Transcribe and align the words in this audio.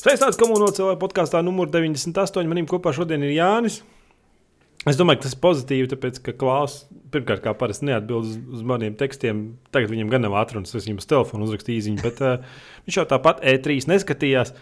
Sveicināts 0.00 0.38
komunācijā 0.40 0.94
podkāstā 0.98 1.42
numur 1.44 1.68
98. 1.68 2.48
Manim 2.48 2.66
kopā 2.66 2.90
šodien 2.96 3.22
ir 3.26 3.34
Jānis. 3.36 3.82
Es 4.88 4.96
domāju, 4.96 5.20
ka 5.20 5.26
tas 5.26 5.34
ir 5.36 5.40
pozitīvi, 5.42 5.90
tāpēc, 5.92 6.18
ka 6.24 6.32
Klaus 6.40 6.86
pirmkārt, 7.12 7.42
kā 7.44 7.52
parasti, 7.58 7.84
neatbild 7.88 8.24
uz, 8.24 8.38
uz 8.56 8.64
maniem 8.66 8.96
tekstiem. 8.98 9.42
Tagad 9.74 9.92
viņam 9.92 10.12
gan 10.12 10.24
nav 10.24 10.38
atrunas, 10.40 10.72
es 10.72 10.86
viņam 10.86 11.02
uz 11.02 11.08
telefona 11.10 11.44
uzrakstīju 11.46 11.82
īsiņu, 11.82 12.02
bet 12.06 12.22
uh, 12.24 12.40
viņš 12.86 12.98
jau 13.00 13.06
tāpat 13.12 13.42
E3 13.52 13.90
neskatījās. 13.92 14.54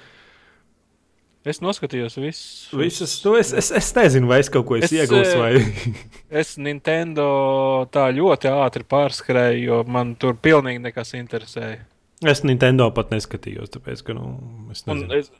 Es 1.48 1.62
noskatījos 1.64 2.18
visus. 2.20 2.68
Visas, 2.76 3.14
nu, 3.24 3.34
es, 3.40 3.54
es, 3.56 3.70
es 3.72 3.90
nezinu, 3.96 4.28
vai 4.28 4.40
es 4.42 4.50
kaut 4.52 4.66
ko 4.68 4.76
esmu 4.76 4.98
iegūmis. 5.00 5.34
Vai... 5.38 5.96
es 6.42 6.56
Nintendo 6.60 7.28
tā 7.94 8.08
ļoti 8.12 8.50
ātri 8.52 8.84
pārskrēju, 8.88 9.62
jo 9.70 9.82
man 9.88 10.12
tur 10.20 10.36
pilnīgi 10.36 10.82
nekas 10.84 11.14
interesēja. 11.16 11.80
Es 12.26 12.42
Nintendo 12.44 12.88
pat 12.92 13.14
neskatījos, 13.14 13.70
tāpēc, 13.76 14.02
ka 14.04 14.16
nu, 14.18 14.32
es 14.74 14.84
nezinu. 14.88 15.20
Es, 15.22 15.30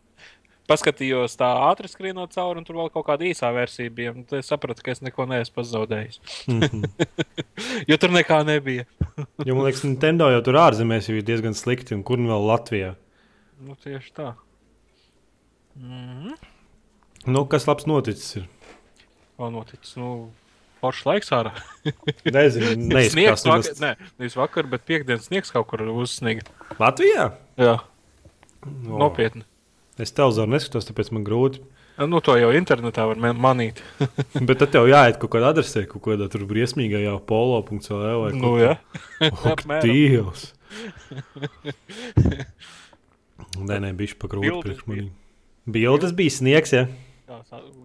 paskatījos 0.69 1.37
tā 1.41 1.49
ātri 1.67 1.91
skrienot 1.91 2.33
cauri, 2.37 2.61
un 2.61 2.67
tur 2.67 2.79
vēl 2.79 2.91
kaut 2.95 3.07
kāda 3.09 3.27
īsā 3.29 3.51
versija 3.57 3.93
bija. 3.93 4.15
Tad 4.29 4.41
es 4.41 4.51
sapratu, 4.53 4.85
ka 4.85 4.95
es 4.95 5.03
neko 5.05 5.27
neesmu 5.29 5.59
pazaudējis. 5.59 6.21
Mm 6.49 6.61
-hmm. 6.61 7.07
jo 7.91 8.01
tur 8.01 8.15
nekā 8.15 8.43
nebija. 8.47 8.85
jo 9.45 9.55
man 9.55 9.65
liekas, 9.65 9.85
Nintendo 9.85 10.31
jau 10.31 10.43
tur 10.45 10.61
ārzemēs 10.63 11.09
jau 11.11 11.17
ir 11.19 11.25
diezgan 11.25 11.55
slikti, 11.55 11.95
un 11.95 12.03
kur 12.03 12.19
nu 12.19 12.33
vēl 12.33 12.47
Latvijā? 12.53 12.95
Nu, 13.61 13.75
tieši 13.75 14.13
tā. 14.15 14.35
Mm 15.79 16.37
nu, 17.29 17.45
kas 17.47 17.67
labs 17.69 17.87
noticis? 17.89 18.39
Ir? 18.41 18.47
Vēl 19.39 19.53
noticis. 19.55 19.97
Nu, 19.99 20.31
Poršs 20.79 21.07
laiks 21.09 21.33
ārā. 21.35 21.53
Nezinu, 22.37 22.77
neizskatās. 22.93 23.45
Vakar, 23.49 23.81
ne, 23.83 24.11
nevis 24.21 24.37
vakar, 24.39 24.69
bet 24.71 24.85
piekdienas 24.87 25.27
sniegs 25.27 25.51
kaut 25.55 25.67
kur 25.73 25.83
uzsniga. 25.91 26.47
Latvijā? 26.79 27.33
Jā. 27.59 27.75
O. 28.63 29.01
Nopietni. 29.03 29.43
Es 29.99 30.15
televizoru 30.15 30.55
neskatos, 30.55 30.87
tāpēc 30.87 31.11
man 31.15 31.27
grūti. 31.27 31.65
Nu, 31.99 32.21
to 32.23 32.37
jau 32.39 32.53
internetā 32.55 33.09
var 33.11 33.19
manīt. 33.19 33.83
Bet 34.49 34.61
tad 34.63 34.71
tev 34.77 34.87
jāiet 34.87 35.19
kaut 35.19 35.33
kādā 35.35 35.51
adresē, 35.51 35.83
kaut 35.91 36.05
kādā 36.07 36.29
tur 36.31 36.47
briesmīgajā 36.47 37.17
polo.cl 37.27 38.23
vai 38.23 38.33
nu, 38.39 38.55
jā. 38.63 38.77
Ak, 39.27 39.67
Dievs! 39.83 40.53
Nē, 43.59 43.81
nē, 43.83 43.91
bija 43.99 44.15
pa 44.21 44.31
grūti 44.31 44.61
priekš 44.63 44.87
manī. 44.87 45.09
Bildes 45.69 46.15
bija 46.17 46.33
sniegs, 46.33 46.73
jā. 46.73 46.87
Ja? 47.29 47.43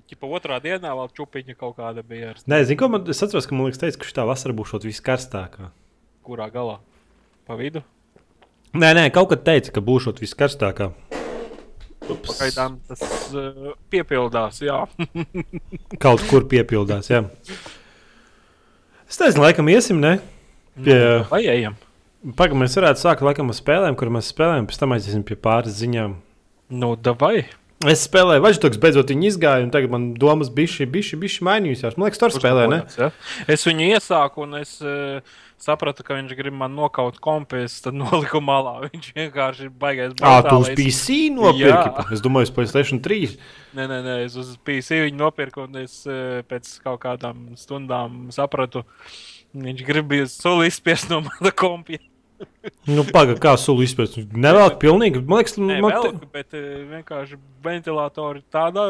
Ķipa 0.07 0.27
otrā 0.37 0.59
dienā 0.63 0.93
vēl 0.95 1.09
čupiņa 1.17 1.55
kaut 1.59 1.75
kāda 1.79 2.03
bija. 2.07 2.31
Nē, 2.47 2.61
zinu, 2.67 2.79
ko 2.79 2.87
man, 2.93 3.03
atceros, 3.11 3.47
ka 3.49 3.55
man 3.55 3.67
liekas, 3.67 3.81
teica, 3.81 3.99
ka 3.99 4.07
šī 4.07 4.25
vasara 4.29 4.55
būs 4.55 4.71
viskarstākā. 4.85 5.67
Kurā 6.23 6.47
galā? 6.53 6.77
Pa 7.43 7.57
vidu? 7.59 7.81
Nē, 8.71 8.93
nē, 8.95 9.09
kaut 9.15 9.33
kad 9.33 9.43
teica, 9.43 9.73
ka 9.75 9.83
būs 9.83 10.07
viskarstākā. 10.21 10.93
Pagaidām 12.03 12.77
tas 12.87 13.03
uh, 13.31 13.73
piepildās. 13.91 14.59
Kaut 16.03 16.23
kur 16.27 16.43
piepildās. 16.51 17.07
Jā. 17.07 17.21
Es 19.07 19.19
nezinu, 19.21 19.45
laikam 19.45 19.71
iesim, 19.71 20.01
ne? 20.03 20.17
Pie... 20.83 20.97
Vai 21.29 21.45
ejam? 21.47 21.77
Pagaidām 22.35 22.59
mēs 22.59 22.75
varētu 22.79 23.05
sākt 23.05 23.23
laikam 23.23 23.51
ar 23.51 23.59
spēlēm, 23.59 23.95
kur 23.99 24.11
mēs 24.11 24.33
spēlējam, 24.33 24.67
pēc 24.67 24.81
tam 24.83 24.95
aiziesim 24.97 25.23
pie 25.27 25.39
pāris 25.39 25.79
ziņām. 25.79 26.17
Nu, 26.75 26.93
davai! 26.99 27.45
Es 27.89 28.03
spēlēju, 28.07 28.43
Vaļģis, 28.43 28.77
beidzot 28.81 29.11
viņa 29.11 29.25
izgāja, 29.27 29.63
un 29.65 29.71
tagad 29.73 29.91
man 29.91 30.11
domas 30.19 30.51
bija 30.53 30.85
bijusi, 30.89 31.17
bijusi 31.19 31.45
mainījusies. 31.47 31.97
Man 31.97 32.07
liekas, 32.07 32.21
tur 32.21 32.33
spēlē, 32.33 32.67
ne? 32.71 32.79
Ja? 32.99 33.09
Es 33.51 33.65
viņu 33.67 33.89
iesāku, 33.95 34.45
un 34.45 34.59
es 34.61 34.75
uh, 34.85 35.19
sapratu, 35.61 36.05
ka 36.05 36.15
viņš 36.17 36.35
grib 36.39 36.55
man 36.59 36.75
nokaut 36.77 37.19
kompēs, 37.23 37.79
tad 37.83 37.97
noliku 38.01 38.41
malā. 38.43 38.75
Viņš 38.87 39.09
vienkārši 39.17 39.67
ir 39.67 39.73
baigais. 39.83 40.15
Ah, 40.21 40.39
tu 40.45 40.55
uz 40.63 40.71
PC 40.77 41.19
nopirki? 41.35 42.07
Es 42.15 42.23
domāju, 42.23 42.51
uz 42.51 42.55
PlayStation 42.55 43.03
3. 43.03 43.35
Nē, 43.77 43.89
nē, 43.89 43.99
nē, 44.05 44.17
es 44.29 44.39
uz 44.39 44.55
PC 44.63 45.03
viņu 45.07 45.19
nopirku, 45.19 45.67
un 45.67 45.83
es 45.83 45.99
uh, 46.07 46.39
pēc 46.47 46.77
kaut 46.85 47.03
kādām 47.03 47.51
stundām 47.59 48.25
sapratu, 48.35 48.85
viņš 49.53 49.85
grib 49.87 50.17
soli 50.31 50.71
izspiest 50.71 51.11
no 51.11 51.23
mana 51.27 51.53
kompēta 51.55 52.12
nu, 52.89 53.05
Pagaidām, 53.09 53.41
kā 53.43 53.53
sulu 53.61 53.85
izpētīt. 53.85 54.33
Nevelk 54.37 54.79
pilnīgi. 54.81 55.21
Man 55.27 55.41
liekas, 55.41 55.59
Nē, 55.59 55.77
man 55.83 55.95
velk, 55.95 56.23
te... 56.23 56.31
bet 56.39 56.57
uh, 56.57 56.73
vienkārši 56.93 57.39
ventilatori 57.65 58.43
tādā 58.53 58.89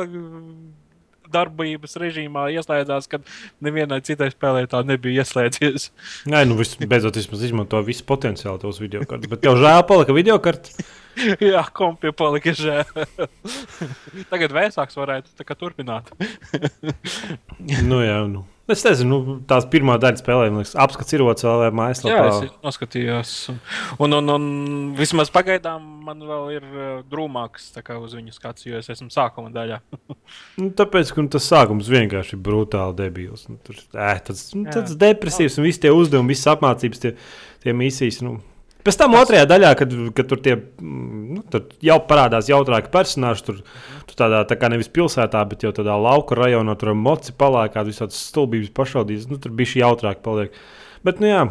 darbības 1.33 1.97
režīmā 2.01 2.47
ieslēdzās, 2.53 3.07
kad 3.11 3.25
nevienai 3.63 4.01
citai 4.05 4.29
spēlētājai 4.33 4.91
nebija 4.93 5.23
ieslēdzies. 5.23 5.89
Nē, 6.29 6.43
nu, 6.49 6.57
vis, 6.59 6.75
beidzot, 6.77 7.17
vismaz 7.17 7.45
izmanto 7.47 7.81
visu 7.85 8.05
potenciālu 8.09 8.61
tos 8.61 8.81
video 8.83 9.05
kartes. 9.07 9.31
Bet 9.31 9.41
tev 9.45 9.57
žēl 9.61 9.81
palika 9.89 10.15
video 10.15 10.37
kartes. 10.43 10.77
Jā, 11.53 11.63
kompija 11.75 12.13
palika 12.15 12.53
žēl. 12.57 12.87
Tagad 14.31 14.55
vēsāks 14.55 14.97
varētu 14.97 15.53
turpināt. 15.59 16.09
nu, 17.89 18.01
jā, 18.03 18.23
nu. 18.29 18.47
Es 18.71 18.79
nezinu, 18.85 19.17
nu, 19.19 19.33
tās 19.43 19.65
pirmā 19.67 19.97
daļa 19.99 20.21
spēlē, 20.21 20.45
man 20.47 20.61
liekas, 20.61 20.77
apskats 20.79 21.11
ir 21.11 21.21
otrs 21.25 21.43
vēl 21.43 21.73
mājaslapā. 21.75 22.13
Jā, 22.15 22.27
es 22.45 22.53
noskatījos. 22.63 23.33
Un, 23.99 24.15
un, 24.15 24.31
un 24.31 24.45
vismaz 24.95 25.27
pagaidām 25.35 25.83
man 26.07 26.23
vēl 26.23 26.45
ir 26.53 26.69
uh, 26.69 26.93
drūmāks 27.11 27.73
uz 27.75 28.15
viņu 28.15 28.31
skats, 28.31 28.63
jo 28.69 28.79
es 28.79 28.87
esmu 28.93 29.09
sākuma 29.11 29.51
daļā. 29.51 29.81
nu, 30.61 30.69
tāpēc, 30.79 31.11
ka 31.11 31.25
nu, 31.25 31.33
tas 31.35 31.49
sākums 31.51 31.91
vienkārši 31.91 32.37
ir 32.37 32.43
brutāli 32.45 32.95
debils. 33.01 33.49
Nu, 33.51 33.59
tur, 33.67 33.83
ē, 33.99 34.15
tas, 34.31 34.45
nu, 34.55 34.63
tas 34.71 34.95
depresīvs 34.95 35.59
un 35.59 35.67
visi 35.67 35.83
tie 35.83 35.91
uzdevumi, 35.91 36.31
visas 36.31 36.53
apmācības, 36.55 37.03
tie, 37.03 37.15
tie 37.67 37.75
misijas. 37.75 38.23
Nu, 38.23 38.37
Pēc 38.83 38.97
tam 38.99 39.15
otrajā 39.15 39.45
daļā, 39.47 39.69
kad, 39.79 39.93
kad 40.17 40.27
tur, 40.27 40.39
tie, 40.43 40.57
nu, 40.83 41.39
tur 41.51 41.69
jau 41.83 41.95
parādās 42.03 42.49
jautrāki 42.51 42.91
personāļi, 42.91 43.43
tur, 43.47 43.61
tur 44.09 44.17
tādā 44.19 44.41
tā 44.49 44.57
kā 44.59 44.67
nevis 44.73 44.91
pilsētā, 44.91 45.43
bet 45.47 45.63
jau 45.63 45.71
tādā 45.75 45.95
lauka 45.95 46.35
rajonā, 46.35 46.75
tur 46.79 46.91
moci 46.99 47.31
palēkā, 47.39 47.85
visādas 47.87 48.19
stulbības 48.27 48.73
pašaudīs. 48.75 49.29
Nu, 49.31 49.39
tur 49.39 49.55
bija 49.55 49.71
šī 49.71 49.85
jautrāk 49.85 50.19
paliek. 50.25 50.57
Bet, 51.07 51.23
nu 51.23 51.31
jā. 51.31 51.45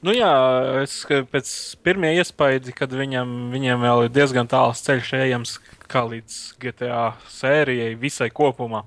Nu 0.00 0.14
jā, 0.16 0.32
es 0.80 1.04
pēc 1.06 1.48
pirmā 1.84 2.14
iespēja, 2.18 2.72
kad 2.74 2.92
viņam, 2.96 3.50
viņam 3.52 3.82
vēl 3.84 4.06
ir 4.06 4.14
diezgan 4.16 4.48
tāls 4.50 4.80
ceļš 4.86 5.10
ejams, 5.20 5.58
kā 5.92 6.06
līdz 6.08 6.38
GTA 6.62 7.02
sērijai 7.30 7.92
visai 8.00 8.30
kopumā. 8.32 8.86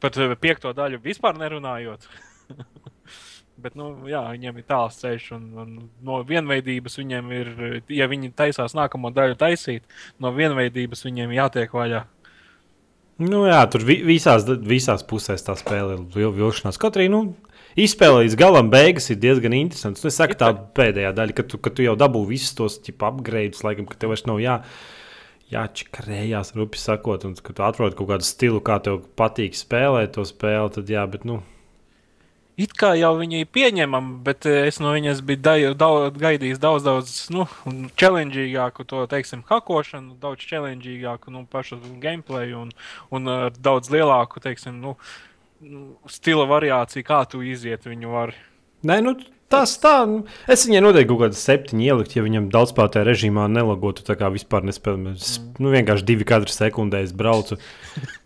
Par 0.00 0.14
piekto 0.40 0.74
daļu 0.76 1.00
vispār 1.02 1.40
nerunājot. 1.40 2.06
Bet, 3.60 3.76
nu, 3.78 3.90
jā, 4.08 4.22
viņiem 4.32 4.60
ir 4.60 4.68
tāls 4.68 4.96
ceļš, 5.02 5.26
un, 5.36 5.50
un 5.60 5.74
no 6.06 6.22
vienveidības 6.26 6.96
viņiem 7.00 7.34
ir, 7.36 7.52
ja 7.92 8.08
viņi 8.10 8.32
taisās 8.38 8.76
nākamo 8.78 9.12
daļu 9.14 9.36
taisīt, 9.40 9.84
no 10.22 10.32
vienveidības 10.36 11.04
viņiem 11.08 11.36
jātiek 11.36 11.76
vaļā. 11.76 12.06
Nu, 13.20 13.42
jā, 13.44 13.60
tur 13.68 13.84
vi 13.84 13.98
visās, 14.06 14.46
visās 14.64 15.04
pusēs 15.04 15.44
tā 15.44 15.52
spēle 15.60 15.98
ir 15.98 16.04
vil 16.14 16.30
vilšanās. 16.38 16.78
Kaut 16.80 16.96
arī 16.96 17.10
nu, 17.12 17.20
izspēle 17.76 18.22
līdz 18.22 18.36
galam 18.40 18.70
beigas 18.72 19.10
ir 19.12 19.18
diezgan 19.20 19.52
interesants. 19.58 20.00
Nu, 20.00 20.08
es 20.08 20.16
saku, 20.16 20.38
tā 20.40 20.48
pēdējā 20.78 21.12
daļa, 21.18 21.36
kad 21.36 21.50
tu, 21.52 21.60
kad 21.60 21.76
tu 21.76 21.84
jau 21.84 21.98
dabū 22.00 22.24
visus 22.30 22.56
tos 22.56 22.78
upgrades, 22.88 23.60
laikam, 23.66 23.84
ka 23.90 24.00
tev 24.00 24.14
vairs 24.14 24.24
nav 24.24 24.40
jā. 24.40 24.56
Jāčakarējās, 25.50 26.54
rupi 26.54 26.78
sakot, 26.78 27.26
un 27.26 27.34
kad 27.34 27.56
tu 27.58 27.64
atrod 27.66 27.96
kaut 27.98 28.08
kādu 28.12 28.24
stilu, 28.24 28.60
kā 28.64 28.78
tev 28.86 29.02
patīk 29.18 29.58
spēlēt 29.58 30.14
to 30.14 30.24
spēli, 30.24 30.70
tad 30.78 30.92
jā, 30.94 31.02
bet 31.10 31.26
nu, 31.26 31.40
It 32.60 32.74
kā 32.76 32.90
jau 32.98 33.14
viņi 33.16 33.40
ir 33.44 33.48
pieņemami, 33.54 34.18
bet 34.26 34.44
eh, 34.48 34.66
es 34.68 34.80
no 34.82 34.92
viņas 34.92 35.22
biju 35.24 35.40
da, 35.40 35.54
daudz, 35.80 36.18
gaidījis 36.20 36.60
daudz, 36.60 36.84
daudz 36.84 37.14
nu, 37.32 37.46
challengīgāku, 38.00 38.84
to 38.90 39.06
teiksim, 39.08 39.44
hakošanu, 39.48 40.18
daudz 40.20 40.44
challengīgāku 40.50 41.32
nu, 41.32 41.46
pašu 41.48 41.78
gameplay 42.02 42.52
un, 42.56 42.74
un 43.14 43.30
uh, 43.30 43.46
daudz 43.56 43.88
lielāku, 43.94 44.42
teiksim, 44.44 44.76
nu, 44.82 44.96
stila 46.10 46.44
variāciju, 46.50 47.06
kā 47.06 47.22
tu 47.30 47.40
iziet 47.46 47.88
viņu 47.88 48.12
vari. 48.12 48.36
Nē, 48.84 48.98
nu, 49.04 49.16
Tas 49.50 49.72
tā, 49.82 49.96
nu, 50.06 50.20
es 50.46 50.62
viņai 50.62 50.80
noteikti 50.84 51.08
kaut 51.10 51.24
kādu 51.24 51.38
septiņu 51.38 51.82
ielikt, 51.82 52.12
ja 52.14 52.22
viņam 52.22 52.44
daudzspēlētajā 52.54 53.06
režīmā 53.08 53.48
nelagotu. 53.50 54.04
Tā 54.06 54.14
kā 54.18 54.28
vispār 54.30 54.62
nespēlēju. 54.68 55.16
Nu, 55.58 55.72
vienkārši 55.74 56.06
divi 56.06 56.26
katru 56.28 56.54
sekundē 56.54 57.00
es 57.02 57.10
braucu. 57.16 57.58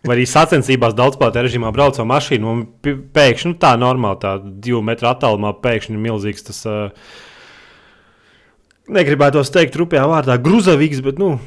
Vai 0.05 0.19
arī 0.19 0.27
sacensībās 0.29 0.93
daudzspēlētajā 0.99 1.47
režīmā 1.47 1.71
braucu 1.73 2.03
ar 2.03 2.09
mašīnu, 2.13 2.51
un 2.51 2.61
pēkšņi 3.17 3.55
nu, 3.55 3.57
tā 3.63 3.73
normāli, 3.81 4.21
tā 4.21 4.35
divu 4.43 4.83
metru 4.85 5.09
attālumā 5.09 5.55
pēkšņi 5.65 5.97
ir 5.97 6.03
milzīgs. 6.05 6.45
Tas, 6.51 6.61
uh, 6.69 7.17
negribētu 8.93 9.41
teikt 9.49 9.81
rupjā 9.81 10.05
vārdā, 10.11 10.37
grūzavīgs, 10.45 11.01
bet 11.09 11.21
nu, 11.21 11.39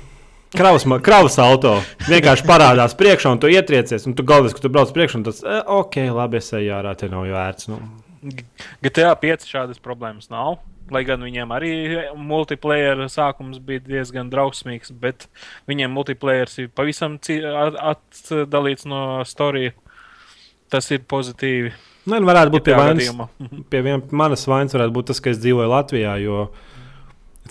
Kravas, 0.56 0.86
kravas 1.04 1.34
auto 1.44 1.74
vienkārši 2.06 2.46
parādās 2.48 2.94
priekšā, 2.96 3.34
un 3.34 3.40
tu 3.42 3.50
ietriecies, 3.52 4.06
un 4.08 4.14
tu 4.16 4.24
galvenais, 4.24 4.54
ka 4.56 4.62
tu 4.64 4.70
brauc 4.72 4.94
priekšā, 4.96 5.20
un 5.20 5.26
tas, 5.26 5.42
eh, 5.44 5.60
ok, 5.60 6.06
labi, 6.08 6.40
es 6.40 6.48
eju 6.56 6.72
ārā, 6.72 6.96
te 6.96 7.10
nav 7.12 7.28
vērts. 7.28 7.68
Nu. 7.68 8.07
GTA 8.84 9.14
5 9.18 9.48
šādas 9.48 9.82
problēmas 9.82 10.30
nav. 10.32 10.58
Lai 10.88 11.02
gan 11.04 11.20
viņiem 11.20 11.50
arī 11.52 11.72
multiplayer 12.16 13.02
sākums 13.12 13.58
bija 13.60 13.82
diezgan 13.84 14.30
drausmīgs, 14.32 14.94
bet 14.96 15.26
viņiem 15.68 15.92
multiplayer 15.92 16.48
ir 16.62 16.70
pavisam 16.72 17.18
atdalīts 17.20 18.88
no 18.88 19.02
storija. 19.28 19.74
Tas 20.72 20.88
ir 20.92 21.04
pozitīvi. 21.08 21.74
Nē, 22.08 22.20
nu 22.20 22.28
varētu 22.28 22.52
būt 22.54 22.64
pie, 22.66 22.74
vainas, 22.76 23.12
pie 23.72 23.84
vien, 23.84 24.02
manas 24.16 24.46
vainas, 24.48 24.74
varētu 24.76 24.96
būt 24.96 25.10
tas, 25.10 25.20
ka 25.20 25.32
es 25.32 25.40
dzīvoju 25.42 25.68
Latvijā. 25.72 26.16
Jo 26.24 26.48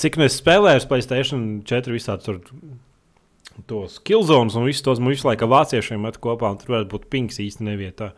cik 0.02 0.18
nu 0.18 0.26
es 0.28 0.38
spēlēju 0.38 0.86
Playstation 0.90 1.46
4 1.66 1.94
visādi 1.94 2.26
tur 2.26 2.42
tos 3.70 3.98
killzones 4.06 4.58
un 4.58 4.68
visus 4.68 4.86
tos 4.86 5.02
laiku 5.02 5.48
ar 5.48 5.54
vāciešiem 5.54 6.04
met 6.06 6.20
kopā, 6.22 6.52
un 6.54 6.60
tur 6.62 6.76
varētu 6.76 6.94
būt 6.94 7.08
pings 7.10 7.40
īsti 7.42 7.66
nevietā. 7.66 8.12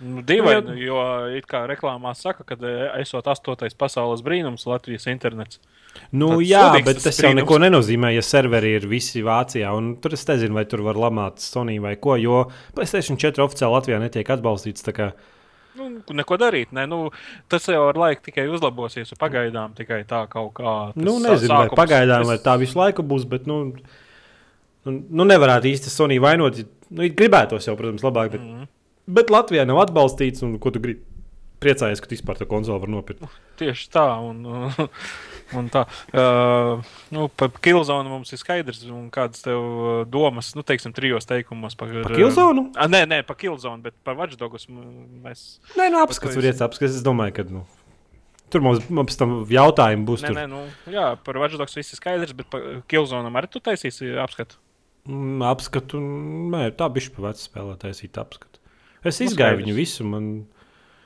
Nu, 0.00 0.22
Dīvaini, 0.26 0.74
jo 0.82 0.96
it 1.36 1.46
kā 1.46 1.66
reklāmā 1.70 2.14
saka, 2.18 2.42
ka 2.44 2.56
eh, 2.66 3.00
esot 3.00 3.24
astotais 3.30 3.74
pasaules 3.78 4.22
brīnums 4.26 4.66
Latvijas 4.66 5.06
internets. 5.06 5.60
Nu, 6.10 6.32
Tāds 6.40 6.48
jā, 6.48 6.62
bet 6.82 6.96
tas 6.98 7.04
tas 7.04 7.20
jau 7.22 7.30
neko 7.34 7.58
nenozīmē, 7.62 8.10
ja 8.14 8.20
serveri 8.26 8.72
ir 8.74 8.86
visi 8.90 9.22
Vācijā. 9.22 9.70
un 9.76 9.94
Tur 10.02 10.12
es 10.16 10.24
nezinu, 10.26 10.52
vai 10.54 10.64
tur 10.64 10.82
var 10.82 10.94
lamāt 10.98 11.38
Sony 11.38 11.78
vai 11.80 11.94
ko, 11.96 12.16
jo 12.18 12.50
Playstation 12.74 13.16
4 13.16 13.38
oficiāli 13.46 13.76
Latvijā 13.78 14.00
netiek 14.02 14.26
atbalstīts. 14.34 14.82
Nu, 15.76 15.88
neko 16.10 16.36
darīt. 16.38 16.70
Ne? 16.72 16.86
Nu, 16.86 17.10
tas 17.48 17.64
jau 17.66 17.88
ar 17.88 17.94
laiku 17.94 18.22
tikai 18.26 18.44
uzlabosies. 18.50 19.10
un 19.14 19.18
Pagaidām 19.18 19.72
tikai 19.74 20.04
tā 20.04 20.28
kaut 20.28 20.52
kā. 20.54 20.92
Nu, 20.96 21.18
nezinu, 21.22 21.54
vai 21.54 21.68
sākums- 21.68 21.78
pagaidām, 21.78 22.22
tas- 22.22 22.26
vai 22.26 22.38
tā 22.38 22.58
visu 22.58 22.78
laiku 22.78 23.02
būs, 23.02 23.24
bet 23.28 23.46
nu, 23.46 23.74
nu, 24.84 25.04
nu 25.10 25.24
nevarētu 25.24 25.70
īsti 25.70 25.90
Sony 25.90 26.18
vainot. 26.20 26.64
Nu, 26.90 27.02
gribētos 27.08 27.66
jau, 27.66 27.74
protams, 27.76 28.02
labāk, 28.02 28.30
bet, 28.32 28.40
Mhm. 28.40 28.68
Bet 29.06 29.32
Latvijā 29.32 29.66
nav 29.68 29.82
atbalstīts. 29.86 30.44
Un, 30.46 30.56
ko 30.62 30.72
tu 30.74 30.82
gribi? 30.82 31.02
Priecājies, 31.64 32.00
ka 32.02 32.08
tu 32.10 32.12
vispār 32.12 32.36
to 32.36 32.44
konsoli 32.44 32.82
var 32.82 32.90
nopirkt. 32.92 33.22
Tieši 33.56 33.86
tā. 33.94 34.04
Un, 34.20 34.42
un 35.58 35.68
tā 35.72 35.84
uh, 35.86 36.82
nu, 37.14 37.28
par 37.40 37.52
Kilzonu 37.64 38.10
mums 38.10 38.34
ir 38.34 38.40
skaidrs, 38.40 38.82
un 38.90 39.06
kādas 39.14 39.44
tev 39.46 39.62
uh, 39.62 39.92
domas, 40.08 40.50
nu, 40.58 40.64
teiksim, 40.66 40.92
trijos 40.96 41.28
teikumos 41.30 41.78
par, 41.78 41.94
Par 42.04 42.16
Killzone? 42.18 42.66
Uh, 42.74 42.90
nē, 42.90 43.04
nē, 43.08 43.22
par 43.28 43.38
Kilzonu, 43.40 43.80
bet 43.86 43.96
par 44.04 44.18
Watchdogus 44.18 44.68
mēs. 44.68 45.46
Nē, 45.78 45.88
nu, 45.94 46.02
apskats, 46.02 46.36
var 46.36 46.50
iet 46.50 46.60
apskats. 46.66 46.98
Es 46.98 47.06
domāju, 47.06 47.36
ka 47.38 47.46
nu, 47.48 47.64
tur 48.52 48.66
mums, 48.66 48.84
mums 48.92 49.20
tam 49.20 49.38
jautājumi 49.48 50.04
būs. 50.10 50.26
Nē, 50.26 50.34
Tur. 50.34 50.42
nē, 50.42 50.46
nu, 50.50 50.92
jā, 50.92 51.06
par 51.24 51.40
Watchdogs 51.40 51.78
viss 51.80 51.96
ir 51.96 52.02
skaidrs, 52.02 52.36
bet 52.36 52.50
par 52.52 52.66
Kilzonam 52.90 53.40
arī 53.40 53.54
tu 53.54 53.62
taisīsi 53.64 54.12
apskatu. 54.20 54.60
Mm, 55.04 55.42
Apskatu, 55.44 56.00
nē, 56.00 56.70
tā 56.78 56.88
bija 56.92 57.12
pa 57.12 57.26
vecu 57.28 57.44
spēlētāju, 57.44 58.08
tā 58.08 58.22
apskatu. 58.24 58.60
Es 59.04 59.20
Nu, 59.20 59.28
izgāju 59.28 59.60
viņu 59.60 59.76
visu. 59.76 60.06
Man... 60.08 60.28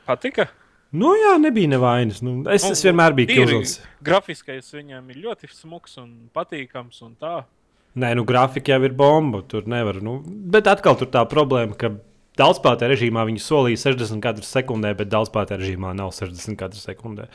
Patika? 0.07 0.49
Nu, 0.95 1.13
jā, 1.19 1.35
nebija 1.43 1.69
nevainas. 1.75 2.23
Nu, 2.25 2.41
es, 2.49 2.65
Nu, 2.65 2.73
es 2.73 2.83
vienmēr 2.87 3.17
biju 3.17 3.35
Kilzons. 3.35 3.79
Grafiskais 4.05 4.71
viņam 4.73 5.11
ir 5.13 5.23
ļoti 5.27 5.51
smuks 5.53 5.99
un 6.01 6.13
patīkams. 6.35 7.03
Un 7.05 7.17
tā. 7.21 7.35
Nē, 7.99 8.15
nu, 8.17 8.25
grafika 8.29 8.77
jau 8.77 8.87
ir 8.89 8.95
bomba. 8.97 9.43
Tur 9.51 9.69
nevar. 9.69 10.01
Nu, 10.05 10.21
bet 10.25 10.71
atkal 10.71 10.97
tur 11.01 11.11
tā 11.13 11.25
problēma, 11.29 11.77
ka 11.77 11.93
daudzspēlētāju 12.39 12.95
režīmā 12.95 13.27
viņi 13.29 13.43
solīja 13.43 13.83
60 13.89 14.23
katru 14.25 14.47
sekundē, 14.47 14.95
bet 14.97 15.11
daudzspēlētāju 15.13 15.65
režīmā 15.65 15.93
nav 15.99 16.15
60 16.17 16.59
katru 16.61 16.81
sekundē. 16.81 17.29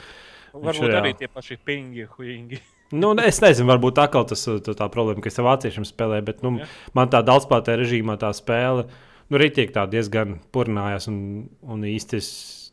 Varbūt 0.54 0.89
jā. 0.89 1.00
arī 1.00 1.13
tie 1.18 1.30
paši 1.30 1.57
pingi, 1.65 2.07
huīgi. 2.18 2.62
Nu, 2.94 3.10
es 3.18 3.39
nezinu, 3.42 3.71
varbūt 3.71 3.98
atkal 4.04 4.27
tas 4.30 4.44
ir 4.50 4.60
tā 4.62 4.86
problēma, 4.94 5.24
ka 5.24 5.31
es 5.31 5.42
vāciešiem 5.42 5.86
spēlēju, 5.88 6.25
bet 6.27 6.44
nu, 6.45 6.51
Jā. 6.62 6.68
man 6.94 7.10
tā 7.10 7.24
daudzspēlētāju 7.25 7.80
režīmā 7.81 8.19
tā 8.21 8.30
spēle 8.38 8.86
nu, 9.30 9.40
rītiek 9.40 9.72
tā 9.75 9.86
diezgan 9.92 10.38
purinājās. 10.56 11.08
Un, 11.12 11.18
un 11.64 11.88
es, 11.88 12.30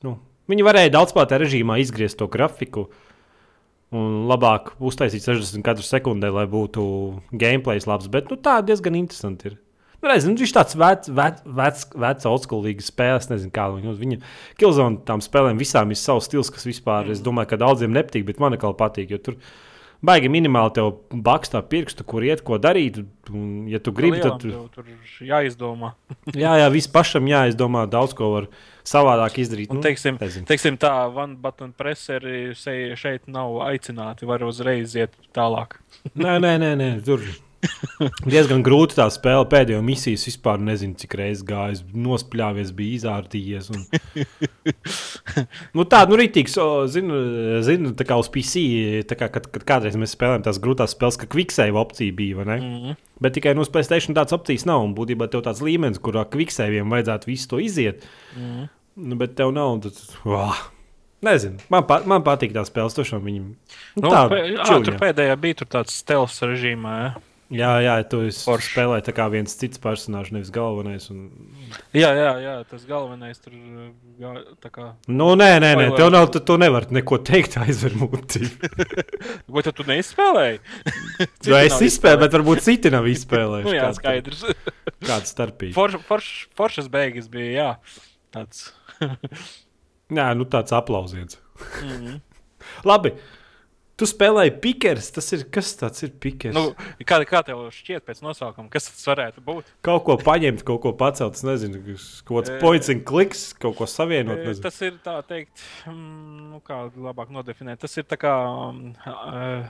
nu, 0.06 0.16
viņi 0.50 0.66
varēja 0.66 0.94
daudzspēlētāju 0.96 1.44
režīmā 1.44 1.80
izgriezt 1.82 2.20
to 2.20 2.28
grafiku. 2.30 2.88
Un 3.90 4.28
labāk 4.30 4.76
uztaisīt 4.78 5.24
60 5.26 5.66
katru 5.66 5.82
sekundē, 5.82 6.30
lai 6.30 6.46
būtu 6.50 6.82
gameplay 7.34 7.82
labs. 7.90 8.06
Bet 8.12 8.30
nu, 8.30 8.38
tā 8.38 8.60
diezgan 8.62 8.98
interesanti 8.98 9.50
ir. 9.50 9.58
Nu, 10.00 10.08
nezinu, 10.08 10.38
viņš 10.40 10.52
tāds 10.56 10.76
vecs, 10.80 11.10
vecs, 11.12 11.42
vecs, 11.44 11.82
vecs 11.92 12.28
oldschoolīgs 12.28 12.88
spēles. 12.88 13.28
Nezinu, 13.32 13.52
kā 13.52 13.66
viņa. 13.74 13.96
Viņa 14.00 14.20
Kilzona 14.60 15.02
tam 15.08 15.20
spēlēm 15.24 15.60
visām 15.60 15.92
ir 15.92 15.98
savs 16.00 16.30
stils, 16.30 16.52
kas 16.54 16.64
vispār, 16.68 17.10
es 17.12 17.20
domāju, 17.24 17.50
ka 17.50 17.60
daudziem 17.60 17.92
nepatīk, 17.92 18.24
bet 18.30 18.40
man 18.40 18.56
atkal 18.56 18.78
patīk. 18.78 19.12
Jo 19.12 19.20
tur 19.26 19.36
baigi 20.02 20.30
minimāli 20.32 20.72
tev 20.78 20.90
bakstā 21.26 21.60
pirkstu, 21.66 22.04
kur 22.08 22.24
iet, 22.24 22.42
ko 22.46 22.58
darīt. 22.62 23.02
Un, 23.30 23.66
ja 23.70 23.78
tu 23.78 23.92
gribi, 23.94 24.20
tad 24.22 24.40
tev 24.42 24.66
tur 24.74 24.86
jāizdomā. 25.22 25.92
jā, 26.44 26.54
jā, 26.62 26.70
viss 26.72 26.88
pašam 26.90 27.28
jāizdomā, 27.30 27.84
daudz 27.90 28.14
ko 28.18 28.30
var 28.36 28.48
savādāk 28.86 29.36
izdarīt. 29.42 29.70
Un, 29.70 29.78
Nu, 29.80 29.84
teiksim, 29.84 30.16
nezinu. 30.20 30.48
teiksim 30.48 30.78
tā, 30.80 30.94
Van 31.14 31.36
Button 31.36 31.74
preseri 31.76 32.54
se- 32.58 32.96
šeit 32.96 33.28
nav 33.28 33.60
aicināti. 33.68 34.26
Var 34.26 34.42
uzreiz 34.48 34.96
iet 34.96 35.14
tālāk. 35.36 35.78
Nē, 36.16 36.38
nē, 36.42 36.56
nē, 36.64 36.72
nē 36.80 36.90
tur 37.04 37.20
diezgan 38.32 38.62
grūti 38.64 38.96
tā 38.96 39.06
spēle. 39.12 39.44
Pēdējo 39.50 39.80
misijas 39.84 40.24
vispār 40.28 40.60
nezinu, 40.62 40.96
cik 41.00 41.16
reizes 41.20 41.44
gājis, 41.46 41.82
nospļāvies, 41.92 42.72
bija 42.76 42.96
izārtījies. 42.98 43.70
Un... 43.74 43.84
nu, 45.76 45.86
tā, 45.90 46.02
nu, 46.10 46.18
rītīgs, 46.20 46.56
zinu, 46.94 47.20
zinu, 47.66 47.92
tā 47.98 48.06
kā 48.08 48.18
uz 48.20 48.30
PC, 48.32 48.64
kā, 49.12 49.28
kad, 49.28 49.50
kad 49.52 49.68
kādreiz 49.74 49.98
mēs 50.00 50.16
spēlējām 50.16 50.48
tās 50.48 50.60
grūtās 50.62 50.96
spēles, 50.96 51.20
ka 51.20 51.30
quicksave 51.30 51.78
opcija 51.80 52.16
bija? 52.16 52.44
Mm 52.44 52.50
-hmm. 52.56 52.98
Bet 53.20 53.36
tikai 53.36 53.54
no 53.54 53.64
Playstation 53.64 54.16
tādas 54.16 54.32
opcijas 54.32 54.64
nav. 54.64 54.84
Un 54.84 54.96
būtībā 54.96 55.28
tev 55.28 55.44
tāds 55.44 55.60
līmenis, 55.60 56.00
kurā 56.00 56.24
quicksaviem 56.24 56.90
vajadzētu 56.90 57.26
visu 57.26 57.48
to 57.48 57.58
iziet. 57.58 58.06
Mm 58.36 58.42
-hmm. 58.42 58.68
Nu, 58.96 59.16
bet 59.16 59.34
tev 59.36 59.52
nav. 59.52 59.80
Tad, 59.80 59.92
wow. 60.24 60.54
Nezinu, 61.20 61.60
man, 61.68 61.84
pa, 61.84 62.00
man 62.08 62.22
patīk 62.24 62.52
tā 62.52 62.64
spēle. 62.64 62.88
Viņam 63.20 63.44
nu, 63.44 63.56
Nu, 64.00 64.08
tā 64.08 64.28
pē, 64.28 64.38
ā, 64.56 64.84
tur 64.84 64.96
pēdējā 65.00 65.36
bija 65.36 65.54
tur 65.54 65.66
tāds 65.66 65.92
stels 65.92 66.40
režīmā. 66.42 66.94
Ja? 67.02 67.10
Jā, 67.50 67.70
jā, 67.82 67.94
tu 68.06 68.20
esi 68.28 68.44
Forši. 68.46 68.68
spēlējis 68.70 69.06
tā 69.08 69.12
kā 69.16 69.24
viens 69.32 69.56
cits 69.58 69.80
personāžs, 69.82 70.30
nevis 70.30 70.52
galvenais. 70.54 71.08
Un... 71.10 71.24
Jā, 71.96 72.12
jā, 72.14 72.28
jā, 72.44 72.52
tas 72.70 72.84
galvenais 72.86 73.40
tur 73.42 73.56
gā- 74.20 74.44
tā 74.62 74.70
kā. 74.70 74.86
Nu, 75.10 75.32
nē, 75.34 75.48
nē, 75.64 75.70
nē, 75.80 75.86
tev 75.98 76.12
nav, 76.14 76.28
tu, 76.30 76.38
tu 76.46 76.54
nevari 76.62 76.94
neko 76.94 77.18
teikt, 77.26 77.56
aizver 77.58 77.96
muti. 77.98 78.44
Vai 79.56 79.64
tad 79.66 79.74
tu 79.80 79.86
neizspēlēji? 79.88 80.60
Tu 81.42 81.56
esi 81.58 81.88
izspēlējis, 81.90 82.22
bet 82.22 82.38
varbūt 82.38 82.62
citi 82.68 82.94
nav 82.94 83.10
izspēlējuši. 83.10 83.66
Nu, 83.70 83.74
jā, 83.74 83.88
Kāds- 83.88 83.98
skaidrs. 83.98 84.44
Kāds 85.10 85.34
starpība. 85.34 85.74
Forš, 85.74 85.98
forš, 86.06 86.30
foršas 86.54 86.88
beigas 86.92 87.26
bija, 87.32 87.50
jā. 87.50 87.68
Tāds. 88.30 88.68
Jā, 90.10 90.30
nu 90.38 90.46
tāds 90.46 90.70
aplausiens. 90.76 91.38
Mm 91.82 91.98
-hmm. 91.98 92.20
Labi. 92.84 93.14
Tu 94.00 94.08
spēlēji 94.08 94.54
pikers. 94.64 95.10
Tas 95.12 95.26
ir 95.36 95.44
kas 95.52 95.74
tāds 95.76 96.06
ir 96.06 96.14
pikers? 96.22 96.56
nu, 96.56 96.70
kā, 97.04 97.18
kā 97.28 97.42
tev 97.44 97.66
šķiet 97.74 98.06
pēc 98.06 98.22
nosaukuma, 98.24 98.70
kas 98.72 98.88
tas 98.88 99.02
varētu 99.10 99.44
būt? 99.44 99.68
Kaut 99.84 100.06
ko 100.06 100.16
paņemt, 100.20 100.64
kaut 100.64 100.80
ko 100.86 100.94
pacelt. 100.96 101.36
Es 101.36 101.44
nezinu, 101.44 101.82
kaut 102.24 102.46
kāds 102.46 102.54
Eh, 102.54 102.58
points 102.62 102.88
and 102.88 103.04
clicks, 103.04 103.50
kaut 103.60 103.76
ko 103.78 103.88
savienot. 103.90 104.40
E, 104.40 104.48
nezinu. 104.48 104.64
Tas 104.64 104.80
ir 104.86 104.96
tā 105.04 105.18
teikt, 105.28 105.60
mm, 105.86 106.48
nu, 106.54 106.60
kā 106.64 106.82
labāk 106.96 107.32
nodefinēt. 107.34 107.82
Tas 107.84 107.96
ir 108.00 108.06
tā 108.08 108.16
kā 108.20 108.34
uh, 108.72 109.68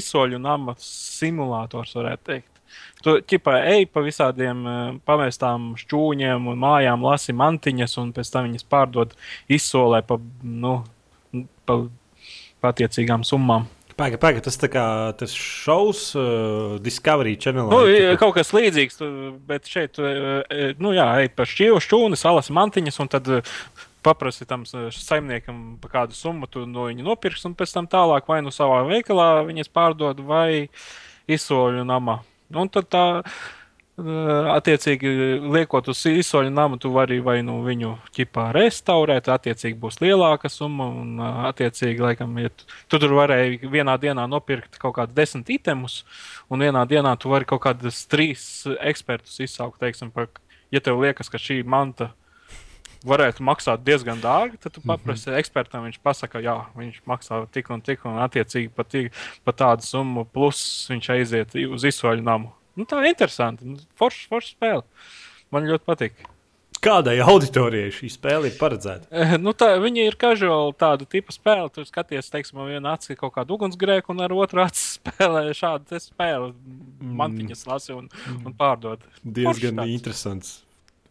izsoļu 0.00 0.40
nama 0.42 0.76
simulators, 0.80 1.94
varētu 1.98 2.30
teikt. 2.30 2.52
Tu 3.04 3.14
ķipā 3.30 3.60
ej 3.76 3.86
pa 3.92 4.02
visādiem 4.02 4.64
pamestām 5.06 5.74
šķūņiem 5.78 6.48
un 6.50 6.58
mājām, 6.64 7.04
lasi 7.06 7.36
mantiņas, 7.36 7.94
un 8.02 8.10
pēc 8.16 8.32
tam 8.32 8.48
viņas 8.48 8.66
pārdod 8.72 9.14
izsolē 9.52 10.02
pa, 10.08 10.18
nu, 10.42 10.80
pa 11.68 11.78
attiecīgām 12.62 13.24
summām. 13.26 13.66
Pagaid, 13.96 14.20
pagaid, 14.20 14.44
tas 14.44 14.58
tā 14.60 14.68
kā 14.68 14.82
tas 15.16 15.32
šovs 15.32 16.10
uh, 16.20 16.76
Discovery 16.84 17.32
Channel. 17.40 17.70
Nu, 17.72 17.86
i- 17.88 18.16
kaut 18.20 18.34
kas 18.36 18.50
līdzīgs, 18.52 18.98
bet 19.48 19.64
šeit, 19.72 19.94
tu, 19.96 20.04
e, 20.04 20.74
nu, 20.78 20.92
jā, 20.92 21.06
ej 21.22 21.30
pa 21.32 21.46
šķīvu 21.48 21.80
šķūni, 21.80 22.18
salas 22.20 22.50
mantiņas, 22.52 23.00
un 23.00 23.08
tad 23.08 23.30
e, 23.32 23.40
paprasti 24.04 24.44
tam 24.46 24.66
s- 24.68 25.00
saimniekam 25.00 25.78
par 25.80 25.90
kādu 25.94 26.12
summu 26.12 26.44
tu 26.46 26.66
no 26.68 26.90
viņa 26.90 27.06
nopirks, 27.08 27.46
un 27.48 27.54
pēc 27.56 27.72
tam 27.72 27.88
tālāk 27.88 28.28
vai 28.28 28.42
nu 28.44 28.52
savā 28.52 28.82
veikalā 28.84 29.30
viņas 29.48 29.72
pārdod, 29.72 30.20
vai 30.28 30.68
izsoļu 31.26 31.80
namā. 31.88 32.20
Un 32.52 32.68
tad 32.68 32.90
tā, 32.92 33.06
e, 33.24 33.30
attiecīgi, 33.96 35.08
liekot 35.48 35.86
uz 35.88 36.02
izsoļu 36.10 36.50
namu, 36.52 36.76
tu 36.76 36.90
vari 36.92 37.16
vai 37.24 37.38
nu 37.44 37.62
viņu 37.64 37.94
ķipā 38.12 38.50
restaurēt, 38.52 39.30
attiecīgi 39.32 39.78
būs 39.80 40.02
lielāka 40.02 40.50
summa, 40.52 40.88
un 41.00 41.16
e, 41.16 41.30
attiecīgi, 41.48 42.02
laikam, 42.04 42.34
ja 42.42 42.52
tu, 42.52 42.68
tu 42.92 43.00
tur 43.00 43.14
varēji 43.16 43.70
vienā 43.72 43.96
dienā 44.02 44.26
nopirkt 44.28 44.76
kaut 44.82 44.98
kādus 44.98 45.16
desmit 45.16 45.54
itemus, 45.56 46.02
un 46.52 46.60
vienā 46.66 46.84
dienā 46.88 47.14
tu 47.16 47.32
vari 47.32 47.48
kaut 47.48 47.62
kādus 47.64 48.02
trīs 48.10 48.66
ekspertus 48.84 49.40
izsaukt, 49.40 49.80
teiksim, 49.80 50.12
par, 50.12 50.28
ja 50.70 50.84
tev 50.84 51.00
liekas, 51.00 51.32
ka 51.32 51.40
šī 51.40 51.62
manta 51.64 52.10
varētu 53.06 53.44
maksāt 53.48 53.80
diezgan 53.86 54.20
dārgi, 54.20 54.60
tad 54.60 54.74
tu 54.76 54.82
paprasti 54.84 55.30
mm 55.30 55.32
-hmm. 55.32 55.38
ekspertam, 55.38 55.84
viņš 55.88 55.98
pasaka, 56.02 56.40
jā, 56.44 56.58
viņš 56.76 57.00
maksā 57.06 57.46
tik 57.50 57.70
un 57.70 57.80
tik, 57.80 58.04
un 58.04 58.20
attiecīgi 58.20 58.68
pat, 58.68 58.92
pat 59.44 59.56
tādu 59.56 59.88
summu, 59.88 60.24
plus 60.24 60.86
viņš 60.90 61.10
aiziet 61.16 61.54
uz 61.54 61.84
izsoļu 61.84 62.22
namu. 62.22 62.52
Nu, 62.76 62.84
tā 62.88 63.00
ir 63.02 63.10
interesanti. 63.14 63.64
Nu, 63.64 63.78
Forša 63.98 64.26
forš 64.32 64.50
spēle. 64.54 64.82
Man 65.54 65.64
ļoti 65.68 65.86
patīk. 65.88 66.24
Kādai 66.86 67.16
auditorijai 67.24 67.88
šī 67.94 68.08
spēle 68.12 68.50
ir 68.50 68.58
paredzēta? 68.60 69.08
Eh, 69.10 69.32
Nu, 69.40 69.54
tā, 69.56 69.72
viņa 69.80 70.02
ir 70.10 70.16
casual 70.20 70.74
tāda 70.78 71.06
tipa 71.08 71.32
spēle. 71.34 71.70
Tur 71.72 71.86
skaties, 71.88 72.28
teiksim, 72.30 72.60
ar 72.62 72.68
vienu 72.70 72.90
aci 72.92 73.16
kaut 73.18 73.32
kādu 73.34 73.56
ugunsgrēku, 73.56 74.12
un 74.12 74.20
ar 74.26 74.34
otru 74.36 74.60
aci 74.62 74.84
spēlē 74.98 75.46
šādu 75.56 75.98
spēli. 76.04 76.52
Mantiņas 77.16 77.64
lasi 77.70 77.96
un, 77.96 78.10
un 78.44 78.52
pārdod. 78.54 79.02
Diezgan 79.24 79.80
interesants 79.88 80.58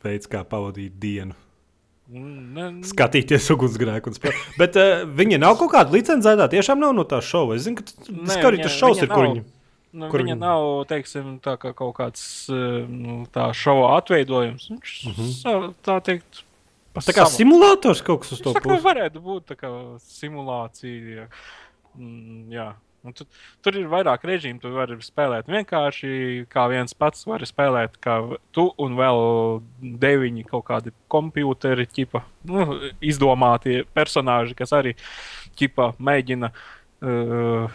veids, 0.05 0.29
kā 0.29 0.43
pavadīt 0.45 0.99
dienu. 1.01 1.33
Ne, 2.13 2.67
Skatīties 2.85 3.47
ugunsgrēku 3.55 4.11
un 4.11 4.15
spēlēt. 4.19 4.41
Bet 4.61 4.75
uh, 4.77 5.01
viņi 5.17 5.39
nav 5.41 5.55
kaut 5.57 5.71
kāda 5.73 5.89
licencētā. 5.97 6.45
Tiešām 6.53 6.77
nav 6.83 6.93
no 6.93 7.03
tā 7.09 7.17
šova. 7.25 7.57
Es 7.57 7.65
zinu, 7.65 7.81
ka 7.81 7.87
Discovery 8.05 8.59
viņa- 8.61 8.67
tas 8.69 8.75
šovs 8.77 9.01
ir, 9.01 9.09
kur 9.09 9.25
viņi. 9.31 9.41
Nu, 9.95 10.09
Kur 10.11 10.19
viņa 10.25 10.33
viņi- 10.35 10.41
nav 10.43 10.63
teiksim, 10.89 11.39
tā 11.39 11.53
kā 11.61 11.71
kaut 11.73 11.93
kāds 11.95 12.23
eh, 12.51 12.85
nu, 12.89 13.21
tā 13.31 13.45
šova 13.55 13.93
atveidojums. 14.01 14.65
Viņš 14.73 14.95
sa- 15.41 15.71
tā 15.87 15.99
teikt. 16.03 16.41
Tā 16.95 17.11
kā 17.11 17.23
savam. 17.23 17.31
simulators 17.35 18.01
kaut 18.03 18.21
kas 18.23 18.33
uz 18.35 18.41
to 18.43 18.51
Tas 18.53 18.59
tā 18.61 18.65
kā 18.65 18.73
pusi. 18.75 18.83
varētu 18.85 19.21
būt 19.23 19.45
tā 19.51 19.55
kā 19.59 19.69
simulācija. 20.03 21.27
Mm, 21.97 22.49
jā. 22.51 22.73
Un 23.05 23.13
tu, 23.13 23.25
tur 23.61 23.75
ir 23.77 23.85
vairāk 23.87 24.23
režīmu. 24.25 24.59
Tu 24.63 24.71
vari 24.73 24.95
spēlēt 25.05 25.45
vienkārši 25.45 26.47
kā 26.49 26.63
viens 26.71 26.93
pats. 26.97 27.23
Vari 27.29 27.45
spēlēt 27.45 27.99
kā 28.01 28.15
tu 28.51 28.71
un 28.81 28.95
vēl 28.97 29.61
deviņi 30.01 30.45
kaut 30.49 30.65
kādi 30.65 30.91
kompjuteri, 31.07 31.85
ķipa, 31.85 32.23
nu, 32.49 32.65
izdomāti 33.05 33.83
personāļi, 33.95 34.55
kas 34.57 34.73
arī 34.73 34.95
ķipa, 35.55 35.91
mēģina 36.01 36.49
uh, 37.03 37.69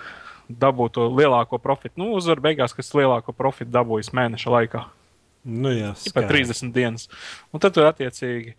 dabūt 0.50 0.96
to 0.98 1.06
lielāko 1.14 1.60
profitu. 1.62 2.00
Nu, 2.02 2.12
uzvar 2.18 2.42
beigās, 2.42 2.74
kas 2.76 2.92
lielāko 2.96 3.34
profitu 3.36 3.70
dabūjis 3.74 4.12
mēneša 4.16 4.54
laikā. 4.56 4.84
Nu, 5.44 5.72
jā, 5.72 5.94
skaidrs. 5.96 6.52
30 6.52 6.72
dienas. 6.76 7.08
Un 7.54 7.62
tad 7.62 7.76
tur 7.76 7.88
attiecīgi 7.88 8.56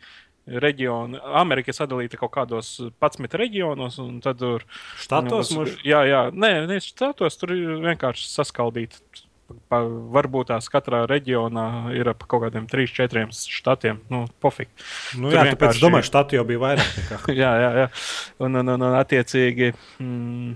reģioni, 0.50 1.20
Amerika 1.38 1.70
ir 1.70 1.78
sadalīta 1.78 2.18
kaut 2.18 2.32
kādos 2.34 2.72
11 2.82 3.38
reģionos, 3.38 4.00
un 4.02 4.16
tad 4.24 4.40
tur 4.42 4.66
Štatos 5.00 5.52
nu, 5.52 5.60
mums. 5.62 5.76
Jā, 5.86 6.02
jā, 6.10 6.24
nē, 6.34 6.54
nē, 6.70 6.80
štatos 6.82 7.38
tur 7.38 7.54
ir 7.56 7.76
vienkārši 7.84 8.32
saskaldīti. 8.32 9.28
Pa, 9.68 9.82
varbūt 9.84 10.48
tās 10.48 10.70
katrā 10.72 11.02
reģionā 11.12 11.92
ir 11.92 12.08
ap 12.08 12.24
kaut 12.24 12.46
kādiem 12.46 12.70
3, 12.72 12.88
4 12.96 13.26
štatiem. 13.52 14.00
Nu, 14.10 14.24
pofīgi. 14.42 14.72
Nu, 15.20 15.28
jā, 15.28 15.44
tāpēc 15.44 15.58
vienkārši- 15.58 15.76
es 15.76 15.84
domāju, 15.84 16.08
štati 16.08 16.40
jau 16.40 16.46
bija 16.48 16.62
vairāk. 16.64 17.12
jā, 17.42 17.52
jā, 17.60 17.72
jā. 17.82 17.88
Un, 18.48 18.56
un, 18.62 18.72
un, 18.78 18.86
un 18.88 18.96
attiecīgi, 18.96 19.74
mm, 20.00 20.54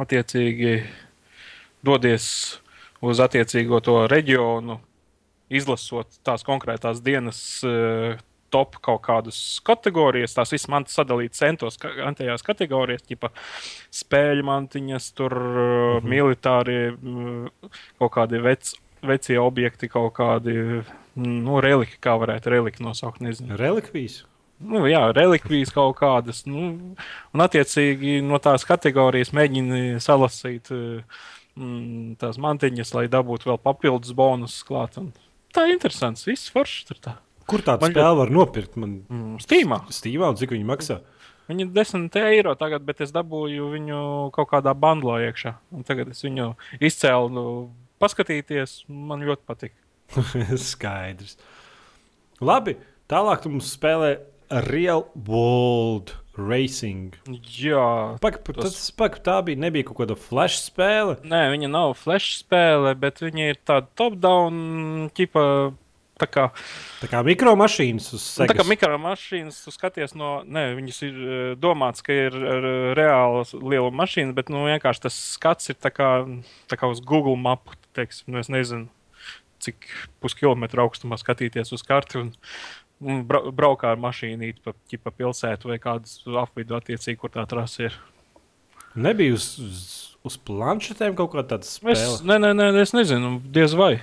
attiecīgi 0.00 0.74
dodies 1.84 2.26
uz 3.04 3.20
attiecīgo 3.20 3.80
to 3.84 4.04
reģionu, 4.10 4.78
izlasot 5.54 6.20
tās 6.24 6.44
konkrētās 6.46 7.02
dienas 7.04 7.40
uh, 7.68 8.16
top 8.54 8.78
kaut 8.82 9.02
kādas 9.04 9.38
kategorijas. 9.66 10.34
Tās 10.36 10.52
visas 10.54 10.70
man 10.70 10.86
sadalītas 10.88 11.42
centos, 11.42 11.78
antajās 12.06 12.44
kategorijās, 12.46 13.02
tipa 13.06 13.30
spēļu 13.94 14.46
mantiņas, 14.46 15.10
tur 15.18 15.34
uh, 15.34 15.98
Mhm. 15.98 16.08
militārie, 16.10 16.84
mm, 16.94 17.70
kaut 17.98 18.12
kādi 18.18 18.42
veci. 18.42 18.80
Vecie 19.04 19.36
objekti, 19.36 19.84
kaut 19.92 20.14
kādi 20.16 20.54
mm, 20.56 21.40
nu, 21.44 21.58
reliki, 21.60 21.98
kā 22.00 22.14
varētu 22.16 22.48
reliki 22.48 22.80
nosaukt. 22.82 23.20
Nezinu 23.20 23.58
Relikvijas. 23.60 24.22
Nu, 24.64 24.84
jā, 24.88 25.02
relikvijas 25.16 25.72
kaut 25.74 25.98
kādas. 26.00 26.44
Nu, 26.48 26.70
un, 27.34 27.44
attiecīgi, 27.44 28.18
no 28.24 28.40
tās 28.42 28.66
kategorijas 28.68 29.34
mēģina 29.36 30.00
salasīt 30.02 30.72
eh, 30.74 31.24
mm, 31.58 32.16
tās 32.22 32.40
mantiņas, 32.42 32.94
lai 32.96 33.06
dabūtu 33.12 33.52
vēl 33.52 33.60
papildus 33.62 34.14
bonusus 34.16 34.64
klāt. 34.66 34.98
Un 35.00 35.12
tā 35.54 35.68
ir 35.68 35.76
interesanti. 35.76 36.26
Viss 36.30 36.52
foršs 36.54 36.88
tur 36.90 37.02
tā. 37.04 37.18
Kur 37.50 37.60
tādu 37.64 37.90
spēli 37.90 38.20
var 38.22 38.32
nopirkt? 38.32 38.78
Man 38.80 39.02
Mm, 39.04 39.36
Steamā. 39.42 39.82
Steamā 39.92 40.32
un 40.32 40.40
cik 40.40 40.54
viņi 40.54 40.68
maksā? 40.68 41.00
Viņi 41.44 41.66
ir 41.66 41.72
10 41.76 42.14
eiro 42.22 42.54
tagad, 42.56 42.84
bet 42.88 43.02
es 43.04 43.12
dabūju 43.12 43.68
viņu 43.74 44.00
kaut 44.32 44.48
kādā 44.54 44.72
bandlā 44.72 45.18
iekšā. 45.26 45.52
Un 45.76 45.84
tagad 45.84 46.08
es 46.14 46.24
viņu 46.24 46.54
izcēlu, 46.80 47.28
nu, 47.34 47.44
paskatīties. 48.00 48.84
Man 48.88 49.24
ļoti 49.28 49.44
patīk. 49.44 49.74
Skaidrs. 50.70 51.36
Labi, 52.44 52.78
tālāk 53.10 53.44
tu 53.44 53.52
mums 53.52 53.74
spēlē 53.76 54.16
Real 54.50 55.06
World 55.26 56.14
Racing. 56.36 57.14
Jā, 57.46 58.18
Pak, 58.20 58.40
Tas- 58.56 58.90
pak, 58.90 59.20
tā 59.22 59.38
bija, 59.46 59.58
nebija 59.58 59.86
kaut 59.86 60.02
kāda 60.02 60.16
flash 60.18 60.58
spēle. 60.66 61.20
Nē, 61.22 61.46
viņa 61.54 61.70
nav 61.70 61.94
flash 61.94 62.42
spēle, 62.42 62.94
bet 62.98 63.22
viņa 63.22 63.50
ir 63.52 63.60
tāda 63.62 63.86
top-down, 63.94 65.10
tipa, 65.14 65.74
tā 66.18 66.26
kā, 66.26 66.48
Tā 67.00 67.10
kā 67.10 67.22
mikromašīnas 67.26 68.10
uz 68.16 68.26
nu, 68.40 68.48
tā 68.50 68.56
kā 68.58 68.66
mikromašīnas. 68.66 69.62
Tu 69.66 69.74
skaties 69.74 70.16
no, 70.18 70.42
nē, 70.42 70.74
viņas 70.78 70.98
ir 71.06 71.14
eh, 71.22 71.54
domāts, 71.54 72.02
ka 72.02 72.12
ir 72.12 72.34
eh, 72.34 72.68
reāls 72.98 73.54
liela 73.54 73.94
mašīna, 73.94 74.34
bet 74.34 74.50
nu, 74.50 74.66
vienkārši 74.66 75.06
tas 75.06 75.20
skats 75.36 75.70
ir 75.70 75.78
tā 75.78 75.94
kā, 75.94 76.10
tā 76.70 76.80
kā 76.80 76.90
uz 76.90 77.02
Google 77.04 77.36
mapu. 77.38 77.78
Teiksim, 77.94 78.32
nu, 78.34 78.42
es 78.42 78.50
nezinu, 78.50 78.88
cik 79.62 79.86
puskilometru 80.22 80.82
augstumā 80.82 81.18
skatīties 81.20 81.70
uz 81.74 81.84
karti. 81.86 82.18
Un 82.24 82.32
bra 83.28 83.42
braukā 83.54 83.92
ar 83.94 84.00
mašīnu 84.02 84.52
pa, 84.64 84.74
pa 85.04 85.12
pilsētu 85.12 85.70
vai 85.70 85.78
kādas 85.82 86.18
apvidu 86.44 86.78
attiecīgi, 86.78 87.18
kur 87.20 87.32
tā 87.34 87.44
trasa 87.50 87.88
ir. 87.88 88.00
Nebija 88.94 89.34
uz, 89.34 89.46
uz, 89.58 89.84
uz 90.26 90.38
planšetēm 90.46 91.16
kaut 91.18 91.32
kāda 91.34 91.56
tāda 91.56 91.66
Es, 91.68 91.76
spēle. 91.80 92.18
nē, 92.30 92.40
nē, 92.42 92.52
nē, 92.60 92.68
es 92.82 92.94
nezinu, 92.94 93.36
diez 93.54 93.74
vai. 93.78 93.96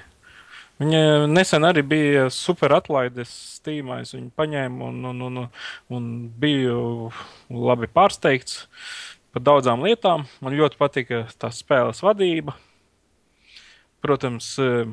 Viņa 0.82 1.28
nesen 1.30 1.66
arī 1.68 1.84
bija 1.86 2.26
super 2.34 2.74
atlaides 2.74 3.30
Steamā. 3.60 4.00
Es 4.02 4.16
viņu 4.16 4.32
paņēmu 4.34 4.88
un, 4.88 4.98
un, 5.12 5.22
un, 5.28 5.42
un 5.94 6.08
biju 6.42 7.12
labi 7.54 7.90
pārsteigts 7.92 8.64
par 9.32 9.46
daudzām 9.46 9.86
lietām. 9.86 10.26
Man 10.42 10.58
ļoti 10.58 10.80
patika 10.82 11.22
tā 11.38 11.52
spēles 11.54 12.02
vadība. 12.02 12.56
Protams, 14.02 14.48
eh, 14.58 14.90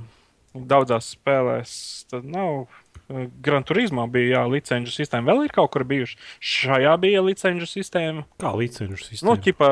daudzās 0.53 1.15
spēlēs 1.17 1.73
tas 2.13 2.27
nav. 2.37 2.67
Eh, 3.11 3.29
Gran 3.45 3.65
Turismo 3.65 4.07
bija 4.13 4.39
jā, 4.39 4.43
licenču 4.53 4.93
sistēma. 4.95 5.33
Vēl 5.33 5.45
ir 5.49 5.55
kaut 5.57 5.71
kur 5.75 5.85
bijuši. 5.89 6.17
Šajā 6.41 6.95
bija 7.01 7.23
licenču 7.25 7.67
sistēma. 7.71 8.25
Kā 8.41 8.53
licenšu 8.57 8.97
Nu, 8.97 9.09
sistēma? 9.11 9.37
ķipa, 9.45 9.71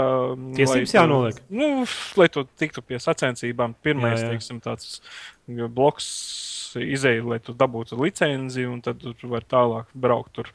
Tiesības 0.57 0.95
lai 0.95 1.01
jānoliek. 1.03 1.41
Nu, 1.51 1.71
lai 2.17 2.29
tu 2.33 2.45
tiktu 2.59 2.83
pie 2.83 2.99
sacensībām, 3.03 3.75
pirmais, 3.83 4.21
Jā, 4.21 4.27
jā. 4.27 4.35
teiksim, 4.37 4.61
tāds 4.65 5.01
bloks 5.47 6.11
izēja, 6.83 7.25
lai 7.25 7.39
tu 7.43 7.55
dabūtu 7.57 7.99
licenci, 8.01 8.67
un 8.69 8.83
tad 8.85 9.01
tu 9.01 9.31
vari 9.31 9.47
tālāk 9.49 9.89
braukt 9.95 10.33
tur 10.37 10.51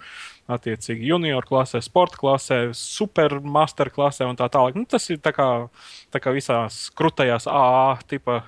attiecīgi 0.52 1.08
junior 1.08 1.46
klasē, 1.48 1.80
sporta 1.84 2.18
klasē, 2.20 2.58
supermaster 2.76 3.92
klasē 3.94 4.28
un 4.30 4.38
tā 4.40 4.48
tālāk. 4.52 4.76
Nu, 4.76 4.86
tas 4.90 5.06
ir 5.14 5.22
tā 5.24 5.34
kā, 5.36 5.48
tā 6.12 6.22
kā 6.24 6.34
visās 6.36 6.90
krūtajās 6.98 7.48
AA 7.52 8.02
tipa 8.10 8.42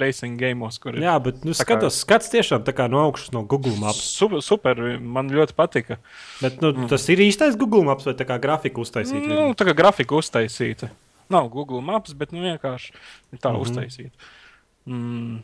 racing 0.00 0.38
gamos, 0.40 0.78
kur 0.82 0.96
ir 0.96 1.06
Jā, 1.06 1.16
bet 1.22 1.42
nu, 1.44 1.52
Tā 1.52 1.64
kā- 1.64 1.66
skatos, 1.66 2.00
skats 2.04 2.30
tiešām 2.32 2.64
tā 2.64 2.74
kā 2.76 2.88
no 2.90 3.02
augšas 3.06 3.32
no 3.32 3.42
Google 3.42 3.76
Maps. 3.80 4.04
super, 4.18 4.42
super, 4.42 4.84
man 5.00 5.30
ļoti 5.30 5.56
patika. 5.58 5.98
Bet, 6.40 6.62
nu, 6.62 6.88
tas 6.88 7.08
ir 7.08 7.18
īstais 7.18 7.58
Google 7.58 7.84
Maps 7.84 8.06
vai 8.06 8.14
tā 8.14 8.28
kā 8.28 8.38
grafika 8.40 8.80
uztaisīta? 8.80 9.26
Nu, 9.26 9.54
tā 9.54 9.68
kā 9.68 9.74
grafika 9.74 10.14
uztaisīta. 10.14 10.90
Nav 11.28 11.50
Google 11.52 11.82
Maps, 11.84 12.14
bet 12.16 12.32
nu, 12.32 12.40
vienkārši 12.40 12.92
tā 13.36 13.50
mm 13.50 13.56
-hmm. 13.56 13.60
uztaisīta. 13.60 14.16
Mm. 14.86 15.42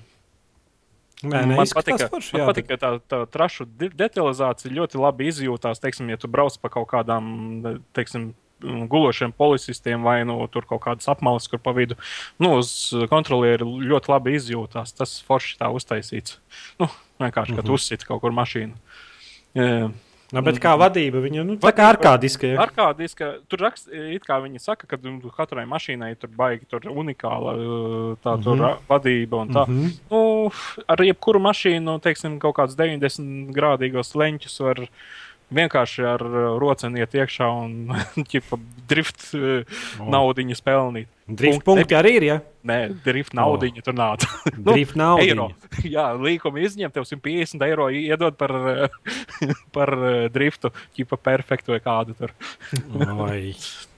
Nē, 1.24 1.40
nē, 1.48 1.56
man 1.56 1.66
patika, 1.74 2.08
forši, 2.12 2.36
man 2.36 2.46
patika 2.50 2.76
ka 2.76 2.80
tā, 2.82 2.90
tā 3.08 3.18
trašu 3.30 3.64
de 3.66 3.88
detalizācija 3.88 4.72
ļoti 4.72 5.00
labi 5.00 5.28
izjūtās. 5.32 5.80
Teiksim, 5.82 6.08
ja 6.12 6.16
tu 6.20 6.28
brauc 6.28 6.56
pa 6.60 6.68
kaut 6.68 6.88
kādām 6.92 7.78
teiksim, 7.96 8.34
mm, 8.62 8.86
gulošiem 8.92 9.32
policistiem 9.32 10.02
vai 10.04 10.20
nu, 10.28 10.38
tur 10.52 10.66
kaut 10.68 10.82
kādas 10.84 11.08
apmales, 11.08 11.48
kur 11.48 11.58
pa 11.58 11.72
vidu 11.76 11.96
nu, 12.38 12.54
uz 12.60 12.92
kontrolieri 13.10 13.64
ļoti 13.64 14.12
labi 14.12 14.36
izjūtās. 14.38 14.94
Tas 14.96 15.16
forši 15.26 15.58
tā 15.60 15.70
uztaisīts. 15.74 16.38
Nu, 16.78 16.88
vienkārši, 17.20 17.56
kad 17.56 17.64
Mhm. 17.64 17.72
uzsita 17.74 18.06
kaut 18.06 18.20
kur 18.20 18.32
mašīnu. 18.32 18.74
Jā. 20.34 20.40
Nu, 20.40 20.42
bet 20.50 20.58
kā 20.62 20.72
vadība, 20.78 21.20
viņa 21.22 21.44
nu, 21.46 21.56
tā 21.62 21.70
kā 21.76 21.86
arkādiska. 21.92 22.48
Ja? 22.50 22.64
Arkādiska, 22.64 23.30
tur 23.50 23.62
rakst, 23.62 23.86
it 23.86 24.24
kā 24.26 24.40
viņi 24.42 24.62
saka, 24.62 24.88
ka 24.90 24.98
nu, 25.04 25.30
katrai 25.34 25.62
mašīnai 25.70 26.10
tur 26.18 26.32
baigi 26.34 26.66
tur 26.70 26.88
unikāla 26.90 27.54
tā 28.24 28.34
tur 28.42 28.56
mm 28.56 28.64
-hmm. 28.64 28.80
vadība 28.88 29.42
un 29.42 29.48
tā. 29.54 29.66
Mm. 29.68 29.84
-hmm. 29.84 29.92
nu, 30.10 30.50
ar 30.88 31.04
jebkuru 31.04 31.40
mašīnu, 31.40 32.00
teiksim, 32.00 32.38
kaut 32.38 32.56
kādus 32.56 32.76
90 32.76 33.54
grādīgos 33.54 34.14
leņķus 34.14 34.60
var 34.60 34.88
vienkārši 35.54 36.04
ar 36.08 36.24
uh, 36.24 36.46
roceni 36.60 37.02
iet 37.02 37.14
iekšā 37.16 37.48
un 37.52 37.94
ķipa, 38.30 38.58
drift 38.90 39.26
uh, 39.36 39.62
O. 40.00 40.08
naudiņu 40.14 40.56
pelnīt. 40.64 41.10
Drift 41.24 41.62
Punkti 41.64 41.84
punkti 41.84 41.96
arī 41.96 42.10
ir, 42.18 42.26
ja? 42.28 42.36
Nē, 42.68 42.78
drift 43.04 43.32
naudiņu 43.36 43.84
tur 43.84 43.96
nāca. 43.96 44.28
Drift 44.68 44.96
nav. 45.00 45.22
eiro. 45.24 45.48
Jā, 45.94 46.10
līkuma 46.20 46.60
izņem, 46.64 46.92
tev 46.92 47.08
150 47.08 47.64
eiro 47.64 47.88
iedod 47.92 48.36
par, 48.40 48.52
uh, 48.52 49.56
par 49.74 49.94
driftu, 50.34 50.72
ķipa 50.96 51.20
perfektu 51.20 51.76
vai 51.76 51.80
kādu 51.84 52.16
tur. 52.18 52.36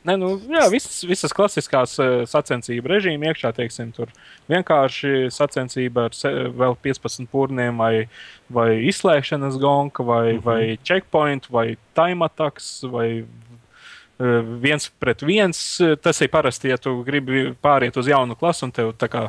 Nē, 0.06 0.14
nu, 0.20 0.28
jā, 0.52 0.62
visas, 0.70 1.00
visas 1.06 1.34
klasiskās 1.34 1.96
uh, 1.98 2.20
sacensību 2.30 2.90
režīmi 2.92 3.26
iekšā, 3.26 3.50
teiksim, 3.56 3.90
tur 3.96 4.12
vienkārši 4.50 5.32
sacensība 5.34 6.06
ar 6.06 6.14
se, 6.14 6.30
vēl 6.54 6.76
15 6.84 7.26
pūrniem, 7.32 7.80
vai, 7.82 8.06
vai 8.52 8.68
izslēgšanas 8.86 9.58
gonka, 9.62 10.06
vai, 10.06 10.36
mm. 10.36 10.38
-hmm. 10.38 10.44
vai 10.46 10.78
checkpoint, 10.86 11.50
vai 11.50 11.66
time 11.98 12.24
attacks, 12.24 12.84
vai 12.92 13.08
uh, 13.24 14.56
viens 14.62 14.88
pret 14.98 15.26
viens. 15.26 15.62
Tas 16.02 16.20
ir 16.20 16.30
parasti, 16.30 16.70
ja 16.70 16.78
tu 16.78 17.00
gribi 17.02 17.50
pāriet 17.62 17.98
uz 17.98 18.06
jaunu 18.06 18.38
klasu 18.38 18.70
un 18.70 18.72
tev 18.72 18.94
kā 18.94 19.28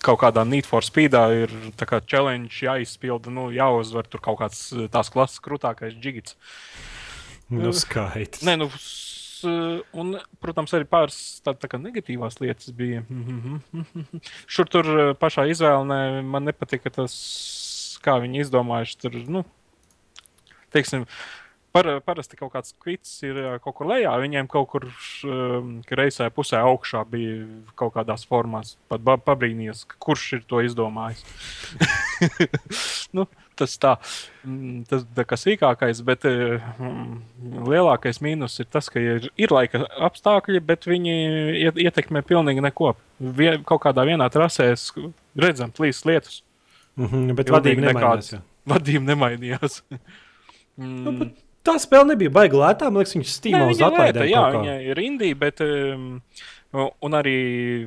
kaut 0.00 0.20
kādā 0.22 0.44
Need 0.48 0.66
for 0.66 0.84
Speedā 0.84 1.26
ir 1.36 1.52
kā 1.76 2.00
challenge 2.00 2.62
jāizpilda, 2.64 3.30
nu, 3.30 3.50
jāuzvar 3.52 4.06
tur 4.08 4.22
kaut 4.24 4.38
kāds 4.40 4.70
tās 4.92 5.10
klases 5.12 5.42
krūtākais 5.44 5.98
džigits. 6.00 6.36
Nu, 7.50 7.72
skaidrs. 7.76 8.42
Nē, 8.46 8.56
nu, 8.58 8.70
un, 9.44 10.16
protams, 10.42 10.74
arī 10.76 10.88
pāris 10.88 11.18
tādas 11.44 11.62
tā 11.62 11.70
kā 11.72 11.80
negatīvās 11.82 12.38
lietas 12.42 12.72
bija. 12.76 13.02
Šur 14.52 14.70
tur 14.72 14.92
pašā 15.20 15.46
izvēlē 15.52 16.22
man 16.26 16.48
nepatika 16.48 16.92
tas, 17.00 17.16
kā 18.04 18.18
viņi 18.22 18.44
izdomājuši. 18.44 19.00
Tur, 19.02 19.18
nu, 19.38 19.42
teiksim, 20.74 21.06
par, 21.76 21.88
parasti 22.06 22.38
kaut 22.38 22.54
kāds 22.54 22.74
kvits 22.82 23.18
ir 23.26 23.40
kaut 23.64 23.76
kur 23.78 23.90
lejā, 23.90 24.12
viņiem 24.22 24.48
kaut 24.52 24.70
kur 24.72 24.88
kreisajā 25.88 26.32
pusē 26.34 26.62
augšā 26.64 27.02
bija 27.10 27.40
kaut 27.78 27.96
kādās 27.96 28.26
formās. 28.28 28.76
Pat 28.90 29.04
pabrīnījos, 29.26 29.84
kurš 30.02 30.28
ir 30.38 30.46
to 30.48 30.62
izdomājis. 30.64 31.26
nu, 33.16 33.26
tas 33.56 33.74
tā, 33.80 33.94
mm, 34.44 34.82
tas 34.90 35.04
tā 35.16 35.24
kā 35.28 35.38
sīkākais, 35.40 36.02
bet 36.06 36.24
eh, 36.28 36.58
mm, 36.78 37.62
lielākais 37.70 38.20
mīnus 38.24 38.58
ir 38.62 38.68
tas, 38.72 38.90
ka 38.92 39.00
ir, 39.02 39.30
ir 39.40 39.54
laika 39.54 39.84
apstākļi, 40.08 40.60
bet 40.68 40.86
viņi 40.88 41.16
iet- 41.64 41.80
ietekmē 41.86 42.22
pilnīgi 42.28 42.64
neko. 42.68 42.94
Vie, 43.20 43.54
kaut 43.64 43.80
kādā 43.86 44.04
vienā 44.08 44.28
trasē 44.32 44.68
redzam 45.40 45.72
plīs 45.72 46.02
lietus. 46.08 46.42
Mhm, 46.96 47.34
bet 47.36 47.48
Pilnīgi 47.48 47.56
vadība 47.56 47.86
nemainījās. 47.90 48.30
jā. 48.36 48.42
Vadība 48.72 49.10
nemainījās. 49.14 49.82
Nu, 50.76 51.08
mm. 51.08 51.18
bet 51.22 51.30
tā 51.64 51.72
spēle 51.80 52.10
nebija 52.10 52.28
baigta 52.28 52.58
lētā. 52.60 52.88
Man 52.92 53.00
liekas, 53.00 53.14
viņš 53.16 53.30
stīmā 53.32 53.62
uz 53.72 53.78
atlaidēm. 53.80 54.26
jā, 54.28 54.42
viņa 54.52 54.74
ir 54.90 54.98
indija, 55.00 55.38
bet 55.40 55.62
um, 55.64 56.18
un 56.76 57.16
arī 57.16 57.36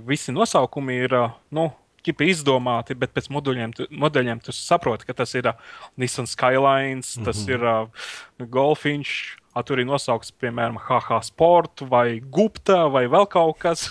visi 0.09 0.33
nosaukumi 0.33 0.95
ir 1.05 1.13
uh, 1.13 1.35
nu, 1.53 1.67
ķipi 2.05 2.29
izdomāti, 2.33 2.97
bet 2.99 3.13
pēc 3.15 3.29
moduļiem, 3.33 3.73
tu, 3.77 3.87
modeļiem 3.91 4.41
tu 4.45 4.55
saproti, 4.55 5.07
ka 5.09 5.17
tas 5.21 5.35
ir 5.35 5.51
uh, 5.51 5.57
Nissan 5.99 6.27
Skylines, 6.29 7.15
mm 7.15 7.21
-hmm. 7.21 7.25
tas 7.25 7.47
ir 7.47 7.63
uh, 7.63 7.87
Golfiņš. 8.39 9.11
A, 9.57 9.63
tur 9.65 9.79
ir 9.81 9.85
nosaukts, 9.89 10.31
piemēram, 10.31 10.77
HH 10.77 11.23
Sport 11.25 11.81
vai 11.89 12.19
Gupta 12.19 12.87
vai 12.87 13.07
vēl 13.09 13.25
kaut 13.27 13.57
kas. 13.59 13.89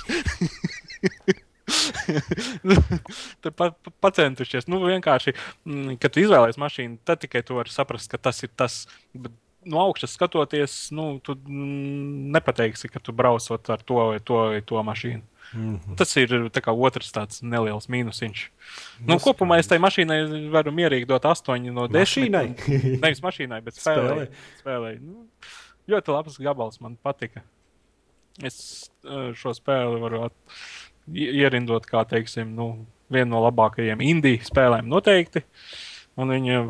Tur 3.42 3.52
pat 3.52 3.76
pa, 3.82 3.92
pacentušies. 4.06 4.68
Nu, 4.70 4.80
vienkārši, 4.86 5.34
mm, 5.66 5.98
kad 6.00 6.16
izvēlējies 6.16 6.60
mašīnu, 6.62 6.98
tad 7.04 7.20
tikai 7.24 7.42
tu 7.46 7.58
vari 7.58 7.72
saprast, 7.72 8.10
ka 8.10 8.20
tas 8.28 8.42
ir 8.46 8.52
tas. 8.56 8.86
Bet 9.12 9.34
no 9.68 9.82
augšas 9.82 10.14
skatoties, 10.16 10.76
nu, 10.96 11.18
tu 11.24 11.36
mm, 11.36 12.30
nepateiksi, 12.36 12.90
ka 12.92 13.02
tu 13.02 13.12
braucot 13.16 13.70
ar 13.74 13.82
to 13.84 13.98
vai 14.12 14.20
to, 14.20 14.40
vai 14.54 14.62
to 14.64 14.82
mašīnu. 14.90 15.22
Mhm. 15.54 15.96
Tas 15.96 16.12
ir 16.20 16.32
tā 16.52 16.74
otrs 16.74 17.12
tāds 17.14 17.42
neliels 17.42 17.88
mīnusiņš. 17.88 18.42
Nu, 19.00 19.14
Nu, 19.14 19.18
kopumā 19.22 19.58
es 19.62 19.70
tai 19.70 19.78
mašīnai 19.80 20.50
varu 20.52 20.74
mierīgi 20.76 21.08
dot 21.08 21.24
8 21.24 21.70
no 21.72 21.86
10. 21.88 22.28
Mašīnai? 22.28 22.98
Nevis 23.02 23.22
mašīnai, 23.24 23.62
bet 23.64 23.78
spēlē. 23.80 24.28
spēlē. 24.60 24.92
Nu, 25.00 25.24
ļoti 25.88 26.12
labs 26.12 26.38
gabals 26.42 26.80
man 26.84 26.98
patika. 27.00 27.42
Es 28.44 28.90
eh, 29.04 29.32
šo 29.34 29.54
spēli 29.56 30.00
varu 30.02 30.28
ierindot 31.08 31.86
kā 31.88 32.04
teiksim, 32.08 32.52
nu, 32.54 32.86
vienu 33.10 33.32
no 33.32 33.40
labākajiem 33.46 34.02
indiju 34.04 34.44
spēlēm 34.46 34.90
noteikti. 34.90 35.44
Un 36.18 36.32
viņa 36.34 36.60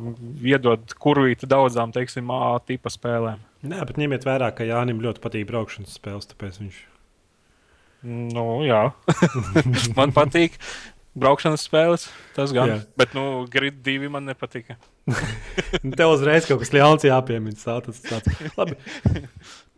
iedod 0.44 0.92
kurvīti 1.00 1.48
daudzām, 1.48 1.92
teiksim, 1.92 2.28
A 2.30 2.58
tipa 2.60 2.92
spēlēm. 2.92 3.40
Nē, 3.64 3.80
bet 3.88 3.96
ņemiet 3.98 4.26
vērā, 4.28 4.52
ka 4.54 4.66
Jānis 4.68 5.00
ļoti 5.02 5.22
patīk 5.24 5.48
braukšanas 5.48 5.96
spēles. 5.96 6.28
Tāpēc 6.30 6.60
viņš 6.60 6.82
Nu, 8.06 8.46
jā, 8.66 8.84
man 9.98 10.12
patīk. 10.14 10.54
Braukšanas 11.18 11.64
spēles, 11.66 12.04
tas 12.36 12.52
gan. 12.54 12.68
Jā. 12.70 12.74
Bet, 13.00 13.10
nu, 13.16 13.22
grid 13.50 13.80
divi 13.82 14.06
man 14.12 14.28
nepatika. 14.28 14.76
Tev 15.98 16.12
uzreiz 16.12 16.46
kaut 16.46 16.60
kas 16.62 16.70
ļauns 16.70 17.02
jāpiemina. 17.08 17.58
tā, 17.58 17.74
Tas, 17.82 17.98
tāds. 18.04 18.38
Labi. 18.54 18.76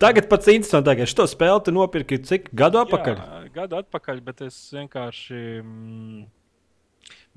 Tagad 0.01 0.27
pats 0.29 0.51
interesantākais. 0.53 1.09
Šo 1.15 1.25
spēli 1.31 1.63
tu 1.65 1.73
nopirki 1.73 2.19
cik 2.27 2.51
gadu 2.53 2.77
atpakaļ? 2.83 3.17
Jā, 3.17 3.41
gadu 3.55 3.79
atpakaļ, 3.79 4.21
bet 4.27 4.43
es 4.45 4.59
vienkārši 4.75 5.41
mm, 5.63 6.21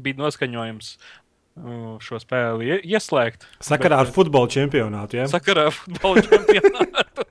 biju 0.05 0.21
noskaņojums 0.21 0.91
uh, 0.99 1.97
šo 2.05 2.21
spēli 2.21 2.75
ie- 2.75 2.83
ieslēgt. 2.99 3.49
Sakarā 3.65 4.03
ar 4.05 4.11
Bet, 4.11 4.19
futbola 4.19 4.53
čempionātu. 4.53 5.23
Ja? 5.23 5.31
Sakarā 5.33 5.71
ar 5.71 5.79
futbola 5.79 6.21
čempionātu. 6.29 7.25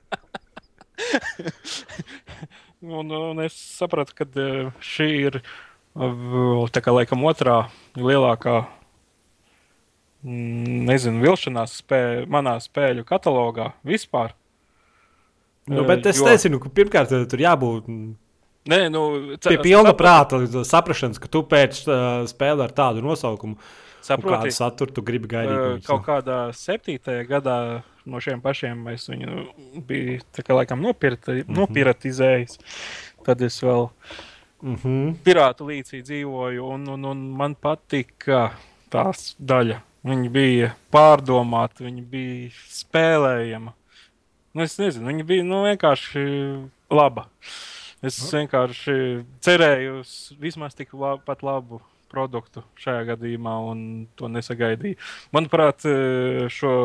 un, 2.83 3.11
un 3.11 3.39
es 3.43 3.55
sapratu, 3.79 4.13
ka 4.17 4.27
eh, 4.39 4.69
šī 4.83 5.07
ir 5.27 5.39
uh, 5.41 6.63
tā 6.73 6.83
kā 6.83 6.93
laikam 6.95 7.23
otrā 7.29 7.63
lielākā. 7.95 8.65
mm, 10.23 10.83
Nezinu, 10.89 11.21
vilšanās 11.23 11.77
spēle, 11.83 12.25
manā 12.31 12.57
spēļu 12.63 13.05
katalogā 13.07 13.71
vispār. 13.87 14.33
Nu, 15.71 15.85
bet 15.87 16.05
es 16.11 16.19
Jo- 16.19 16.27
nezinu, 16.27 16.59
ka 16.59 16.69
pirmkārt 16.69 17.13
tur 17.31 17.39
jābūt 17.39 17.87
Nē, 18.67 18.89
nu, 18.91 19.35
ce- 19.43 19.49
pie 19.51 19.57
pilna 19.59 19.91
prāta, 19.95 20.39
saprašanas, 20.63 21.19
ka 21.19 21.27
tu 21.27 21.41
pēc 21.43 21.81
uh, 21.87 22.23
spēli 22.27 22.63
ar 22.63 22.71
tādu 22.71 23.01
nosaukumu, 23.03 23.57
un 24.03 24.07
Saproti, 24.07 24.35
kādu 24.49 24.51
saturu 24.55 24.91
tu 24.93 25.01
gribi 25.05 25.29
gaidīt. 25.31 25.53
Uh, 25.53 25.63
no 25.63 25.71
viņas, 25.77 25.87
kaut 25.87 26.03
kādā 26.07 26.37
septītajā 26.59 27.23
gadā 27.29 27.55
no 28.05 28.19
šiem 28.19 28.41
pašiem 28.43 28.81
es 28.91 29.07
viņu 29.07 29.45
biju 29.87 30.19
kā, 30.43 30.57
laikam, 30.57 30.81
nopirati, 30.83 31.43
Mhm. 31.45 31.55
nopiratizējis. 31.55 32.59
Tad 33.23 33.41
es 33.41 33.61
vēl 33.63 33.89
Mhm. 34.63 35.23
pirātu 35.23 35.67
līcī 35.67 36.01
dzīvoju, 36.03 36.67
un, 36.73 36.87
un, 36.87 37.05
un 37.05 37.23
man 37.37 37.55
patika 37.55 38.51
tās 38.91 39.35
daļa. 39.39 39.81
Viņa 40.03 40.29
bija 40.31 40.73
pārdomāta, 40.91 41.83
viņa 41.87 42.03
bija 42.09 42.51
spēlējama. 42.67 43.73
Nu, 44.53 44.61
es 44.63 44.77
nezinu, 44.77 45.07
viņa 45.07 45.25
bija 45.25 45.43
nu, 45.47 45.63
vienkārši 45.63 46.69
laba. 46.91 47.25
Es 48.03 48.19
vienkārši 48.31 49.23
cerēju 49.39 50.03
vismaz 50.39 50.75
tik 50.75 50.91
lab, 50.93 51.23
pat 51.25 51.41
labu 51.41 51.79
produktu 52.13 52.63
šajā 52.83 53.07
gadījumā, 53.13 53.57
un 53.73 53.85
to 54.19 54.29
nesagaidīju. 54.31 54.99
Manuprāt, 55.35 55.83
eh, 55.89 56.45
šo 56.53 56.75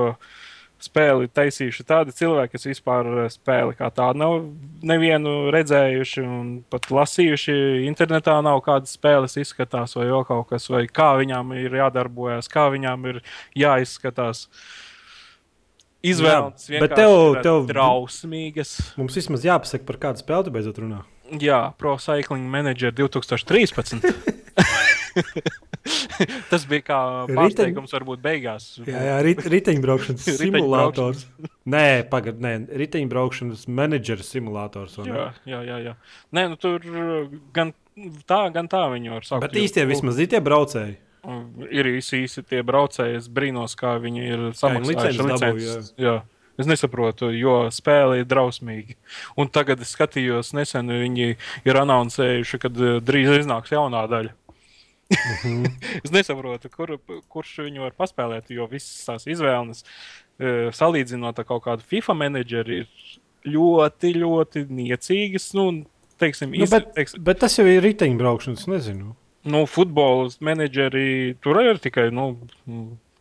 spēli 0.79 1.27
taisījuši 1.35 1.85
tādi 1.89 2.13
cilvēki, 2.15 2.53
kas 2.55 2.67
vispār 2.69 3.09
spēli 3.35 3.75
kā 3.75 3.89
tādu 3.91 4.21
nav 4.21 4.35
nevienu 4.87 5.49
redzējuši 5.51 6.23
un 6.23 6.53
pat 6.71 6.87
lasījuši. 6.95 7.57
Internetā 7.89 8.37
nav 8.47 8.61
kādas 8.63 8.95
spēles 8.95 9.35
izskatās, 9.43 9.97
vai 9.99 10.07
vēl 10.07 10.23
kaut 10.29 10.47
kas, 10.53 10.69
vai 10.71 10.85
kā 10.87 11.09
viņām 11.19 11.51
ir 11.59 11.75
jādarbojas, 11.81 12.47
kā 12.53 12.69
viņām 12.77 13.09
ir 13.11 13.19
jāizskatās. 13.59 14.47
Izvēles 16.07 16.69
Jā, 16.71 16.79
bet 16.79 16.93
vienkārši 16.95 17.01
tev- 17.03 17.43
tev- 17.43 17.67
drausmīgas. 17.73 18.77
Mums 19.01 19.17
vismaz 19.19 19.43
jāpasaka, 19.43 19.85
par 19.85 19.97
kādu 19.99 20.23
spēli 20.23 20.45
tu 20.47 20.53
beidzot 20.55 20.79
runā. 20.79 21.01
Jā, 21.43 21.75
Pro 21.77 21.97
Cycling 21.99 22.47
Manager 22.49 22.93
2013. 22.93 23.99
Tas 26.51 26.65
bija 26.69 26.85
kā 26.85 27.01
pārsteigums, 27.31 27.93
varbūt 27.95 28.23
beigās. 28.23 28.71
Jā, 28.85 29.03
jā 29.09 29.19
rit, 29.25 29.43
riteņbraukšanas 29.55 30.29
simulators. 30.41 31.27
Nē, 31.69 32.05
pagaidi, 32.13 32.43
nē, 32.45 32.55
riteņbraukšanas 32.85 33.67
menedžera 33.71 34.27
simulators. 34.27 34.97
jā, 35.07 35.29
jā, 35.49 35.61
jā, 35.67 35.83
jā. 35.91 35.99
Nē, 36.37 36.49
nu, 36.53 36.59
tur 36.61 36.85
gan 37.57 37.75
tā, 38.29 38.47
gan 38.55 38.71
tā 38.71 38.87
viņu 38.93 39.15
var 39.17 39.29
saukt. 39.29 39.47
Bet 39.47 39.61
īstie 39.61 39.87
vismaz 39.89 40.21
ir 40.23 40.31
tie 40.33 40.43
braucēji. 40.45 40.99
Ir 41.75 41.89
īsi, 41.91 42.23
īsi 42.25 42.45
tie 42.47 42.63
braucēji. 42.65 43.19
Es 43.21 43.29
brīnos, 43.29 43.75
kā 43.79 43.97
viņi 44.01 44.25
ir 44.25 44.45
samaksājuši 44.57 45.29
licences. 45.29 45.95
Es 46.59 46.67
nesaprotu, 46.67 47.29
jo 47.39 47.69
spēle 47.71 48.19
ir 48.19 48.27
drausmīga. 48.27 48.97
Un 49.39 49.51
tagad 49.55 49.79
es 49.85 49.93
skatījos, 49.95 50.51
nesen 50.59 50.91
viņi 50.91 51.37
ir 51.39 51.79
anoncējuši, 51.85 52.59
ka 52.65 52.71
uh, 52.73 52.97
drīz 52.99 53.45
iznāks 53.45 53.71
jaunā 53.71 54.03
daļa. 54.11 54.35
Mhm. 55.09 55.65
es 56.05 56.13
nesaprotu, 56.13 56.69
kur, 56.73 56.97
kurš 57.33 57.55
viņu 57.67 57.87
var 57.87 57.95
paspēlēt, 57.97 58.51
jo 58.53 58.67
visas 58.71 59.07
tās 59.09 59.25
izvēles, 59.31 59.85
eh, 60.41 60.69
salīdzinot 60.75 61.39
ar 61.41 61.47
kaut 61.49 61.65
kādu 61.65 61.87
FIFA 61.89 62.17
menedžeri, 62.27 62.83
ir 62.83 63.19
ļoti, 63.49 64.13
ļoti 64.21 64.67
niecīgas. 64.69 65.51
Nu, 65.57 65.71
teiksim, 66.21 66.53
Nu, 66.53 66.65
īsti, 66.67 66.75
bet, 66.75 66.93
teiksim, 66.99 67.25
bet 67.25 67.41
tas 67.41 67.57
jau 67.59 67.65
ir 67.71 67.81
riteņbraukšanas, 67.87 68.67
nezinu. 68.69 69.15
nu, 69.49 69.65
futbola 69.71 70.29
menedžeri 70.45 71.37
tur 71.41 71.63
ir 71.63 71.79
tikai. 71.81 72.11
Nu, 72.13 72.35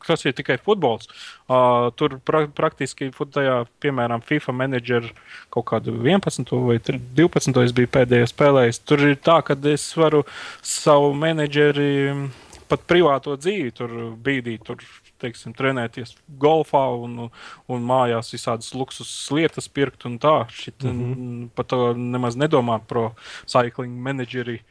mm, 0.08 0.14
Tas 0.14 0.24
ir 0.26 0.34
tikai 0.34 0.58
futbols. 0.58 1.08
Uh, 1.50 1.92
tur 2.00 2.20
pra 2.24 2.48
praktiski, 2.48 3.12
tajā, 3.12 3.66
piemēram, 3.84 4.22
FIFA 4.24 4.54
menedžera 4.54 5.10
kaut 5.50 5.66
kādu 5.66 5.92
11 6.00 6.54
vai 6.68 6.78
12 6.80 7.64
es 7.64 7.74
biju 7.76 7.88
pēdējā 7.88 8.28
spēlējis. 8.32 8.80
Tur 8.88 9.00
ir 9.10 9.18
tā, 9.20 9.42
ka 9.44 9.58
es 9.68 9.96
varu 9.98 10.24
savu 10.64 11.14
menedžeri 11.14 12.14
mm, 12.14 12.30
pat 12.70 12.88
privāto 12.88 13.36
dzīvi 13.36 13.72
tur 13.76 13.90
bīdīt, 14.24 14.64
tur, 14.64 14.78
teiksim, 15.20 15.54
trenēties 15.58 16.16
golfā 16.40 16.84
un, 16.94 17.30
un 17.68 17.82
mājās 17.82 18.32
visādas 18.34 18.74
luksus 18.78 19.32
lietas 19.32 19.68
pirkt 19.68 20.06
un 20.06 20.20
tā. 20.20 20.48
Šit, 20.50 20.84
mm 20.84 20.90
Mhm. 20.92 21.14
-hmm. 21.14 21.50
Par 21.56 21.66
to 21.66 21.94
nemaz 21.94 22.36
nedomā 22.36 22.80
pro 22.88 23.16
cycling 23.46 23.98
menedžeri 24.02 24.62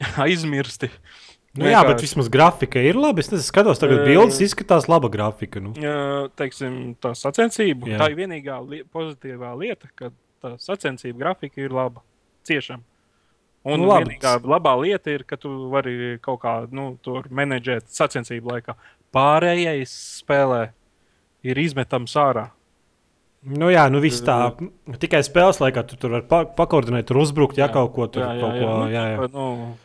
aizmirsti. 0.16 0.90
Nu, 1.54 1.68
jā, 1.70 1.84
bet 1.86 2.00
vismaz 2.02 2.26
grafika 2.34 2.80
ir 2.82 2.96
laba. 2.98 3.22
Es 3.22 3.28
nezinu, 3.30 3.46
skatos, 3.46 3.78
tagad 3.78 4.00
Ē. 4.02 4.06
bildes 4.08 4.40
izskatās 4.42 4.88
laba 4.90 5.06
grafika. 5.12 5.60
Nu. 5.62 5.70
Jā, 5.78 6.26
teiksim, 6.34 6.96
tā 6.98 7.12
sacensība. 7.14 7.86
Jā. 7.92 8.00
Tā 8.02 8.08
ir 8.10 8.16
vienīgā 8.18 8.56
li 8.66 8.80
pozitīvā 8.90 9.52
lieta, 9.60 9.86
ka 9.94 10.10
tā 10.42 10.56
sacensība 10.58 11.20
grafika 11.22 11.62
ir 11.62 11.70
laba. 11.74 12.02
Ciešam. 12.48 12.82
Un 13.64 13.78
Nu, 13.78 13.84
nu, 13.84 13.92
labi. 13.92 14.10
vienīgā 14.10 14.34
labā 14.44 14.74
lieta 14.82 15.14
ir, 15.14 15.22
ka 15.24 15.38
tu 15.40 15.52
vari 15.72 16.18
kaut 16.20 16.42
kā 16.42 16.56
nu, 16.74 16.98
tur 17.00 17.30
menedžēt 17.30 17.86
sacensību 17.88 18.50
laikā. 18.56 18.74
Pārējais 19.14 19.94
spēlē 20.24 20.72
ir 21.46 21.56
izmetams 21.62 22.12
ārā. 22.18 22.48
Nu, 23.44 23.68
jā, 23.70 23.86
nu 23.92 24.00
viss 24.00 24.20
tā. 24.24 24.50
Tikai 25.00 25.20
spēles 25.24 25.60
laikā 25.62 25.82
tu 25.86 25.96
tur 26.00 26.16
vari 26.18 26.26
pa 26.28 26.42
pakoordinēt, 26.48 27.06
tur 27.08 27.22
uzbrukt, 27.22 27.56
ja 27.60 27.68
kaut 27.72 27.92
ko 27.94 28.06
tur 28.08 28.24
jā, 28.24 28.30
jā, 28.34 28.40
kaut 28.40 28.54
jā, 28.56 28.60
ko. 28.64 28.76
nu, 28.80 28.86
Jā, 28.90 29.04
jā. 29.12 29.28
Nu, 29.32 29.76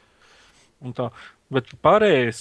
un 0.88 0.93
tā. 0.95 1.10
Bet 1.53 1.71
pārējais 1.83 2.39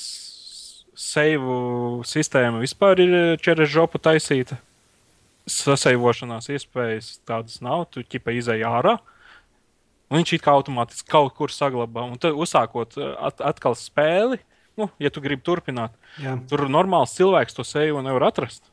seivu 0.99 2.03
sistēma 2.07 2.61
vispār 2.61 3.01
ir 3.05 3.13
čeres 3.43 3.71
žopu 3.73 4.01
taisīta. 4.03 4.59
Saseivošanās 5.49 6.51
iespējas 6.53 7.15
tādas 7.29 7.63
nav. 7.65 7.87
Tu 7.95 8.03
ķipa 8.05 8.35
izēj 8.37 8.67
ārā. 8.69 8.99
Un 10.09 10.21
viņš 10.21 10.35
it 10.37 10.45
kā 10.45 10.53
automātiski 10.57 11.09
kaut 11.13 11.35
kur 11.37 11.53
saglabā. 11.53 12.05
Un 12.09 12.21
tad 12.21 12.37
uzsākot 12.37 12.97
eh, 12.99 13.15
at 13.29 13.41
atkal 13.45 13.77
spēli, 13.79 14.41
nu, 14.81 14.89
ja 15.01 15.13
tu 15.13 15.23
gribi 15.25 15.45
turpināt, 15.45 15.97
jā. 16.23 16.37
tur 16.49 16.65
normāls 16.73 17.17
cilvēks 17.17 17.57
to 17.57 17.65
seju 17.67 18.03
nevar 18.05 18.29
atrast. 18.31 18.69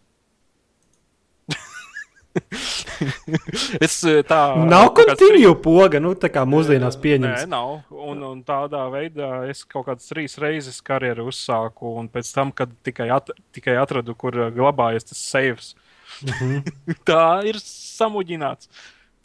es 3.86 3.96
eh, 4.08 4.22
tā 4.28 4.40
Nav 4.66 4.92
kontinju 4.98 5.56
poga, 5.64 6.00
nu 6.04 6.14
tā 6.20 6.30
kā 6.34 6.44
mūsdienās 6.50 6.98
Nē, 6.98 7.02
pieņemts. 7.06 7.48
nav. 7.52 7.74
Un, 7.92 8.22
un 8.24 8.44
tādā 8.48 8.84
veidā 8.94 9.32
es 9.50 9.64
kaut 9.68 9.88
kādas 9.90 10.08
trīs 10.12 10.38
reizes 10.42 10.82
karjeru 10.86 11.28
uzsāku, 11.32 11.96
un 12.00 12.08
pēc 12.12 12.32
tam, 12.36 12.52
kad 12.56 12.72
tikai, 12.86 13.10
at, 13.16 13.32
tikai 13.56 13.76
atradu, 13.82 14.16
kur 14.16 14.38
uh, 14.48 14.52
glabājas 14.56 15.12
tas 15.12 15.22
seifs, 15.32 15.74
Mhm. 16.22 16.62
tā 17.10 17.42
ir 17.50 17.58
samuģināts. 17.60 18.70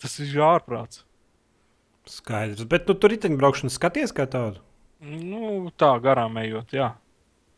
Tas 0.01 0.15
ir 0.25 0.33
ārprāts. 0.43 1.03
Skaidrs. 2.09 2.65
Bet 2.67 2.89
nu, 2.89 2.97
tur 2.99 3.13
riteņbraukšana 3.13 3.71
skaties 3.71 4.15
kā 4.17 4.25
tādu. 4.27 4.63
Nu, 5.05 5.69
tā 5.79 5.93
garām 6.03 6.39
ejot, 6.41 6.73
jā. 6.75 6.89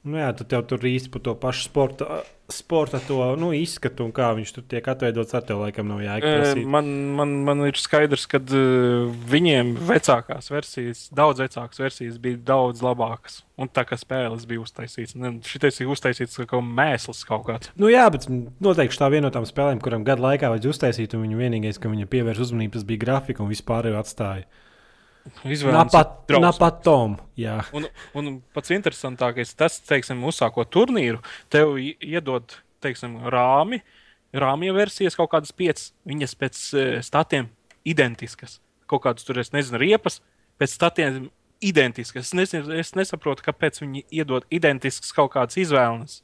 Nu, 0.03 0.17
jā, 0.19 0.33
tad 0.35 0.49
tev 0.51 0.65
tur 0.67 0.83
īsti 0.83 1.13
par 1.15 1.23
to 1.23 1.33
pašu 1.39 1.69
sporta, 1.69 2.07
sporta 2.51 2.99
to, 3.07 3.21
nu, 3.39 3.53
izskatu 3.55 4.03
un 4.03 4.11
kā 4.15 4.33
viņš 4.35 4.51
tur 4.57 4.65
tiek 4.67 4.89
atveidots. 4.91 5.31
Ar 5.39 5.45
tevi 5.47 5.63
laikam 5.63 5.87
nav 5.93 6.01
prasīt. 6.25 6.67
Man, 6.67 6.89
man, 7.19 7.35
man 7.47 7.63
ir 7.69 7.79
skaidrs, 7.79 8.25
ka 8.31 8.41
viņiem 9.31 9.77
vecākās 9.87 10.51
versijas, 10.51 11.05
daudz 11.15 11.45
vecākas 11.45 11.85
versijas 11.85 12.19
bija 12.23 12.41
daudz 12.51 12.83
labākas. 12.83 13.45
Un 13.63 13.71
tā 13.71 13.85
kā 13.87 13.95
spēles 14.01 14.43
bija 14.51 14.65
uztaisītas, 14.65 15.15
šis 15.47 15.79
ir 15.85 15.95
uztaisīts 15.95 16.43
kā 16.51 16.59
mēsls 16.67 17.23
kaut 17.29 17.47
kāds. 17.47 17.71
Nu, 17.79 17.87
jā, 17.93 18.09
bet 18.11 18.27
noteikti 18.27 18.99
tā 18.99 19.07
viena 19.13 19.29
no 19.29 19.33
tām 19.37 19.47
spēlēm, 19.47 19.79
kuram 19.85 20.03
gadu 20.09 20.27
laikā 20.27 20.51
vajadzēja 20.51 20.75
uztaisīt, 20.75 21.15
un 21.15 21.29
viņa 21.29 21.39
vienīgais, 21.45 21.79
ka 21.79 21.93
viņa 21.93 22.11
pievērš 22.11 22.43
uzmanību, 22.49 22.75
tas 22.75 22.89
bija 22.91 23.05
grafika 23.07 23.47
un 23.47 23.55
vispār 23.55 23.93
jau 23.93 24.03
atstāja. 24.03 24.51
Izvēlēties. 25.47 25.75
Jā. 27.39 27.61
Un, 27.77 27.87
un 28.19 28.31
pats 28.55 28.73
interesantākais 28.75 29.55
tas, 29.59 29.79
teiksim, 29.87 30.23
uzsākot 30.27 30.71
turnīru, 30.75 31.23
tev 31.53 31.77
iedod 31.79 32.57
teiksim, 32.83 33.21
rāmi, 33.31 33.83
rāmja 34.35 34.75
versijas 34.75 35.19
kaut 35.19 35.31
kādas 35.35 35.55
piecas, 35.55 35.93
viņas 36.09 36.35
pēc 36.41 36.65
uh, 36.75 36.91
statiem 37.07 37.53
identiskas. 37.89 38.59
Kaut 38.91 39.05
kādas 39.07 39.27
tur, 39.27 39.39
es 39.41 39.53
nezinu, 39.55 39.81
riepas, 39.83 40.19
pēc 40.61 40.75
statiem 40.75 41.31
identiskas. 41.63 42.29
Es, 42.29 42.37
nezinu, 42.37 42.75
es 42.77 42.93
nesaprotu, 42.99 43.47
kāpēc 43.47 43.81
viņi 43.85 44.05
iedod 44.11 44.47
identiskas 44.53 45.15
kaut 45.17 45.33
kādas 45.37 45.59
izvēles. 45.63 46.21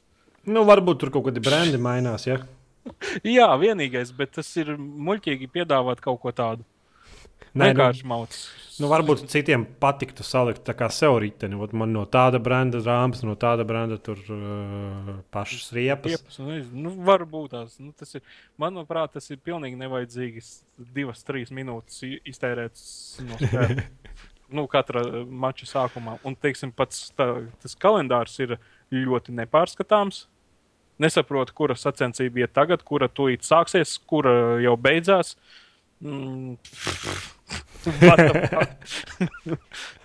Nu, 0.49 0.65
varbūt 0.69 1.03
tur 1.03 1.13
kaut 1.15 1.29
kādi 1.29 1.43
brendi 1.45 1.81
mainās. 1.81 2.27
Ja? 2.29 2.41
Jā, 3.37 3.49
vienīgais, 3.61 4.11
bet 4.17 4.35
tas 4.39 4.51
ir 4.59 4.75
muļķīgi 4.79 5.51
piedāvāt 5.55 6.03
kaut 6.05 6.21
ko 6.25 6.35
tādu. 6.35 6.67
Nē, 7.55 7.71
nu, 7.71 7.73
Vienkārši 7.73 8.07
mauts. 8.09 8.41
nu, 8.79 8.89
varbūt 8.93 9.25
citiem 9.33 9.65
patiktu 9.81 10.25
salikt 10.27 10.63
tā 10.67 10.75
kā 10.77 10.91
sev 10.93 11.17
riteni. 11.23 11.59
Ot 11.59 11.75
Man 11.77 11.95
no 11.97 12.05
tāda 12.07 12.41
brenda 12.43 12.81
rāmas, 12.85 13.25
no 13.27 13.35
tāda 13.41 13.67
brenda 13.69 13.99
tur 14.03 14.21
uh, 14.35 15.13
pašas 15.35 15.71
riepas. 15.77 16.19
Iepas, 16.19 16.41
nu, 16.43 16.59
nu, 16.87 16.95
varbūt 17.09 17.55
tās. 17.57 17.77
Nu, 17.83 17.93
tas 17.97 18.19
ir, 18.19 18.25
manuprāt, 18.61 19.17
tas 19.17 19.31
ir 19.33 19.41
pilnīgi 19.45 19.81
nevajadzīgi. 19.81 20.45
Divas, 20.95 21.25
trīs 21.27 21.53
minūtes 21.55 22.03
iztērēt 22.29 22.83
no 23.29 23.41
spēles. 23.41 23.87
nu, 24.57 24.67
katra 24.71 25.05
mača 25.25 25.69
sākumā. 25.69 26.19
Un, 26.27 26.37
teiksim, 26.39 26.73
pats 26.77 27.09
tā, 27.17 27.31
tas 27.63 27.77
kalendārs 27.81 28.37
ir 28.45 28.59
ļoti 28.95 29.35
nepārskatāms. 29.37 30.27
Nesaprotu, 30.99 31.55
kura 31.55 31.77
sacensība 31.79 32.43
iet 32.43 32.55
tagad, 32.57 32.83
kura 32.87 33.07
tūlīt 33.07 33.47
sāksies, 33.47 33.95
kura 34.11 34.59
jau 34.65 34.75
beidzās. 34.83 35.37
Mm. 36.03 36.57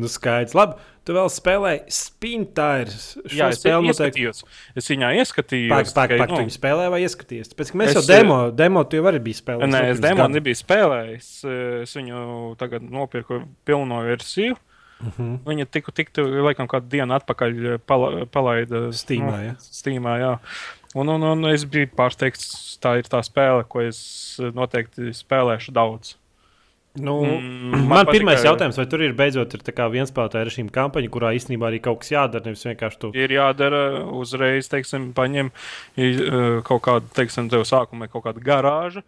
Nu, 0.00 0.08
skaidrs. 0.08 0.54
Labi, 0.56 0.78
tu 1.04 1.14
vēl 1.16 1.28
spēlēji 1.32 1.92
spintārs. 1.92 3.02
Jā, 3.28 3.50
es 3.52 3.60
spēli 3.60 3.90
noteikti. 3.90 4.30
Es 4.78 4.88
viņā 4.90 5.10
ieskatījos. 5.20 5.72
Pāk, 5.72 5.90
pāk, 5.90 6.12
tikai, 6.12 6.20
pāk, 6.22 6.32
tu 6.32 6.40
viņu 6.40 6.54
spēlēji 6.54 6.92
vai 6.94 7.00
ieskaties? 7.04 7.52
Pēc 7.58 7.72
mēs 7.76 7.92
Es, 7.92 7.98
jau 7.98 8.04
demo, 8.08 8.38
demo 8.54 8.84
tu 8.88 9.00
jau 9.00 9.08
arī 9.10 9.20
biji 9.26 9.40
spēlējis. 9.42 9.72
Nē, 9.74 9.82
es 9.92 10.02
demo 10.02 10.24
gada. 10.24 10.34
nebiju 10.38 10.60
spēlējis. 10.60 11.30
Es 11.84 11.94
viņu 11.98 12.24
tagad 12.60 12.86
nopirku 12.86 13.42
pilno 13.68 14.02
versiju. 14.06 14.56
Mhm. 15.00 15.34
Viņa 15.48 15.68
tikko, 15.72 15.94
tikko, 15.96 16.26
laikam, 16.44 16.68
kādu 16.68 16.90
dienu 16.92 17.16
atpakaļ 17.16 17.60
pala, 17.88 18.26
palaida 18.28 18.90
Steamā, 18.96 19.38
ja? 19.46 19.54
Steamā, 19.64 20.18
jā. 20.20 20.34
Un, 20.98 21.08
un, 21.08 21.24
un 21.24 21.48
es 21.48 21.64
biju 21.70 21.88
pārsteigts, 21.96 22.50
tā 22.82 22.98
ir 23.00 23.08
tā 23.08 23.22
spēle, 23.24 23.64
ko 23.70 23.84
es 23.86 24.00
noteikti 24.56 25.14
spēlēšu 25.16 25.72
daudz. 25.72 26.16
Nu, 26.98 27.20
Mm, 27.22 27.86
man 27.86 28.06
pirmais 28.06 28.40
patika- 28.40 28.48
jautājums, 28.50 28.76
vai 28.76 28.86
tur 28.86 29.00
ir 29.02 29.12
beidzot 29.14 29.52
ir 29.54 29.60
tā 29.62 29.70
kā 29.72 29.86
vienspēlētāja 29.92 30.48
režīma 30.48 30.72
kampaņa, 30.74 31.08
kurā 31.08 31.30
īstenībā 31.38 31.68
arī 31.70 31.78
kaut 31.80 32.00
kas 32.00 32.10
jādara, 32.10 32.44
nevis 32.44 32.64
vienkārši 32.66 32.98
tu. 32.98 33.10
Ir 33.14 33.28
jādara 33.30 34.02
uzreiz, 34.10 34.66
teiksim, 34.68 35.12
paņem 35.14 35.52
eh, 35.96 36.60
kaut 36.66 36.82
kādu, 36.82 37.06
teiksim, 37.14 37.48
tev 37.48 37.62
sākumā 37.62 38.08
kaut 38.10 38.24
kādu 38.24 38.42
garāžu. 38.42 39.02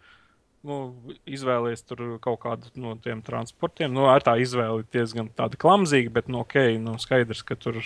Nu, 0.63 0.95
izvēlēties 1.27 1.83
tur 1.85 2.19
kaut 2.23 2.39
kādu 2.39 2.71
no 2.79 2.95
tiem 2.95 3.21
transportiem. 3.21 3.91
Nu, 3.91 4.05
ar 4.07 4.21
tā 4.23 4.37
izvēle 4.39 4.79
ir 4.79 4.85
diezgan 4.93 5.27
tāda 5.35 5.57
klamzīga, 5.59 6.09
bet 6.09 6.29
nu, 6.29 6.39
ok, 6.39 6.55
nu, 6.79 6.95
skaidrs, 6.97 7.43
ka 7.43 7.55
tur 7.59 7.81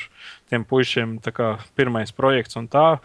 tiem 0.51 0.63
puišiem 0.63 1.19
tā 1.25 1.33
kā 1.33 1.57
pirmais 1.75 2.11
projekts 2.13 2.55
un 2.55 2.67
tā. 2.67 2.99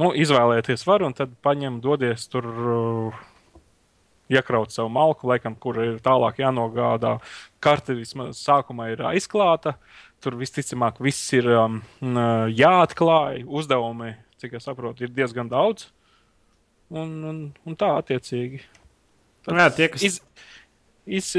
Nu, 0.00 0.14
izvēlēties 0.16 0.86
var 0.86 1.02
un 1.04 1.12
tad 1.12 1.28
paņem, 1.44 1.82
dodies 1.82 2.24
tur. 2.32 2.48
Uh, 2.48 3.12
Iekraut 4.30 4.72
savu 4.72 4.88
malku, 4.92 5.26
laikam, 5.28 5.56
kur 5.58 5.78
ir 5.82 5.96
tālāk 6.04 6.38
jānogādā. 6.42 7.16
Karte 7.62 7.96
vismaz 7.98 8.40
sākumā 8.40 8.92
ir 8.92 9.02
aizklāta. 9.10 9.74
Tur 10.22 10.36
visticamāk 10.38 11.00
viss 11.02 11.32
ir 11.34 11.48
um, 11.50 11.80
jāatklāj. 12.00 13.42
Uzdevumi, 13.46 14.14
cik 14.40 14.56
es 14.58 14.68
saprotu, 14.68 15.04
ir 15.04 15.12
diezgan 15.14 15.50
daudz. 15.50 15.88
Un, 16.92 17.12
un, 17.24 17.42
un 17.66 17.78
tā 17.78 17.90
attiecīgi. 17.98 18.62
Nu, 19.48 19.58
jā, 19.58 19.68
tie, 19.74 19.88
kas 19.90 20.04
Iz, 20.06 20.20
iz, 21.06 21.32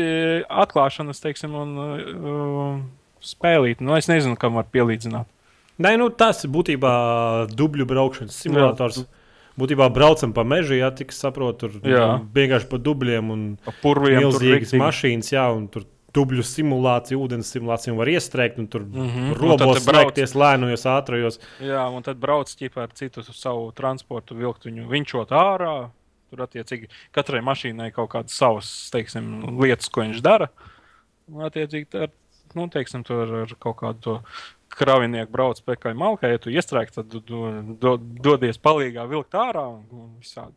atklāšanas, 0.49 1.21
teiksim, 1.23 1.55
un 1.55 1.75
uh, 1.79 2.81
spēlīt. 3.23 3.83
Nu, 3.83 3.95
es 3.95 4.09
nezinu, 4.11 4.35
kam 4.39 4.59
var 4.59 4.67
pielīdzināt. 4.73 5.29
Nē, 5.81 5.95
nu, 5.97 6.09
tas 6.13 6.43
būtībā 6.49 6.93
dubļu 7.57 7.87
braukšanas 7.89 8.35
simulators. 8.43 9.03
Būtībā 9.59 9.85
braucam 9.93 10.31
pa 10.33 10.41
mežu, 10.47 10.73
ja 10.79 10.89
tik 10.95 11.11
saprotu, 11.13 11.67
tur 11.67 11.89
Jā. 11.89 12.05
nu, 12.09 12.29
vienkārši 12.33 12.69
pa 12.71 12.79
dubļiem 12.81 13.33
un 13.33 13.41
Purviem 13.83 14.23
milzīgas 14.23 14.73
mašīnas, 14.81 15.29
jā, 15.35 15.43
un 15.53 15.67
tur 15.69 15.85
dubļu 16.13 16.45
simulācija, 16.45 17.17
ūdens 17.17 17.49
simulācija 17.53 17.93
un 17.93 17.99
var 17.99 18.11
iestrēgt, 18.11 18.59
un 18.61 18.69
tur 18.69 18.85
mm. 18.85 19.09
-hmm. 19.09 19.35
Robos 19.39 19.81
strēgties 19.83 20.35
lēnojos, 20.37 20.85
ātrajos. 20.89 21.39
Jā, 21.61 21.83
un 21.89 22.05
tad 22.05 22.21
brauc 22.21 22.49
ķipā 22.49 22.87
ar 22.87 22.95
citu 22.97 23.25
savu 23.29 23.71
transportu, 23.77 24.37
vilkt 24.37 24.65
viņu 24.69 24.87
viņšot 24.89 25.33
ārā. 25.37 25.75
Tur 26.33 26.45
attiecīgi 26.47 26.89
katrai 27.13 27.43
mašīnai 27.45 27.91
kaut 27.93 28.09
kādas 28.09 28.33
savas 28.33 28.69
teiksim, 28.93 29.57
lietas, 29.61 29.89
ko 29.93 30.01
viņš 30.01 30.21
dara. 30.25 30.49
Un, 31.29 31.45
attiecīgi, 31.45 31.85
tā, 31.93 32.07
nu, 32.57 32.65
teiksim, 32.73 33.05
ar 33.05 33.53
kaut 33.61 33.77
kādu 33.81 33.99
to 34.01 34.15
kravinieku 34.79 35.31
brauc 35.33 35.61
pēc 35.65 35.85
malkā, 35.97 36.31
ja 36.33 36.41
tu 36.41 36.51
iestrēgsi, 36.53 36.97
tad 36.99 37.13
du, 37.27 37.43
do, 37.81 37.95
dodies 37.99 38.59
palīgā 38.61 39.05
vilkt 39.09 39.37
ārā 39.37 39.67
un, 39.75 39.83
un 39.91 40.09
visādi. 40.21 40.55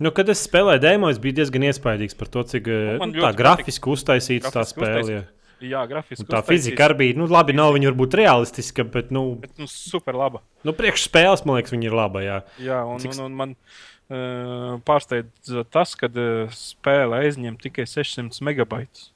Nu, 0.00 0.08
kad 0.16 0.30
es 0.32 0.40
spēlēju 0.46 0.80
demo, 0.80 1.10
es 1.12 1.18
biju 1.20 1.36
diezgan 1.42 1.66
iespaidīgs 1.68 2.16
par 2.16 2.30
to, 2.32 2.44
cik 2.48 2.70
Nu, 2.70 3.10
nu, 3.10 3.20
tā 3.20 3.34
grafiski 3.36 3.90
uztaisīts 3.92 4.48
tā 4.48 4.62
spēle. 4.64 5.02
uztaisīts. 5.02 5.36
jā. 5.68 5.82
Grafiski. 5.90 6.24
Tā 6.30 6.40
fizika 6.46 6.86
arī 6.88 6.96
bija, 7.02 7.18
nu, 7.20 7.26
labi, 7.28 7.52
nav 7.52 7.74
viņa 7.76 7.90
varbūt 7.90 8.16
realistiska, 8.22 8.86
bet, 8.88 9.10
nu, 9.12 9.34
Bet, 9.42 9.52
nu, 9.60 9.68
super 9.68 10.16
laba. 10.16 10.40
nu 10.64 10.72
priekšspēles, 10.72 11.44
man 11.44 11.58
liekas, 11.60 11.74
viņa 11.76 11.90
ir 11.90 11.96
laba. 12.00 12.24
Jā. 12.24 12.38
Jā, 12.64 12.80
un, 12.88 13.02
Cik 13.02 13.12
un, 13.18 13.24
un 13.26 13.36
man 13.42 13.52
uh, 13.52 14.80
pārsteidz 14.88 15.52
tas, 15.68 15.92
ka 16.00 16.08
uh, 16.08 16.48
spēle 16.56 17.20
aizņem 17.26 17.60
tikai 17.60 17.84
600 17.84 18.40
megabaitus. 18.48 19.10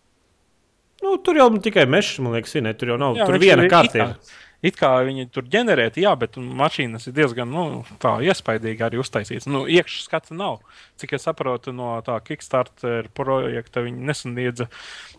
Nu, 1.05 1.19
tur 1.21 1.37
jau 1.39 1.51
tikai 1.61 1.85
mežs, 1.91 2.17
man 2.25 2.37
liekas, 2.39 2.57
ir. 2.57 2.65
Ne? 2.65 2.73
Tur 2.79 2.95
jau 2.95 2.99
nav. 3.01 3.21
Jā, 3.21 3.29
tur 3.29 3.41
viena 3.43 3.69
kārta 3.71 4.09
it 4.09 4.35
It 4.65 4.79
kā 4.81 4.89
viņi 5.05 5.27
tur 5.29 5.45
ģenerēti, 5.53 6.01
jā, 6.07 6.15
bet 6.17 6.39
mašīnas 6.41 7.11
ir 7.11 7.15
diezgan 7.19 7.51
nu, 7.53 7.83
tā 8.01 8.15
iespaidīgi 8.25 8.87
arī 8.87 9.01
uztaisītas. 9.03 9.45
Nu, 9.51 9.67
iekšskata 9.69 10.33
nav. 10.39 10.63
Cik 11.01 11.13
es 11.19 11.27
saprotu 11.29 11.75
no 11.77 11.91
tā 12.07 12.17
Kickstarter 12.25 13.11
projekta, 13.13 13.83
viņi 13.85 14.09
nesaniedza 14.09 14.71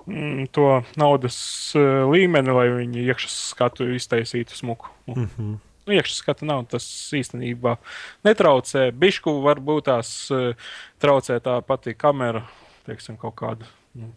mm, 0.07 0.47
to 0.55 0.81
naudas 0.97 1.37
uh, 1.77 2.07
līmeni, 2.09 2.57
lai 2.57 2.65
viņi 2.73 3.05
iekšskatu 3.05 3.91
iztaisītu 3.99 4.57
smuku. 4.57 4.89
Mm 5.13 5.29
-hmm. 5.29 5.55
Nu, 5.85 5.93
iekšskata 5.93 6.49
nav. 6.49 6.65
Tas 6.73 6.89
īstenībā 7.13 7.77
netraucē. 8.25 8.89
Bišku 8.91 9.29
varbūt 9.45 9.91
tās 9.93 10.31
uh, 10.33 10.57
traucē 10.97 11.37
tā 11.37 11.61
pati 11.61 11.93
kamera, 11.93 12.47
teiksim, 12.89 13.17
kaut 13.17 13.35
kāda. 13.35 13.69
Nu, 13.93 14.09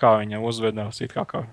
kā 0.00 0.18
viņa 0.22 0.40
uzvedās, 0.44 1.00
it 1.04 1.12
kā. 1.16 1.24
kā. 1.28 1.46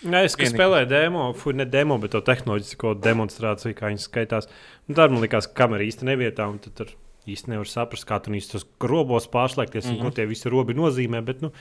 Jā, 0.00 0.22
es 0.24 0.32
spēlēju 0.32 0.88
demo, 0.88 1.26
fuck, 1.36 1.54
ne 1.56 1.66
demo, 1.68 1.98
bet 2.00 2.14
to 2.14 2.20
tehnoloģisko 2.24 2.94
demonstrāciju, 3.04 3.76
kā 3.76 3.90
viņi 3.92 4.00
skaitās. 4.00 4.48
Un 4.88 4.96
tad 4.96 5.12
man 5.12 5.20
likās, 5.20 5.46
ka 5.50 5.64
kamera 5.66 5.84
īsti 5.84 6.08
nevietā, 6.08 6.46
un 6.48 6.58
tad 6.58 6.72
tur 6.78 6.94
īsti 7.28 7.52
nevar 7.52 7.68
saprast, 7.68 8.06
kā 8.08 8.16
tur 8.24 8.32
īsti 8.38 8.56
tos 8.56 8.64
robos 8.80 9.28
pārslēgties 9.28 9.90
un 9.90 9.98
Mhm. 9.98 10.02
ko 10.02 10.10
tie 10.16 10.26
visi 10.26 10.48
robi 10.48 10.74
nozīmē. 10.74 11.20
Bet, 11.24 11.42
nu, 11.42 11.52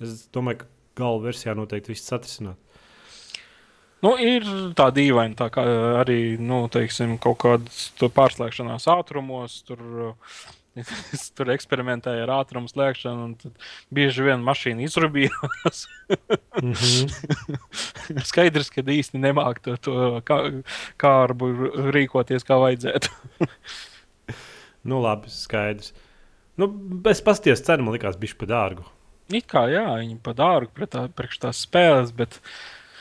es 0.00 0.28
domāju, 0.32 0.58
ka 0.58 0.66
gala 0.96 1.18
versijā 1.26 1.56
noteikti 1.58 1.90
viss 1.90 2.12
atrisināt. 2.12 2.56
Nu, 4.04 4.12
ir 4.20 4.44
tā 4.76 4.90
dīvaina, 4.94 5.34
tā 5.34 5.48
kā 5.50 5.64
arī 6.04 6.38
nu, 6.38 6.68
teiksim, 6.68 7.18
kaut 7.18 7.38
kādas 7.38 7.90
pārslēgšanās 7.98 8.86
ātrumos. 8.92 9.64
Tur, 9.66 10.14
Es 11.16 11.28
tur 11.36 11.50
eksperimentēju 11.54 12.24
ar 12.26 12.32
ātrumu 12.40 12.70
slēgšanu, 12.70 13.26
un 13.28 13.34
tad 13.40 13.68
bieži 13.94 14.26
vien 14.26 14.44
mašīna 14.44 14.84
izrūpījās. 14.86 15.84
Mm 16.62 16.72
-hmm. 16.72 18.24
Skaidrs, 18.30 18.70
ka 18.74 18.84
īsti 18.84 19.20
nemāk 19.22 19.62
to, 19.64 19.76
to 19.76 20.20
kā, 20.28 20.40
kārbu 21.00 21.52
rīkoties 21.96 22.46
kā 22.46 22.60
vajadzētu. 22.60 23.12
nu, 24.90 25.00
labi, 25.02 25.32
skaidrs. 25.32 25.94
Nu, 26.56 26.70
es 27.10 27.20
paskatījos, 27.24 27.64
cena 27.64 27.84
man 27.84 27.96
likās 27.96 28.16
bišķi 28.16 28.40
par 28.40 28.52
dārgu. 28.52 28.86
It 29.34 29.48
kā 29.50 29.66
jā, 29.68 29.88
viņi 29.98 30.20
pa 30.22 30.32
dārgu 30.36 30.70
pret 30.72 30.92
tā, 30.94 31.08
tās 31.40 31.64
spēles, 31.66 32.12
bet 32.14 32.40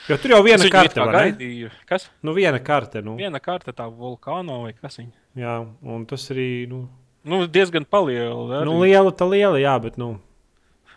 Jo 0.05 0.17
tur 0.21 0.35
jau 0.35 0.41
viena 0.45 0.67
karte, 0.69 1.01
ne? 1.01 1.13
gaidīju. 1.15 1.69
Kas? 1.89 2.11
Nu, 2.21 2.35
viena 2.37 2.59
karte, 2.61 3.01
nu. 3.01 3.15
Viena 3.17 3.39
karte 3.41 3.73
tā 3.73 3.87
vulkāno 3.89 4.59
vai 4.61 4.73
kas 4.77 4.99
viņa? 4.99 5.15
Jā, 5.41 5.55
un 5.81 6.03
tas 6.05 6.27
arī, 6.33 6.67
nu, 6.69 6.83
Nu, 7.25 7.45
diezgan 7.49 7.87
paliela. 7.89 8.61
nu 8.67 8.77
liela, 8.83 9.11
tā 9.11 9.27
liela, 9.29 9.59
jā, 9.61 9.75
bet, 9.81 9.99
nu, 10.01 10.15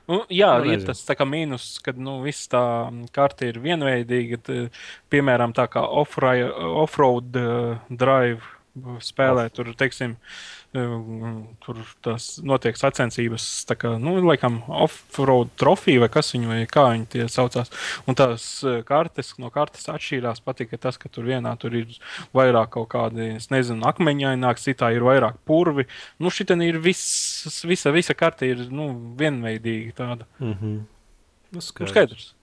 Nu, 0.08 0.22
jā, 0.32 0.54
Nu, 0.64 0.70
ir 0.72 0.86
tas 0.88 1.02
kā 1.04 1.24
mīnus, 1.28 1.82
kad 1.84 1.98
nu, 2.00 2.22
viss 2.24 2.48
tā 2.48 2.62
karte 3.12 3.50
ir 3.50 3.58
vienveidīga. 3.60 4.38
T, 4.40 4.54
piemēram, 5.12 5.52
tā 5.52 5.66
kā 5.68 5.82
off-road 5.84 7.36
uh, 7.36 7.74
drive 7.92 8.40
spēlē, 9.04 9.50
tur, 9.52 9.68
teiksim, 9.76 10.14
uh, 10.16 10.57
tur 10.72 11.78
tas 12.04 12.26
notiek 12.44 12.76
sacensības, 12.76 13.44
tā 13.68 13.76
kā, 13.78 13.94
nu, 14.02 14.18
laikam, 14.20 14.58
off-road 14.68 15.54
trofija 15.56 16.02
vai 16.02 16.10
kas 16.12 16.34
viņu, 16.34 16.50
vai 16.50 16.58
kā 16.68 16.84
viņi 16.92 17.06
tie 17.14 17.28
saucās. 17.32 17.72
Un 18.08 18.18
tās 18.18 18.44
uh, 18.66 18.82
kartes, 18.86 19.32
no 19.40 19.48
kartes 19.54 19.88
atšķīrās, 19.88 20.42
patika 20.44 20.76
tas, 20.80 21.00
ka 21.00 21.08
tur 21.12 21.24
vienā 21.30 21.54
tur 21.60 21.76
ir 21.78 21.96
vairāk 22.36 22.74
kaut 22.76 22.90
kādi, 22.92 23.30
es 23.38 23.48
nezinu, 23.54 23.86
akmeņaināk, 23.88 24.60
citā 24.60 24.92
ir 24.92 25.06
vairāk 25.08 25.40
purvi. 25.48 25.88
Nu, 26.20 26.32
šitien 26.34 26.62
ir 26.66 26.80
viss, 26.84 27.64
visa, 27.64 27.94
visa 27.94 28.16
karte 28.18 28.50
ir, 28.52 28.66
nu, 28.68 28.90
vienveidīga 29.18 29.96
tāda. 29.96 30.28
mm 30.38 30.52
-hmm. 30.52 30.78
nu, 30.78 30.86
Nu, 31.50 31.60
skaidrs. 31.64 31.90
skaidrs. 31.90 32.34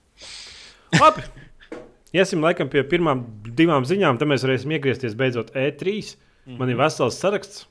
Labi. 1.00 1.22
Iesim 2.12 2.42
laikam 2.42 2.68
pie 2.68 2.82
pirmām 2.82 3.24
divām 3.44 3.84
ziņām, 3.84 4.18
tad 4.18 4.28
mēs 4.28 4.42
varēsim 4.42 4.72
iegriezties 4.72 5.14
beidzot 5.14 5.52
E3. 5.54 6.16
Mm. 6.46 6.58
Man 6.58 6.70
ir 6.70 6.76
vesels 6.76 7.18
saraksts 7.20 7.66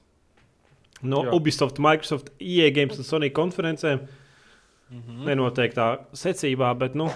no 1.06 1.24
Jā. 1.26 1.34
Ubisoft, 1.38 1.80
Microsoft, 1.84 2.32
EA 2.39 2.72
Games 2.76 3.00
un 3.00 3.08
Sony 3.08 3.32
konferencēm. 3.34 4.04
Mm 4.89 5.02
-hmm. 5.02 5.24
Nenoteiktā 5.26 5.86
secībā, 6.13 6.74
bet 6.78 6.96
nu, 6.96 7.10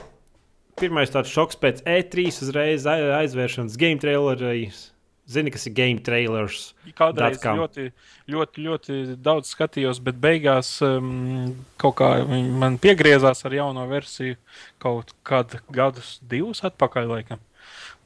pirmais 0.79 1.11
tāds 1.11 1.29
šoks 1.29 1.59
pēc 1.59 1.83
E3 1.83 2.27
uzreiz 2.27 2.85
ai- 2.85 3.11
aizvēršanas 3.23 3.77
game 3.77 3.99
trailerī. 4.01 4.71
Zini, 5.29 5.51
kas 5.51 5.67
ir 5.67 5.73
game 5.77 5.99
trailers? 6.01 6.73
Kādreiz 6.97 7.37
ļoti, 7.37 7.91
ļoti, 8.33 8.63
ļoti 8.65 8.95
daudz 9.21 9.51
skatījos, 9.53 9.99
bet 10.01 10.15
beigās 10.15 10.81
um, 10.81 11.53
kaut 11.77 11.95
kā 11.99 12.25
man 12.25 12.79
piegriezās 12.81 13.45
ar 13.45 13.53
jauno 13.53 13.85
versiju 13.91 14.39
kaut 14.81 15.13
kad 15.21 15.59
gadus, 15.69 16.17
divus 16.25 16.63
atpakaļ. 16.65 17.07
Laikam. 17.13 17.39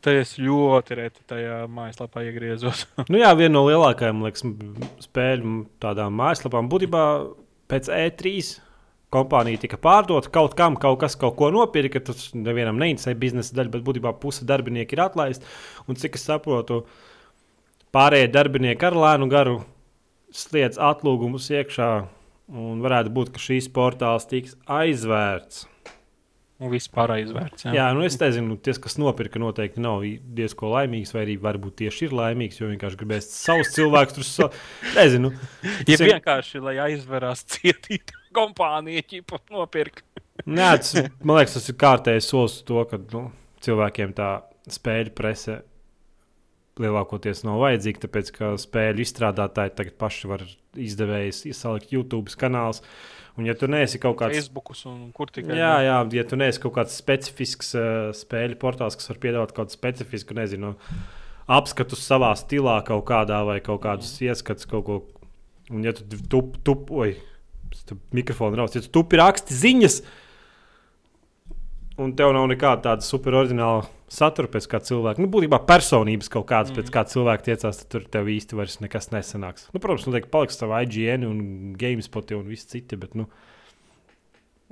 Tad 0.03 0.19
es 0.19 0.33
ļoti 0.35 0.97
reti 0.99 1.21
tajā 1.31 1.61
mājaslapā 1.71 2.25
iegriezos. 2.27 2.83
Nu, 3.11 3.21
jā, 3.21 3.29
viena 3.39 3.55
no 3.55 3.63
lielākajām 3.69 4.25
liekas, 4.25 4.43
spēļu 5.05 5.55
tādām 5.83 6.17
mājaslapām. 6.19 6.67
Būtībā 6.71 7.03
pēc 7.71 7.87
E3 7.87 8.33
kompānija 9.13 9.61
tika 9.61 9.77
pārdota 9.81 10.31
kaut 10.33 10.57
kam, 10.59 10.75
kaut 10.79 10.99
kas 11.03 11.15
kaut 11.19 11.37
ko 11.39 11.51
nopirka. 11.55 12.01
Tas 12.03 12.31
nevienam 12.35 12.81
neinteresē 12.81 13.15
biznesa 13.19 13.55
daļa, 13.55 13.75
bet 13.77 13.85
būtībā 13.87 14.15
puse 14.19 14.47
darbinieku 14.49 14.97
ir 14.97 15.05
atlaisti. 15.05 15.47
Un 15.87 15.99
cik 15.99 16.19
es 16.19 16.27
saprotu, 16.27 16.83
pārējie 17.95 18.31
darbinieki 18.33 18.89
ar 18.89 18.99
lēnu 19.05 19.29
garu 19.31 19.61
sliedz 20.35 20.81
atlūgumus 20.81 21.47
iekšā. 21.53 21.91
Un 22.53 22.83
varētu 22.83 23.13
būt, 23.15 23.31
ka 23.33 23.39
šīs 23.39 23.69
portāls 23.71 24.27
tiks 24.27 24.57
aizvērts. 24.67 25.63
Un 26.63 26.71
vispār 26.71 27.11
aizvērts. 27.17 27.65
Jā, 27.75 27.89
nu 27.97 28.05
es 28.07 28.15
nezinu, 28.21 28.55
tie, 28.63 28.71
kas 28.79 28.95
nopirka, 29.01 29.41
noteikti 29.41 29.81
nav 29.83 30.05
diezgan 30.37 30.71
laimīgs, 30.71 31.11
vai 31.15 31.25
arī 31.25 31.35
varbūt 31.43 31.75
tieši 31.81 32.07
ir 32.07 32.15
laimīgs, 32.15 32.61
jo 32.61 32.69
vienkārši 32.71 32.99
gribēs 33.01 33.27
savus 33.35 33.73
cilvēkus 33.75 34.15
tur 34.15 34.27
sa... 34.27 34.47
Nezinu. 34.97 35.33
Tas 35.61 35.93
ir- 35.97 36.05
vienkārši, 36.13 36.61
lai 36.63 36.77
aizverās 36.85 37.43
cietīt 37.57 38.15
kompānija, 38.37 39.03
ķipa 39.11 39.41
nopirkt. 39.51 40.05
Nē, 40.47 40.71
tas, 40.79 40.95
man 41.21 41.41
liekas, 41.41 41.59
tas 41.59 41.69
ir 41.69 41.77
kārtējs 41.83 42.31
solis 42.31 42.55
to, 42.65 42.79
ka 42.89 42.97
nu, 43.11 43.27
cilvēkiem 43.65 44.15
tā 44.17 44.31
spēļu 44.71 45.11
prese 45.19 45.59
lielākoties 46.81 47.43
nav 47.45 47.59
vajadzīga, 47.61 48.05
tāpēc 48.07 48.31
ka 48.33 48.53
spēļu 48.61 49.03
izstrādātāji 49.05 49.75
tagad 49.77 49.97
paši 50.01 50.29
var 50.31 50.45
izdevējis 50.81 51.43
iesalikt 51.51 51.93
YouTube 51.93 52.33
kanālus. 52.39 52.81
Un, 53.33 53.47
ja 53.49 53.55
tu 53.57 53.65
neesi 53.65 53.97
kaut 53.97 54.19
kāds 54.19 54.37
Facebookus 54.37 54.83
un 54.85 55.07
kur 55.15 55.31
tikai. 55.33 55.55
Jā, 55.57 55.73
jā, 55.81 55.97
ja 56.19 56.23
tu 56.29 56.37
neesi 56.37 56.61
kaut 56.61 56.75
kāds 56.75 56.93
specifisks 57.01 57.73
uh, 57.73 58.11
spēļu 58.13 58.59
portāls, 58.61 58.97
kas 58.99 59.09
var 59.09 59.19
piedāvāt 59.23 59.55
kaut 59.55 59.63
kādu 59.63 59.77
specifisku, 59.77 60.37
nezinu, 60.37 60.75
apskatu 61.49 61.97
savā 61.97 62.29
stilā, 62.37 62.77
kaut 62.85 63.07
kādā 63.09 63.41
vai 63.47 63.57
kaut 63.65 63.81
kādus 63.87 64.11
mm. 64.19 64.29
ieskatus, 64.29 64.69
kaut 64.69 64.85
ko. 64.85 64.99
Un, 65.71 65.81
ja 65.81 65.95
tu 65.97 66.05
tup, 66.29 66.59
tup, 66.67 66.91
oi, 66.93 67.15
tu 67.89 67.97
mikrofonu 68.13 68.59
rauc, 68.59 68.77
ja 68.77 68.83
tu 68.85 68.91
tupi 68.93 69.17
raksti 69.17 69.57
ziņas, 69.57 69.97
un 72.03 72.13
tev 72.19 72.35
nav 72.37 72.45
nekāda 72.51 72.91
tāda 72.91 73.07
superordināla 73.07 73.87
satura 74.13 74.51
pēc 74.53 74.67
kā 74.69 74.79
cilvēka, 74.85 75.23
nu, 75.23 75.29
būtībā 75.33 75.59
personības 75.67 76.29
kaut 76.33 76.47
kādas, 76.51 76.73
mm. 76.73 76.79
pēc 76.79 76.93
kā 76.93 77.05
cilvēka 77.13 77.47
tiecās, 77.49 77.81
tad 77.81 77.89
tur 77.91 78.05
tev 78.13 78.29
īsti 78.33 78.59
vairs 78.59 78.77
nekas 78.83 79.09
nesanāks. 79.13 79.67
Nu, 79.73 79.81
protams, 79.83 80.05
noteikti 80.09 80.31
paliks 80.33 80.59
savā 80.61 80.83
IGN 80.85 81.25
un 81.27 81.41
GameSpot 81.79 82.35
un 82.37 82.45
viss 82.49 82.69
citi, 82.69 82.99
bet, 82.99 83.17
nu, 83.19 83.27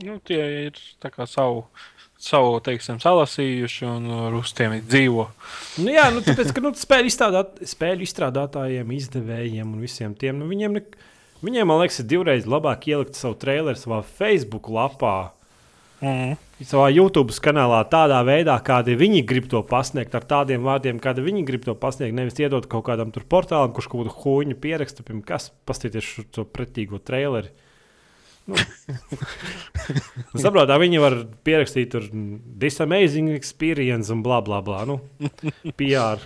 Nu, 0.01 0.17
tie 0.25 0.39
ir 0.65 0.77
tā 1.01 1.12
kā 1.13 1.27
savu, 1.30 1.65
savu 2.21 2.58
teiksim, 2.63 2.97
salasījuši 3.01 3.86
un 3.86 4.08
uz 4.39 4.54
tiem 4.58 4.77
dzīvo. 4.80 5.27
Nu, 5.84 5.91
jā, 5.93 6.08
nu, 6.13 6.23
tāpēc, 6.25 6.54
ka 6.56 6.63
nu, 6.63 6.71
spēļu, 6.77 7.12
izstrādāt, 7.12 7.60
spēļu 7.73 8.08
izstrādātājiem, 8.08 8.95
izdevējiem 8.97 9.75
un 9.75 9.84
visiem 9.84 10.15
tiem, 10.17 10.39
nu, 10.41 10.47
viņiem, 10.49 10.80
ne, 10.80 11.12
viņiem, 11.43 11.69
man 11.69 11.84
liekas, 11.84 12.01
ir 12.01 12.10
divreiz 12.15 12.49
labāk 12.49 12.88
ielikt 12.89 13.19
savu 13.19 13.38
traileru 13.41 13.77
savā 13.77 14.01
Facebook 14.08 14.71
lapā, 14.73 15.34
Mm. 16.01 16.37
savā 16.65 16.87
YouTube 16.89 17.33
kanālā, 17.45 17.83
tādā 17.89 18.19
veidā, 18.25 18.55
kādi 18.65 18.95
viņi 18.97 19.21
grib 19.29 19.45
to 19.51 19.61
pasniegt, 19.65 20.15
ar 20.17 20.25
tādiem 20.25 20.63
vārdiem, 20.65 20.97
kādi 21.01 21.21
viņi 21.25 21.43
grib 21.45 21.65
to 21.67 21.75
pasniegt. 21.77 22.15
Nevis 22.17 22.39
iedot 22.41 22.65
kaut 22.69 22.87
kādam 22.87 23.11
tur 23.13 23.25
portālam, 23.29 23.73
kurš 23.75 23.89
kaut 23.91 24.07
kādu 24.07 24.15
huīņu 24.23 24.57
pieraksta, 24.61 25.05
piemēram, 25.05 25.25
kas 25.29 25.51
paskatieties 25.69 26.09
šo 26.33 26.45
pretīgo 26.49 26.97
traileri. 27.05 27.53
Nu. 28.49 28.57
Saprotā, 30.41 30.77
viņi 30.81 31.01
var 31.01 31.15
pierakstīt 31.45 31.91
tur 31.93 32.07
this 32.59 32.81
amazing 32.81 33.29
experience 33.35 34.09
un 34.13 34.23
bla 34.25 34.41
bla 34.41 34.61
bla. 34.65 34.81
Nu, 34.89 34.99
PR. 35.77 36.23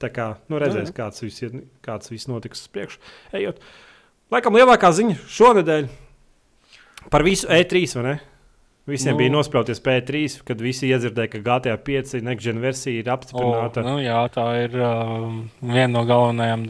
Tā 0.00 0.08
kā 0.08 0.30
nu, 0.48 0.56
redzēs, 0.60 0.94
kāds 0.96 1.20
viss, 1.20 1.42
ir- 1.44 1.66
kāds 1.84 2.08
viss 2.08 2.28
notiks 2.30 2.62
uz 2.64 2.70
priekšu. 2.72 3.00
Ejot. 3.36 3.60
Laikam 4.32 4.56
lielākā 4.56 4.88
ziņa 4.96 5.18
šonadēļ 5.28 5.90
par 7.12 7.24
visu 7.26 7.50
E3, 7.52 7.84
vai 7.98 8.04
ne? 8.06 8.14
Visiem 8.88 9.12
Nu. 9.14 9.18
bija 9.20 9.30
nospļauties 9.34 9.80
P3, 9.84 10.22
kad 10.48 10.60
visi 10.64 10.88
iedzirdēja, 10.88 11.28
ka 11.34 11.38
GTA 11.44 11.76
5 11.84 12.22
next 12.26 12.44
gen 12.46 12.60
versija 12.62 13.02
ir 13.02 13.10
O, 13.10 13.12
apstiprināta. 13.14 13.82
nu, 13.84 13.98
jā, 14.02 14.16
tā 14.32 14.46
ir 14.64 14.74
um, 14.80 15.50
viena 15.60 15.92
no 15.92 16.04
galvenajām, 16.08 16.64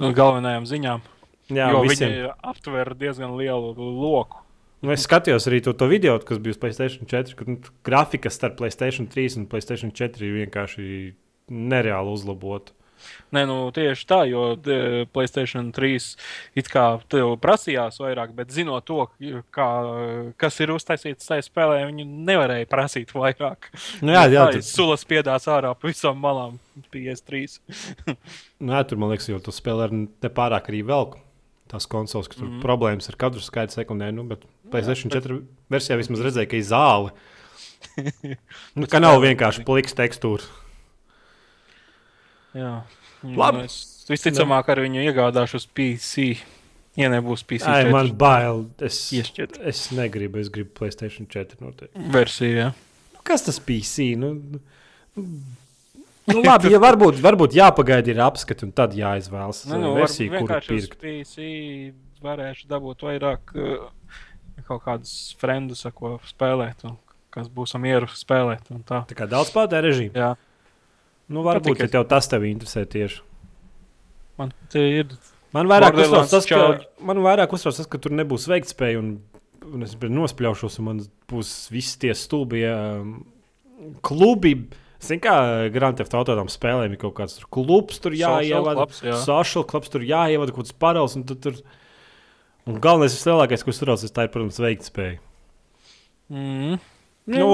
no 0.00 0.12
galvenajām 0.14 0.64
ziņām. 0.70 1.02
jā, 1.50 1.66
jo 1.74 1.82
visiem. 1.84 2.10
viņi 2.14 2.30
aptver 2.42 2.94
diezgan 2.96 3.34
lielu 3.36 3.74
loku. 3.76 4.40
Nu, 4.84 4.92
es 4.92 5.04
skatījos 5.08 5.46
arī 5.48 5.62
to, 5.64 5.72
to 5.72 5.86
video, 5.88 6.18
kas 6.20 6.38
bija 6.38 6.52
uz 6.54 6.58
Placēta 6.60 7.04
4, 7.08 7.34
kur 7.36 7.48
nu, 7.48 7.58
grafika 7.84 8.30
starp 8.30 8.56
Placēta 8.60 9.04
3 9.12 9.38
un 9.40 9.46
Placēta 9.48 9.90
4 9.90 10.24
ir 10.28 10.34
vienkārši 10.44 10.88
nereāli 11.50 12.12
uzlabota. 12.14 12.72
Nē, 13.34 13.44
nu, 13.50 13.56
tieši 13.74 14.06
tā, 14.08 14.20
jo 14.30 14.44
e, 14.54 15.04
Playstation 15.10 15.70
3 15.74 16.06
it 16.60 16.70
kā 16.72 16.84
tev 17.10 17.34
prasījās 17.42 17.98
vairāk, 18.02 18.34
bet 18.36 18.52
zinot 18.54 18.86
to, 18.88 19.06
kā, 19.54 19.68
kas 20.40 20.60
ir 20.62 20.74
uztaisīts 20.74 21.30
tajā 21.30 21.46
spēlē, 21.46 21.82
viņi 21.90 22.06
nevarēja 22.28 22.70
prasīt 22.70 23.14
vairāk. 23.16 23.70
Nu, 24.04 24.14
jā, 24.14 24.26
jā, 24.32 24.46
tā 24.50 24.60
ir 24.60 24.66
sulas 24.66 25.06
piedās 25.08 25.48
ārā 25.50 25.74
pa 25.74 25.90
visām 25.90 26.20
malām 26.22 26.58
PS3. 26.94 27.44
nu, 28.64 28.72
jā, 28.74 28.82
tur 28.88 29.00
man 29.02 29.14
liekas, 29.14 29.30
jo 29.32 29.42
tu 29.42 29.54
spēlē 29.54 29.90
nepārāk 29.94 30.72
arī 30.72 30.84
velku. 30.86 31.20
Tās 31.70 31.88
konsoles, 31.90 32.28
ka 32.28 32.36
tur 32.36 32.46
mm. 32.46 32.58
problēmas 32.62 33.08
ar 33.10 33.16
katru 33.18 33.40
skaitu 33.42 33.74
sekundē, 33.74 34.10
nu, 34.14 34.26
bet 34.28 34.44
PlayStation 34.70 35.10
4 35.10 35.40
versijā 35.72 35.96
vismaz 35.98 36.22
redzēja, 36.26 36.50
ka 36.50 36.58
ir 36.60 36.66
zāle. 36.68 37.14
nu, 38.78 38.86
ka 38.90 39.00
nav 39.02 39.16
vienkārši 39.24 39.64
pliks 39.66 39.96
tekstūra. 39.96 40.63
Jā, 42.54 42.74
labi. 43.24 43.64
Es 43.66 44.06
visticamāk 44.10 44.68
ar 44.70 44.82
viņu 44.84 45.02
iegādāšos 45.08 45.66
PC. 45.74 46.34
Ja 46.94 47.08
nebūs 47.10 47.42
PC, 47.42 47.66
tad 47.66 47.90
man 47.90 48.12
bail. 48.18 48.68
Es, 48.84 49.00
Iešķiet. 49.16 49.58
es 49.66 49.88
negribu, 49.96 50.38
es 50.38 50.50
gribu 50.54 50.70
Playstation 50.78 51.26
4 51.26 51.58
noteikti. 51.58 52.04
Versija. 52.14 52.68
Nu, 53.16 53.22
kas 53.26 53.42
tas 53.48 53.58
PC? 53.58 54.12
Nu, 54.20 54.30
nu, 54.38 54.60
nu, 55.18 56.36
labi, 56.46 56.70
ja 56.70 56.78
varbūt, 56.82 57.18
varbūt 57.24 57.58
jāpagaida 57.58 58.14
ir 58.14 58.22
apskati 58.22 58.68
un 58.68 58.70
tad 58.76 58.94
jāizvēlas 58.94 59.64
nu, 59.72 59.80
nu, 59.82 59.92
versija, 59.98 60.38
kuru 60.38 60.60
pirkt. 60.68 60.94
PC 61.02 61.48
varēšu 62.24 62.70
dabūt 62.70 63.02
vairāk 63.08 63.56
uh, 63.58 63.88
kaut 64.68 64.84
kādus 64.86 65.34
frendus, 65.40 65.82
ar 65.88 65.94
ko 65.98 66.14
spēlēt, 66.30 66.86
un 66.86 66.96
kas 67.34 67.50
būs 67.50 67.74
mieru 67.82 68.06
spēlēt. 68.14 68.70
Tā. 68.86 69.02
tā 69.10 69.18
kā 69.18 69.26
daudz 69.26 69.50
spēlē 69.50 69.82
režīmu. 69.88 70.14
Jā. 70.14 70.34
Nu, 71.34 71.42
varbūt 71.46 71.82
ja 71.82 71.90
tev 71.90 72.06
tas 72.10 72.28
tev 72.30 72.46
interesē 72.46 72.84
tieši. 72.86 73.22
Man 74.38 74.52
ir. 74.78 75.14
Man 75.54 75.68
vairāk 75.70 75.98
uztrauc 76.02 76.30
tas, 76.32 76.46
ka, 76.50 76.62
man 77.06 77.20
vairāk 77.22 77.52
uztrauc 77.54 77.76
tas, 77.78 77.88
ka 77.90 78.00
tur 78.02 78.14
nebūs 78.18 78.48
veiktspēja 78.50 78.98
un, 78.98 79.12
un 79.70 79.86
es 79.86 79.94
nospļaušos, 79.94 80.80
un 80.80 80.88
man 80.88 81.02
būs 81.30 81.52
visi 81.70 82.00
tie 82.02 82.14
stulbie 82.18 82.66
um, 82.70 83.20
klubi. 84.02 84.56
Zini, 85.04 85.20
kā 85.22 85.36
Grand 85.70 85.98
Theft 85.98 86.16
Auto 86.18 86.34
tam 86.34 86.50
spēlēm 86.50 86.96
ir 86.96 87.00
kaut 87.00 87.14
kāds 87.18 87.38
tur 87.38 87.46
klubs, 87.54 88.00
tur 88.02 88.16
jāievada, 88.16 88.88
social 89.22 89.66
clubs, 89.68 89.92
tur 89.92 90.02
jāievada 90.06 90.54
kaut 90.54 90.66
kāds 90.66 90.78
paraugs. 90.80 91.14
Un, 91.18 91.26
tur... 91.28 91.60
un 92.66 92.80
galvenais, 92.82 93.18
lielākais, 93.28 93.62
ko 93.62 93.74
es 93.74 93.82
turēju, 93.82 94.10
tā 94.16 94.26
ir, 94.26 94.32
protams, 94.34 94.62
veiktspēja. 94.64 95.20
Mm. 96.34 96.80
Nu, 97.30 97.48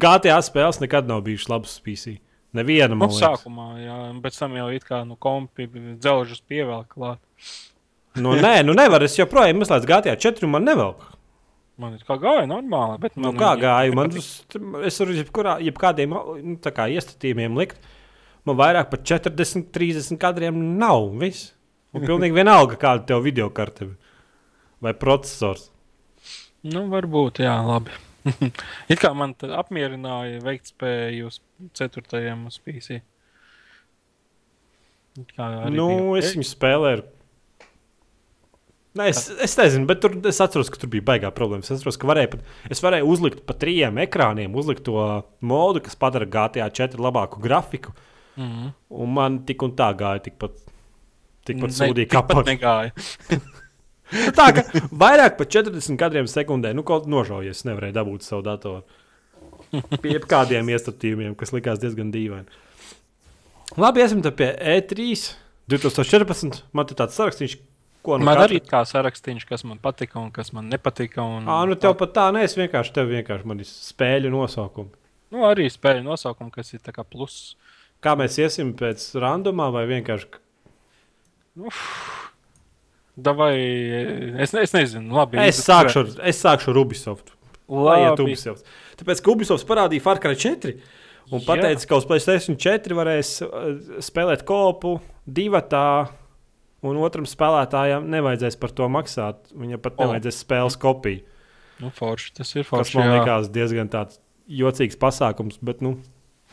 GTA 0.00 0.40
spēles 0.44 0.80
nekad 0.82 1.06
nav 1.08 1.22
bijušas 1.28 1.52
labas 1.52 1.76
PC. 1.84 2.18
Neviena 2.56 2.96
nu, 2.96 3.10
sākumā, 3.12 3.66
jā, 3.82 3.96
bet 4.24 4.36
tam 4.40 4.54
jau 4.56 4.70
it 4.72 4.86
kā 4.88 5.02
nu, 5.04 5.18
kompi 5.20 5.66
dzelžus 5.68 6.40
pievelk 6.48 6.94
klāt. 6.94 7.20
nu, 8.16 8.32
nē, 8.40 8.62
nu 8.64 8.72
nevar. 8.76 9.04
Es 9.04 9.18
joprojām 9.18 9.60
meklēju 9.60 9.88
GTA 9.90 10.16
4, 10.16 10.48
man 10.48 10.64
nevelk. 10.64 11.04
Man 11.78 11.94
ir 11.94 12.02
kā 12.08 12.16
gāja 12.18 12.48
normāli. 12.50 12.96
Bet 13.04 13.20
nu, 13.20 13.30
kā 13.38 13.52
gāja? 13.60 13.92
Man, 13.94 14.10
es 14.16 14.96
varu 14.98 15.14
jebkurā, 15.14 15.58
jebkādiem 15.62 16.16
nu, 16.16 16.56
kā, 16.64 16.88
iestatījumiem 16.90 17.60
likt. 17.60 17.78
Man 18.48 18.56
vairāk 18.58 18.88
par 18.90 19.04
40, 19.06 19.68
30 19.74 20.18
kadriem 20.18 20.58
nav. 20.80 21.12
Viss. 21.20 21.52
Man 21.94 22.08
pilnīgi 22.08 22.36
vienalga, 22.36 22.80
kāda 22.80 23.06
tev 23.12 23.22
video 23.24 23.48
karte 23.54 23.92
vai 24.84 24.94
processors. 24.96 25.68
Nu, 26.66 26.88
varbūt, 26.90 27.42
jā, 27.44 27.54
labi. 27.64 27.94
It 28.90 28.98
kā 29.00 29.12
man 29.16 29.36
apmierināja 29.38 30.42
veiktspēju 30.44 31.30
4. 31.58 32.34
uz 32.46 32.58
PC. 32.64 33.00
Nu, 35.18 35.88
bija. 36.14 36.20
es 36.20 36.34
viņu 36.36 36.46
spēlēju. 36.46 37.06
Nē, 38.98 39.06
es, 39.12 39.26
es 39.44 39.54
nezinu, 39.58 39.86
bet 39.86 40.00
tur, 40.02 40.14
es 40.26 40.38
atceros, 40.42 40.70
ka 40.72 40.80
tur 40.80 40.90
bija 40.90 41.04
baigā 41.10 41.30
problēma. 41.34 41.62
Es 41.62 41.70
atceros, 41.74 41.98
ka 42.00 42.08
varēja 42.08 42.32
pat, 42.32 42.46
es 42.72 42.80
varēju 42.82 43.10
uzlikt 43.12 43.44
pa 43.46 43.54
trijiem 43.58 44.00
ekrāniem, 44.02 44.54
uzlikt 44.58 44.84
to 44.86 45.02
modu, 45.44 45.82
kas 45.84 45.98
padara 45.98 46.26
GTA 46.26 46.70
4 46.74 47.02
labāku 47.02 47.42
grafiku. 47.42 47.94
Mm 48.38 48.48
-hmm. 48.48 48.72
Un 48.88 49.12
man 49.14 49.44
tik 49.46 49.62
un 49.62 49.74
tā 49.76 49.90
gāja 49.98 50.22
tikpat, 50.22 50.58
tikpat 51.44 51.70
sūdīgi, 51.70 52.10
kā 52.10 52.26
pat 52.26 52.46
negāja. 52.46 52.90
Tā 54.38 54.46
kā 54.56 54.62
vairāk 54.90 55.36
par 55.36 55.46
40 55.46 55.96
kadriem 55.96 56.26
sekundē, 56.26 56.72
nu, 56.74 56.82
kaut 56.82 57.06
nožaujies, 57.06 57.64
nevarēja 57.64 57.92
dabūt 57.92 58.22
savu 58.22 58.42
datoru. 58.42 58.82
Pie 60.04 60.18
kādiem 60.24 60.70
iestatījumiem, 60.72 61.36
kas 61.38 61.52
likās 61.54 61.80
diezgan 61.82 62.12
dīvaini. 62.14 62.64
Labi, 63.78 64.00
esam 64.00 64.22
pie 64.24 64.52
E3 64.56 65.10
2014. 65.68 66.62
Man 66.72 66.88
ir 66.88 66.96
tāds 66.98 67.18
sarakstīns, 67.18 67.58
ko 68.06 68.16
nu 68.16 68.28
man 68.28 68.40
arī 68.40 68.62
kā 68.64 68.80
sarakstīns, 68.88 69.44
kas 69.48 69.66
man 69.68 69.80
patika 69.82 70.20
un 70.22 70.30
kas 70.34 70.54
man 70.56 70.70
nepatika. 70.72 71.20
Un... 71.22 71.44
À, 71.44 71.60
nu 71.68 71.76
tev 71.80 71.98
pat 72.00 72.14
tā, 72.16 72.28
nē, 72.34 72.46
es 72.48 72.56
vienkārši 72.56 72.94
tev 72.96 73.12
vienkārši 73.12 73.48
man 73.48 73.60
ir 73.60 73.68
spēļu 73.68 74.32
nosaukumi. 74.32 74.94
Nu, 75.34 75.44
arī 75.44 75.68
spēļu 75.68 76.06
nosaukumi, 76.06 76.54
kas 76.54 76.72
ir 76.72 76.80
tā 76.84 76.94
kā 76.96 77.04
pluss. 77.04 77.52
Kā 78.04 78.14
mēs 78.16 78.38
iesim 78.40 78.72
pēc 78.78 79.10
randumā 79.20 79.68
vai 79.74 79.84
vienkārši? 79.90 80.40
Uf. 81.68 81.82
Davai, 83.18 83.54
es, 84.38 84.52
es 84.54 84.72
nezinu, 84.72 85.10
labi. 85.18 85.40
Es 85.42 85.58
sākšu, 85.66 86.04
ar, 86.04 86.10
es 86.30 86.38
sākšu 86.38 86.70
ar 86.70 86.78
Ubisoft. 86.84 87.32
Labi. 87.68 88.22
Ubisoft. 88.22 88.68
Tāpēc, 88.98 89.22
Ubisoft 89.30 89.68
parādīja 89.68 90.04
Far 90.04 90.20
Cry 90.22 90.38
4 90.38 90.74
un 91.34 91.42
pateica, 91.44 91.86
ka 91.90 91.98
uz 92.00 92.06
PlayStation 92.08 92.58
4 92.58 92.96
varēs 92.98 93.34
uh, 93.44 93.68
spēlēt 94.04 94.46
kopu 94.48 94.98
divatā. 95.24 95.88
Un 96.86 96.94
otram 97.02 97.24
spēlētājam 97.26 98.04
nevajadzēs 98.06 98.54
par 98.62 98.70
to 98.70 98.86
maksāt. 98.92 99.48
Viņam 99.50 99.80
pat 99.82 99.96
nevajadzēs 99.98 100.36
oh. 100.36 100.42
spēles 100.44 100.78
kopiju. 100.78 101.24
Nu, 101.82 101.90
forši, 101.94 102.30
tas 102.38 102.54
ir 102.54 102.66
forši. 102.66 102.92
Tas 102.92 102.98
man 102.98 103.10
likās 103.16 103.50
diezgan 103.54 103.90
tāds 103.90 104.20
jocīgs 104.46 104.98
pasākums. 104.98 105.58
Bet, 105.62 105.82
nu, 105.82 105.96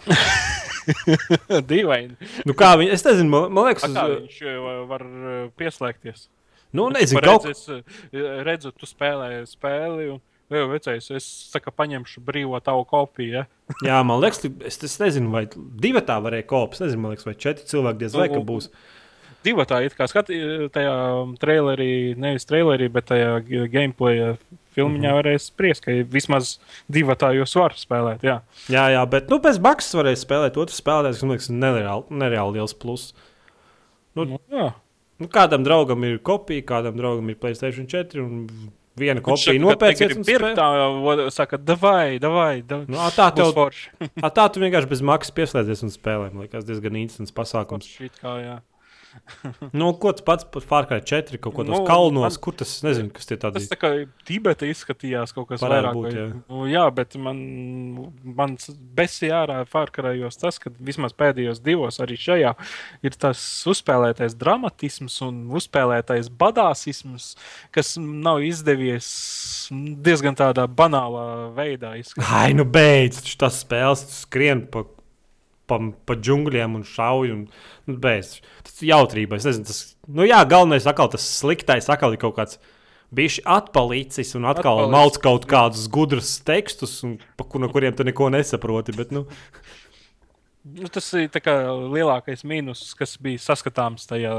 Dīvaini. 1.70 2.18
nu, 2.46 2.56
kā 2.58 2.74
viņi, 2.80 2.94
es 2.94 3.06
nezinu, 3.06 3.30
man, 3.32 3.54
man 3.54 3.70
liekas, 3.70 3.86
uz... 3.90 3.98
viņš 3.98 4.40
uh, 4.46 4.72
var 4.90 5.06
uh, 5.06 5.36
pieslēgties. 5.58 6.28
Nu, 6.76 6.90
nezinu, 6.94 7.22
kaut... 7.24 7.46
es 7.50 7.66
redzu, 8.46 8.74
tu 8.76 8.90
spēlē 8.90 9.44
spēli. 9.50 10.10
Un... 10.16 10.22
Jā, 10.54 10.66
vecais, 10.70 11.08
es 11.18 11.26
saku, 11.50 11.72
paņemšu 11.74 12.22
brīvo 12.26 12.60
tavu 12.62 12.84
kopiju. 12.90 13.40
Ja? 13.40 13.46
Jā, 13.82 14.02
man 14.06 14.22
liekas, 14.22 14.44
es, 14.68 14.78
es 14.86 15.00
nezinu, 15.02 15.32
vai 15.34 15.48
divi 15.82 16.04
tā 16.06 16.20
varēja 16.22 16.46
kopēt. 16.52 16.78
Es 16.78 16.84
nezinu, 16.86 17.02
man 17.02 17.16
liekas, 17.16 17.26
vai 17.26 17.34
četri 17.34 17.66
cilvēki 17.72 18.04
diez 18.04 18.18
vai 18.18 18.28
ka 18.30 18.38
nu, 18.38 18.46
būs. 18.46 18.70
Divi 19.46 19.66
tā, 19.70 19.80
it 19.86 19.98
kā 19.98 20.06
skatījās 20.10 20.70
tajā 20.74 20.94
trailerī, 21.42 21.90
nevis 22.22 22.46
trailerī, 22.50 22.92
bet 22.94 23.10
tajā 23.10 23.40
gameplay 23.74 24.36
filmiņā 24.76 25.00
mm 25.00 25.10
-hmm. 25.10 25.18
varēs 25.20 25.50
spriest, 25.50 25.86
ka 25.86 25.98
vismaz 26.14 26.56
divi 26.92 27.18
tā 27.18 27.32
jūs 27.38 27.58
varat 27.58 27.82
spēlēt. 27.82 28.26
Jā, 28.26 28.40
jā, 28.70 28.86
jā 28.94 29.04
bet 29.10 29.30
nu, 29.30 29.40
bez 29.42 29.60
maksas 29.62 29.98
varēs 29.98 30.26
spēlēt. 30.26 30.58
Otrs 30.62 30.82
spēlētājs, 30.82 31.22
man 31.24 31.36
liekas, 31.36 31.50
nereāli, 31.50 32.04
nereāli 32.10 32.60
liels 32.60 32.74
pluss. 32.74 33.14
Nu, 34.16 34.26
nu, 34.26 34.40
jā. 34.52 34.74
Nu, 35.20 35.28
kādam 35.32 35.64
draugam 35.64 36.04
ir 36.04 36.20
kopija, 36.20 36.62
kādam 36.62 36.98
draugam 37.00 37.30
ir 37.30 37.38
Playstation 37.40 37.88
4. 37.88 38.26
Viena 38.96 39.24
kopija 39.24 39.60
nopērcies. 39.60 40.22
Tā 40.56 40.68
jau 40.80 41.26
saka, 41.34 41.60
davai, 41.60 42.16
davai. 42.24 42.62
davai. 42.64 42.88
Nu, 42.88 43.02
tā, 43.16 43.28
tev, 43.36 43.52
tā 44.38 44.46
tu 44.54 44.64
vienkārši 44.64 44.92
bez 44.94 45.04
maksas 45.04 45.36
pieslēdzies 45.36 45.84
un 45.88 45.92
spēlē. 45.92 46.30
Man 46.32 46.46
liekas, 46.46 46.64
diezgan 46.68 46.96
interesants 47.02 47.36
pasākums. 47.36 47.90
Šit 47.98 48.16
kā, 48.22 48.38
jā 48.44 48.62
nu, 49.80 49.90
ko 50.00 50.12
tu 50.16 50.24
pats 50.26 50.46
par 50.52 50.64
Fārkai 50.66 51.00
4 51.06 51.40
kaut 51.42 51.56
kādos 51.58 51.74
nu, 51.74 51.82
kalnos, 51.88 52.24
man, 52.26 52.42
kur 52.44 52.56
tas 52.58 52.72
nezinu, 52.86 53.12
kas 53.16 53.30
tie 53.30 53.38
tādi. 53.42 53.60
Tas 53.60 53.72
tā 53.72 53.78
kā 53.80 53.92
Tibeta 54.28 54.68
izskatījās 54.70 55.34
kaut 55.36 55.50
kas 55.52 55.64
vairāk. 55.66 55.98
Būt, 55.98 56.10
jā. 56.16 56.26
Nu, 56.52 56.64
jā, 56.70 56.86
bet 56.96 57.18
man, 57.22 57.40
man 58.38 58.58
besija 58.98 59.44
ārā 59.44 59.60
Fārkarajos 59.70 60.40
tas, 60.42 60.60
ka 60.62 60.74
vismaz 60.80 61.16
pēdējos 61.18 61.62
divos 61.66 62.02
arī 62.04 62.18
šajā 62.20 62.56
ir 63.06 63.20
tas 63.20 63.42
uzspēlētais 63.72 64.38
dramatisms 64.40 65.20
un 65.26 65.46
uzspēlētais 65.56 66.32
badāsisms, 66.40 67.34
kas 67.76 67.96
nav 68.02 68.44
izdevies 68.46 69.08
diezgan 70.06 70.38
tādā 70.38 70.68
banālā 70.70 71.52
veidā. 71.56 71.96
Izskatīt. 72.00 72.30
Ai, 72.30 72.52
nu 72.58 72.68
beidz, 72.68 73.24
tas 73.40 73.62
spēles 73.64 74.06
skrien 74.22 74.66
pa 74.72 74.86
pa, 75.70 75.80
pa 76.08 76.18
džungļiem 76.20 76.78
un 76.80 76.86
šauj. 76.88 77.34
Un, 77.36 77.44
nu, 77.90 77.98
bez, 78.02 78.40
tas 78.66 78.80
ir 78.82 78.94
jautrība. 78.94 79.40
Nezinu, 79.42 79.68
tas, 79.70 79.84
nu, 80.08 80.26
jā, 80.28 80.42
galvenais 80.50 80.88
atkal 80.90 81.12
tas 81.14 81.28
sliktais, 81.40 81.90
atkal 81.92 82.16
ir 82.16 82.22
kaut 82.22 82.38
kāds. 82.40 82.60
Bija 83.16 83.44
atpalicis 83.60 84.34
un 84.36 84.48
atkal 84.50 84.82
Atpalicis. 84.82 84.94
malc 84.96 85.20
kaut 85.24 85.46
kādus 85.48 85.86
gudrus 85.94 86.34
tekstus, 86.44 86.98
un, 87.06 87.20
pa, 87.38 87.46
no 87.62 87.70
kuriem 87.72 87.96
tu 87.96 88.04
neko 88.08 88.32
nesaproti. 88.34 88.96
Bet, 88.98 89.14
nu. 89.16 89.28
Nu, 90.66 90.90
tas 90.90 91.12
ir 91.14 91.30
lielākais 91.30 92.42
mīnus, 92.50 92.88
kas 92.98 93.14
bija 93.22 93.38
saskatāms 93.44 94.10
tajā 94.10 94.34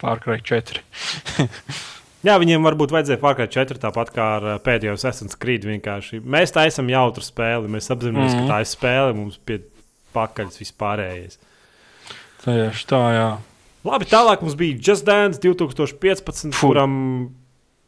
Pārkrājā 0.00 0.40
4. 0.56 0.82
Jā, 2.26 2.34
viņiem 2.40 2.64
varbūt 2.66 2.90
vajadzēja 2.90 3.20
Far 3.22 3.36
Cry 3.38 3.46
4 3.52 3.78
tāpat 3.82 4.08
kā 4.14 4.24
ar 4.38 4.46
uh, 4.46 4.54
pēdējo 4.62 4.96
Assassin's 4.96 5.38
Creed. 5.38 5.66
Vienkārši. 5.68 6.18
Mēs 6.26 6.54
taisām 6.56 6.88
jautru 6.90 7.22
spēli, 7.22 7.70
mēs 7.70 7.92
apzināmies, 7.94 8.32
mm 8.32 8.40
-hmm. 8.40 8.48
ka 8.48 8.56
tā 8.56 8.64
ir 8.64 8.70
spēle, 8.72 9.12
mums 9.14 9.38
pie 9.38 9.60
pakaļas 10.16 10.60
vispārējais. 10.62 11.38
Tieši 12.44 12.86
tā, 12.88 13.02
jā. 13.14 13.28
Labi, 13.86 14.08
tālāk 14.10 14.42
mums 14.44 14.56
bija 14.58 14.78
Just 14.90 15.06
Dance 15.06 15.40
2015, 15.42 16.52
Fuh. 16.52 16.60
kuram 16.60 16.94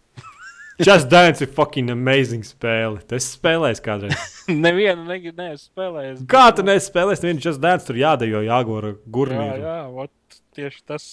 Just 0.86 1.10
Dance 1.12 1.44
ir 1.44 1.50
fucking 1.54 1.90
amazing 1.92 2.46
spēle. 2.46 3.02
Tas 3.10 3.26
spēlēs 3.34 3.82
kādreiz. 3.84 4.16
Nevienu 4.64 5.04
ne, 5.04 5.18
neesmu 5.20 5.64
spēlējis. 5.66 6.26
Kā 6.30 6.46
tu 6.56 6.64
neesi 6.66 6.88
spēlējis? 6.88 7.24
Nevienu 7.26 7.44
Just 7.44 7.62
Dance 7.62 7.88
tur 7.88 7.98
jādejo, 8.00 8.42
jāgora 8.46 8.94
gurnī. 9.12 9.48
Jā, 9.50 9.58
jā, 9.64 9.80
ot, 10.06 10.40
tieši 10.56 10.84
tas 10.88 11.04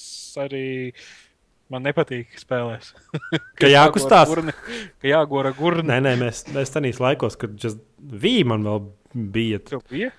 arī 0.46 0.68
man 1.74 1.84
nepatīk 1.84 2.38
spēlēs. 2.40 2.94
ka 3.60 3.72
jākustās. 3.72 4.32
Ka 5.02 5.12
jāgora 5.12 5.52
gurni. 5.58 5.90
Nē, 5.90 6.00
nē, 6.06 6.16
mēs, 6.22 6.46
mēs 6.56 6.72
tenīs 6.74 7.02
laikos, 7.04 7.36
kad 7.40 7.58
Just 7.60 7.84
V 7.98 8.40
man 8.48 8.64
vēl 8.68 8.88
bija. 9.36 9.60
Tev 9.68 9.84
bija? 9.92 10.14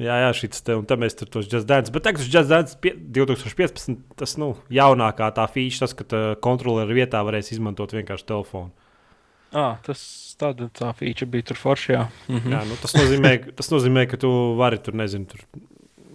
Jā, 0.00 0.14
jā, 0.24 0.28
šis 0.32 0.62
te 0.64 0.74
un 0.78 0.86
tā 0.88 0.96
mēs 0.96 1.16
tur 1.18 1.28
tos 1.28 1.48
Just 1.50 1.68
Dance. 1.68 1.92
Bet 1.92 2.06
Just 2.24 2.48
Dance 2.48 2.76
2015, 2.80 3.98
tas 4.16 4.36
nu, 4.40 4.54
jaunākā 4.72 5.28
tā 5.36 5.44
feature, 5.52 5.84
tas, 5.84 5.96
ka 5.96 6.20
kontroleru 6.40 6.96
vietā 6.96 7.20
varēs 7.26 7.52
izmantot 7.52 7.92
vienkārši 7.92 8.28
telefonu. 8.30 8.72
Ah, 9.50 9.80
tas 9.84 10.00
tāda 10.38 10.68
tā 10.72 10.92
feature 10.96 11.28
bija 11.28 11.50
tur 11.50 11.58
foršajā. 11.58 12.04
Mhm. 12.30 12.54
Jā, 12.54 12.60
nu, 12.68 12.78
tas, 12.80 12.94
nozīmē, 12.96 13.34
tas 13.58 13.68
nozīmē, 13.72 14.06
ka 14.10 14.20
tu 14.22 14.30
vari 14.58 14.78
tur, 14.80 14.96
nezinu, 14.96 15.26
tur 15.32 15.42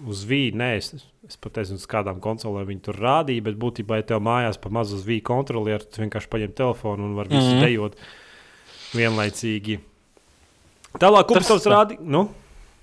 uz 0.09 0.23
vīnu. 0.29 0.57
Nē, 0.61 0.69
es, 0.79 1.05
es 1.27 1.37
pat 1.41 1.59
nezinu, 1.59 1.81
uz 1.81 1.89
kādām 1.91 2.21
konsolēm 2.23 2.69
viņi 2.71 2.85
tur 2.87 2.97
rādīja, 3.01 3.43
bet 3.45 3.59
būtībā, 3.59 3.99
ja 3.99 4.07
tev 4.13 4.23
mājās 4.25 4.57
pa 4.61 4.71
mazu 4.73 4.97
uz 4.97 5.03
vīnu 5.05 5.25
kontrolieru, 5.27 5.85
tu 5.85 6.01
vienkārši 6.01 6.31
paņem 6.31 6.55
telefonu 6.57 7.09
un 7.09 7.19
var 7.19 7.29
visu 7.29 7.43
mm 7.43 7.53
-hmm. 7.53 7.67
dejot 7.67 7.99
vienlaicīgi. 8.95 9.77
Tālāk, 10.95 11.27
kurš 11.27 11.51
tavs 11.51 11.69
rādīja? 11.69 11.99
Nu? 12.01 12.29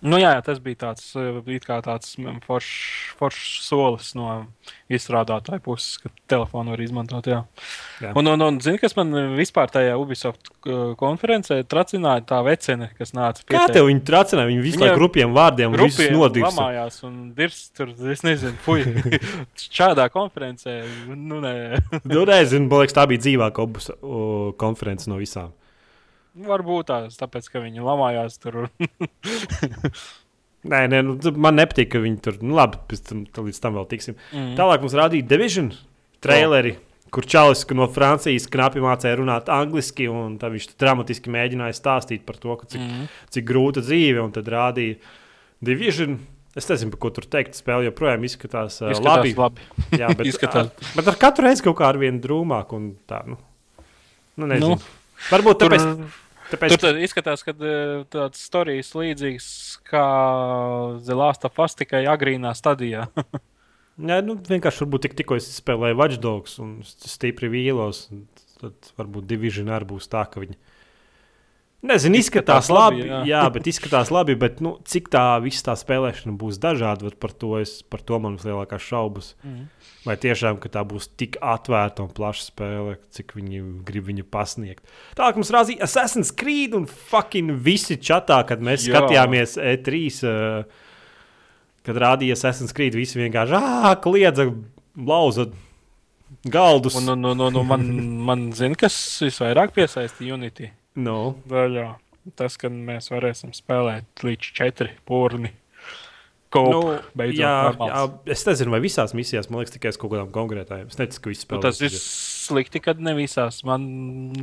Nu, 0.02 0.18
jā, 0.18 0.32
tas 0.42 0.58
bija 0.58 0.80
tāds, 0.88 1.12
eh, 1.14 1.60
tāds 1.84 2.16
foršs 2.42 3.12
forš 3.20 3.42
solis 3.62 4.08
no 4.18 4.48
izstrādātāja 4.90 5.62
puses, 5.62 6.00
ka 6.02 6.10
telefonu 6.30 6.74
var 6.74 6.82
izmantot. 6.82 7.28
Jā. 7.30 7.44
Jā. 8.02 8.10
Un, 8.18 8.26
un, 8.32 8.42
un 8.48 8.58
zini, 8.62 8.80
kas 8.82 8.96
man 8.98 9.14
vispār 9.38 9.70
tajā 9.70 9.94
Ubisoft 10.00 10.50
eh, 10.50 10.92
konferencē 10.98 11.60
tracināja 11.70 12.24
tā 12.32 12.40
vecene, 12.46 12.90
kas 12.98 13.14
nāca 13.14 13.46
pie. 13.46 13.54
Kā 13.54 13.68
tev 13.70 13.86
viņi 13.92 14.02
tracināja? 14.08 14.50
Viņi 14.50 14.66
visu 14.66 14.82
laiku 14.82 14.98
grupiem 14.98 15.38
vārdiem 15.38 15.78
nodīvs. 15.78 16.58
un 17.06 17.16
dirs 17.38 17.62
tur, 17.76 17.94
es 18.10 18.26
nezinu, 18.26 18.58
fuj, 18.66 18.82
šādā 19.78 20.08
konferencē, 20.12 20.80
nu 21.14 21.38
nē. 21.44 21.56
nu, 22.02 22.26
nezinu, 22.26 22.66
man 22.66 22.82
liekas, 22.82 22.98
tā 22.98 23.06
bija 23.10 23.22
dzīvākā 23.28 23.70
konference 24.58 25.10
no 25.10 25.22
visām. 25.22 25.54
Varbūt 26.32 26.88
tās, 26.88 27.18
tāpēc, 27.20 27.48
ka 27.52 27.60
viņi 27.60 27.82
lamājās 27.84 28.38
tur. 28.40 28.62
nē, 30.72 30.80
nē 30.88 31.00
nu, 31.04 31.16
man 31.36 31.58
nepatīk, 31.60 31.90
ka 31.92 32.00
viņi 32.00 32.22
tur. 32.24 32.38
Nu, 32.40 32.56
labi, 32.56 32.80
pēc 32.88 33.02
tam, 33.10 33.26
līdz 33.28 33.60
tam 33.60 33.76
vēl 33.76 33.88
tiksim. 33.90 34.16
Mm. 34.32 34.54
Tālāk 34.56 34.84
mums 34.84 34.96
rādīja 34.96 35.28
Division 35.28 35.68
traileri. 36.24 36.76
Oh. 36.78 36.88
Kur 37.12 37.26
Čalis 37.28 37.66
no 37.76 37.84
Francijas 37.92 38.46
knapi 38.48 38.80
mācīja 38.80 39.18
runāt 39.20 39.50
angliski, 39.52 40.06
un 40.08 40.38
viņš 40.40 40.70
dramatiski 40.80 41.32
mēģināja 41.34 41.76
stāstīt 41.76 42.24
par 42.24 42.38
to, 42.40 42.56
cik, 42.64 42.80
mm. 42.80 43.10
cik 43.36 43.44
grūta 43.50 43.82
dzīve, 43.84 44.22
un 44.24 44.32
tad 44.32 44.48
rādīja 44.48 44.96
Division. 45.60 46.16
Es 46.56 46.68
nezinu, 46.68 46.96
ko 47.00 47.08
tur 47.12 47.28
teikt. 47.28 47.56
Spēle 47.56 47.90
joprojām 47.90 48.24
izskatās, 48.28 48.80
uh, 48.80 48.90
izskatās 48.92 49.36
labi. 49.36 49.36
labi. 49.36 50.00
Jā, 50.00 50.08
bet, 50.16 50.24
izskatās. 50.32 50.72
Ar, 50.72 50.96
bet 50.96 51.12
ar 51.12 51.20
katru 51.20 51.48
reizi 51.48 51.64
kaut 51.68 51.76
kā 51.78 51.92
ar 51.92 52.00
vienu 52.00 52.20
drūmāk 52.24 52.72
un 52.76 52.90
tā. 53.08 53.20
Nu, 53.28 53.36
nu 54.40 54.48
nezinu. 54.48 54.80
Nu. 54.80 55.01
Varbūt 55.30 55.62
tāpēc. 55.62 55.86
Tur... 55.86 56.18
Tāpēc... 56.52 56.74
Tur 56.82 56.98
izskatās, 57.00 57.44
ka 57.46 57.54
eh, 57.54 58.02
tāds 58.12 58.42
stāstījis 58.48 58.92
līdzīgs 58.98 59.46
kā 59.88 60.04
Zelāsta 61.06 61.48
Fast 61.52 61.78
tikai 61.80 62.02
agrīnā 62.12 62.52
stadijā. 62.58 63.06
Jā, 64.10 64.18
nu, 64.24 64.36
vienkārši 64.48 64.84
varbūt 64.84 65.06
tik, 65.06 65.16
tikko 65.20 65.36
es 65.38 65.48
spēlēju 65.60 65.98
Watchdogs 66.00 66.58
un 66.64 66.78
stipri 66.86 67.50
vīlos. 67.52 68.06
Tad 68.62 68.92
varbūt 68.98 69.26
divižņā 69.30 69.74
arī 69.76 69.88
būs 69.94 70.08
tā, 70.12 70.24
ka 70.30 70.42
viņi 70.42 70.56
Nezinu, 71.82 72.14
izskatās, 72.20 72.68
izskatās 72.68 72.68
labi, 72.70 73.00
labi 73.02 73.08
jā. 73.10 73.20
jā, 73.26 73.42
bet 73.50 73.68
izskatās 73.72 74.10
labi, 74.14 74.34
bet 74.38 74.60
nu, 74.62 74.76
cik 74.86 75.08
tā 75.10 75.24
visa 75.42 75.64
tā 75.66 75.72
spēlēšana 75.80 76.34
būs 76.38 76.60
dažāda, 76.62 77.10
par 77.18 77.32
to, 77.34 77.56
es, 77.58 77.80
par 77.82 78.04
to 78.06 78.20
man 78.22 78.36
ir 78.38 78.44
lielākās 78.46 78.84
šaubas. 78.86 79.32
Mm. 79.42 79.64
Vai 80.06 80.14
tiešām 80.22 80.60
tā 80.62 80.84
būs 80.86 81.08
tik 81.18 81.40
atvērta 81.42 82.04
un 82.04 82.12
plaša 82.14 82.44
spēle, 82.46 82.94
cik 83.14 83.34
viņi 83.38 83.62
grib 83.86 84.06
viņu 84.06 84.26
pasniegt. 84.30 84.86
Tālāk 85.18 85.40
mums 85.40 85.50
rādīja 85.54 85.82
Assassin's 85.86 86.30
Creed 86.38 86.76
un 86.78 86.86
fucking 86.86 87.50
visi 87.66 87.98
čatā, 87.98 88.38
kad 88.46 88.62
mēs 88.62 88.86
jā. 88.86 88.94
skatījāmies 88.94 89.56
E3. 89.58 90.02
Uh, 90.22 90.88
kad 91.86 91.98
rādīja 91.98 92.36
Assassin's 92.38 92.74
Creed, 92.76 92.94
visi 92.98 93.18
vienkārši 93.18 93.58
kliedza, 94.04 94.46
lauza 94.94 95.48
galdus. 96.46 96.94
Un, 97.00 97.10
un, 97.16 97.32
un, 97.32 97.42
un, 97.48 97.58
un 97.58 97.66
man, 97.68 97.90
man 98.30 98.46
zina, 98.54 98.78
kas 98.78 98.94
visvairāk 99.26 99.74
piesaista 99.74 100.26
Unity. 100.26 100.70
No. 100.98 101.34
Daļā. 101.50 101.88
Tas, 102.38 102.56
ka 102.60 102.70
mēs 102.70 103.10
varēsim 103.10 103.54
spēlēt 103.56 104.22
līdz 104.22 104.52
četri 104.54 104.92
porni. 105.08 105.50
Kop, 106.52 106.68
nu, 106.68 106.80
jā, 107.32 107.52
jā, 107.72 108.00
es 108.34 108.42
nezinu, 108.44 108.74
vai 108.74 108.82
visās 108.84 109.14
misijās, 109.16 109.46
man 109.48 109.62
liekas, 109.62 109.72
tikai 109.72 109.94
uz 109.94 109.96
kaut 109.96 110.10
kādām 110.12 110.28
konkrētām. 110.34 110.82
Es 110.84 110.98
neticu, 111.00 111.22
ka 111.24 111.30
viss 111.32 111.46
spēlē. 111.46 111.62
Nu, 111.62 111.64
tas 111.64 111.78
ir 111.80 111.94
slikti, 111.96 112.82
kad 112.84 113.00
ne 113.00 113.14
visās. 113.16 113.62
Man 113.64 113.86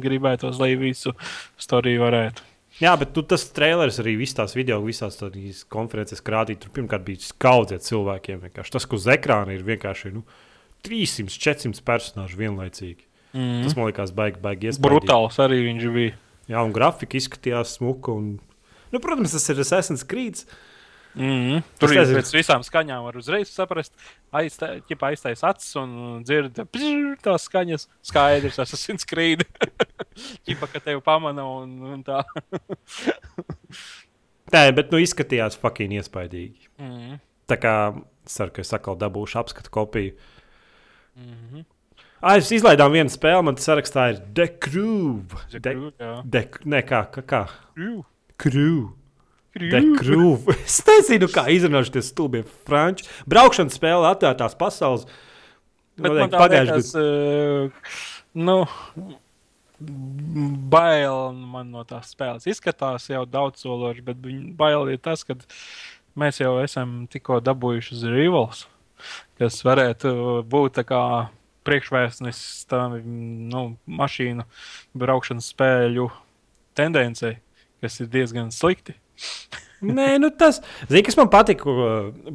gribētos, 0.01 0.57
lai 0.57 0.71
visu 0.79 1.13
storiju 1.61 2.01
varētu. 2.01 2.47
Jā, 2.79 2.95
bet 2.97 3.11
tu, 3.13 3.21
tas 3.27 3.43
trailers 3.53 3.99
arī 4.01 4.15
visās 4.17 4.55
video, 4.57 4.79
visās 4.81 5.19
konferences 5.69 6.23
krātīt. 6.25 6.63
Tur 6.63 6.73
pirmkārt 6.73 7.05
bija 7.05 7.21
skaudziet 7.27 7.85
cilvēkiem. 7.85 8.41
Vienkārši. 8.47 8.73
Tas, 8.73 8.87
kas 8.89 9.03
uz 9.03 9.09
ekrāna 9.13 9.53
ir 9.53 9.65
vienkārši 9.67 10.13
nu, 10.15 10.23
300, 10.87 11.29
400 11.35 11.85
personāžu 11.85 12.39
vienlaicīgi. 12.41 13.05
Mm. 13.35 13.67
Tas 13.67 13.77
man 13.77 13.91
liekas, 13.91 14.15
baigi, 14.17 14.41
baigi 14.41 14.71
iespējams. 14.71 14.85
Brutāls 14.87 15.37
arī 15.43 15.61
viņš 15.67 15.87
bija. 15.93 16.17
Jā, 16.49 16.63
un 16.65 16.73
grafika 16.73 17.17
izskatījās 17.19 17.77
smuka. 17.77 18.15
Un... 18.15 18.39
Nu, 18.89 19.01
protams, 19.03 19.35
tas 19.35 19.45
ir 19.53 19.61
Assassin's 19.61 20.05
Creed. 20.07 20.43
Mm 21.13 21.25
-hmm. 21.25 21.61
Tur 21.81 21.93
jau 21.93 22.03
pēc 22.05 22.29
visām 22.33 22.63
skaņām 22.63 23.03
var 23.03 23.15
uzreiz 23.17 23.49
saprast, 23.49 23.93
aiztaisīt 24.31 25.03
aiztais 25.03 25.43
acis 25.43 25.75
un 25.75 26.21
dzirdēt 26.23 26.69
tās 27.21 27.47
skaņas. 27.49 27.87
Skaidrs, 28.01 28.59
Assassin's 28.59 29.05
Creed. 29.05 29.43
Čipa, 30.45 30.67
ka 30.67 30.79
tevi 30.79 31.01
pamana 31.01 31.45
un, 31.45 31.81
un 31.81 32.03
tā. 32.03 32.23
Nē, 34.53 34.71
bet 34.73 34.91
nu 34.91 34.97
izskatījās 34.97 35.57
fucking 35.57 35.93
iespaidīgi. 35.93 36.69
Mm 36.77 36.93
-hmm. 36.93 37.19
Tā 37.49 37.57
kā 37.57 37.73
ceru, 38.25 38.51
ka 38.51 38.61
es 38.61 38.73
atkal 38.73 38.97
dabūšu 38.97 39.39
apskatu 39.39 39.69
kopiju. 39.69 40.13
Mm 41.15 41.33
-hmm. 41.33 41.65
Es 42.19 42.49
izlaidām 42.51 42.91
vienu 42.91 43.11
spēli, 43.11 43.43
man 43.47 43.57
sarakstā 43.63 44.09
ir 44.11 44.17
The 44.35 44.47
Crew. 44.59 45.21
The 45.53 45.61
Crew, 45.63 45.91
de, 45.95 46.09
de, 46.27 46.41
ne, 46.67 46.81
kā, 46.83 47.05
kā, 47.13 47.23
kā? 47.23 47.45
Crew. 47.77 48.01
Crew. 48.35 48.89
Crew. 49.55 50.33
es 50.65 50.81
nezinu, 50.87 51.29
kā 51.31 51.45
izrunāt 51.53 51.87
šie 51.87 52.03
stulbie 52.03 52.43
franči. 52.67 53.07
Braukšanas 53.29 53.79
spēle 53.79 54.11
atvērtās 54.11 54.57
pasaules. 54.59 55.07
Bet 55.99 56.15
man 56.15 56.35
pagājušajā 56.35 56.83
gadā. 56.83 57.95
Nu, 58.39 58.59
bail 59.79 61.31
man 61.39 61.71
no 61.71 61.87
tās 61.87 62.11
spēles. 62.13 62.47
Izskatās 62.51 63.07
jau 63.09 63.23
daudz 63.27 63.63
sološi, 63.63 64.03
bet 64.11 64.29
bail 64.59 64.91
ir 64.91 64.99
tas, 65.03 65.23
ka 65.23 65.39
mēs 66.19 66.43
jau 66.43 66.57
esam 66.59 67.05
tikko 67.11 67.39
dabūjuši 67.47 67.95
uz 67.95 68.07
Rivals, 68.11 68.63
kas 69.39 69.63
varētu 69.63 70.11
būt 70.51 70.81
tā 70.81 70.87
kā 70.87 71.03
priekšvēstnesis 71.69 72.65
tam 72.69 72.97
nu, 73.53 73.63
mašīnu 73.85 74.45
braukšanas 74.99 75.53
spēļu 75.53 76.09
tendencei, 76.77 77.37
kas 77.83 78.01
ir 78.03 78.11
diezgan 78.11 78.53
slikti. 78.55 78.97
Nē, 79.79 80.17
nu 80.19 80.27
tas, 80.35 80.59
zini, 80.89 81.05
kas 81.07 81.15
man 81.15 81.29
patīk. 81.31 81.61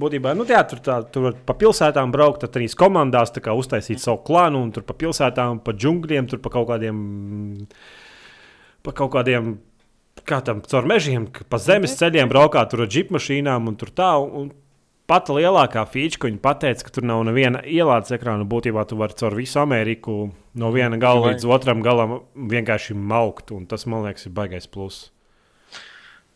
Būtībā, 0.01 0.33
nu, 0.37 0.47
jā, 0.49 0.63
tur, 0.69 0.81
tā, 0.85 0.97
tur 1.13 1.35
pa 1.45 1.57
pilsētām 1.61 2.13
braukt, 2.15 2.41
tad 2.45 2.55
trīs 2.57 2.77
komandās 2.79 3.35
kā, 3.37 3.53
uztaisīt 3.53 4.01
savu 4.01 4.23
klānu, 4.25 4.63
un 4.65 4.73
tur 4.73 4.87
pa 4.89 4.97
pilsētām, 4.97 5.61
pa 5.65 5.77
džungļiem, 5.77 6.31
tur 6.31 6.41
pa 6.45 6.53
kaut 6.55 6.71
kādiem, 6.73 6.97
pa 8.85 8.97
kaut 8.97 9.13
kādiem, 9.13 9.59
kā 10.25 10.41
tam, 10.47 10.65
caur 10.65 10.89
mežiem, 10.89 11.29
pa 11.53 11.61
zemes 11.61 11.99
ceļiem 12.01 12.33
braukāt 12.33 12.73
tur 12.73 12.87
ar 12.87 12.93
džipmašīnām 12.93 13.69
un 13.69 13.77
tur 13.81 13.93
tā. 13.93 14.15
Un, 14.25 14.49
pati 15.11 15.37
lielākā 15.37 15.85
feature, 15.91 16.21
ko 16.21 16.31
viņi 16.31 16.41
pateica, 16.45 16.87
ka 16.87 16.95
tur 16.97 17.07
nav 17.09 17.23
neviena 17.29 17.63
ielādes 17.65 18.15
ekrāna. 18.17 18.47
Būtībā 18.49 18.87
tu 18.89 18.99
vari 19.01 19.17
caur 19.19 19.37
visu 19.39 19.61
Ameriku 19.63 20.19
no 20.61 20.71
viena 20.75 20.99
gala 21.01 21.31
līdz 21.31 21.49
otram 21.57 21.85
galam 21.85 22.21
vienkārši 22.35 22.97
maukt. 22.97 23.53
Tas, 23.71 23.87
man 23.91 24.07
liekas, 24.09 24.29
ir 24.29 24.37
baisais 24.37 24.71
pluss. 24.71 25.11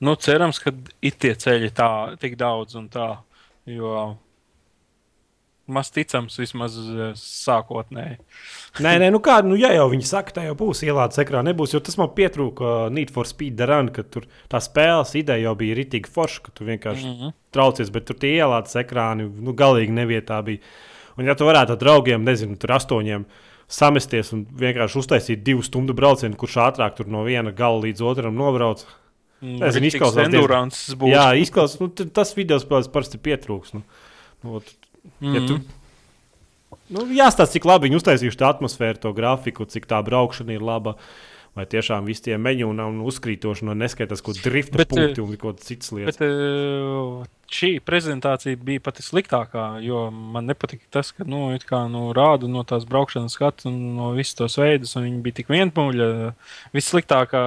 Nu, 0.05 0.15
cerams, 0.15 0.61
ka 0.63 0.73
ir 1.03 1.17
tie 1.19 1.35
ceļi 1.35 1.73
tā, 1.75 1.91
tik 2.23 2.39
daudz 2.39 2.79
un 2.79 2.87
tā. 2.93 3.11
Jo 3.69 4.17
maz 5.69 5.91
ticams, 5.93 6.39
vismaz 6.41 6.77
eh, 6.79 7.11
sākotnēji. 7.19 8.19
Nē, 8.85 8.95
nē, 9.03 9.11
nu 9.15 9.21
kā, 9.25 9.39
nu, 9.47 9.57
ja 9.59 9.71
jau 9.75 9.89
viņi 9.93 10.07
saka, 10.07 10.35
tā 10.37 10.45
jau 10.47 10.55
būs 10.59 10.85
ielādes 10.87 11.19
ekrānā, 11.23 11.51
nebūs, 11.51 11.75
jo 11.75 11.81
tas 11.85 11.99
man 11.99 12.13
pietrūka 12.15 12.67
uh, 12.69 12.85
Need 12.95 13.11
for 13.15 13.29
Speed 13.29 13.61
Run, 13.69 13.91
ka 13.95 14.05
tur 14.07 14.29
tā 14.51 14.61
spēles 14.63 15.17
ideja 15.19 15.49
jau 15.49 15.57
bija 15.59 15.77
ritīgi 15.79 16.13
forša, 16.15 16.45
ka 16.47 16.55
tu 16.55 16.69
vienkārši 16.69 17.07
mm 17.07 17.17
-hmm. 17.19 17.35
traucies, 17.55 17.91
bet 17.95 18.07
tur 18.07 18.17
tie 18.21 18.37
ielādes 18.39 18.79
ekrāni, 18.79 19.27
nu, 19.29 19.53
galīgi 19.53 19.97
nevietā 19.97 20.41
bija. 20.47 20.63
Un 21.19 21.27
ja 21.27 21.35
tu 21.35 21.49
varētu 21.49 21.75
ar 21.75 21.81
draugiem, 21.81 22.25
nezinu, 22.25 22.57
tur 22.57 22.77
astoņiem 22.77 23.27
samesties 23.69 24.33
un 24.33 24.47
vienkārši 24.47 24.99
uztaisīt 24.99 25.43
divu 25.45 25.63
stundu 25.63 25.95
braucienu, 25.95 26.37
kurš 26.37 26.57
ātrāk 26.57 26.95
tur 26.97 27.07
no 27.07 27.25
viena 27.27 27.51
gala 27.51 27.83
līdz 27.83 28.03
otram 28.03 28.35
nobrauc. 28.35 28.87
Mm, 29.41 29.59
Nezinu, 29.63 29.87
izklausās 29.87 30.95
būs. 30.99 31.11
Jā, 31.13 31.35
izklausās, 31.39 31.81
nu, 31.81 31.91
tas 31.91 32.33
video 32.37 32.59
spēles 32.59 32.89
parasti 32.91 33.19
pietrūks. 33.19 33.75
Nu. 33.77 33.83
Nu, 34.43 34.63
ot, 35.05 35.33
ja 35.35 35.43
tu, 35.47 35.59
nu, 36.95 37.07
jāstāsta, 37.15 37.55
cik 37.57 37.67
labi 37.69 37.89
viņi 37.89 38.01
uztaisījuši 38.01 38.41
to 38.41 38.47
atmosfēru, 38.49 39.03
to 39.03 39.15
grafiku, 39.17 39.69
cik 39.69 39.89
tā 39.91 40.03
braukšana 40.07 40.57
ir 40.57 40.65
laba. 40.65 40.99
Vai 41.57 41.65
tiešām 41.67 42.07
viss 42.07 42.23
tie 42.23 42.37
meņu 42.39 42.69
un, 42.71 42.79
un 42.85 42.99
uzkrītošana, 43.09 43.75
neskaitās, 43.75 44.21
ko 44.23 44.31
drifta 44.37 44.79
Bet, 44.79 44.93
punkti 44.93 45.23
un 45.25 45.33
ko 45.41 45.51
citas 45.59 45.91
lietas. 45.91 46.21
Bet 46.21 46.29
eh, 46.29 47.25
šī 47.51 47.71
prezentācija 47.83 48.61
bija 48.63 48.83
pati 48.85 49.03
sliktākā, 49.03 49.65
jo 49.83 50.05
man 50.13 50.47
nepatika 50.47 50.87
tas, 51.01 51.11
ka 51.17 51.27
nu, 51.27 51.49
kā, 51.67 51.81
nu, 51.91 52.13
rāda 52.15 52.47
no 52.53 52.63
tās 52.69 52.87
braukšanas 52.87 53.35
skatu 53.35 53.73
un 53.73 53.81
no 53.97 54.13
visus 54.15 54.39
tos 54.39 54.59
veidus, 54.61 54.95
un 55.01 55.09
viņi 55.09 55.25
bija 55.25 55.41
tik 55.41 55.51
vienpūļi. 55.51 56.11
Vissliktākā 56.77 57.43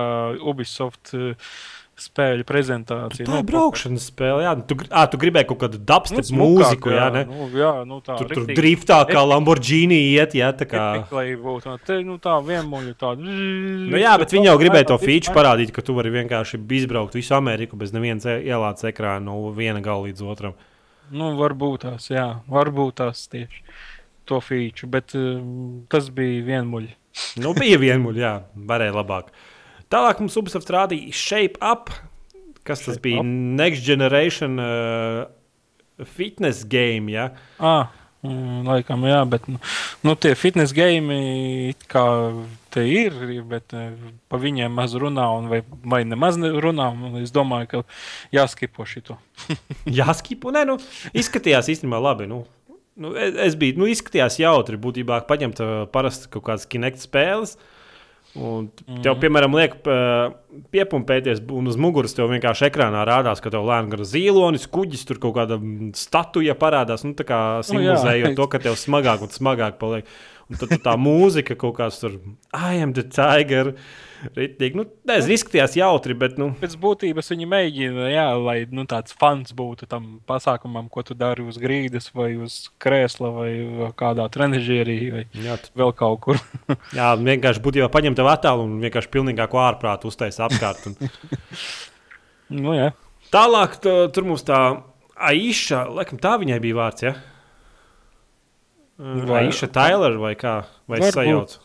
Ubisoft 0.49 1.13
eh, 1.15 1.53
spēļu 2.01 2.45
prezentācija. 2.49 3.25
Tā 3.27 3.31
Nu, 3.31 3.39
ir 3.41 3.45
braukšanas 3.49 4.07
spēle. 4.11 4.41
Jā, 4.45 4.53
tu, 4.67 4.77
gr- 4.79 4.89
ā, 4.89 5.03
tu 5.11 5.19
gribēji 5.21 5.47
kaut 5.51 5.59
kādu 5.63 5.79
dubstep 5.91 6.25
smukāk, 6.27 6.41
mūziku, 6.41 6.93
jā, 6.95 7.07
ne? 7.15 7.23
Nu, 7.29 7.47
jā, 7.57 7.71
nu, 7.87 7.99
tā 8.05 8.17
Tur, 8.19 8.31
tur 8.33 8.49
driftā 8.49 8.97
kā 9.09 9.21
Lamborghini 9.27 9.99
iet, 10.15 10.35
jā, 10.39 10.49
tā 10.57 10.67
kā. 10.69 10.85
Būtu 11.11 11.69
no 11.71 11.77
te, 11.85 11.99
nu, 12.07 12.17
tā 12.23 12.35
vienmuļa 12.45 12.95
tāda. 12.99 13.21
Nu, 13.21 13.97
jā, 14.01 14.15
bet 14.21 14.33
viņi 14.35 14.49
jau 14.51 14.57
gribēja 14.61 14.89
to 14.93 14.97
feature 15.01 15.35
parādīt, 15.35 15.71
ka 15.75 15.85
tu 15.85 15.95
vari 15.97 16.11
vienkārši 16.17 16.59
izbraukt 16.81 17.15
visu 17.19 17.35
Ameriku 17.37 17.77
bez 17.79 17.93
nevienas 17.95 18.25
e- 18.25 18.41
ielādes 18.49 18.87
ekrāna 18.89 19.23
no 19.29 19.51
viena 19.55 19.81
gala 19.83 20.07
līdz 20.09 20.25
otram. 20.25 20.57
Nu, 21.11 21.33
varbūt 21.35 21.83
tās, 21.85 22.07
jā, 22.13 22.27
varbūt 22.47 22.99
tās 23.03 23.25
tieši 23.31 23.63
to 24.29 24.39
feature, 24.39 24.87
bet 24.87 25.11
um, 25.19 25.81
tas 25.91 26.07
bija 26.13 26.43
vienmuļi. 26.47 26.93
Nu, 27.43 27.51
bija 27.57 27.75
vienmuļi, 27.81 28.21
jā, 28.23 28.35
varēja 28.55 28.93
labāk. 28.95 29.33
Tālāk 29.91 30.21
mums 30.23 30.37
Ubisoft 30.39 30.71
rādīja 30.71 31.11
Shape 31.15 31.59
Up, 31.59 31.91
kas 32.63 32.85
tas 32.85 32.95
Shape 32.95 33.07
bija 33.09 33.23
Up. 33.23 33.31
Next 33.59 33.83
Generation 33.87 34.59
uh, 34.61 35.25
fitness 36.05 36.63
game. 36.63 37.11
Ja? 37.11 37.31
Ah, 37.59 37.91
mm, 38.23 38.63
laikam, 38.69 39.03
jā, 39.09 39.19
bet 39.29 39.49
nu, 39.51 39.59
nu, 40.07 40.15
tie 40.15 40.31
fitness 40.39 40.75
game 40.75 41.17
kā 41.91 42.05
te 42.71 42.85
ir, 42.87 43.17
bet 43.49 43.75
eh, 43.75 43.91
pa 44.31 44.39
viņiem 44.39 44.71
maz 44.71 44.95
runā, 44.95 45.27
un 45.41 45.51
vai, 45.51 45.61
vai 45.83 46.01
nemaz 46.07 46.39
nerunā. 46.39 46.87
un 46.95 47.19
Es 47.21 47.35
domāju, 47.35 47.67
ka 47.73 47.83
jāskipo 48.39 48.87
šito. 48.87 49.19
Jāskipo, 49.99 50.53
nē, 50.55 50.63
nu, 50.69 50.79
izskatījās 51.11 51.71
īstenībā 51.75 51.99
labi. 52.01 52.29
Nu. 52.31 52.45
Nu, 53.01 53.13
es, 53.17 53.35
es 53.49 53.55
biju, 53.57 53.79
nu, 53.81 53.87
izskatījās 53.89 54.37
jautri, 54.41 54.79
būtībā 54.79 55.21
paņemt 55.27 55.61
uh, 55.63 55.69
parasti 55.91 56.27
kaut 56.31 56.43
kādas 56.49 56.67
kinekta 56.69 57.01
spēles. 57.03 57.55
Un 58.39 58.69
tev, 59.03 59.17
piemēram, 59.19 59.55
liek 59.59 59.73
piepumpēties, 60.71 61.41
un 61.51 61.67
uz 61.67 61.77
muguras 61.79 62.15
tev 62.15 62.29
vienkārši 62.31 62.69
ekrānā 62.69 63.03
rādās, 63.07 63.41
ka 63.43 63.51
tev 63.51 63.65
lēnām 63.67 63.91
gar 63.91 64.05
zilonis, 64.07 64.69
kuģis, 64.71 65.03
tur 65.09 65.19
kaut 65.23 65.35
kāda 65.35 65.57
mm, 65.59 65.91
statuja 65.99 66.55
parādās. 66.59 67.03
Nu, 67.07 67.11
tā 67.17 67.27
kā 67.27 67.39
simbolizējot 67.67 68.37
to, 68.39 68.47
ka 68.51 68.61
tev 68.63 68.77
smagāk 68.79 69.25
un 69.27 69.35
smagāk 69.35 69.75
paliek. 69.81 70.07
Un 70.51 70.59
tad 70.59 70.73
tu 70.73 70.79
tā 70.83 70.97
mūzika 70.99 71.55
kaut 71.55 71.77
kāds 71.77 72.01
tur, 72.01 72.17
I 72.51 72.81
am 72.83 72.91
the 72.97 73.05
tiger. 73.07 73.71
Ritīgi. 74.35 74.77
Nu, 74.77 74.83
nezinu, 75.07 75.33
izskatījās 75.33 75.73
jautri, 75.79 76.13
bet, 76.17 76.35
nu, 76.37 76.51
Pēc 76.59 76.75
būtības 76.81 77.31
viņi 77.31 77.47
mēģina, 77.49 78.09
jā, 78.11 78.25
lai 78.37 78.57
nu, 78.69 78.83
tāds 78.89 79.15
fans 79.17 79.55
būtu 79.57 79.87
tam 79.89 80.19
pasākumam, 80.29 80.91
ko 80.93 81.01
tu 81.07 81.15
dari 81.17 81.45
uz 81.47 81.57
grīdas, 81.61 82.11
vai 82.13 82.35
uz 82.37 82.59
krēsla, 82.83 83.31
vai 83.33 83.49
kādā 83.97 84.27
trenižierī, 84.33 84.99
vai 85.15 85.23
jā, 85.33 85.57
tu 85.63 85.73
vēl 85.81 85.95
kaut 85.97 86.21
kur. 86.27 86.43
Jā, 86.97 87.15
vienkārši 87.17 87.63
būtībā 87.63 87.89
paņemt 87.93 88.19
tev 88.19 88.29
attēlu 88.29 88.67
un 88.67 88.77
vienkārši 88.83 89.09
pilnīgāko 89.15 89.63
ārprātu 89.63 90.11
uztaisīt 90.11 90.45
apkārt. 90.45 90.91
Un... 90.91 91.11
nu, 92.61 92.77
jā. 92.77 92.91
Tālāk 93.33 93.79
tu, 93.81 93.95
tur 94.13 94.27
mums 94.27 94.45
tā 94.45 94.61
Aisha, 95.15 95.85
laikam 95.89 96.21
tā 96.21 96.35
viņai 96.41 96.61
bija 96.61 96.77
vārds. 96.77 97.07
Ja? 97.07 97.15
Vai- 99.01 99.47
Aisha 99.47 99.67
Taylor 99.67 100.17
vai 100.21 100.35
kā? 100.37 100.61
Vai 100.87 101.01
sajaucu? 101.01 101.59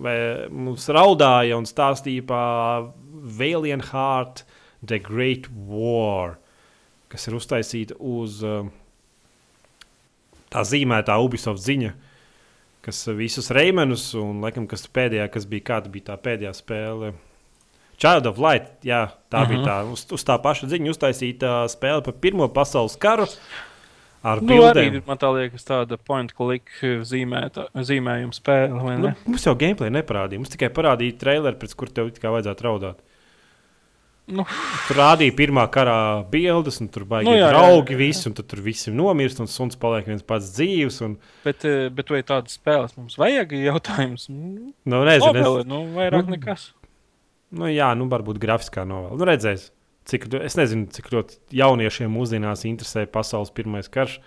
Vai 0.00 0.16
mums 0.50 0.88
raudāja 0.90 1.58
un 1.58 1.66
stāstīja 1.68 2.24
par 2.26 2.90
Valiant 3.38 3.90
Heart, 3.92 4.44
The 4.86 4.98
Great 4.98 5.46
War, 5.68 6.38
kas 7.12 7.28
ir 7.28 7.36
uztaisīta 7.36 7.94
uz 7.98 8.40
um, 8.46 8.70
tā 10.50 10.64
zīmētā 10.66 11.18
Ubisoft 11.22 11.62
ziņa. 11.62 11.92
Kas 12.80 13.04
visus 13.12 13.50
reimenus, 13.52 14.08
un 14.16 14.40
laikam, 14.40 14.66
kas 14.66 14.88
pēdējā, 14.88 15.28
kas 15.30 15.44
bija, 15.46 15.66
kāda 15.74 15.92
bija 15.92 16.10
tā 16.10 16.16
pēdējā 16.16 16.54
spēle, 16.56 17.12
Child 18.00 18.30
of 18.30 18.38
Light, 18.40 18.70
jā, 18.82 19.10
tā 19.28 19.42
uh 19.42 19.44
-huh. 19.44 19.48
bija 19.52 19.64
tā, 19.66 19.92
uz, 19.92 20.06
uz 20.10 20.24
tā 20.24 20.38
paša 20.40 20.66
ziņa 20.66 20.90
uztaisīta 20.90 21.68
spēle 21.68 22.02
par 22.02 22.14
Pirmo 22.14 22.48
pasaules 22.48 22.96
karu 22.96 23.26
ar 24.22 24.40
Nu, 24.42 24.58
arī 24.66 24.86
bildēm. 24.90 25.06
man 25.06 25.16
tā 25.20 25.30
liekas, 25.34 25.64
tāda 25.64 25.96
point 25.96 26.32
click 26.36 26.68
zīmēta, 27.08 27.68
zīmējuma 27.74 28.36
spēle. 28.36 28.98
Nu, 29.00 29.14
mums 29.26 29.46
jau 29.46 29.54
gameplay 29.56 29.90
neparādīja. 29.94 30.42
Mums 30.42 30.52
tikai 30.56 30.68
parādīja 30.76 31.18
traileri, 31.18 31.56
pēc 31.56 31.74
kur 31.76 31.88
tev 31.88 32.10
kā 32.20 32.32
vajadzētu 32.34 32.66
raudāt. 32.68 32.98
Nu. 34.30 34.44
Tur 34.86 34.94
rādīja 35.00 35.34
pirmā 35.34 35.64
karā 35.74 36.22
bildes, 36.30 36.76
un 36.84 36.86
tur 36.92 37.02
baigi 37.08 37.26
Nu, 37.26 37.32
jā, 37.34 37.48
jā, 37.48 37.50
draugi, 37.50 37.96
jā, 37.96 37.96
jā. 37.96 37.98
visi, 37.98 38.28
un 38.28 38.34
tur 38.38 38.60
visi 38.62 38.92
nomirst, 38.94 39.40
un 39.42 39.48
suns 39.50 39.74
paliek 39.80 40.06
viens 40.06 40.22
pats 40.22 40.52
dzīves. 40.54 41.00
Un, 41.02 41.16
Bet, 41.42 41.64
eh, 41.66 41.88
bet 41.90 42.12
vai 42.14 42.20
tādas 42.22 42.54
spēles 42.60 42.94
mums 42.96 43.16
vajag? 43.18 43.50
Jautājums. 43.58 44.28
Mm, 44.30 44.70
nu, 44.86 45.00
nezinu, 45.08 45.34
es, 45.34 45.42
Nobele, 45.48 45.64
nu, 45.66 45.80
vairāk 45.96 46.28
Nu, 46.28 46.36
nekas. 46.36 46.68
nu, 47.50 47.66
jā, 47.74 47.88
nu, 47.98 48.06
varbūt 48.12 48.38
grafiskā 48.38 48.84
novēl. 48.86 49.18
Nu, 49.18 49.26
redzēs, 49.26 49.72
cik, 50.08 50.28
es 50.40 50.56
nezinu, 50.58 50.88
cik 50.94 51.10
ļoti 51.12 51.40
jauniešiem 51.60 52.12
mūsdienās 52.14 52.66
interesē 52.68 53.06
pasaules 53.10 53.52
pirmais 53.54 53.90
karš. 53.92 54.18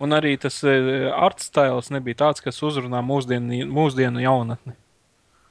Un 0.00 0.14
arī 0.14 0.36
tas 0.38 0.60
uh, 0.62 1.08
art 1.18 1.42
stils 1.42 1.90
nebija 1.90 2.22
tāds, 2.24 2.42
kas 2.44 2.60
uzrunā 2.62 3.00
mūsdienu, 3.02 3.64
mūsdienu 3.74 4.22
jaunatni. 4.22 4.76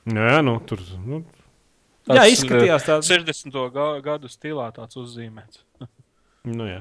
Nu, 0.08 0.24
jā, 0.24 0.40
nu, 0.46 0.56
tur. 0.64 0.80
Nu, 1.04 1.26
Tas, 2.08 2.22
jā, 2.22 2.26
izskatījās 2.32 2.86
tāds. 2.88 3.10
60. 3.12 3.58
Ga 3.76 3.88
gadu 4.04 4.30
stilā 4.32 4.70
tāds 4.76 5.00
uzzīmēts. 5.00 5.64
Nu, 6.48 6.64
jā. 6.64 6.78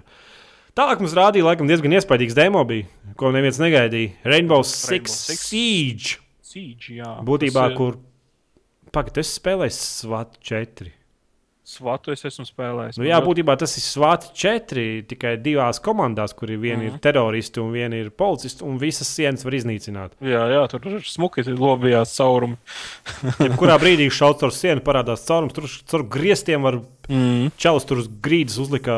Tālāk 0.78 1.00
mums 1.02 1.14
rādīja, 1.16 1.42
laikam, 1.42 1.66
diezgan 1.66 1.96
iespaidīgs 1.96 2.36
demo, 2.38 2.60
bija, 2.68 2.84
ko 3.18 3.32
neviens 3.34 3.56
negaidīja. 3.58 4.12
Rainbow 4.22 4.60
Six, 4.62 4.92
Rainbow 4.92 5.10
Six. 5.10 5.40
Siege. 5.48 6.12
Siege, 6.46 6.92
jā. 7.00 7.08
Būtībā, 7.26 7.64
Tas, 7.64 7.72
eh, 7.72 7.78
kur. 7.80 7.96
Pagaidiet, 8.94 9.24
es 9.24 9.32
spēlēju 9.40 9.74
SWAT 9.74 10.38
4. 10.38 10.92
Svatu 11.66 12.12
es 12.14 12.20
esmu 12.28 12.44
spēlējis. 12.46 12.98
Nu, 13.00 13.08
jā, 13.08 13.16
būtībā 13.24 13.56
tas 13.58 13.72
ir 13.74 13.82
SWAT 13.82 14.28
4 14.38 15.02
tikai 15.10 15.32
divās 15.42 15.80
komandās, 15.82 16.30
kur 16.38 16.52
ir 16.54 16.60
viena 16.62 16.78
mm 16.78 16.86
-hmm. 16.86 16.94
ir 16.94 17.02
teroristi 17.02 17.60
un 17.60 17.72
viena 17.74 17.98
ir 17.98 18.10
policisti, 18.10 18.62
un 18.62 18.78
visas 18.78 19.08
sienas 19.10 19.44
var 19.44 19.56
iznīcināt. 19.58 20.14
Jā, 20.22 20.44
jā, 20.52 20.60
tur 20.70 20.86
ir 20.86 21.02
smuki 21.02 21.42
lobijās 21.42 22.14
caurumi. 22.16 22.56
Jebkurā 23.46 23.80
brīdī 23.82 24.06
šaut 24.10 24.38
caur 24.40 24.52
sienu, 24.54 24.80
parādās 24.80 25.26
caurums, 25.26 25.52
tur 25.52 25.66
caur 25.90 26.06
griestiem 26.06 26.62
var 26.62 26.80
Mm. 27.08 27.52
čaus 27.56 27.84
tur 27.86 27.98
uz 27.98 28.08
grīdas 28.08 28.58
uzlika 28.58 28.94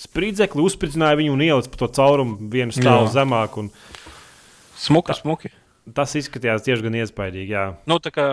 spridzekli, 0.00 0.62
uzspridzināja 0.64 1.18
viņu 1.20 1.32
un 1.32 1.42
ielica 1.44 1.68
pa 1.68 1.76
to 1.76 1.88
caurumu 1.88 2.38
vienu 2.52 2.72
stāvu 2.72 3.08
Jā. 3.08 3.12
zemāk. 3.20 3.58
Un 3.60 3.70
Smuki, 4.82 5.14
smuki. 5.14 5.50
Tas 5.90 6.12
izskatījās 6.18 6.62
diezgan 6.62 6.94
iespaidīgi. 7.00 7.54
Jā. 7.56 7.64
Nu, 7.90 7.98
tā 8.02 8.12
kā 8.14 8.26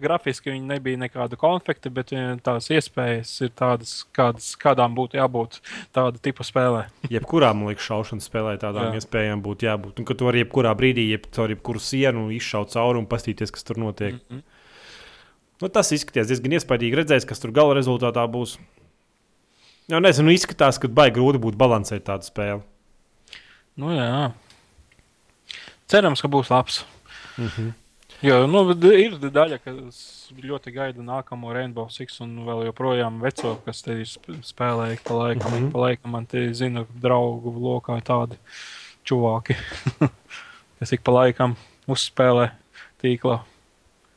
grafiski 0.00 0.52
viņi 0.54 0.64
nebija 0.70 1.00
nekāda 1.02 1.36
konflikta, 1.40 1.92
bet 1.92 2.14
eh, 2.16 2.32
tās 2.44 2.70
iespējas 2.72 3.32
ir 3.44 3.52
tādas, 3.56 3.92
kādas, 4.16 4.54
kādām 4.60 4.96
būtu 4.96 5.18
jābūt 5.20 5.60
tāda 5.94 6.20
tipa 6.24 6.46
spēlē. 6.46 6.86
Jebkurā 7.12 7.52
liekas, 7.58 7.84
šaušanas 7.90 8.28
spēlē 8.30 8.56
tādām 8.62 8.94
Jā. 8.94 9.02
iespējām 9.02 9.44
būtu 9.44 9.68
jābūt. 9.68 10.00
Un 10.00 10.08
ka 10.08 10.16
tu 10.16 10.28
vari 10.30 10.44
jebkurā 10.44 10.72
brīdī, 10.78 11.10
jeb 11.12 11.28
caur 11.34 11.52
jebkuru 11.52 11.82
sienu 11.82 12.30
izšaut 12.34 12.72
caurumu 12.72 13.04
un 13.04 13.10
paskatīties, 13.10 13.52
kas 13.52 13.68
tur 13.68 13.80
notiek. 13.82 14.16
Mm 14.16 14.38
-hmm. 14.38 14.42
Nu, 15.62 15.68
tas 15.68 15.92
izskatījās 15.92 16.28
diezgan 16.28 16.56
iespaidīgi. 16.56 16.96
Redzēs, 16.98 17.28
kas 17.28 17.40
tur 17.40 17.52
gala 17.52 17.76
rezultātā 17.76 18.24
būs. 18.30 18.58
Jā, 19.88 20.00
nezinu, 20.00 20.32
izskatās, 20.32 20.80
ka 20.80 20.88
baigi 20.88 21.20
grūti 21.20 21.38
būtu 21.38 21.56
balansēt 21.56 22.04
tādu 22.04 22.24
spēli. 22.24 22.62
Nu, 23.76 23.92
jā. 23.92 24.32
Cerams, 25.86 26.22
ka 26.24 26.28
būs 26.28 26.50
labs. 26.50 26.84
Mm 27.38 27.48
-hmm. 27.48 27.72
Jo 28.22 28.46
nu, 28.46 28.70
ir 28.92 29.12
daļa, 29.18 29.58
kas 29.64 30.30
ļoti 30.42 30.72
gaida 30.72 31.02
nākamo 31.02 31.52
Rainbow 31.52 31.88
Six 31.90 32.20
un 32.20 32.36
vēl 32.46 32.66
joprojām 32.66 33.20
veco, 33.20 33.56
kas 33.64 33.82
te 33.82 33.92
ir 33.92 34.06
sp- 34.06 34.38
spēlēja 34.42 34.92
ik 34.92 35.02
pa 35.04 35.14
laikam. 35.14 35.50
Mm 35.50 35.56
Mhm. 35.56 35.64
-hmm. 35.66 35.72
pa 35.72 35.78
laikam 35.78 36.10
man 36.10 36.26
te 36.26 36.54
zina 36.54 36.84
draugu 37.02 37.50
lokā 37.60 38.00
tādi. 38.02 38.36
čuvāki, 39.04 39.54
kas 40.78 40.92
ik 40.92 41.02
pa 41.02 41.12
laikam 41.12 41.56
uzspēlē 41.88 42.50
tīklā. 43.02 43.40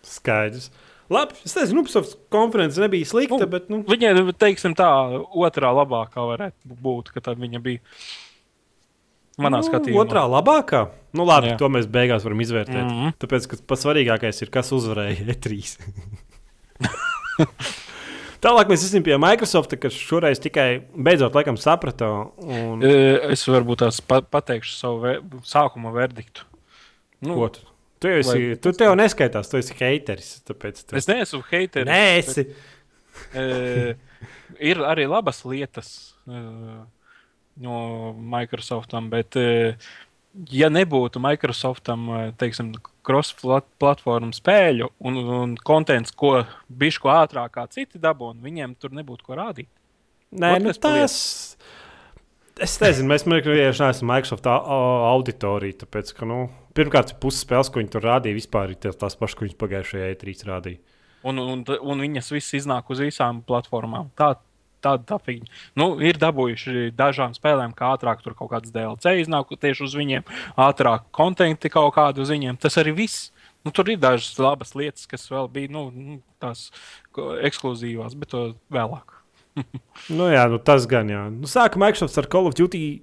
Skaidrs. 0.04 0.72
Labi, 1.10 1.34
es 1.46 1.56
nezinu, 1.56 1.80
Ubisoft 1.82 2.18
konference 2.30 2.80
nebija 2.82 3.06
slikta, 3.06 3.38
Nu, 3.40 3.46
bet. 3.48 3.70
Nu, 3.70 3.82
Viņai, 3.84 4.34
teiksim, 4.38 4.74
tā 4.76 4.88
otrā 5.36 5.72
labākā 5.72 6.20
varētu 6.24 6.54
būt, 6.84 7.12
ka 7.14 7.20
tā 7.22 7.36
viņa 7.36 7.60
bija. 7.62 7.80
Manā 9.38 9.62
nu, 9.62 9.68
skatījumā. 9.68 10.02
Otrā 10.02 10.24
labākā. 10.26 10.88
Nu, 11.18 11.26
labi, 11.28 11.52
Jā. 11.52 11.58
To 11.62 11.70
mēs 11.70 11.86
beigās 11.90 12.26
varam 12.26 12.40
izvērtēt. 12.42 12.82
Mm. 12.82 12.96
-hmm. 13.02 13.18
Tāpēc, 13.22 13.46
ka 13.52 13.60
pats 13.70 13.86
svarīgākais 13.86 14.42
ir, 14.42 14.50
kas 14.54 14.72
uzvarēja 14.74 15.28
E3. 15.34 15.60
Tālāk 18.44 18.70
mēs 18.70 18.84
esam 18.86 19.06
pie 19.06 19.18
Microsoft, 19.22 19.74
kas 19.82 19.96
šoreiz 19.98 20.42
tikai 20.42 20.68
beidzot 20.94 21.38
laikam 21.38 21.58
saprata. 21.58 22.10
Un... 22.42 22.84
E, 22.86 23.32
Es 23.34 23.46
varbūt 23.50 23.82
tās 23.86 24.02
pa 24.02 24.22
pateikšu 24.22 24.76
savu 24.78 25.02
ve 25.06 25.16
sākuma 25.46 25.94
verdiktu. 25.94 26.46
Nu, 27.26 27.38
Ko 27.38 27.50
tu? 27.54 27.66
Tu 28.00 28.12
jau, 28.12 28.18
esi, 28.22 28.34
Vai- 28.38 28.58
tu, 28.62 28.74
jau 28.86 28.94
neskaitās, 28.98 29.50
tu 29.50 29.58
esi 29.58 29.74
haiteris. 29.80 30.36
Tāpēc 30.46 30.84
tu... 30.86 30.98
es 31.00 31.10
neesmu 31.10 31.42
heiteris. 31.50 31.90
Nē, 31.90 32.04
esi. 32.22 32.46
E, 33.34 33.96
ir 34.70 34.84
arī 34.86 35.08
labas 35.10 35.42
lietas 35.50 35.90
e, 36.30 36.44
no 37.62 38.14
Microsoftam, 38.18 39.10
bet, 39.14 39.38
e, 39.40 39.76
ja 40.54 40.70
nebūtu 40.74 41.22
Microsoftam, 41.24 42.06
e, 42.14 42.22
teiksim, 42.40 42.74
cross-platformu 43.08 44.36
spēļu 44.36 44.92
un, 45.08 45.18
un 45.40 45.58
kontents, 45.66 46.12
ko 46.12 46.42
bišku 46.68 47.10
ātrāk 47.14 47.56
kā 47.56 47.68
citi 47.72 48.02
dabūna, 48.04 48.44
viņiem 48.44 48.76
tur 48.80 48.96
nebūtu 48.98 49.28
ko 49.28 49.38
rādīt. 49.40 49.70
Nē, 50.36 50.58
nu, 50.60 50.74
tas. 50.76 51.16
Es 52.58 52.74
nezinu, 52.82 53.12
mēs 53.12 53.24
vienkārši 53.28 53.84
neesam 53.86 54.10
Microsoft 54.10 54.48
au- 54.50 54.64
au- 54.74 55.04
auditorija. 55.14 55.84
Tāpēc, 55.84 56.10
ka, 56.18 56.26
nu, 56.26 56.48
pirmkārt, 56.76 57.14
puses 57.22 57.44
spēles, 57.46 57.70
ko 57.70 57.80
viņi 57.80 57.92
tur 57.94 58.08
rādīja, 58.08 58.38
vispār 58.40 58.74
ir 58.74 58.80
tās 58.82 59.16
pašas, 59.16 59.38
ko 59.38 59.46
viņi 59.46 59.60
pagājušajā 59.62 60.08
E3 60.16 60.34
rādīja. 60.50 60.80
Un, 61.28 61.38
un, 61.42 61.62
un 61.64 62.02
viņas 62.02 62.32
visas 62.34 62.58
iznāk 62.64 62.90
uz 62.94 63.02
visām 63.04 63.44
platformām. 63.46 64.10
Tā, 64.18 64.34
tāda 64.84 65.04
tā 65.08 65.18
figūra. 65.24 65.50
Nu, 65.80 65.90
ir 66.04 66.20
dabūjuši 66.22 66.92
dažām 66.98 67.36
spēlēm, 67.38 67.74
kā 67.78 67.94
ātrāk 67.96 68.24
tur 68.24 68.36
kaut 68.38 68.52
kādas 68.54 68.74
DLC 68.74 69.18
iznāk 69.24 69.52
tieši 69.58 69.86
uz 69.88 69.98
viņiem, 69.98 70.28
ātrāk 70.68 71.10
konteksti 71.16 71.74
kaut 71.74 71.96
kādu 71.98 72.26
uz 72.26 72.34
viņiem. 72.34 72.60
Tas 72.62 72.80
arī 72.82 72.96
viss. 72.98 73.32
Nu, 73.66 73.74
tur 73.76 73.90
ir 73.92 74.00
dažas 74.00 74.38
labas 74.40 74.76
lietas, 74.80 75.08
kas 75.10 75.26
vēl 75.28 75.50
bija 75.52 75.74
nu, 75.74 75.90
nu, 75.92 76.22
tās 76.40 76.70
ekskluzīvās, 77.18 78.16
bet 78.16 78.32
to 78.36 78.50
vēlāk. 78.74 79.18
Nu, 80.14 80.28
jā, 80.30 80.44
nu, 80.52 80.60
tas 80.62 80.86
gan, 80.88 81.10
jā. 81.10 81.24
Nu, 81.34 81.50
sāka 81.50 81.80
Microsoft 81.82 82.20
ar 82.22 82.28
Call 82.32 82.48
of 82.48 82.54
Duty. 82.56 83.02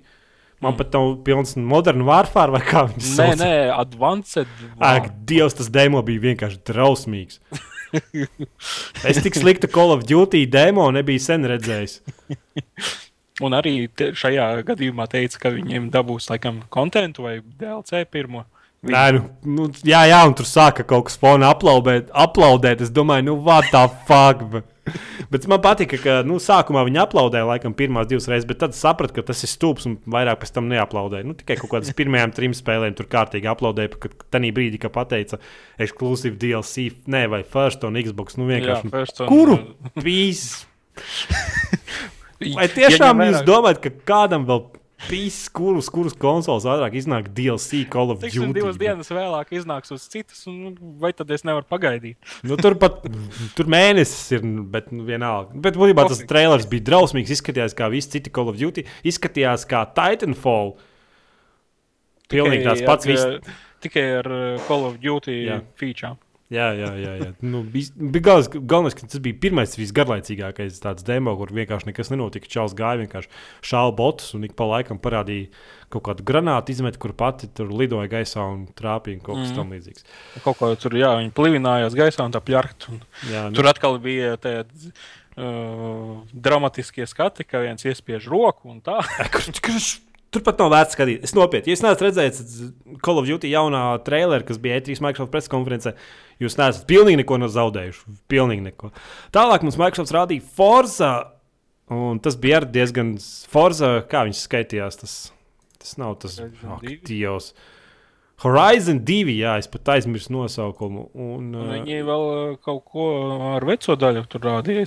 Man 0.63 0.73
mm. 0.73 0.79
pat 0.79 0.95
nav 0.95 1.09
pilns 1.27 1.57
modernu 1.59 2.07
warfare 2.07 2.55
vai 2.55 2.61
kā 2.65 2.85
viņš 2.87 3.09
Nē, 3.11 3.15
sauc. 3.19 3.41
nē, 3.43 3.55
advanced. 3.75 4.53
Ak, 4.79 5.11
Dievs, 5.27 5.59
tas 5.59 5.69
demo 5.75 6.01
bija 6.07 6.23
vienkārši 6.31 6.63
drausmīgs. 6.71 7.43
es 9.09 9.21
tik 9.25 9.37
sliktu 9.39 9.71
Call 9.73 9.95
of 9.95 10.05
Duty 10.09 10.45
demo 10.51 10.91
nebiju 10.95 11.23
sen 11.23 11.47
redzējis. 11.51 12.01
Un 13.43 13.57
arī 13.57 13.89
te, 13.91 14.13
šajā 14.15 14.47
gadījumā 14.67 15.09
teica, 15.11 15.41
ka 15.43 15.51
viņiem 15.55 15.89
dabūs 15.95 16.29
laikam 16.31 16.63
kontentu 16.75 17.27
vai 17.27 17.39
DLC 17.43 18.05
pirmo. 18.07 18.45
Nē, 18.85 19.05
nu, 19.17 19.23
nu, 19.57 19.67
jā, 19.87 20.05
jā, 20.11 20.21
un 20.29 20.35
tur 20.37 20.47
sāka 20.47 20.85
kaut 20.87 21.09
kas 21.09 21.17
fonā 21.19 21.49
aplaudēt. 21.55 22.13
aplaudēt. 22.13 22.85
Es 22.85 22.93
domāju, 22.95 23.31
nu, 23.31 23.37
what 23.47 23.71
the 23.73 23.87
fuck. 24.09 24.45
Bet, 25.33 25.47
man 25.49 25.63
patika, 25.65 25.99
ka 26.01 26.17
nu, 26.27 26.37
sākumā 26.43 26.83
viņi 26.87 27.01
aplaudēja 27.05 27.47
laikam 27.49 27.73
pirmās 27.77 28.09
divas 28.11 28.27
reizes, 28.31 28.47
bet 28.49 28.61
tad 28.61 28.77
sapratu, 28.77 29.17
ka 29.17 29.25
tas 29.31 29.41
ir 29.47 29.51
stulbs 29.51 29.87
un 29.89 29.97
vairāk 30.11 30.43
pēc 30.43 30.53
tam 30.59 30.69
neaplaudēja. 30.69 31.25
Nu, 31.29 31.37
tikai 31.39 31.57
kaut 31.61 31.73
kādas 31.73 31.95
pirmajām 31.97 32.35
trim 32.37 32.55
spēlēm 32.57 32.97
tur 32.99 33.09
kārtīgi 33.11 33.49
aplaudēja, 33.51 33.95
kad 34.05 34.15
tajā 34.35 34.53
brīdī, 34.57 34.81
kad 34.83 34.93
pateica, 34.95 35.41
ekskluzīvi 35.81 36.37
DLC, 36.45 36.91
nē, 37.11 37.25
vai 37.33 37.43
First 37.49 37.87
on 37.89 37.97
Xbox. 38.01 38.37
Nu, 38.41 38.49
vienkārši. 38.51 38.93
Jā, 38.93 39.17
on- 39.25 39.33
Kuru? 39.33 39.59
Pīs. 40.05 40.45
Vai 42.55 42.67
tiešām 42.69 43.21
Ieņem 43.23 43.31
jūs 43.31 43.45
domājat, 43.47 43.79
ka 43.81 43.91
kādam 44.05 44.45
vēl 44.49 44.67
pīs, 45.09 45.37
kurus, 45.53 45.89
kurus 45.93 46.15
konsoles 46.19 46.67
ātrāk 46.69 46.97
iznāk 46.99 47.29
DLC 47.35 47.83
Call 47.91 48.13
of 48.15 48.23
Tiksim, 48.23 48.49
Duty? 48.49 48.61
divas 48.61 48.79
dienas 48.81 49.11
vēlāk 49.13 49.53
iznāks 49.57 49.93
uz 49.95 50.07
citas, 50.11 50.41
un 50.51 50.57
nu, 50.67 50.73
vai 51.03 51.13
tad 51.17 51.31
es 51.35 51.45
nevaru 51.47 51.67
pagaidīt? 51.71 52.17
Nu, 52.47 52.57
tur 52.61 52.77
pat 52.81 53.03
tur 53.59 53.71
mēnesis 53.71 54.37
ir, 54.39 54.47
bet 54.73 54.91
nu, 54.95 55.05
vienalga. 55.09 55.55
Bet 55.67 55.79
būtībā 55.81 56.07
tas 56.11 56.23
trailers 56.31 56.69
bija 56.71 56.87
drausmīgs. 56.91 57.35
Izskatījās 57.37 57.77
kā 57.77 57.91
visi 57.93 58.17
citi 58.17 58.33
Call 58.35 58.53
of 58.53 58.61
Duty. 58.61 58.87
Izskatījās 59.07 59.67
kā 59.71 59.85
Titanfall. 59.97 60.77
Pilnīgi 62.33 62.65
tāds 62.67 62.85
pats. 62.87 63.09
Tikai 63.09 63.25
ar, 63.25 63.57
tikai 63.85 64.07
ar 64.23 64.31
uh, 64.33 64.45
Call 64.69 64.89
of 64.89 65.01
Duty 65.03 65.41
feature. 65.81 66.15
Jā, 66.53 66.67
jā, 66.77 66.91
jā. 67.01 67.13
jā. 67.23 67.29
Nu, 67.41 67.63
bija, 67.65 67.89
bija 67.97 68.25
galvenais, 68.27 68.49
galvenais, 68.53 68.97
ka 68.99 69.07
tas 69.09 69.23
bija 69.25 69.39
pirmais, 69.41 69.77
visgarlaicīgākais 69.81 70.83
tāds 70.83 71.07
demo, 71.07 71.33
kur 71.41 71.53
vienkārši 71.57 71.89
nekas 71.89 72.13
nenotika. 72.13 72.51
Čāls 72.53 72.77
gāja 72.77 73.01
vienkārši 73.01 73.31
šāva 73.65 73.95
botus 73.97 74.35
un 74.37 74.45
ik 74.45 74.53
pa 74.59 74.67
laikam 74.69 75.01
parādīja 75.03 75.49
kaut 75.95 76.05
kādu 76.11 76.27
granātu 76.27 76.75
izmetu, 76.75 77.01
kur 77.01 77.15
pati 77.17 77.49
tur 77.49 77.73
lidoja 77.73 78.11
gaisā 78.13 78.45
un 78.45 78.67
trāpīja 78.77 79.23
kaut 79.25 79.41
kas 79.41 79.51
mm. 79.55 79.59
tam 79.59 79.75
līdzīgs. 79.75 80.09
Kaut 80.45 80.61
kā 80.61 80.71
tur, 80.85 80.97
jā, 81.01 81.15
viņi 81.23 81.35
plivinājās 81.37 81.97
gaisā 81.97 82.29
un 82.29 82.35
tā 82.35 82.45
pļarkt. 82.45 82.91
Un 82.93 83.03
Jā, 83.31 83.49
nu, 83.49 83.57
tur 83.57 83.71
atkal 83.71 83.97
bija 84.05 84.35
tādi 84.43 84.93
uh, 84.93 86.23
dramatiskie 86.33 87.09
skati, 87.09 87.49
ka 87.49 87.65
viens 87.65 87.89
iespiež 87.89 88.29
roku 88.29 88.69
un 88.75 88.83
tā. 88.85 89.01
Kur, 89.33 89.81
kur, 90.35 90.41
tur 90.41 90.45
pat 90.47 90.61
nav 90.63 90.73
vērts 90.73 90.97
skatīties. 90.97 91.29
Es 91.29 91.35
nopietni, 91.37 91.71
ja 91.71 91.79
es 91.79 91.83
neesmu 91.85 92.07
redzējis 92.07 92.63
Call 93.05 93.21
of 93.21 93.29
Duty 93.29 93.51
jaunā 93.53 93.83
traileru, 94.07 94.47
kas 94.49 94.59
bija 94.63 94.81
E3 94.81 94.99
Microsoft 95.05 95.33
preses 95.33 95.53
konferencē. 95.53 95.95
Jūs 96.43 96.59
neesat 96.59 96.87
pilnīgi 96.91 97.21
neko 97.23 97.39
no 97.39 97.51
zaudējuši. 97.53 98.17
Pilnīgi 98.31 98.67
neko. 98.67 98.91
Tālāk 99.35 99.67
mums 99.67 99.79
Microsoft 99.81 100.15
rādīja 100.17 100.47
Forza. 100.57 101.13
Un 101.95 102.19
tas 102.25 102.37
bija 102.41 102.63
arī 102.63 102.73
diezgan 102.75 103.15
Forza, 103.53 103.99
kā 104.11 104.25
viņš 104.27 104.43
skaitījās. 104.49 104.99
Tas, 105.03 105.17
tas 105.79 105.97
nav 106.01 106.17
tas 106.25 106.41
Horizon 106.41 106.77
ak, 106.79 106.85
2? 106.89 106.99
Dievs. 107.11 107.53
Horizon 108.43 108.99
2, 109.07 109.37
jā, 109.39 109.53
es 109.63 109.69
pat 109.71 109.93
aizmirsu 109.95 110.33
nosaukumu. 110.35 111.05
Un, 111.15 111.53
uh, 111.55 111.69
viņi 111.71 112.01
vēl 112.05 112.25
uh, 112.27 112.57
kaut 112.65 112.83
ko 112.91 113.05
ar 113.55 113.65
veco 113.69 113.95
daļu 113.99 114.25
tur 114.33 114.43
rādīja. 114.49 114.85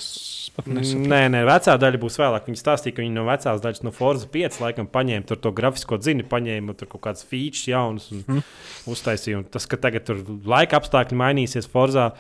Nē, 0.68 1.22
nē, 1.32 1.44
vecā 1.48 1.78
daļa 1.80 2.02
būs 2.02 2.20
vēlāk. 2.20 2.50
Viņi 2.50 2.60
stāstīja, 2.60 2.98
ka 2.98 3.06
viņi 3.06 3.16
no 3.16 3.24
vecās 3.30 3.64
daļas, 3.64 3.86
no 3.88 3.94
Forza 3.96 4.28
5, 4.34 4.60
laikam, 4.66 4.90
paņēma 4.92 5.30
tur 5.32 5.40
to 5.42 5.54
grafisko 5.56 6.00
dzini, 6.02 6.28
paņēma 6.28 6.76
tur 6.78 6.92
kaut 6.92 7.06
kādas 7.08 7.24
features 7.28 7.64
jaunas 7.72 8.10
un 8.12 8.26
mm. 8.26 8.44
uztaisīja. 8.92 9.40
Un 9.40 9.48
tas, 9.56 9.70
ka 9.70 9.80
tagad 9.88 10.06
tur 10.10 10.22
laika 10.46 10.82
apstākļi 10.82 11.22
mainīsies 11.24 11.72
Forza. 11.72 12.12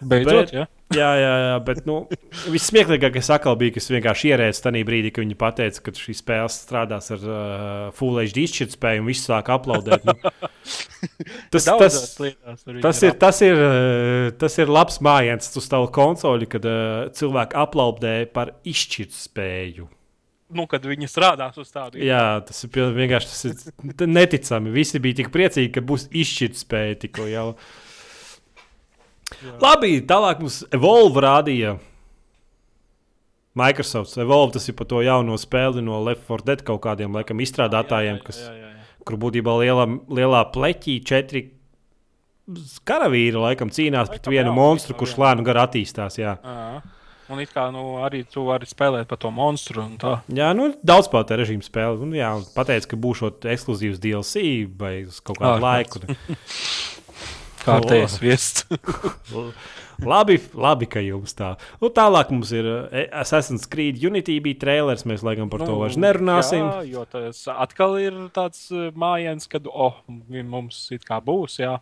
Beidzot, 0.00 0.48
Bet- 0.48 0.54
jā. 0.54 0.66
Jā, 0.90 1.08
jā, 1.14 1.34
jā 1.44 1.58
bet 1.62 1.84
nu, 1.86 2.00
vissmieklīgākais 2.50 3.28
atkal 3.30 3.54
bija, 3.60 3.76
kas 3.76 3.86
vienkārši 3.92 4.32
ierēdz 4.32 4.58
tajā 4.64 4.80
brīdī, 4.88 5.12
kad 5.14 5.22
viņi 5.22 5.36
teica, 5.60 5.82
ka 5.86 5.92
šī 5.94 6.14
spēle 6.18 6.48
strādās 6.50 7.12
ar 7.14 7.26
uh, 7.28 7.84
Full 7.94 8.18
HD 8.18 8.42
izšķirtspēju 8.48 9.04
un 9.04 9.06
viss 9.06 9.28
sāk 9.28 9.52
aplaudēt. 9.54 10.08
Nu. 10.08 10.16
Tas, 11.52 11.64
tas, 11.64 11.94
viņi 12.20 12.82
Tas 12.82 12.98
ir, 13.06 13.14
tas, 13.16 13.38
ir, 13.46 13.56
eh, 13.56 14.26
tas 14.36 14.58
ir 14.60 14.68
labs 14.68 14.98
mājiņš 15.00 15.48
uz 15.56 15.68
tavu 15.72 15.88
konsoli, 15.94 16.48
kad 16.50 16.66
uh, 16.68 17.06
cilvēki 17.16 17.56
aplaudē 17.56 18.14
par 18.34 18.52
izšķirtspēju. 18.68 19.86
Nu, 20.58 20.66
kad 20.70 20.84
viņi 20.84 21.08
strādās 21.08 21.58
uz 21.62 21.70
tādu 21.70 22.02
Jā, 22.02 22.42
tas 22.46 22.64
ir 22.66 22.90
vienkārši 22.96 23.30
tas 23.30 23.44
ir 23.46 24.10
neticami. 24.10 24.74
Visi 24.74 25.00
bija 25.02 25.22
tik 25.22 25.30
priecīgi, 25.34 25.70
ka 25.76 25.84
būs 25.86 26.08
izšķirtspēja 26.10 26.98
tikko 27.06 27.28
jau. 27.30 27.46
Jā. 29.38 29.54
Labi, 29.62 29.92
tālāk 30.06 30.42
mums 30.42 30.60
Evolve 30.74 31.22
rādīja. 31.24 31.76
Microsoft 33.60 34.14
Evolve 34.20 34.54
tas 34.56 34.68
ir 34.70 34.76
par 34.78 34.86
to 34.90 35.00
jauno 35.02 35.36
spēli 35.40 35.82
no 35.82 35.98
Left 36.06 36.26
4 36.28 36.46
Dead 36.46 36.62
kaut 36.66 36.82
kādiem 36.84 37.16
laikam 37.18 37.40
izstrādātājiem, 37.42 38.20
kas, 38.26 38.44
Jā, 38.46 38.52
jā, 38.54 38.70
jā. 38.76 39.00
kur 39.08 39.18
būtībā 39.20 39.56
lielā, 39.64 39.88
lielā 40.20 40.44
pleķī 40.54 41.00
četri 41.06 41.48
karavīri 42.86 43.38
laikam 43.38 43.70
cīnās 43.74 44.10
pret 44.10 44.30
vienu 44.30 44.50
jā, 44.50 44.56
monstru, 44.56 44.94
laikam 44.94 45.02
kurš 45.04 45.16
jā. 45.16 45.22
lēnu 45.24 45.46
gar 45.46 45.62
attīstās. 45.66 46.18
Jā. 46.20 46.38
Jā. 46.42 46.80
Un 47.30 47.38
it 47.38 47.52
kā 47.54 47.68
nu, 47.70 48.00
arī 48.02 48.24
tu 48.26 48.42
vari 48.48 48.66
spēlēt 48.66 49.06
par 49.10 49.18
to 49.22 49.30
monstru. 49.30 49.84
Jā, 50.34 50.48
nu, 50.56 50.72
daudz 50.82 51.06
spēlētāju 51.06 51.38
režīmu 51.44 51.62
spēle. 51.62 52.00
Un, 52.02 52.14
jā, 52.18 52.30
un 52.34 52.42
pateica, 52.56 52.88
ka 52.90 52.98
būs 52.98 53.22
ekskluzīvs 53.52 54.00
DLC 54.02 54.42
vai 54.78 55.04
uz 55.06 55.20
kaut 55.22 55.38
kādu 55.38 55.62
Ārprāts. 55.62 56.00
laiku. 56.00 56.18
Kārtējs 57.64 58.16
viests. 58.24 58.66
labi, 60.12 60.38
labi, 60.54 60.88
ka 60.90 61.02
jums 61.04 61.34
tā. 61.36 61.52
Un 61.82 61.92
tālāk 61.96 62.32
mums 62.32 62.52
ir 62.56 62.68
eh, 62.68 63.06
Assassin's 63.22 63.68
Creed 63.70 64.00
Unity 64.02 64.38
bija 64.44 64.60
trailers. 64.64 65.06
Mēs 65.08 65.24
laikam 65.26 65.50
par 65.52 65.64
to 65.66 65.76
vairs 65.80 65.98
nerunāsim. 66.00 66.64
Nu, 66.64 66.82
Jā, 66.82 66.96
jo 66.96 67.06
tas 67.10 67.42
atkal 67.52 67.98
ir 68.00 68.18
tāds 68.36 68.66
uh, 68.74 68.88
mājiņš, 68.96 69.48
kad 69.52 69.70
oh, 69.70 70.00
mums 70.08 70.82
it 70.96 71.06
kā 71.08 71.20
būs. 71.24 71.60
Jā, 71.62 71.78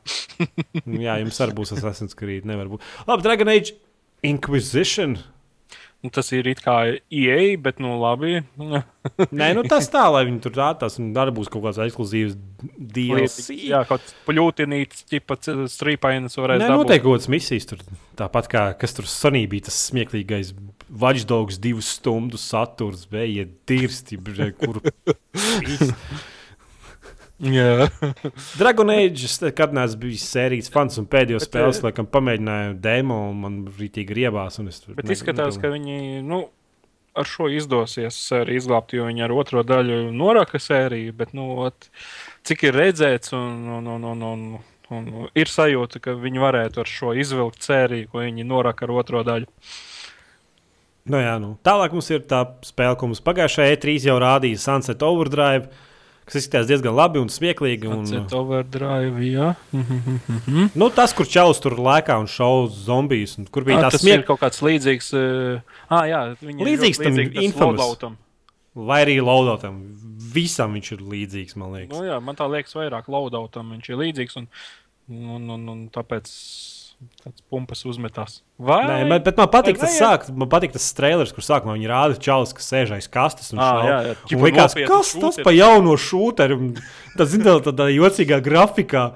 jā, 1.07 1.19
jums 1.23 1.43
arī 1.45 1.59
būs 1.63 1.75
Assassin's 1.79 2.19
Creed. 2.19 2.49
Nevar 2.49 2.71
būt. 2.73 2.87
Labi, 3.09 3.27
Dragon 3.27 3.55
Age 3.55 3.77
Inquisition. 4.27 5.19
Nu, 5.99 6.13
tas 6.15 6.29
ir 6.31 6.47
it 6.47 6.61
kā 6.63 6.77
ieeja, 7.11 7.57
bet 7.59 7.81
nu 7.83 7.97
labi. 7.99 8.39
Nē, 9.41 9.49
nu 9.57 9.65
tas 9.67 9.89
tā, 9.91 10.05
lai 10.15 10.23
viņi 10.29 10.39
tur 10.45 10.55
rādās, 10.55 11.01
un 11.03 11.11
arī 11.19 11.35
būs 11.35 11.51
kaut 11.51 11.65
kāds 11.65 11.81
ekskluzīvs 11.83 12.37
DLC. 12.79 13.57
Jā, 13.73 13.83
kaut 13.89 14.05
kāds 14.05 14.15
pļūtinīts, 14.29 15.09
tipa 15.11 15.39
strīpainas 15.43 16.39
varēs 16.39 16.63
Nē, 16.63 16.71
noteikti 16.71 17.03
kaut 17.03 17.19
kādas 17.19 17.31
misijas 17.35 17.67
tur. 17.73 17.83
Tāpat 18.19 18.51
kā 18.53 18.65
kas 18.79 18.95
tur 18.95 19.11
Sonī 19.11 19.43
bija 19.51 19.67
tas 19.73 19.83
smieklīgais 19.89 20.55
Watchdogs 20.89 21.59
divu 21.61 21.83
stundu 21.85 22.39
saturs, 22.41 23.05
bija 23.11 23.49
dirsti, 23.67 24.23
kur. 24.63 24.79
Jā, 27.39 27.87
Dragon 28.59 28.91
Age, 28.91 29.29
kad 29.55 29.75
nāc 29.77 29.93
bija 30.01 30.19
sērijas 30.19 30.73
fans 30.75 30.99
un 30.99 31.07
pēdējo 31.07 31.39
spēles, 31.45 31.79
laikam, 31.85 32.09
pamēģināju 32.11 32.73
demo, 32.83 33.19
un 33.31 33.43
man 33.45 33.59
rītīgi 33.79 34.17
riebās. 34.19 34.59
un 34.59 34.73
es 34.73 34.81
tur 34.83 34.97
bet 34.99 35.07
ne- 35.07 35.15
izskatās, 35.15 35.59
ka 35.63 35.71
viņi 35.71 36.25
nu, 36.27 36.41
ar 37.19 37.29
šo 37.31 37.47
izdosies 37.55 38.19
arī 38.35 38.59
izglābt, 38.59 38.95
jo 38.95 39.07
viņi 39.07 39.23
ar 39.27 39.35
otro 39.37 39.63
daļu 39.67 40.01
noraka 40.15 40.59
sēriju. 40.59 41.15
Bet, 41.15 41.33
nu, 41.39 41.47
ot, 41.67 41.89
cik 42.47 42.67
ir 42.69 42.79
redzēts, 42.79 43.33
un, 43.39 43.63
un, 43.79 43.87
un, 43.87 44.05
un, 44.11 44.27
un, 44.33 44.45
un 44.99 45.29
ir 45.39 45.51
sajūta, 45.51 46.03
ka 46.03 46.19
viņi 46.19 46.43
varētu 46.43 46.83
ar 46.83 46.91
šo 46.91 47.15
izvilkt 47.15 47.63
sēriju, 47.67 48.11
ko 48.13 48.27
viņi 48.27 48.47
noraka 48.51 48.87
ar 48.89 48.97
otro 48.99 49.23
daļu. 49.27 49.47
Nu, 51.09 51.23
jā, 51.23 51.39
nu. 51.41 51.55
Tālāk 51.65 51.95
mums 51.97 52.11
ir 52.13 52.27
tā 52.29 52.43
spēle, 52.67 52.99
ko 53.01 53.09
mums 53.09 53.23
pagājušajā 53.25 53.77
E3 53.79 53.95
jau 54.11 54.19
rādīja 54.21 54.61
Sunset 54.61 55.03
Overdrive, 55.07 55.71
kas 56.29 56.39
izskatās 56.43 56.69
diezgan 56.69 56.95
labi 56.97 57.21
un 57.23 57.31
smieklīgi. 57.33 57.89
Un, 57.91 58.07
overdrive, 58.39 59.25
jā. 59.25 59.49
nu, 60.79 60.89
tas, 60.95 61.15
kur 61.17 61.29
čaus 61.29 61.61
tur 61.65 61.79
lēkā 61.81 62.19
un 62.21 62.29
šauj 62.31 62.71
zombijus, 62.87 63.39
un 63.41 63.49
kur 63.53 63.67
bija 63.67 63.81
Ah, 63.81 63.89
tā 63.89 63.97
tas 63.97 64.05
smieklīga. 64.05 64.23
ir 64.23 64.29
kaut 64.29 64.43
kāds 64.45 64.63
līdzīgs. 64.65 65.11
Uh, 65.17 65.77
ah, 65.89 66.05
jā, 66.09 66.23
Līdzīgs 66.45 67.03
tam. 67.03 67.75
Loadoutam. 67.75 68.19
Vai 68.79 69.03
arī 69.07 69.19
laudotam. 69.25 69.81
Visam 70.29 70.75
viņš 70.77 70.93
ir 70.95 71.05
līdzīgs, 71.15 71.57
man 71.59 71.73
liekas. 71.75 71.97
Nu, 71.97 72.05
jā, 72.07 72.19
man 72.23 72.37
tā 72.39 72.47
liekas, 72.51 72.77
vairāk 72.77 73.09
loadoutam 73.11 73.73
viņš 73.75 73.89
ir 73.91 74.03
līdzīgs. 74.05 74.37
Un, 74.43 74.51
un, 75.09 75.49
un, 75.57 75.65
un 75.73 75.81
tāpēc 75.95 76.29
tāds 77.23 77.43
pumpas 77.51 77.85
uzmetās. 77.87 78.41
Vai? 78.59 78.81
Nē, 78.89 78.99
man, 79.11 79.23
bet 79.23 79.39
man 79.39 79.51
patīk 79.53 79.79
tas, 79.79 79.95
sāk, 80.01 80.27
man 80.35 80.51
patīk 80.51 80.73
tas 80.75 80.87
trailers, 80.97 81.33
kur 81.35 81.45
sākumā 81.47 81.77
viņi 81.77 81.91
rāda 81.91 82.19
čalis, 82.19 82.55
kas 82.57 82.71
sēž 82.73 82.95
aiz 82.97 83.09
kastes 83.13 83.53
un 83.55 83.63
šauj. 83.63 83.89
jā, 83.89 83.99
jā, 84.09 84.15
Un 84.35 84.45
likās, 84.47 84.75
kas 84.75 85.13
tas 85.15 85.37
šūteri. 85.39 85.45
pa 85.47 85.55
jauno 85.55 85.97
šūteri? 85.99 86.59
Un 86.59 86.73
Tas 87.19 87.35
ir 87.35 87.43
tādā 87.43 87.89
jocīgā 87.91 88.41
grafikā. 88.45 89.13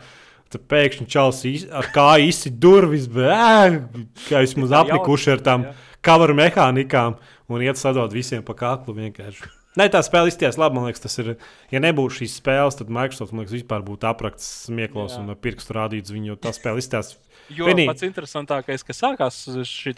Tad 0.52 0.66
pēkšņi 0.68 1.06
čels 1.08 1.38
ar 1.72 1.86
kāju 1.94 2.28
izsit 2.28 2.58
durvis, 2.60 3.06
ē, 3.08 3.86
kā 4.28 4.42
jūs 4.44 4.52
mums 4.58 4.74
aplikuši 4.76 5.30
ar 5.32 5.40
tām 5.40 5.64
cover 6.04 6.34
mehānikām 6.36 7.16
un 7.48 7.64
iet 7.64 7.80
sadot 7.80 8.12
visiem 8.12 8.42
pa 8.44 8.52
kaklu 8.58 8.92
vienkārši. 8.98 9.48
Nē, 9.80 9.86
tā 9.88 10.02
spēle 10.04 10.28
izties 10.28 10.58
labi. 10.60 10.76
Man 10.76 10.84
liekas, 10.84 11.00
tas 11.00 11.14
ir. 11.22 11.30
Ja 11.72 11.80
nebūtu 11.80 12.18
šīs 12.18 12.34
spēles, 12.42 12.76
tad 12.76 12.90
Microsoft 12.92 13.32
liekas, 13.32 13.54
vispār 13.56 13.80
būtu 13.86 14.04
aprakts 14.10 14.44
smieklos 14.66 15.14
Jā. 15.16 15.22
un 15.22 15.32
pirkstu 15.40 15.72
rādīts 15.72 16.12
viņu, 16.12 16.36
tā 16.36 16.52
spēle 16.52 16.82
izties. 16.82 17.14
Jo 17.51 17.66
Vienī- 17.66 17.86
pats 17.90 18.03
interesantākais, 18.07 18.84
ka 18.86 18.93
sākās 18.93 19.43
šī 19.68 19.93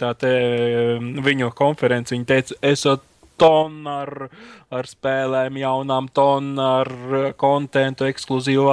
viņu 1.22 1.52
konference, 1.54 2.14
viņi 2.14 2.26
teica, 2.26 2.54
esot 2.62 3.02
tonu 3.36 3.90
ar, 3.90 4.28
ar 4.70 4.86
spēlēm, 4.86 5.56
jaunām 5.58 6.06
tonu 6.14 6.62
ar 6.62 6.86
kontentu, 7.36 8.06
ekskluzīvu, 8.06 8.64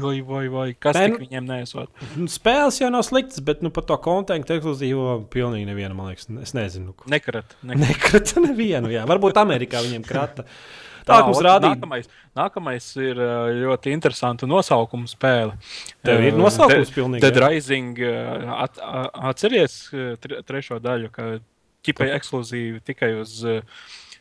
vai, 0.00 0.20
vai, 0.24 0.48
vai, 0.48 0.72
kas 0.80 0.96
Nē, 0.96 1.02
tik 1.04 1.12
nu- 1.18 1.26
viņiem 1.26 1.44
nesot. 1.50 1.88
Nu, 2.16 2.24
Spēles 2.38 2.80
jau 2.80 2.88
nav 2.90 3.04
sliktas, 3.04 3.40
bet 3.44 3.60
nu, 3.62 3.68
par 3.70 3.84
to 3.84 3.96
kontekstu 4.00 4.56
ekskluzīvo 4.56 5.28
pilnīgi 5.28 5.68
neviena, 5.68 5.94
man 5.94 6.08
liekas, 6.14 6.24
es 6.42 6.54
nezinu. 6.56 6.94
ko- 6.96 7.04
Nekrat. 7.12 7.52
nekrat. 7.62 7.84
Nekrata 7.88 8.40
nevienu, 8.48 8.88
jā. 8.92 9.04
Varbūt 9.08 9.36
Amerikā 9.44 9.84
viņiem 9.84 10.04
krata. 10.08 10.44
Tā 11.08 11.18
mums 11.26 11.40
rādīja. 11.44 11.76
Nākamais, 11.78 12.10
nākamais 12.38 12.88
ir 13.02 13.20
ā, 13.24 13.30
ļoti 13.64 13.94
interesants 13.96 14.46
nosaukums 14.48 15.14
spēle. 15.16 15.56
Tev 16.06 16.24
ir 16.26 16.34
Ā, 16.34 16.38
nosaukums 16.38 16.92
pilnīgi, 16.94 17.24
jā? 17.24 17.44
Rising. 17.48 18.02
ā, 18.04 18.58
At, 18.68 18.80
atceries 19.32 19.78
trešo 20.48 20.80
daļu, 20.84 21.10
ka 21.14 21.30
ķipai 21.86 22.10
ekskluzīvi 22.18 22.82
tikai 22.84 23.14
uz, 23.22 23.38
ā, 23.46 23.60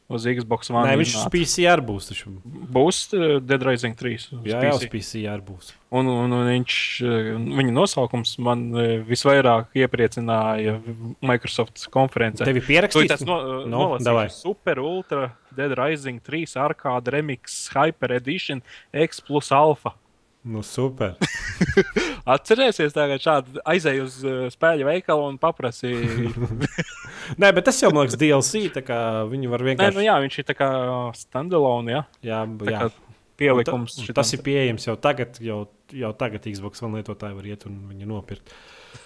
uz 0.08 0.24
Xbox 0.24 0.70
One. 0.72 0.86
Nē, 0.88 0.94
viņš 1.02 1.10
uz 1.12 1.18
iznāca. 1.18 1.32
PCR 1.34 1.82
būs. 1.84 2.06
Taču. 2.12 2.32
būs 2.78 3.00
ā, 3.18 3.28
Dead 3.44 3.64
Rising 3.68 3.98
3. 4.00 4.14
uz 4.40 4.48
Jā, 4.48 4.62
jau 4.64 4.78
uz 4.78 4.86
PC. 4.86 4.94
PCR 4.96 5.44
būs. 5.44 5.74
Un, 5.92 6.08
un, 6.12 6.32
un 6.38 6.48
viņš, 6.48 6.78
ā, 7.04 7.18
viņa 7.60 7.74
nosaukums 7.76 8.34
man 8.44 8.66
ā, 8.72 8.88
visvairāk 9.08 9.76
iepriecināja 9.84 10.78
Microsoft 11.28 11.84
konferencē. 11.94 12.48
Tev 12.48 12.62
ir 12.62 12.68
pierakstīts? 12.70 13.14
tas 13.18 13.28
no, 13.28 13.38
Nu, 13.68 13.72
nolasīšu. 13.76 14.08
davai. 14.08 14.26
Super 14.32 14.80
Ultra 14.84 15.30
Dead 15.58 15.76
Rising 15.80 16.20
3 16.24 16.56
Arcade 16.64 17.12
Remix 17.16 17.68
Hyper 17.76 18.16
Edition 18.20 18.64
X 18.94 19.20
plus 19.20 19.52
Alpha. 19.52 19.94
Nu, 20.48 20.62
super. 20.64 21.18
Atcerieties, 22.38 22.94
tagad 22.96 23.20
šādi 23.20 23.60
aizēju 23.68 24.04
uz 24.08 24.16
spēļu 24.54 24.86
veikalu 24.88 25.26
un 25.34 25.40
paprasīju. 25.42 26.32
Nē, 27.36 27.50
bet 27.58 27.66
tas 27.68 27.82
jau, 27.84 27.90
man 27.92 28.06
liekas, 28.08 28.18
DLC. 28.22 28.64
Viņi 29.34 29.52
var 29.52 29.64
Nē, 29.64 29.68
vienkārši. 29.74 29.98
nu 30.00 30.06
jā, 30.06 30.16
viņš 30.24 30.40
ir 30.40 30.48
tā 30.48 30.56
kā 30.58 30.70
standalone, 31.20 31.92
jā. 31.98 32.04
jā, 32.30 32.42
Tā 32.64 32.72
jā. 32.72 32.88
pielikums. 33.40 33.98
Ta-. 34.08 34.16
Tas 34.22 34.32
ir 34.38 34.44
pieejams 34.46 34.88
jau 34.88 34.96
tagad. 35.02 35.40
Jau, 35.44 35.66
jau 35.92 36.14
tagad 36.20 36.48
Xbox 36.48 36.84
One 36.84 37.02
lietotāji 37.02 37.36
var 37.38 37.50
iet 37.52 37.68
un 37.70 37.82
viņu 37.92 38.08
nopirkt. 38.10 38.54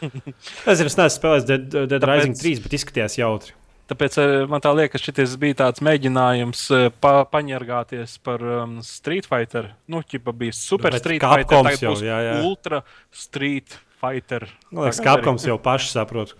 Es 0.01 0.77
zinu, 0.79 0.87
es 0.89 0.95
neesmu 0.97 1.17
spēlējis 1.17 1.47
Dead, 1.49 1.65
Dead 1.73 1.97
Tāpēc- 1.97 2.21
Rising 2.21 2.37
3, 2.39 2.61
bet 2.67 2.77
izskatījās 2.79 3.17
jautri. 3.19 3.57
Tāpēc 3.91 4.13
uh, 4.21 4.33
man 4.47 4.61
tā 4.63 4.71
liekas, 4.71 5.01
ka 5.03 5.11
šis 5.11 5.33
bija 5.41 5.57
tāds 5.65 5.81
mēģinājums 5.83 6.61
uh, 6.71 6.85
pa, 7.03 7.25
paņērgāties 7.27 8.13
par 8.23 8.39
um, 8.61 8.77
Street 8.87 9.27
Fighter. 9.27 9.73
Nu, 9.91 9.99
ķipa 9.99 10.31
bija 10.31 10.55
Super 10.55 10.93
Bet 10.95 11.03
Street 11.03 11.25
Fighter, 11.25 11.73
jau, 11.81 11.97
jā, 11.99 12.21
jā. 12.23 12.37
Ultra 12.47 12.79
Street 13.11 13.75
Fighter. 13.99 14.47
Man 14.71 14.85
liekas, 14.87 15.01
Capcoms 15.03 15.43
jau 15.49 15.57
paši 15.59 15.91
saprot, 15.91 16.31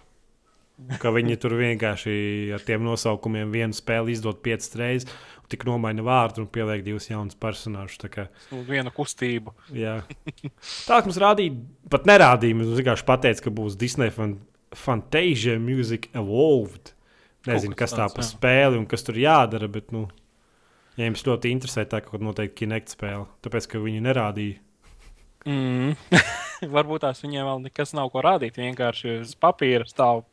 ka 1.01 1.11
viņi 1.13 1.38
tur 1.41 1.55
vienkārši 1.59 2.13
ar 2.55 2.63
tiem 2.65 2.84
nosaukumiem 2.86 3.51
vienu 3.53 3.75
spēli 3.77 4.15
izdod 4.15 4.41
piecas 4.45 4.71
reizes, 4.79 5.09
tik 5.51 5.65
nomaina 5.67 6.03
vārdu 6.05 6.45
un 6.45 6.47
pieliek 6.47 6.84
divus 6.86 7.09
jaunus 7.09 7.36
personāžus. 7.36 7.99
kā, 8.11 8.27
Nu, 8.51 8.61
Vienu 8.67 8.91
kustību. 8.95 9.51
jā. 9.75 9.97
Tā 10.88 11.01
mums 11.03 11.19
rādīja, 11.19 11.57
pat 11.91 12.07
nerādīja, 12.07 12.55
mums 12.55 12.71
vienkārši 12.79 13.05
pateica, 13.07 13.43
ka 13.43 13.51
būs 13.51 13.75
Disney 13.77 14.09
fan, 14.15 14.38
Fantasia 14.73 15.57
Music 15.59 16.07
Evolved. 16.15 16.93
Nezinu, 17.47 17.75
kas 17.75 17.91
tā 17.91 18.05
tāds, 18.05 18.13
pa 18.15 18.21
jā. 18.21 18.29
spēli 18.32 18.77
un 18.77 18.86
kas 18.86 19.03
tur 19.03 19.17
jādara, 19.17 19.67
bet, 19.67 19.91
nu, 19.91 20.05
ja 20.95 21.07
jums 21.09 21.23
ļoti 21.25 21.49
interesē, 21.51 21.84
tā 21.89 21.99
kaut 22.03 22.13
kāda 22.19 22.27
noteikti 22.29 22.59
kinect 22.63 22.93
spēle, 22.93 23.25
tāpēc, 23.41 23.67
ka 23.71 23.82
viņi 23.82 24.03
nerādīja. 24.05 24.59
Mm. 25.47 25.95
Varbūt 26.75 27.05
tās 27.05 27.23
viņiem 27.23 27.47
vēl 27.47 27.63
nekas 27.65 27.95
nav 27.97 28.11
ko 28.13 28.21
rādīt. 28.25 28.59
Vienkārši 28.61 29.17
uz 29.21 29.33
papīra 29.41 29.87
stāv 29.89 30.23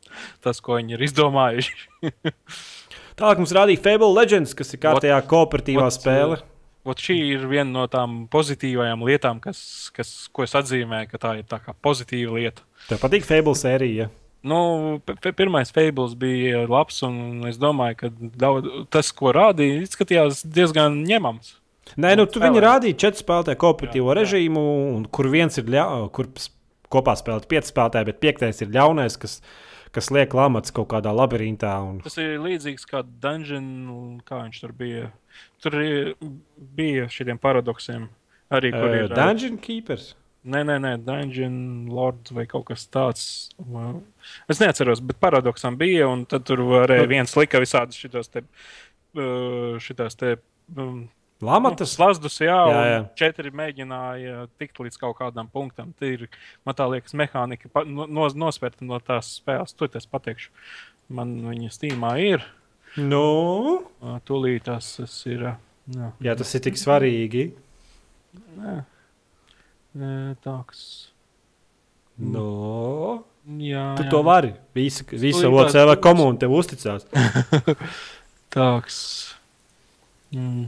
tas, 0.45 0.61
ko 0.61 0.77
viņi 0.77 0.97
ir 0.97 1.07
izdomājuši. 1.09 2.13
Tālāk 3.19 3.41
mums 3.41 3.55
rādīja 3.55 3.81
Fable 3.83 4.13
Legends, 4.13 4.53
kas 4.55 4.71
ir 4.75 4.83
kārtējā 4.83 5.17
kooperatīvā 5.27 5.89
Ot, 5.89 5.97
spēle. 5.97 6.39
Ot 6.87 7.01
šī 7.03 7.17
ir 7.33 7.49
viena 7.49 7.71
no 7.73 7.87
tām 7.91 8.21
pozitīvajām 8.31 9.03
lietām, 9.09 9.41
kas, 9.43 9.59
kas, 9.95 10.13
ko 10.31 10.45
es 10.45 10.55
atzīmēju, 10.55 11.09
ka 11.11 11.21
tā 11.25 11.35
ir 11.41 11.49
tā 11.49 11.59
kā 11.63 11.75
pozitīva 11.83 12.37
lieta. 12.37 12.63
Tev 12.87 13.01
patīk 13.01 13.27
Fable 13.27 13.57
sērija? 13.59 14.07
Ja? 14.07 14.13
Nu, 14.41 15.01
pirmais 15.35 15.73
Fables 15.75 16.13
bija 16.15 16.63
labs, 16.69 17.01
un 17.03 17.43
es 17.49 17.57
domāju, 17.59 17.97
ka 17.99 18.11
daudz, 18.39 18.69
tas, 18.93 19.11
ko 19.11 19.33
rādīja, 19.35 19.81
izskatījās 19.83 20.45
diezgan 20.47 21.01
ņemams. 21.07 21.57
Nē, 21.97 22.13
nu, 22.19 22.27
tu 22.29 22.41
viņi 22.43 22.61
rādīja 22.61 22.99
četru 23.05 23.23
spēlētāju 23.23 23.59
kooperatīvo 23.63 24.11
Jā, 24.11 24.13
jā. 24.13 24.19
režīmu, 24.21 24.63
un 24.97 25.07
kur 25.09 25.29
viens 25.31 25.57
ir 25.57 25.71
ļa... 25.71 25.87
kur 26.13 26.29
kopā 26.89 27.15
spēlēt 27.17 27.47
pieci 27.49 27.71
spēlētāji, 27.73 28.09
bet 28.11 28.21
piektais 28.21 28.61
ir 28.61 28.71
ļaunais, 28.73 29.17
kas, 29.21 29.39
kas 29.95 30.09
liek 30.13 30.33
lamats 30.37 30.73
kaut 30.75 30.89
kādā 30.93 31.13
labirintā. 31.15 31.75
Un... 31.85 31.99
Tas 32.05 32.17
ir 32.21 32.37
līdzīgs 32.43 32.85
kā 32.89 33.03
Dungeon, 33.05 34.21
kā 34.25 34.43
viņš 34.45 34.61
tur 34.65 34.73
bija. 34.77 35.11
Tur 35.63 35.77
bija 36.77 37.09
šiem 37.13 37.37
paradoksiem. 37.41 38.09
Arī 38.49 38.73
Uh, 38.73 38.95
ir 39.03 39.13
Dungeon 39.13 39.59
Keepers. 39.61 40.15
Nē, 40.49 40.63
nē, 40.63 40.77
nē, 40.81 40.93
Dungeon 41.03 41.89
Lords 41.91 42.31
vai 42.31 42.45
kaut 42.49 42.69
kas 42.71 42.87
tāds. 42.87 43.23
Es 44.49 44.61
neatceros, 44.61 45.01
bet 45.05 45.19
paradoksam 45.21 45.75
bija, 45.77 46.07
un 46.07 46.23
tad 46.25 46.47
tur 46.47 46.63
varēja 46.63 47.03
Nu. 47.05 47.11
viens 47.11 47.35
lika 47.35 47.59
visādus 47.59 47.99
šitos 47.99 48.31
te, 48.31 48.45
šitos 49.83 50.15
te 50.15 50.37
um, 50.77 51.03
Lamatas. 51.41 51.93
nu, 51.93 51.95
slazdus, 51.95 52.35
jā, 52.43 52.51
Jā, 52.51 52.67
jā, 52.67 52.79
jā. 52.83 52.93
jā. 52.97 53.01
četri 53.21 53.51
mēģināja 53.55 54.47
tikt 54.59 54.81
līdz 54.83 54.97
kaut 54.99 55.17
kādam 55.21 55.47
punktam. 55.51 55.93
Ir, 56.03 56.27
man 56.67 56.75
tā 56.75 56.87
liekas, 56.91 57.15
mehānika 57.15 57.71
no, 57.87 58.07
no, 58.11 58.27
nosvērta 58.27 58.83
no 58.87 58.99
tās 58.99 59.37
spēles. 59.39 59.75
To 59.79 59.87
es 59.87 60.09
pateikšu. 60.09 60.51
Man 61.09 61.37
viņa 61.47 61.71
stīmā 61.73 62.11
ir. 62.21 62.43
Nu, 62.99 63.23
Tūlīt 64.27 64.67
tas 64.67 64.91
ir. 65.29 65.47
Jā, 65.89 66.11
ja 66.27 66.35
tas 66.37 66.51
ir 66.57 66.65
tik 66.67 66.77
svarīgi. 66.77 67.47
Nē, 68.59 70.35
tāks. 70.43 70.83
Nu, 72.19 73.23
Jā, 73.57 73.95
tu 73.97 74.03
jā. 74.03 74.09
to 74.11 74.19
vari. 74.27 74.51
Visa, 74.77 75.05
visa 75.09 75.47
domas. 75.47 75.73
komūna 76.03 76.37
tev 76.41 76.51
uzticās. 76.53 77.07
Tāks. 78.53 78.99
Mm. 80.35 80.67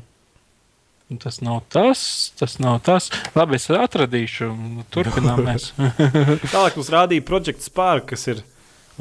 Un 1.12 1.18
Tas 1.20 1.42
nav 1.44 1.60
tas, 1.68 2.02
tas 2.40 2.56
nav 2.64 2.78
tas. 2.88 3.10
Labi, 3.36 3.58
es 3.60 3.68
atradīšu. 3.68 4.48
Turpinām 4.96 5.42
mēs. 5.44 5.74
Tālāk 6.54 6.78
mums 6.80 6.92
rādīja 6.94 7.26
Project 7.28 7.66
Spark, 7.66 8.06
kas 8.14 8.30
ir 8.32 8.40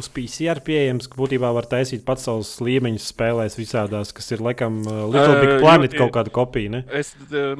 uz 0.00 0.08
PCR 0.10 0.58
pieejams. 0.66 1.06
ka 1.06 1.20
Būtībā 1.20 1.52
var 1.54 1.68
taisīt 1.70 2.02
pats 2.06 2.26
savus 2.26 2.50
līmeņus 2.66 3.06
spēlēs 3.12 3.54
visādās, 3.60 4.10
kas 4.16 4.26
ir 4.34 4.42
laikam 4.42 4.80
uh, 4.82 5.04
Little 5.06 5.36
Big 5.38 5.52
Ē, 5.52 5.60
Planet 5.62 5.94
kaut 6.00 6.10
kāda 6.16 6.34
kopija. 6.34 6.72
Ne? 6.74 6.82
Es, 6.98 7.12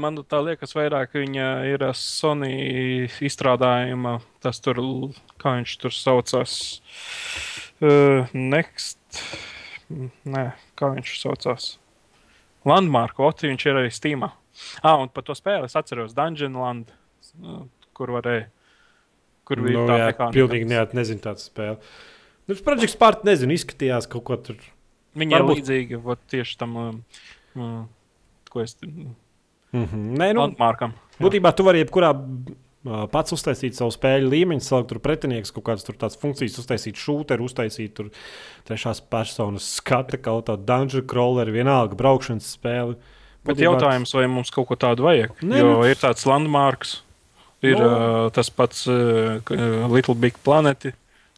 man 0.02 0.18
tā 0.26 0.42
liekas, 0.48 0.74
vairāk 0.74 1.14
viņa 1.20 1.52
ir 1.70 1.86
Sony 1.98 3.06
izstrādājuma. 3.22 4.18
Tas 4.42 4.58
tur, 4.64 4.82
kā 5.38 5.54
viņš 5.60 5.76
tur 5.84 5.94
saucās. 5.94 6.56
Uh, 7.78 8.26
next. 8.34 8.98
Nē, 10.26 10.50
kā 10.74 10.90
viņš 10.96 11.16
saucās. 11.22 11.70
Landmark, 12.66 13.22
Oti, 13.22 13.48
viņš 13.54 13.70
ir 13.70 13.82
arī 13.84 13.94
Steamā. 13.94 14.34
Ah, 14.82 14.96
un 15.00 15.08
par 15.08 15.22
to 15.24 15.32
spēli 15.38 15.64
es 15.64 15.76
atceros 15.78 16.14
Dungeon 16.16 16.56
Land, 16.58 16.90
nu, 17.40 17.68
kur 17.96 18.08
varēja. 18.16 18.48
Kur 19.44 19.56
bija 19.64 19.78
Nu, 19.78 19.86
tā 19.88 19.96
jā, 19.98 20.06
mehānika. 20.10 20.34
pilnīgi 20.36 20.66
neat, 20.70 20.92
nezinu 20.94 21.20
tādu 21.24 21.42
spēli. 21.42 21.78
Nu, 22.48 22.54
Project 22.66 22.92
Spark, 22.94 23.24
nezinu, 23.24 23.54
izskatījās 23.54 24.08
kaut 24.10 24.24
ko 24.24 24.36
tur. 24.36 24.56
Viņa 25.18 25.36
ir 25.36 25.42
Varbūt- 25.42 25.60
līdzīga 25.60 26.00
vot, 26.02 26.18
tieši 26.30 26.56
tam, 26.58 26.76
um, 26.76 27.04
um, 27.56 27.88
ko 28.50 28.60
es 28.62 28.76
Mm 29.72 29.84
-hmm. 29.86 30.18
Nē, 30.18 30.34
nu, 30.34 30.40
Landmarkam. 30.40 30.92
Jā. 30.92 31.26
Būtībā 31.28 31.54
tu 31.54 31.62
vari 31.62 31.84
jebkurā 31.84 32.10
ā, 32.86 33.06
pats 33.10 33.32
uztaisīt 33.32 33.72
savu 33.74 33.90
spēļu 33.90 34.28
līmeņu, 34.30 34.60
salikt 34.60 34.88
tur 34.88 34.98
pretinieks, 34.98 35.52
kaut 35.52 35.64
kādas 35.64 35.84
tādas 35.84 36.16
funkcijas, 36.18 36.58
uztaisīt 36.58 36.96
šūteru, 36.98 37.44
uztaisīt 37.46 37.92
tur 37.94 38.10
trešās 38.66 39.00
personas 39.08 39.62
skata, 39.76 40.18
kaut 40.18 40.46
kādu 40.46 40.64
dungeon 40.64 41.06
crawleri, 41.06 41.52
vienalga 41.52 41.94
braukšanas 41.94 42.56
spēli. 42.58 42.96
Bet 43.44 43.56
jautājums, 43.62 44.12
vai 44.14 44.26
mums 44.28 44.50
kaut 44.52 44.66
ko 44.68 44.76
tādu 44.76 45.06
vajag? 45.06 45.30
Nē, 45.42 45.58
jo 45.62 45.68
nu- 45.78 45.84
ir 45.88 45.96
tāds 45.96 46.26
landmarks, 46.28 46.98
ir 47.64 47.78
Nu. 47.80 47.86
uh, 47.86 48.30
tas 48.30 48.50
pats 48.50 48.86
uh, 48.88 49.40
uh, 49.40 49.86
Little 49.92 50.14
Big 50.14 50.34
Planet. 50.44 50.90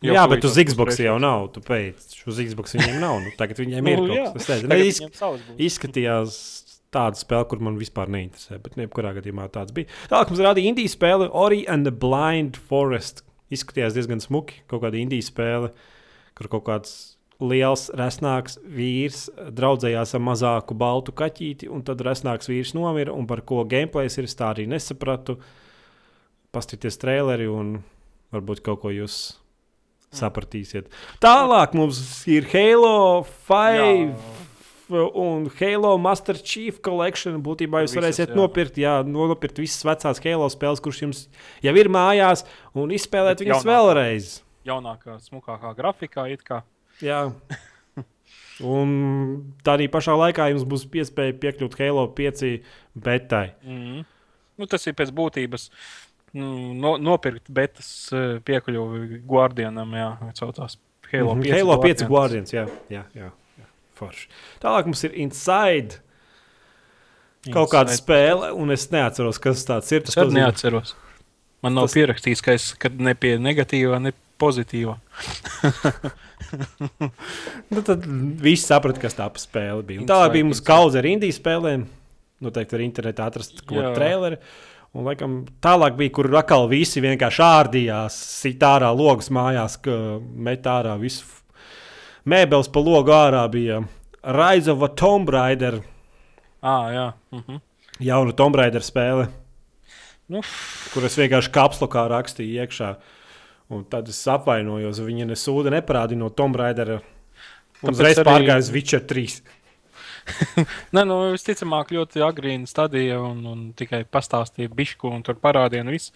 Jau 0.03 0.15
Jā, 0.17 0.25
bet 0.29 0.43
uz 0.45 0.57
Xbox 0.59 0.99
jau 0.99 1.15
nav. 1.23 1.53
Tu 1.55 1.61
pēc, 1.63 1.95
uz 2.27 2.41
Xbox 2.43 2.75
viņiem 2.75 2.99
nav. 2.99 3.21
Nu, 3.23 3.31
tagad 3.39 3.57
viņiem 3.63 3.87
ir 3.93 4.01
Nu, 4.03 4.07
kaut 4.09 4.17
jā. 4.19 4.33
kas 4.35 4.47
tāds. 4.51 4.65
Tagad 4.67 4.83
Iz, 4.87 4.99
viņiem 4.99 5.15
savs 5.15 5.45
būs. 5.47 5.61
izskatījās 5.69 6.41
tāda 6.93 7.17
spēle, 7.17 7.47
kur 7.49 7.59
man 7.63 7.79
vispār 7.79 8.11
neinteresē. 8.11 8.59
Bet, 8.61 8.75
nu, 8.77 8.83
jebkurā 8.89 9.15
gadījumā 9.21 9.47
tāds 9.55 9.71
bija. 9.73 9.87
Tālāk 10.11 10.29
mums 10.35 10.43
rādīja 10.43 10.73
Indijas 10.75 10.97
spēle 10.99 11.31
Ori 11.31 11.63
and 11.71 11.87
the 11.87 11.95
Blind 11.95 12.59
Forest. 12.59 13.23
Izskatījās 13.55 13.95
diezgan 13.95 14.19
smuki. 14.21 14.59
Kaut 14.67 14.83
kāda 14.83 14.99
Indijas 14.99 15.31
spēle, 15.31 15.71
kur 16.35 16.49
kaut 16.49 16.65
kāds 16.67 17.12
liels, 17.43 17.88
resnāks 17.99 18.59
vīrs 18.62 19.26
draudzējās 19.53 20.14
ar 20.16 20.22
mazāku 20.24 20.76
baltu 20.78 21.14
kaķīti, 21.16 21.68
un 21.72 21.84
tad 21.86 22.03
resnāks 22.07 22.51
vīrs 22.51 22.74
nomira. 22.78 23.14
Un 23.14 23.26
par 23.30 23.43
ko 23.47 23.64
gameplays 23.68 24.18
ir, 24.20 24.30
tā 24.30 24.53
arī 24.55 24.68
nesapratu. 24.70 25.38
Paskatīties 26.53 27.01
traileri 27.01 27.49
un 27.49 27.78
varbūt 28.32 28.61
kaut 28.64 28.82
ko 28.82 28.93
jūs 28.93 29.20
sapratīsiet. 30.12 30.90
Tālāk 31.22 31.74
mums 31.76 31.99
ir 32.28 32.49
Halo 32.53 33.24
5. 33.49 34.40
Un 34.93 35.47
Halo 35.57 35.95
Master 35.97 36.36
Chief 36.36 36.76
Collection 36.84 37.38
būtībā 37.40 37.80
jūs 37.80 37.95
Visas, 37.95 38.01
varēsiet 38.03 38.32
jā. 38.34 38.36
nopirkt, 38.36 38.76
jā, 38.76 38.99
nopirkt 39.09 39.62
visas 39.62 39.86
vecās 39.88 40.20
Halo 40.20 40.51
spēles, 40.53 40.82
kuras 40.84 41.01
jums 41.01 41.22
jau 41.64 41.72
ir 41.80 41.88
mājās, 41.88 42.45
un 42.76 42.93
izspēlēt 42.93 43.40
Bet 43.40 43.47
viņas 43.47 43.62
jaunākā. 43.62 43.70
vēlreiz. 43.72 44.28
Jaunākā, 44.68 45.16
smukākā 45.24 45.72
grafikā. 45.78 46.26
it 46.30 46.45
kā. 46.45 46.61
Jā. 47.01 47.32
Un 48.62 48.90
tādā 49.66 49.88
pašā 49.90 50.14
laikā 50.18 50.51
jums 50.53 50.66
būs 50.68 50.84
iespēja 51.01 51.34
piekļūt 51.43 51.74
Halo 51.80 52.05
5 52.14 52.43
betai. 52.95 53.47
Mm. 53.66 54.05
Nu, 54.61 54.68
tas 54.70 54.84
ir 54.86 54.95
pēc 54.99 55.11
būtības. 55.16 55.70
Nu, 56.36 56.72
no, 56.76 56.95
nopirkt 57.01 57.51
betas 57.53 57.88
uh, 58.14 58.36
piekļuvi 58.47 59.22
Guardianam, 59.28 59.90
jā, 59.99 60.11
vai 60.20 60.30
cautās 60.38 60.78
Halo 61.11 61.34
5. 61.34 61.43
Mhm, 61.43 61.57
Halo 61.57 61.78
5 61.82 62.07
Guardians. 62.09 62.55
Jā, 62.55 62.66
jā, 62.93 63.03
jā, 63.18 63.32
jā. 63.59 63.66
Forši. 63.99 64.28
Tālāk 64.62 64.88
mums 64.88 65.03
ir 65.09 65.16
Inside. 65.24 65.99
Kaut 67.53 67.72
kāda 67.72 67.90
spēle, 67.97 68.53
un 68.55 68.70
es 68.70 68.86
neatceros, 68.93 69.40
kas 69.43 69.64
tas 69.66 69.88
ir. 69.90 70.05
Es 70.07 70.14
Tas 70.14 70.28
nozīmē- 70.28 70.45
neatceros. 70.45 70.95
Man 71.62 71.74
nav 71.74 71.88
Tas- 71.88 71.97
pierakstīts, 71.99 72.43
ka 72.43 72.53
es 72.55 72.68
kad 72.78 72.95
ne 73.01 73.14
pie 73.18 73.36
negatīvā, 73.38 73.99
ne 74.03 74.12
pozitīvā. 74.43 74.99
Nu, 77.72 77.80
tad 77.86 78.05
viss 78.43 78.66
saprata, 78.68 79.01
kas 79.03 79.16
tā 79.16 79.28
spēle 79.40 79.82
bija. 79.86 80.03
Un 80.03 80.09
Tālāk 80.11 80.34
bija 80.34 80.49
mums 80.49 80.61
kaudze 80.66 81.01
ar 81.01 81.09
indijas 81.09 81.38
spēlēm. 81.40 81.86
Noteikti 82.43 82.74
var 82.76 82.82
internetā 82.84 83.28
atrast 83.30 83.62
kaut 83.62 83.76
kādu 83.78 83.86
Jā. 83.86 83.95
traileri. 83.97 84.38
Un, 84.93 85.07
laikam, 85.07 85.36
tālāk 85.64 85.95
bija, 85.97 86.12
kur 86.18 86.28
atkal 86.36 86.66
visi 86.68 87.01
vienkārši 87.01 87.40
ārdījās, 87.47 88.16
sit 88.43 88.61
ārā 88.68 88.90
logus 88.93 89.30
mājās, 89.32 89.78
met 90.36 90.66
ārā 90.68 90.99
visu 91.01 91.24
mēbeles 92.28 92.68
pa 92.74 92.82
logu 92.84 93.14
ārā. 93.16 93.47
Bija 93.55 93.80
Rise 94.22 94.68
of 94.74 94.84
a 94.84 94.90
Tomb 94.93 95.30
Raider, 95.32 95.80
Ah, 96.62 96.90
jā. 96.95 97.07
Mhm. 97.34 97.57
jauna 98.05 98.36
Tomb 98.38 98.55
Raider 98.61 98.84
spēle, 98.84 99.28
Nu, 100.30 100.40
kur 100.95 101.05
es 101.05 101.16
vienkārši 101.18 101.51
kapslokā 101.53 102.05
rakstīju 102.09 102.61
iekšā. 102.62 102.93
Un 103.71 103.85
tad 103.89 104.09
es 104.09 104.21
apvainojos, 104.29 104.99
viņa 105.01 105.27
nesūda 105.31 105.71
neparādīja 105.73 106.19
no 106.19 106.29
Tomb 106.31 106.57
Raidera. 106.57 107.01
Uzreiz 107.83 108.19
arī- 108.19 108.27
pārgāju 108.29 108.59
uz 108.67 108.71
Witcher 108.75 109.01
3. 109.01 109.41
Nē, 110.95 111.03
nu, 111.09 111.17
visticamāk, 111.35 111.91
ļoti 111.95 112.23
agrīna 112.23 112.69
stadija 112.71 113.19
un, 113.23 113.41
un 113.47 113.63
tikai 113.79 114.05
pastāstīja 114.05 114.71
bišku 114.71 115.11
un 115.11 115.23
tur 115.27 115.35
parādīja 115.43 115.83
un 115.87 115.91
viss. 115.95 116.13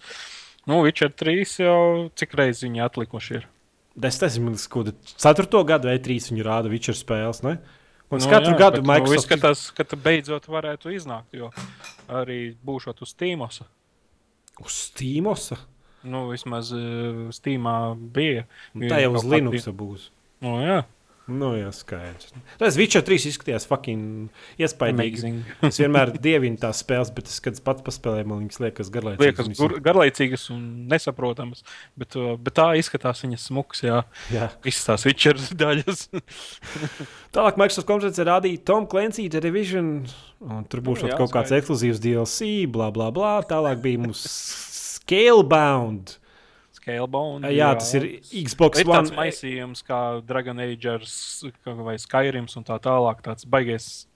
Nu, 0.67 0.81
Witcher 0.85 1.11
3 1.11 1.57
jau 1.63 1.79
cik 2.15 2.35
reizes 2.39 2.63
viņi 2.67 2.83
atlikuši 2.85 3.39
ir. 3.39 3.47
Es 4.07 4.19
nezinu, 4.21 4.53
kāda 4.69 4.93
ceturto 5.17 5.63
gadu 5.65 5.89
vai 5.89 5.97
trīs 6.03 6.29
viņi 6.29 6.45
rāda 6.45 6.69
Witcher 6.71 6.95
spēles. 6.95 7.41
Ne? 7.43 7.57
Un 8.07 8.21
Nu, 8.21 8.23
nu, 8.23 8.31
katru 8.31 8.53
jā, 8.53 8.57
gadu 8.61 8.77
bet, 8.79 8.85
Nu, 8.85 8.91
Microsoft 8.93 9.25
izskatās, 9.25 9.63
ka 9.75 9.83
tu 9.83 9.97
beidzot 9.99 10.45
varētu 10.47 10.93
iznākt, 10.95 11.33
jo 11.35 11.49
arī 12.07 12.53
būšot 12.63 13.01
uz 13.03 13.11
Steamos. 13.11 13.61
uz 14.63 14.71
Steamosa. 14.85 15.57
Nu, 16.07 16.25
vismaz 16.31 16.71
uh, 16.75 17.25
Steamā 17.35 17.77
bija. 17.97 18.45
Tā 18.77 19.01
jau 19.03 19.13
uz 19.15 19.21
Kaut 19.23 19.31
kā 19.31 19.35
Linux 19.35 19.67
būs. 19.75 20.11
Nu, 20.45 20.59
jā, 20.63 20.83
Nu, 21.27 21.49
jā, 21.59 21.67
skaidrs. 21.75 22.29
Tas 22.55 22.77
Witcher 22.79 23.01
3 23.03 23.25
izskatījās 23.27 23.65
fucking 23.67 24.29
iespaidīgi. 24.63 25.31
Es 25.67 25.75
vienmēr 25.81 26.13
dievinu 26.23 26.55
tās 26.61 26.79
spēles, 26.85 27.11
bet 27.11 27.27
es, 27.27 27.41
kad 27.43 27.57
es 27.57 27.63
pats 27.65 27.83
paspēlēju, 27.83 28.29
man 28.31 28.39
viņas 28.45 28.61
liekas 28.63 28.91
garlaicīgas. 28.95 29.25
Liekas, 29.25 29.49
un 29.51 29.57
gur- 29.59 29.75
garlaicīgas 29.83 30.45
un 30.55 30.61
nesaprotamas. 30.93 31.65
Bet, 31.99 32.15
bet 32.45 32.55
tā 32.55 32.69
izskatās 32.79 33.25
viņas 33.25 33.49
smuks, 33.49 33.83
jā. 33.83 33.99
Jā. 34.31 34.47
Visas 34.63 34.87
tās 34.87 35.03
Witcher 35.09 35.35
daļas. 35.59 36.05
Tālāk 37.35 37.59
Microsoft 37.59 37.89
konferencē 37.91 38.23
rādīja 38.31 38.63
Tom 38.71 38.87
Clancy 38.87 39.27
The 39.27 39.43
Division. 39.43 39.91
Un 40.47 40.63
tur 40.71 40.79
būs 40.85 41.03
Nu, 41.03 41.11
jā, 41.11 41.19
kaut 41.19 41.35
kāds 41.35 41.51
skaidrs. 41.51 41.65
ekskluzīvs 41.65 42.01
DLC, 42.07 42.53
bla, 42.71 42.87
bla, 42.95 43.11
bla. 43.11 43.35
Tālāk 43.51 43.83
bija 43.83 43.99
mums 44.05 44.23
Scalebound. 45.07 46.17
Scalebound. 46.75 47.47
Jā, 47.55 47.71
tas 47.79 47.93
ir 47.95 48.05
Xbox 48.43 48.81
Ir 48.83 48.91
One. 48.91 49.11
maisījums 49.15 49.83
kā 49.87 50.19
Dragon 50.27 50.59
Age 50.63 50.97
vai 51.83 51.95
Skyrims 51.99 52.57
un 52.59 52.67
tā 52.67 52.77
tālāk. 52.83 53.23
Tāds 53.25 53.47
baigies 53.47 54.07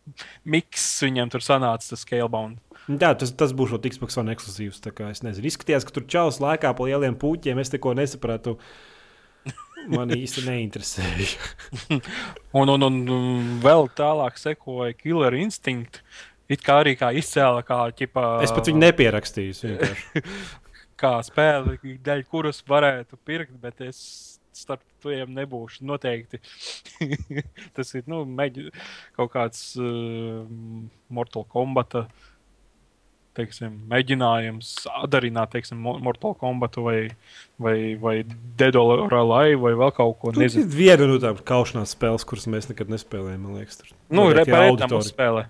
miks 0.44 0.84
viņam 1.04 1.32
tur 1.32 1.44
sanāca 1.46 1.94
tas 1.94 2.04
Scalebound. 2.04 2.60
Jā, 2.92 3.14
tas, 3.16 3.32
tas 3.38 3.54
būs 3.56 3.72
šeit 3.72 3.88
Xbox 3.94 4.20
One 4.20 4.36
ekskluzīvs. 4.36 4.82
Es 5.08 5.24
nezinu, 5.24 5.48
izskatījās, 5.48 5.88
ka 5.88 5.96
tur 5.96 6.08
čaus 6.12 6.42
laikā 6.44 6.74
pa 6.76 6.88
lieliem 6.89 7.16
puķiem. 7.20 7.62
Es 7.64 7.72
neko 7.72 7.96
nesapratu. 7.98 8.58
Man 9.89 10.12
īsti 10.14 10.44
neinteresēja. 10.46 11.32
Un, 12.60 12.70
un, 12.70 12.84
un, 12.86 13.00
un 13.10 13.48
vēl 13.64 13.88
tālāk 13.98 14.36
sekoja 14.38 14.94
Killer 14.94 15.34
Instinct. 15.39 16.04
It 16.52 16.62
kā 16.62 16.82
arī 16.84 16.98
kā 17.00 17.14
izcēla, 17.16 17.64
kā, 17.64 17.78
ķipa, 17.96 18.42
Es 18.44 18.52
pat 18.52 18.68
viņu 18.68 18.82
nepierakstīju. 18.84 19.72
kā 21.02 21.14
spēle, 21.28 21.78
dēļ 22.06 22.24
kuras 22.32 22.62
varētu 22.70 23.18
pirkt, 23.28 23.56
bet 23.64 23.82
es 23.88 24.02
starp 24.62 24.82
tiem 25.02 25.32
nebūšu 25.34 25.86
noteikti. 25.89 26.38
Tas 27.78 27.93
ir 27.97 28.04
nu, 28.12 28.24
meģi, 28.28 28.68
kaut 29.18 29.32
kāds 29.34 29.64
uh, 29.82 30.43
Mortal 31.10 31.47
Kombat. 31.49 32.04
Teiksim, 33.32 33.78
mēģinājums 33.88 34.74
atdarināt 34.91 35.54
teiksim, 35.54 35.80
Mo- 35.80 35.95
Mortal 36.04 36.34
Kombat 36.36 36.76
vai, 36.84 36.97
vai, 37.64 37.76
vai 37.95 38.16
Dead 38.60 38.76
or 38.76 39.06
Alive 39.16 39.62
vai 39.64 39.72
vēl 39.80 39.93
kaut 39.95 40.18
ko 40.20 40.34
Tas 40.36 40.52
tādu. 40.58 40.66
ir 40.66 40.74
viena 40.76 41.08
no 41.08 41.16
tām 41.24 41.39
kaušanās 41.47 41.93
spēlēm, 41.95 42.26
kuras 42.28 42.49
mēs 42.52 42.68
nekad 42.74 42.91
nespēlējām. 42.91 43.45
man 43.45 43.56
Liekas, 43.62 43.80
tur 43.80 43.93
Nu, 44.12 44.26
ir 44.34 44.41
repētam 44.41 44.97
auditorija. 44.97 45.45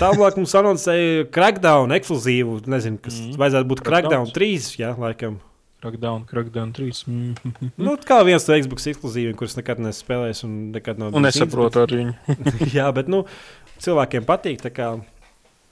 Tālāk 0.00 0.38
mums 0.40 0.54
anoncēja 0.56 1.26
Crackdown 1.34 1.92
ekskluzīvu. 1.98 2.60
Nezinu, 2.72 3.00
kas 3.02 3.18
mm. 3.20 3.38
Vajadzētu 3.40 3.68
būt. 3.70 3.82
Crackdown 3.86 4.30
3. 4.34 4.68
Jā, 4.80 4.92
laikam. 4.98 5.38
Crackdown, 5.82 6.24
Crackdown 6.30 6.72
3. 6.76 7.02
Mm. 7.10 7.56
Nu, 7.84 7.96
kā 8.06 8.20
viens 8.26 8.46
no 8.48 8.58
Xbox 8.62 8.86
ekskluzīviem, 8.92 9.34
kurus 9.38 9.58
nekad 9.58 9.82
nespēlēs 9.82 10.44
un 10.46 10.54
nekad 10.74 11.00
nav. 11.02 11.16
Un 11.18 11.26
nesaprotu 11.26 11.82
ar 11.82 11.92
viņu. 11.92 12.14
Jā, 12.78 12.86
bet 12.94 13.10
nu, 13.12 13.24
cilvēkiem 13.82 14.28
patīk. 14.28 14.62
tā 14.64 14.72
Kā, 14.74 14.94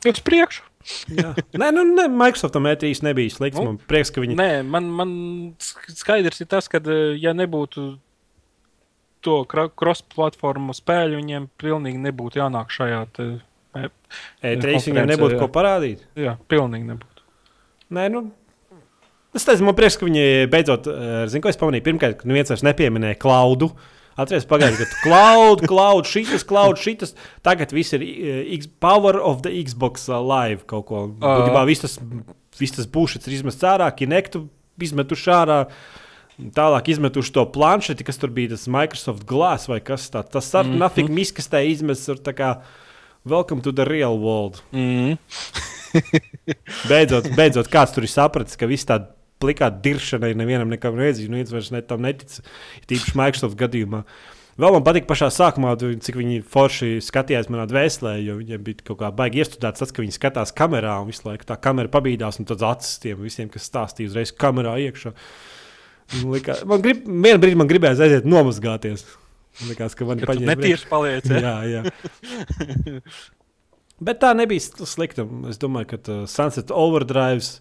Iet 0.01 0.16
uz 0.16 0.25
priekšu. 0.25 0.64
Nē, 1.12 1.66
nu, 1.77 1.83
ne, 1.85 2.07
Microsoftam 2.09 2.64
E3 2.71 3.03
nebija 3.05 3.33
slikts. 3.35 3.61
Nu, 3.61 3.75
Man 3.75 3.81
prieks, 3.91 4.12
ka 4.14 4.23
viņi. 4.25 4.37
Nē, 4.39 4.62
man, 4.64 4.87
man 4.97 5.11
sk- 5.61 5.93
skaidrs 5.99 6.41
ir 6.41 6.49
tas, 6.49 6.71
ka, 6.73 6.81
eh, 6.81 7.18
ja 7.21 7.35
nebūtu 7.37 7.99
to 9.21 9.35
cross-platformu 9.45 10.73
spēļu, 10.73 11.21
viņiem 11.21 11.51
pilnīgi 11.61 12.01
nebūtu 12.01 12.41
jānāk 12.41 12.73
šajā. 12.73 13.03
Te, 13.75 13.87
e- 14.43 14.57
E3 14.57 14.66
viņiem 14.66 14.77
konferencē, 14.81 15.07
nebūtu 15.12 15.37
jā. 15.37 15.41
ko 15.41 15.49
parādīt. 15.55 16.05
jā, 16.18 16.37
pilnīgi 16.51 16.91
nebūtu. 16.91 17.25
Nē, 17.97 18.11
nu. 18.14 18.27
Es 19.35 19.47
teicu, 19.47 19.62
man 19.62 19.77
prieks, 19.79 19.97
ka 19.99 20.07
viņi 20.09 20.51
beidzot, 20.51 20.89
zinu, 21.31 21.45
ko 21.45 21.51
es 21.53 21.59
pamanīju. 21.59 21.87
Pirmkārt, 21.87 22.18
ka 22.18 22.27
neviens 22.31 22.51
vairs 22.51 22.64
nepieminēja 22.66 23.18
klaudu. 23.23 23.71
Atcerieties, 24.18 24.49
pagājušajā 24.51 24.81
gadā 24.81 24.97
cloud, 25.05 25.62
cloud, 25.71 26.09
šitas, 26.11 26.45
cloud, 26.45 26.81
šitas. 26.83 27.14
Tagad 27.47 27.71
viss 27.73 27.95
ir 27.97 28.03
X- 28.59 28.68
Power 28.83 29.21
of 29.23 29.45
the 29.47 29.53
Xbox 29.62 30.09
uh, 30.11 30.18
Live 30.18 30.66
kaut 30.71 30.89
ko. 30.91 31.05
Būtībā 31.23 31.62
viss 31.68 31.87
tas, 31.87 31.95
viss 32.59 32.75
tas 32.77 32.91
būšs 32.91 33.23
ir 33.23 33.39
izmests 33.39 33.64
ārā, 33.64 33.87
Kinectu 33.97 34.49
izmetuši 34.83 35.33
ārā. 35.35 35.62
Tālāk 36.57 36.91
izmetuši 36.91 37.35
to 37.37 37.47
planšeti, 37.55 38.05
kas 38.09 38.18
tur 38.21 38.33
bija 38.35 38.55
tas 38.55 38.66
Microsoft 38.73 39.27
Glass 39.29 39.71
vai 39.71 39.79
kas 39.85 40.09
tāds. 40.12 40.33
Tas 40.35 40.55
ar 40.55 40.64
mm. 40.64 40.73
-hmm. 40.73 40.85
nafik 40.85 41.09
miskastē 41.09 41.64
izmests 41.68 42.09
ar 42.09 42.16
tā 42.16 42.35
kā 42.35 42.51
Welcome 43.23 43.61
to 43.62 43.73
the 43.73 43.85
real 43.85 44.18
world. 44.18 44.62
Mm. 44.73 45.18
Beidzot, 46.89 47.27
beidzot 47.37 47.68
kāds 47.68 47.93
tur 47.93 48.07
ir 48.07 48.09
sapratis, 48.09 48.57
ka 48.57 48.64
viss 48.64 48.89
tāda 48.89 49.11
plikā 49.43 49.68
diršana 49.68 50.31
ir 50.31 50.39
nevienam 50.41 50.73
nekam 50.73 50.97
redzīga. 50.97 51.29
Nu, 51.29 51.37
viens 51.37 51.53
vairs 51.53 51.68
ne, 51.75 51.83
tam 51.85 52.01
netic. 52.07 52.39
Tīpaši 52.89 53.18
Microsoft 53.21 53.61
gadījumā. 53.61 54.01
Vēl 54.61 54.73
man 54.73 54.87
patīk 54.89 55.05
pašā 55.09 55.29
sākumā, 55.37 55.75
cik 55.77 56.16
viņi 56.16 56.41
forši 56.49 56.95
skatījās 57.05 57.53
manā 57.53 57.68
dvēselē, 57.68 58.16
jo 58.25 58.41
viņiem 58.41 58.64
bija 58.64 58.89
kaut 58.89 59.03
kā 59.05 59.12
baigi 59.12 59.45
iestudēts 59.45 59.85
tas, 59.85 59.93
ka 59.93 60.01
viņi 60.01 60.16
skatās 60.16 60.57
kamerā 60.57 60.97
un 61.03 61.12
visu 61.12 61.29
laiku 61.29 61.49
tā 61.53 61.61
kamera 61.61 61.93
pabīdās 61.93 62.41
un 62.41 62.49
tad 62.49 62.64
acis 62.73 63.03
tiem 63.05 63.21
visiem, 63.21 63.53
kas 63.53 63.68
stāstīja 63.68 64.14
uzreiz 64.14 64.33
kamerā 64.33 64.79
iekšā. 64.89 65.12
Man, 66.16 66.29
likā, 66.39 66.62
man 66.73 66.81
grib, 66.85 67.05
vienā 67.05 67.37
brīdī 67.37 67.61
man 67.61 67.68
gribējās 67.68 68.01
aiziet 68.09 68.29
nomazgāties. 68.29 69.05
Man 69.61 69.69
liekas, 69.75 69.95
ka 69.99 70.05
man 70.09 70.19
tu 70.23 70.27
paņēma 70.31 70.55
netīrs 70.55 70.85
paliec. 70.89 71.27
Ja? 71.29 71.41
Jā, 71.41 71.57
jā. 71.69 73.01
Bet 74.01 74.21
tā 74.23 74.31
nebija 74.37 74.63
sl- 74.65 74.89
slikta. 74.89 75.27
Es 75.51 75.59
domāju, 75.61 75.91
ka 75.93 75.99
uh, 76.09 76.23
Sunset 76.31 76.71
Overdrive. 76.73 77.61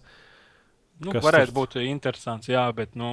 Nu, 1.00 1.12
Kas 1.14 1.24
varētu 1.24 1.48
tur- 1.52 1.56
būt 1.62 1.76
interesants, 1.84 2.48
jā, 2.52 2.62
bet 2.76 2.92
nu, 2.96 3.10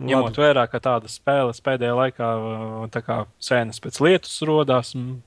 Nu, 0.00 0.06
ņemot 0.08 0.30
labi. 0.30 0.40
vērā, 0.40 0.62
ka 0.72 0.80
tādas 0.80 1.18
spēles 1.20 1.60
pēdējā 1.64 1.92
laikā 1.98 2.28
uh, 2.40 2.86
tā 2.92 3.02
kā 3.04 3.18
sēnes 3.44 3.80
pēc 3.84 4.00
lietus 4.04 4.38
rodās. 4.48 4.94
mm, 4.96 5.18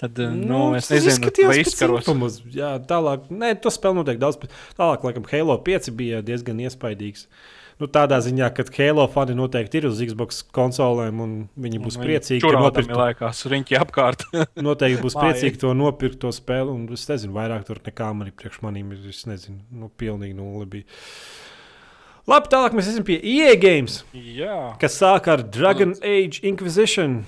Tad, 0.00 0.16
uh, 0.16 0.30
nu, 0.32 0.60
es 0.78 0.88
tas 0.88 1.04
nezinu, 1.04 1.28
pēc 1.28 1.58
izskaros. 1.60 2.06
infumus. 2.06 2.38
Jā, 2.56 2.70
tālāk, 2.88 3.26
nē, 3.28 3.50
to 3.60 3.68
spēle 3.68 3.98
noteikti 4.00 4.22
daudz. 4.22 4.38
pēc- 4.40 4.56
Tālāk, 4.80 5.04
laikam, 5.04 5.26
Halo 5.28 5.58
5 5.60 5.90
bija 5.92 6.22
diezgan 6.24 6.56
iespaidīgs. 6.64 7.26
Nu, 7.80 7.88
tādā 7.88 8.18
ziņā, 8.20 8.50
ka 8.52 8.66
Halo 8.76 9.06
fani 9.08 9.32
noteikti 9.38 9.80
ir 9.80 9.86
uz 9.88 10.00
Xbox 10.04 10.42
konsolēm, 10.52 11.20
un 11.24 11.30
viņi 11.64 11.78
būs 11.80 11.96
priecīgi, 11.96 12.42
ka 12.42 12.50
Tur 12.52 12.58
nopirkt, 12.60 12.92
laikās 12.92 13.40
riņķi 13.48 13.78
apkārt. 13.80 14.26
noteikti 14.68 15.00
būs 15.00 15.16
priecīgi 15.16 15.62
to 15.62 15.72
nopirkt, 15.72 16.18
to 16.20 16.32
spēli. 16.36 16.74
Un 16.74 16.84
es 16.92 17.06
nezinu, 17.08 17.32
vairāk 17.38 17.64
tur 17.68 17.80
nekā 17.86 18.10
man 18.16 18.28
ir 18.28 18.36
priekš 18.36 18.60
manīm. 18.66 18.92
Es 19.08 19.24
nezinu, 19.30 19.62
nu, 19.72 19.88
pilnīgi 19.96 20.36
nulle 20.36 20.68
bija. 20.68 21.00
Labi, 22.28 22.50
tālāk 22.52 22.76
mēs 22.76 22.90
esam 22.92 23.06
pie 23.08 23.16
EA 23.16 23.56
Games. 23.58 24.02
jā, 24.12 24.58
kas 24.82 25.00
sāk 25.00 25.30
ar 25.32 25.40
Dragon 25.48 25.96
Age 26.04 26.44
Inquisition. 26.44 27.22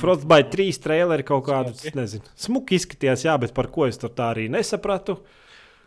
Frostbite 0.00 0.54
3 0.54 0.80
traileri 0.80 1.24
kaut 1.26 1.44
kādu, 1.48 1.74
nezinu, 1.98 2.24
smuki 2.38 2.78
izskatījās, 2.78 3.26
jā, 3.26 3.34
bet 3.42 3.52
par 3.56 3.68
ko 3.74 3.88
es 3.90 3.98
tur 4.00 4.12
tā 4.14 4.32
arī 4.32 4.46
nesapratu. 4.52 5.18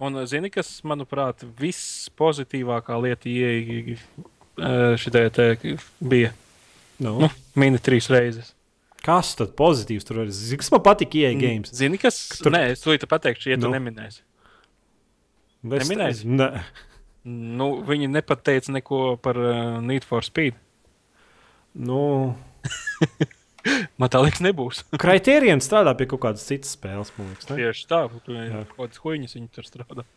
Un 0.03 0.19
uh, 0.19 0.25
zini, 0.29 0.49
kas, 0.53 0.75
manuprāt, 0.87 1.43
viss 1.59 2.09
pozitīvākā 2.19 2.97
lieta 3.03 3.29
ieeja 3.31 3.97
šitai 5.01 5.27
te 5.33 5.47
bija. 5.99 6.33
Nu, 7.03 7.15
Nu, 7.25 7.29
mini 7.59 7.79
trīs 7.81 8.05
reizes. 8.13 8.51
kas 9.03 9.33
tad 9.35 9.55
pozitīvs 9.59 10.05
tur 10.07 10.21
ir? 10.23 10.29
Zini, 10.31 10.59
Kas 10.61 10.69
man 10.71 10.83
patīk 10.85 11.15
EA 11.19 11.33
Games? 11.35 11.73
Zini, 11.75 11.97
kas? 11.99 12.21
Tur-. 12.39 12.53
Nē, 12.53 12.61
es 12.75 12.83
to 12.85 12.93
pateikšu, 13.09 13.49
ja 13.51 13.57
tu 13.57 13.67
Nu. 13.67 13.73
neminēsi. 13.75 14.21
Es 15.63 15.87
neminēsi? 15.89 16.27
nezinu, 16.27 16.37
Ne. 16.37 16.63
Nu, 17.25 17.69
viņi 17.87 18.09
nepateica 18.11 18.71
neko 18.75 19.15
par 19.23 19.37
uh, 19.39 19.79
Need 19.81 20.03
for 20.03 20.21
Speed. 20.27 20.55
Nu, 21.73 22.35
Man 24.01 24.11
tā 24.11 24.21
liekas, 24.23 24.43
nebūs. 24.43 24.83
Kriterijans 25.03 25.67
strādā 25.67 25.95
pie 25.97 26.07
kaut 26.11 26.23
kādas 26.25 26.45
citas 26.47 26.73
spēles, 26.77 27.13
man 27.17 27.31
liekas. 27.31 27.49
Ne? 27.49 27.59
Tieši 27.61 27.85
tā, 27.89 28.05
tur 28.25 28.39
kaut 28.39 28.79
kādas 28.79 29.03
huīņas, 29.03 29.35
viņi 29.39 29.51
tur 29.55 29.67
strādā. 29.67 30.07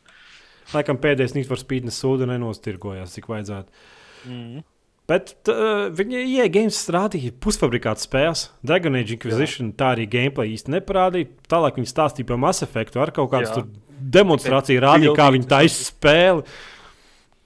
Laikam 0.75 0.99
pēdējais 0.99 1.37
Need 1.37 1.47
for 1.47 1.61
Speed 1.61 1.87
nesūda 1.87 2.27
nenostirgojās, 2.27 3.13
cik 3.15 3.29
vajadzētu. 3.31 3.85
Mm. 4.27 4.65
Bet 5.07 5.37
uh, 5.53 5.87
viņi 5.95 6.25
EA 6.25 6.49
Games 6.51 6.79
strādāja 6.83 7.31
pusfabrikāta 7.43 8.03
spēles. 8.03 8.49
Dragon 8.67 8.99
Age 8.99 9.15
Inquisition 9.15 9.71
Jā. 9.71 9.77
tā 9.79 9.91
arī 9.95 10.09
gameplay 10.11 10.51
īsti 10.57 10.73
neparādīja. 10.75 11.31
Tālāk 11.47 11.79
viņi 11.79 11.91
stāstīja 11.93 12.27
par 12.33 12.41
Mass 12.43 12.67
Effect 12.67 12.99
ar 12.99 13.13
kaut 13.15 13.31
kādu 13.31 13.69
demonstrāciju, 14.17 14.83
rādīja, 14.83 15.15
kā 15.17 15.29
viņi 15.37 15.47
taisa 15.51 15.87
spēli. 15.93 16.43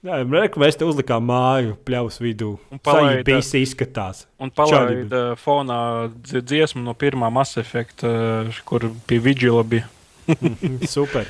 Jā, 0.01 0.17
reku, 0.25 0.61
mēs 0.63 0.79
te 0.81 0.87
uzlikām 0.89 1.27
māju 1.29 1.75
pļaus 1.85 2.17
vidū. 2.25 2.55
Un 2.73 2.81
Tā 2.81 2.95
jau 2.97 3.61
izskatās. 3.61 4.23
Un 4.41 4.49
palaida 4.57 5.21
fonā 5.41 5.81
dzi- 6.25 6.41
dziesmu 6.41 6.81
no 6.87 6.95
pirmā 6.97 7.29
Mass 7.33 7.61
Effect, 7.61 8.07
uh, 8.09 8.49
kur 8.65 8.89
pie 9.11 9.19
Vigila 9.21 9.65
bija. 9.69 9.91
Super. 10.95 11.29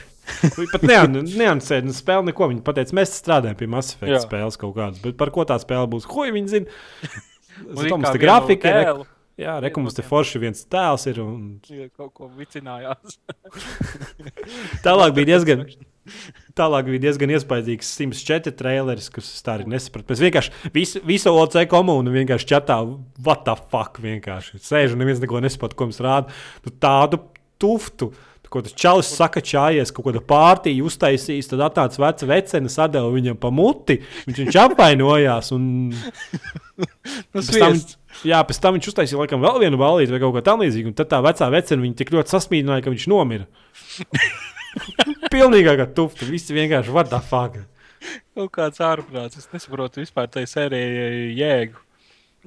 Viņi 0.54 0.68
pat 0.70 0.84
neansēja, 1.40 1.82
nu, 1.82 1.94
spēle 1.96 2.28
neko. 2.28 2.46
Viņi 2.52 2.62
teica, 2.78 2.94
mēs 3.00 3.16
strādājam 3.18 3.58
pie 3.58 3.66
Mass 3.74 3.96
Effect 3.96 4.14
Jā. 4.14 4.22
spēles 4.22 4.60
kaut 4.60 4.76
kādas. 4.78 5.02
Bet 5.02 5.18
par 5.18 5.32
ko 5.34 5.42
tā 5.48 5.58
spēle 5.58 5.90
būs? 5.90 6.06
Ko 6.06 6.28
viņi 6.30 6.52
zina? 6.54 6.80
Te 7.60 7.90
vienu 7.90 8.20
grafika 8.22 8.70
ir. 8.70 8.86
tēlu, 8.86 9.08
Jā, 9.40 9.54
reku 9.64 9.80
mums 9.80 9.96
te 9.96 10.02
forši 10.04 10.40
viens 10.42 10.62
tēls 10.68 11.06
ir. 11.08 11.18
Un 11.24 11.60
ja 11.72 11.88
Kaut 11.98 12.12
ko 12.16 12.28
vicinājās. 12.36 13.16
Tālāk 14.84 15.14
bija 15.16 15.32
diezgan, 15.34 15.64
tālāk 16.58 16.88
bija 16.90 17.04
diezgan 17.06 17.32
iespaidīgs 17.34 17.90
104 17.98 18.54
traileris, 18.58 19.10
kurus 19.12 19.30
es 19.34 19.44
tā 19.46 19.56
arī 19.56 19.68
nesapratu. 19.70 20.10
Mēs 20.12 20.24
vienkārši 20.24 20.72
visu, 20.74 21.02
visu 21.06 21.34
OC 21.34 21.62
komunu 21.70 22.14
vienkārši 22.14 22.50
čatā, 22.54 22.80
what 23.24 23.44
the 23.46 23.56
fuck, 23.70 24.00
vienkārši 24.02 24.62
sēž 24.64 24.96
un 24.96 25.04
neviens 25.04 25.22
neko 25.22 25.42
nesaprot, 25.44 25.76
ko 25.76 25.88
mums 25.88 26.02
rāda. 26.04 26.34
Nu, 26.64 26.74
tādu 26.82 27.22
tuftu. 27.60 28.12
Ko 28.50 28.58
tas 28.66 28.74
čalis 28.74 29.06
saka, 29.14 29.38
čājies, 29.46 29.92
kaut 29.94 30.08
kāda 30.08 30.18
pārtīja 30.26 30.82
uztaisījis, 30.82 31.52
tad 31.52 31.60
atnāca 31.68 32.00
veca 32.02 32.26
vecene, 32.26 32.72
sadeva 32.72 33.12
viņam 33.14 33.36
pa 33.38 33.52
muti. 33.54 34.00
Viņš 34.26 34.40
viņš 34.42 34.58
apvainojās. 34.64 35.52
Un... 35.54 35.68
Nu, 36.80 37.42
Pēc 37.44 37.58
tam, 37.60 37.74
jā, 38.24 38.38
pēc 38.48 38.58
tam 38.64 38.72
viņš 38.72 38.86
uztaisīja 38.88 39.18
laikam 39.20 39.42
vēl 39.44 39.58
vienu 39.60 39.76
balīti 39.76 40.14
vai 40.14 40.18
kaut 40.22 40.32
ko 40.32 40.40
tamlīdzīgu. 40.46 40.88
Un 40.88 40.96
tad 40.96 41.10
tā 41.12 41.18
vecā 41.20 41.50
vecene 41.52 41.84
viņu 41.84 41.98
tik 41.98 42.14
ļoti 42.14 42.32
sasmīdināja, 42.32 42.86
ka 42.86 42.94
viņš 42.94 43.04
nomira. 43.12 43.44
Pilnīgākā 45.30 45.86
tufta. 45.94 46.26
Visi 46.28 46.54
vienkārši 46.56 46.94
the 47.12 47.20
fuck. 47.22 47.60
Kaut 48.34 48.50
kāds 48.56 48.80
ārprāts. 48.82 49.38
Es 49.38 49.48
nesaprotu 49.52 50.00
vispār 50.02 50.28
tai 50.32 50.46
sērijai 50.48 51.30
jēgu. 51.36 51.80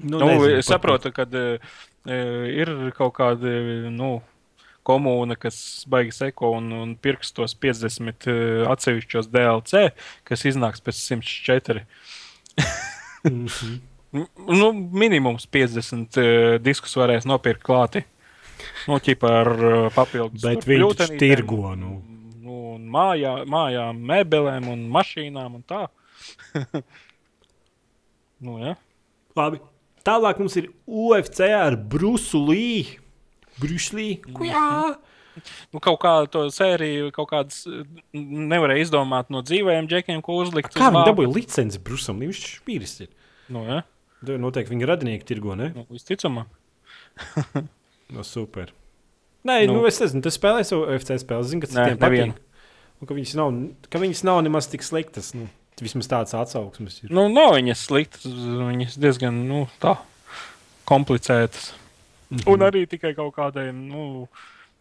Nu, 0.03 0.17
Nu, 0.17 0.25
nezinu, 0.25 0.57
es 0.57 0.65
saprotu, 0.71 1.11
ka 1.13 1.25
uh, 1.29 1.73
ir 2.49 2.71
kaut 2.97 3.13
kāda 3.19 3.51
nu, 3.93 4.15
komūna, 4.83 5.37
kas 5.39 5.85
baigi 5.87 6.15
seko 6.17 6.55
un, 6.57 6.71
un 6.73 6.95
pirks 6.99 7.29
tos 7.37 7.53
50 7.55 8.25
uh, 8.27 8.63
atsevišķos 8.73 9.29
DLC, 9.31 9.83
kas 10.27 10.45
iznāks 10.49 10.81
pēc 10.83 10.97
104. 11.13 11.85
Mhm. 13.29 13.75
M- 14.13 14.27
Nu, 14.61 14.67
minimums 14.73 15.45
50 15.49 16.17
uh, 16.21 16.57
diskus 16.61 16.93
varēs 16.99 17.25
nopirkt 17.29 17.63
klāti. 17.65 18.03
Nu, 18.87 18.99
ķipā 19.01 19.29
ar 19.43 19.49
uh, 19.53 19.77
papildus. 19.93 20.41
Bet 20.43 20.67
viņi 20.69 20.89
taču 20.99 21.17
tirgo, 21.21 21.71
nu. 21.77 21.95
Nu, 22.73 22.79
un 22.79 22.89
mājā, 22.93 23.33
mājām, 23.49 23.99
mēbelēm 24.09 24.67
un 24.73 24.83
mašīnām 24.93 25.59
un 25.59 25.63
tā. 25.69 25.83
nu, 28.43 28.57
ja. 28.63 28.75
Labi. 29.37 29.61
Tālāk 30.03 30.39
mums 30.41 30.55
ir 30.59 30.67
UFC 30.83 31.45
ar 31.55 31.77
Brusu 31.79 32.41
Līju. 32.49 32.99
Bruslī. 33.61 34.17
Jā. 34.43 34.95
Nu, 35.73 35.79
kaut 35.81 35.99
kā 36.01 36.11
to 36.29 36.47
sēriju, 36.53 37.11
kaut 37.13 37.29
kādas 37.31 37.61
nevarēja 38.13 38.83
izdomāt 38.87 39.29
no 39.33 39.41
dzīvajiem 39.45 39.87
džekiem, 39.89 40.21
ko 40.25 40.39
uzlikt. 40.41 40.73
Kā 40.75 40.89
viņi 40.93 41.05
dabūja 41.07 41.31
licenci 41.33 41.79
Brusam? 41.85 42.19
Viņš 42.21 42.41
špīris 42.59 42.95
ir. 43.05 43.11
Nu, 43.53 43.63
ja? 43.69 43.79
Da- 44.25 44.37
Noteikti 44.41 44.73
viņa 44.75 44.89
radinieki 44.91 45.25
tirgo, 45.29 45.55
ne? 45.59 45.71
nu, 45.77 45.85
visticamāk. 45.93 46.49
No 48.13 48.21
super. 48.27 48.69
Nē, 49.47 49.63
nu, 49.65 49.73
Nu. 49.73 49.79
nu 49.81 49.87
es 49.89 49.97
nezinu, 49.97 50.21
tas 50.21 50.35
spēlēs 50.37 50.69
UFC 50.75 51.15
spēles. 51.23 51.47
Zinu, 51.49 51.63
ka 51.63 51.69
citiem 51.71 51.97
patīk. 51.97 52.35
Un 53.03 53.07
ka 53.09 53.17
viņas 53.17 53.35
nav, 53.35 53.51
ka 53.91 53.99
viņas 53.99 54.23
nav 54.23 54.37
nemaz 54.45 54.69
tik 54.71 54.85
sliktas. 54.87 55.33
Nu, 55.35 55.49
Vismaz 55.83 56.07
tāds 56.07 56.31
atsauksmes 56.37 57.01
ir. 57.01 57.11
Nu, 57.11 57.25
nav 57.33 57.57
viņas 57.57 57.81
sliktas, 57.89 58.23
viņas 58.29 58.95
diezgan 59.01 59.41
nu, 59.49 59.65
tā, 59.83 59.97
komplicētas. 60.87 61.73
Mm 62.29 62.37
-hmm. 62.37 62.53
Un 62.53 62.63
arī 62.63 62.85
tikai 62.87 63.11
kaut 63.17 63.35
kādiem 63.35 63.81
nu, 63.89 64.27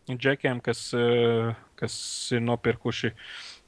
džekiem, 0.06 0.60
kas, 0.60 0.92
eh, 0.94 1.54
kas 1.74 2.28
ir 2.32 2.40
nopirkuši 2.40 3.10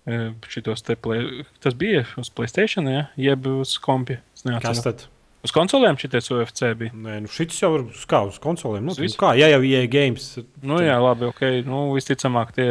eh, 0.06 0.30
šitos 0.48 0.82
te 0.82 0.94
play... 0.96 1.44
Tas 1.60 1.74
bija 1.74 2.04
uz 2.16 2.30
Playstation, 2.30 2.88
ja? 2.88 3.06
jeb 3.16 3.46
uz 3.46 3.78
kompija. 3.78 4.20
Kas 4.62 4.82
tad? 4.82 5.08
Uz 5.44 5.52
konsolēm 5.52 5.98
šitais 6.00 6.30
UFC 6.32 6.70
bija. 6.80 6.94
Nē, 6.96 7.18
nu 7.26 7.28
šis 7.28 7.58
jau 7.60 7.74
ir 7.76 7.82
uz 7.90 8.04
kā 8.08 8.22
uz 8.24 8.38
konsolēm. 8.40 8.86
Nu, 8.88 8.94
nu 8.96 9.08
kā, 9.20 9.34
ja 9.36 9.50
jau 9.52 9.60
ir 9.68 9.84
games. 9.92 10.30
Nu, 10.64 10.78
jā, 10.80 10.94
labi, 11.04 11.28
ok. 11.28 11.42
Nu, 11.68 11.82
visticamāk, 11.92 12.54
tie 12.56 12.68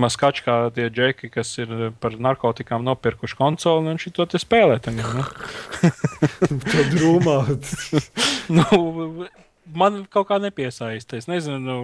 maskači, 0.00 0.46
kā 0.46 0.56
tie 0.76 0.88
džeki, 0.88 1.28
kas 1.34 1.52
ir 1.60 1.90
par 2.00 2.16
narkotikām 2.16 2.86
nopirkuši 2.88 3.36
konsoli, 3.36 3.92
un 3.92 4.00
šito 4.00 4.24
te 4.32 4.40
spēlē. 4.40 4.80
Tagad, 4.80 5.12
nu. 5.18 5.26
Tā 6.72 6.86
drūmā. 6.94 7.36
nu, 8.56 8.64
man 9.76 10.04
kaut 10.12 10.28
kā 10.28 10.38
nepiesaista. 10.42 11.18
Es 11.20 11.28
nezinu, 11.30 11.76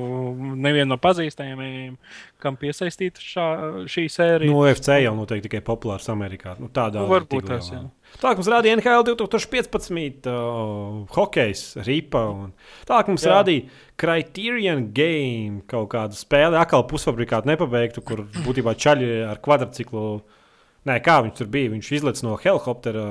nevienu 0.57 0.89
no 0.93 0.99
pazīstamajiem, 1.03 1.97
kam 2.43 2.59
piesaistīta 2.61 3.23
šā, 3.23 3.47
šī 3.91 4.07
sērija. 4.13 4.51
No 4.51 4.63
UFC 4.65 4.91
jau 5.03 5.15
noteikti 5.19 5.49
tikai 5.49 5.63
populārs 5.67 6.09
Amerikā. 6.13 6.57
Nu, 6.61 6.71
tādā 6.73 7.03
nu, 7.05 7.11
varbūt 7.13 7.49
tas 7.51 7.71
ir. 7.75 7.87
Tālāk 8.21 8.41
mums 8.41 8.49
rādīja 8.49 8.79
NHL 8.79 9.05
2015, 9.11 10.29
uh, 10.31 11.03
hokejs, 11.17 11.65
ripa. 11.85 12.23
Un... 12.33 12.55
Tālāk 12.89 13.11
mums 13.11 13.27
Jā. 13.27 13.35
rādīja 13.35 13.67
Criterion 14.01 14.87
Game, 14.97 15.63
kaut 15.69 15.91
kādu 15.93 16.17
spēli, 16.17 16.57
atkal 16.57 16.87
pusfabrikātu 16.89 17.51
nepabeigtu, 17.51 18.05
kur 18.07 18.25
būtībā 18.47 18.77
čaļi 18.79 19.11
ar 19.27 19.43
kvadrciklu. 19.45 20.07
Nē, 20.87 21.01
kā 21.03 21.19
viņš 21.27 21.41
tur 21.41 21.51
bija? 21.51 21.73
Viņš 21.75 21.93
izlaiž 21.99 22.23
no 22.25 22.37
helikoptera 22.41 23.07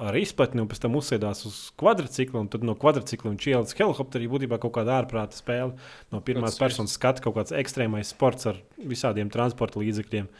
ar 0.00 0.16
izplatni 0.16 0.62
un 0.62 0.68
pēc 0.70 0.80
tam 0.82 0.96
uzsēdās 0.98 1.44
uz 1.48 1.58
kvadrcikla. 1.80 2.44
Tad 2.52 2.64
no 2.66 2.74
kvadrcikla 2.78 3.32
viņš 3.32 3.48
ielika 3.50 3.84
helikopterī. 3.84 4.28
Būtībā 4.32 4.58
kaut 4.62 4.74
kāda 4.78 4.98
ārprāta 5.00 5.36
spēle 5.36 5.74
no 6.14 6.22
pirmās 6.24 6.56
Pēc 6.56 6.64
personas 6.64 6.96
skata, 6.96 7.24
kaut 7.24 7.36
kāds 7.38 7.54
ekstrēmais 7.56 8.12
sports 8.14 8.48
ar 8.50 8.58
visādiem 8.78 9.30
transporta 9.32 9.82
līdzekļiem. 9.82 10.30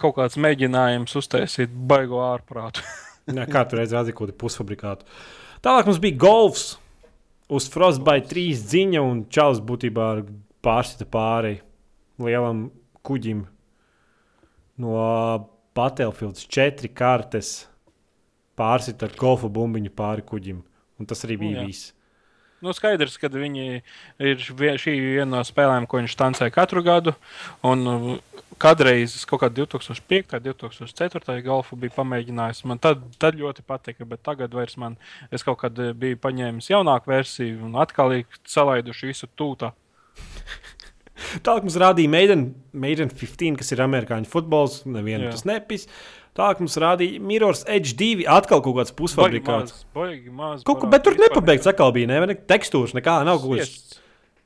Kaut 0.00 0.16
kāds 0.16 0.38
mēģinājums 0.40 1.16
uztaisīt 1.20 1.72
baigo 1.72 2.22
ārprātu. 2.24 2.84
Nē, 3.36 3.46
kā 3.50 3.66
tur 3.68 3.82
reizē 3.82 4.00
redzēja, 4.00 4.16
kaut 4.16 4.30
kādu 4.30 4.38
pusfabrikātu. 4.40 5.08
Tālāk 5.64 5.90
mums 5.90 6.00
bija 6.02 6.18
golfs 6.22 6.68
uz 7.52 7.66
Frostbite 7.70 8.30
3 8.30 8.46
ziņa, 8.56 9.02
un 9.04 9.24
Čāls 9.28 9.60
būtībā 9.66 10.12
pārsita 10.64 11.06
pāri 11.10 11.58
lielam 12.20 12.68
kuģim 13.06 13.44
no 14.80 14.94
Battlefield 15.76 16.40
4 16.40 16.90
kartes 16.96 17.69
pārsita 18.60 19.08
golfa 19.18 19.48
bumbiņu 19.48 19.94
pāri 19.96 20.26
kuģim. 20.26 20.60
Un 21.00 21.08
tas 21.08 21.24
arī 21.24 21.40
bija 21.40 21.62
nu, 21.62 21.70
viss. 21.70 21.94
Nu, 22.60 22.74
skaidrs, 22.76 23.16
ka 23.16 23.30
viņi 23.32 23.80
ir 24.20 24.42
šī 24.44 24.92
viena 24.92 25.38
no 25.38 25.44
spēlēm, 25.48 25.86
ko 25.88 26.02
viņš 26.02 26.16
tancē 26.20 26.50
katru 26.52 26.82
gadu. 26.84 27.14
Un 27.64 27.88
uh, 27.88 28.10
kādreiz, 28.60 29.14
kaut 29.28 29.40
kādā 29.44 29.64
2005. 29.64 30.36
un 30.36 30.44
2004. 30.44 31.38
golfu 31.46 31.78
bija 31.80 31.96
pamēģinājis. 31.96 32.66
Man 32.68 32.82
tad, 32.82 33.06
tad 33.22 33.38
ļoti 33.40 33.64
patika, 33.64 34.04
bet 34.08 34.20
tagad 34.26 34.52
vairs 34.56 34.76
man, 34.80 34.98
es 35.32 35.46
kaut 35.46 35.62
kad 35.62 35.80
biju 36.02 36.20
paņēmis 36.20 36.68
jaunāku 36.74 37.14
versiju 37.14 37.64
un 37.70 37.80
atkal 37.80 38.18
salaiduši 38.44 39.14
visu 39.14 39.30
tūtā. 39.40 39.72
Tālāk 41.46 41.66
mums 41.66 41.76
rādīja 41.80 42.10
Maiden, 42.12 42.46
Maiden 42.72 43.12
15, 43.12 43.58
kas 43.60 43.72
ir 43.74 43.82
amerikāņu 43.84 44.30
futbols. 44.30 44.82
Nevienam 44.88 45.32
tas 45.34 45.46
nepis. 45.48 45.86
Tālāk 46.38 46.60
mums 46.62 46.76
rādīja 46.80 47.22
Mirrors 47.26 47.64
Edge 47.68 47.96
2, 47.98 48.26
atkal 48.30 48.62
kaut 48.64 48.76
kāds 48.78 48.94
pusfabrikāts. 48.96 49.82
Kaut 49.94 50.76
ko, 50.82 50.90
bet 50.90 51.02
tur 51.06 51.18
nepabeigts 51.18 51.68
atkal 51.70 51.90
bija, 51.96 52.10
ne, 52.10 52.20
ne 52.30 52.36
tekstūras, 52.38 52.94
nekā 52.96 53.20
nav 53.28 53.42
kaut 53.42 53.62
kas. 53.62 53.98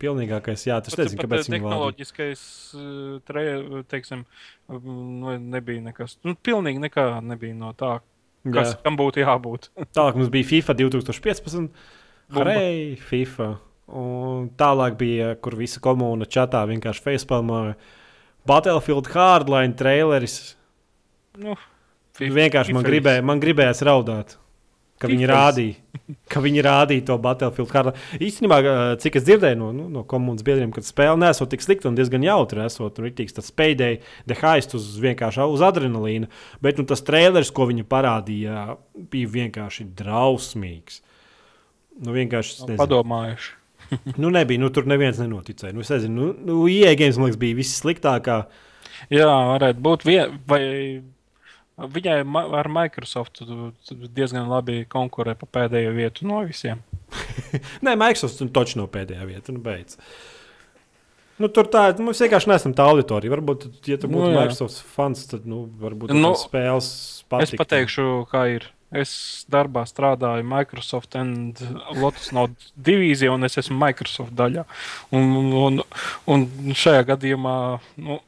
Pilnīgākais, 0.02 0.64
jā, 0.66 0.80
tas 0.82 0.96
nezinu, 0.98 1.20
kāpēc 1.22 1.46
viņa 1.46 1.54
tehnoloģiskais, 1.54 2.40
uh, 2.74 3.12
tre, 3.24 3.44
teiksim, 3.88 4.24
nu, 4.74 5.36
nebija 5.38 5.84
nekas. 5.84 6.16
Nu, 6.26 6.34
pilnīgi 6.34 6.82
nekā 6.82 7.04
nebija 7.24 7.54
no 7.56 7.70
tā, 7.78 7.92
kas 8.42 8.74
jā. 8.74 8.80
tam 8.84 8.98
būtu 8.98 9.22
jābūt. 9.22 9.70
tālāk 9.96 10.18
mums 10.18 10.32
bija 10.34 10.50
FIFA 10.50 10.76
2015, 10.82 11.70
Hei, 12.32 12.96
FIFA. 12.96 13.48
Un 13.92 14.48
tālāk 14.56 14.96
bija, 14.96 15.34
kur 15.44 15.58
visa 15.58 15.82
komūna 15.84 16.24
čatā 16.30 16.62
vienkārši 16.70 17.04
facepalmoja 17.04 17.74
Battlefield 18.48 19.10
Hardline 19.12 19.76
traileris. 19.76 20.54
Nu, 21.40 21.56
Vienkārši 22.14 22.74
man, 22.76 22.86
gribēja, 22.86 23.22
man 23.26 23.40
gribējās 23.42 23.82
raudāt. 23.86 24.36
Ka 25.02 25.08
viņi, 25.10 25.26
rādīja, 25.26 26.02
ka 26.32 26.40
viņi 26.40 26.62
rādīja 26.64 27.04
to 27.08 27.16
Battlefield 27.20 27.72
kārtu. 27.72 27.92
Īstenībā, 28.22 28.60
cik 29.02 29.18
es 29.18 29.24
dzirdēju 29.26 29.58
no, 29.58 29.72
nu, 29.74 29.88
no 29.92 30.04
komandas 30.08 30.46
biedriem, 30.46 30.70
ka 30.72 30.84
spēle 30.86 31.18
nesot 31.20 31.50
tik 31.50 31.64
slikta 31.64 31.90
un 31.90 31.98
diezgan 31.98 32.24
jautra. 32.24 32.68
Esot 32.70 33.00
rītīgs 33.02 33.34
tas 33.36 33.50
spēļdēji, 33.50 33.98
dehaist 34.30 34.76
uz 34.78 34.86
vienkārši 35.02 35.48
uz 35.50 35.66
adrenalīna. 35.66 36.30
Bet 36.64 36.78
nu, 36.78 36.86
tas 36.88 37.02
trailers, 37.04 37.50
ko 37.54 37.66
viņi 37.72 37.84
parādīja, 37.90 38.78
bija 39.12 39.34
vienkārši 39.34 39.90
drausmīgs. 39.98 41.02
Nu, 41.98 42.14
vienkārši 42.14 42.78
padomājuši. 42.78 43.52
nu, 44.22 44.30
nebija, 44.34 44.62
nu, 44.62 44.70
tur 44.74 44.88
neviens 44.90 45.20
nenoticēja. 45.22 45.74
Nu, 45.76 45.84
es 45.84 45.92
nezinu, 45.94 46.14
nu, 46.20 46.36
nu 46.48 46.68
ieejas, 46.70 47.18
man 47.18 47.30
liekas, 47.30 47.40
bija 47.40 47.58
viss 47.58 47.80
sliktākā. 47.82 48.44
Jā, 49.12 49.32
varētu 49.50 49.84
būt. 49.84 50.06
Vien, 50.08 50.38
vai 50.48 50.62
Viņai 51.74 52.20
ar 52.54 52.68
Microsoft 52.70 53.40
diezgan 54.14 54.46
labi 54.46 54.84
konkurē 54.86 55.34
pa 55.34 55.48
pēdējo 55.56 55.90
vietu 55.96 56.28
no 56.30 56.44
visiem. 56.46 56.84
Nē, 57.84 57.96
Microsoft 57.98 58.44
taču 58.54 58.78
no 58.78 58.86
pēdējā 58.90 59.26
vieta. 59.26 59.54
Nu, 59.54 59.62
beidz. 59.64 59.98
Nu, 61.42 61.50
tur 61.50 61.66
tā, 61.66 61.88
nu, 61.98 62.12
mēs 62.12 62.22
vienkārši 62.22 62.52
neesam 62.52 62.76
tā 62.78 62.86
auditorija. 62.86 63.32
Varbūt, 63.34 63.66
ja 63.90 63.98
tu 63.98 64.06
būtu 64.06 64.28
nu, 64.28 64.36
Microsoft 64.36 64.84
fans, 64.94 65.24
tad 65.32 65.48
nu, 65.50 65.64
varbūt 65.82 66.14
nu, 66.14 66.30
spēles 66.38 66.92
patīk. 67.26 67.56
Es 67.56 67.62
pateikšu, 67.64 68.06
kā 68.30 68.44
ir. 68.54 68.68
Es 68.94 69.12
darbā 69.50 69.82
strādāju 69.90 70.44
Microsoft 70.46 71.16
and 71.18 71.58
Lotus 71.98 72.30
Note 72.36 72.70
divīzijā, 72.78 73.32
un 73.34 73.48
es 73.48 73.58
esmu 73.58 73.78
Microsoft 73.80 74.36
daļā. 74.38 74.62
Un, 75.18 75.32
un, 75.64 75.82
un 76.30 76.46
šajā 76.78 77.02
gadījumā 77.14 77.56
nu, 78.06 78.20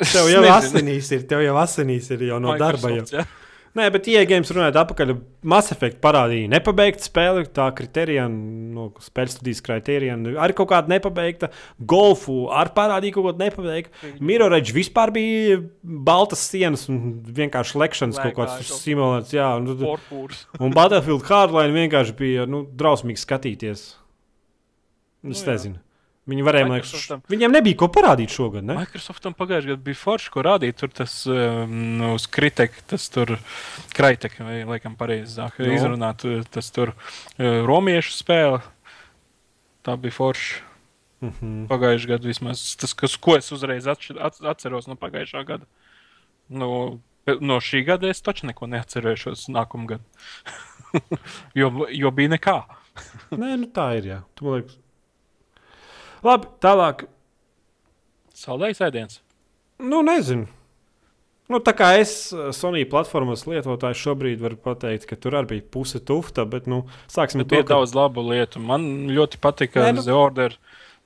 Tev 0.00 0.30
jau 0.32 0.40
asinīs 0.48 1.10
ir, 1.12 1.26
tev 1.28 1.42
jau 1.44 1.58
asinīs 1.60 2.06
ir 2.14 2.22
jau 2.30 2.38
no 2.40 2.54
Microsoft, 2.54 2.86
darba. 2.86 2.94
Jau. 2.96 3.20
Ja? 3.20 3.39
Nē, 3.78 3.84
bet 3.94 4.08
iegājums 4.10 4.50
runājot 4.50 4.76
atpakaļ. 4.80 5.12
Mass 5.50 5.70
Effect 5.70 6.00
parādīja 6.02 6.48
nepabeigta 6.50 7.04
spēle, 7.06 7.44
tā 7.54 7.68
kriterija, 7.78 8.24
no 8.26 8.88
spēles 9.02 9.36
studijas 9.36 9.62
kriterija, 9.62 10.16
arī 10.42 10.56
kaut 10.58 10.72
kāda 10.72 10.90
nepabeigta. 10.90 11.52
Golfu 11.78 12.48
arī 12.50 12.74
parādīja 12.74 13.14
kaut 13.14 13.28
ko 13.28 13.34
nepabeigtu. 13.38 14.10
Mirror 14.26 14.56
Edge 14.58 14.74
vispār 14.74 15.14
bija 15.14 15.60
baltas 15.82 16.42
sienas 16.50 16.88
un 16.90 17.20
vienkārši 17.38 17.78
lekšanas 17.84 18.18
Lēkā, 18.18 18.32
kaut 18.34 18.40
kāds 18.40 18.74
simulēts. 18.82 19.36
Jā, 19.38 19.52
un, 19.60 19.70
un 20.66 20.74
Battlefield 20.74 21.30
Hardline 21.30 21.76
vienkārši 21.76 22.16
bija 22.18 22.48
nu, 22.50 22.64
drausmīgi 22.66 23.22
skatīties. 23.22 23.86
Es 25.30 25.44
nu, 25.44 25.52
nezinu. 25.52 25.78
Viņi 26.30 26.44
varēja, 26.46 26.68
liekas, 26.70 27.04
viņiem 27.30 27.54
nebija 27.56 27.78
ko 27.80 27.88
parādīt 27.90 28.30
šogad. 28.30 28.64
Ne? 28.66 28.76
Microsoftam 28.78 29.34
pagājušajā 29.38 29.74
gadā 29.74 29.84
bija 29.88 29.98
forši, 29.98 30.30
ko 30.34 30.44
rādīt. 30.46 30.78
Tur 30.78 30.92
tas 30.94 31.14
um, 31.30 32.02
uz 32.14 32.26
Kritek, 32.30 32.76
tas 32.90 33.08
tur 33.10 33.34
Kraitek, 33.96 34.36
vai 34.46 34.60
laikam 34.68 34.94
pareizāk 35.00 35.58
no. 35.58 35.70
izrunāt, 35.74 36.26
tas 36.54 36.70
tur 36.76 36.94
uh, 36.94 37.62
romiešu 37.66 38.14
spēle. 38.14 38.62
Tā 39.86 39.96
bija 40.00 40.14
forša. 40.14 40.66
Mm 41.20 41.32
-hmm. 41.40 41.68
Pagājušajā 41.68 42.08
gadā 42.14 42.26
vismaz 42.26 42.76
tas, 42.80 42.94
kas, 42.94 43.16
ko 43.16 43.36
es 43.36 43.52
uzreiz 43.52 43.86
atceros 43.86 44.86
no 44.86 44.96
pagājušā 44.96 45.44
gada. 45.44 45.66
No, 46.48 47.00
no 47.40 47.60
šī 47.60 47.84
gada 47.84 48.08
es 48.08 48.22
taču 48.22 48.46
neko 48.46 48.66
neatcerēšos 48.66 49.48
nākamā 49.52 49.86
gada. 49.86 50.04
jo, 51.60 51.86
jo 51.90 52.10
bija 52.10 52.28
nekā. 52.36 52.56
Nē, 53.30 53.56
nu 53.60 53.68
tā 53.74 53.86
ir. 53.98 54.08
Jā. 54.10 54.22
Tu, 54.34 54.44
man 54.44 54.60
liekas, 54.60 54.79
Labi, 56.26 56.48
tālāk. 56.62 57.06
Saldējs 58.36 58.80
ēdiens. 58.84 59.20
Nu, 59.80 60.02
nezinu. 60.04 60.48
Nu, 61.50 61.58
tā 61.58 61.72
kā 61.74 61.90
es 61.98 62.12
eh, 62.30 62.50
Sony 62.54 62.84
platformas 62.88 63.42
lietotājs 63.48 63.98
šobrīd 64.04 64.42
varu 64.42 64.58
pateikt, 64.60 65.08
ka 65.10 65.18
tur 65.18 65.34
arī 65.40 65.56
bija 65.56 65.66
puse 65.74 65.98
tufta, 65.98 66.44
bet 66.46 66.68
nu, 66.70 66.84
sāksim 67.10 67.42
ar 67.42 67.48
to. 67.48 67.56
Bija 67.56 67.66
ka... 67.66 67.78
daudz 67.80 67.96
labu 67.96 68.22
lietu. 68.28 68.62
Man 68.62 69.10
ļoti 69.10 69.40
patika 69.42 69.88
Nē, 69.88 69.96
nu... 69.98 70.04
The 70.06 70.14
Order. 70.14 70.54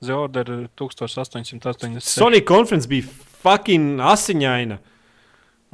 The 0.05 0.13
Order 0.13 0.51
1880. 0.77 2.03
Sony 2.05 2.43
konferences 2.45 2.89
bija 2.91 3.09
fucking 3.41 4.03
asiņaina. 4.05 4.77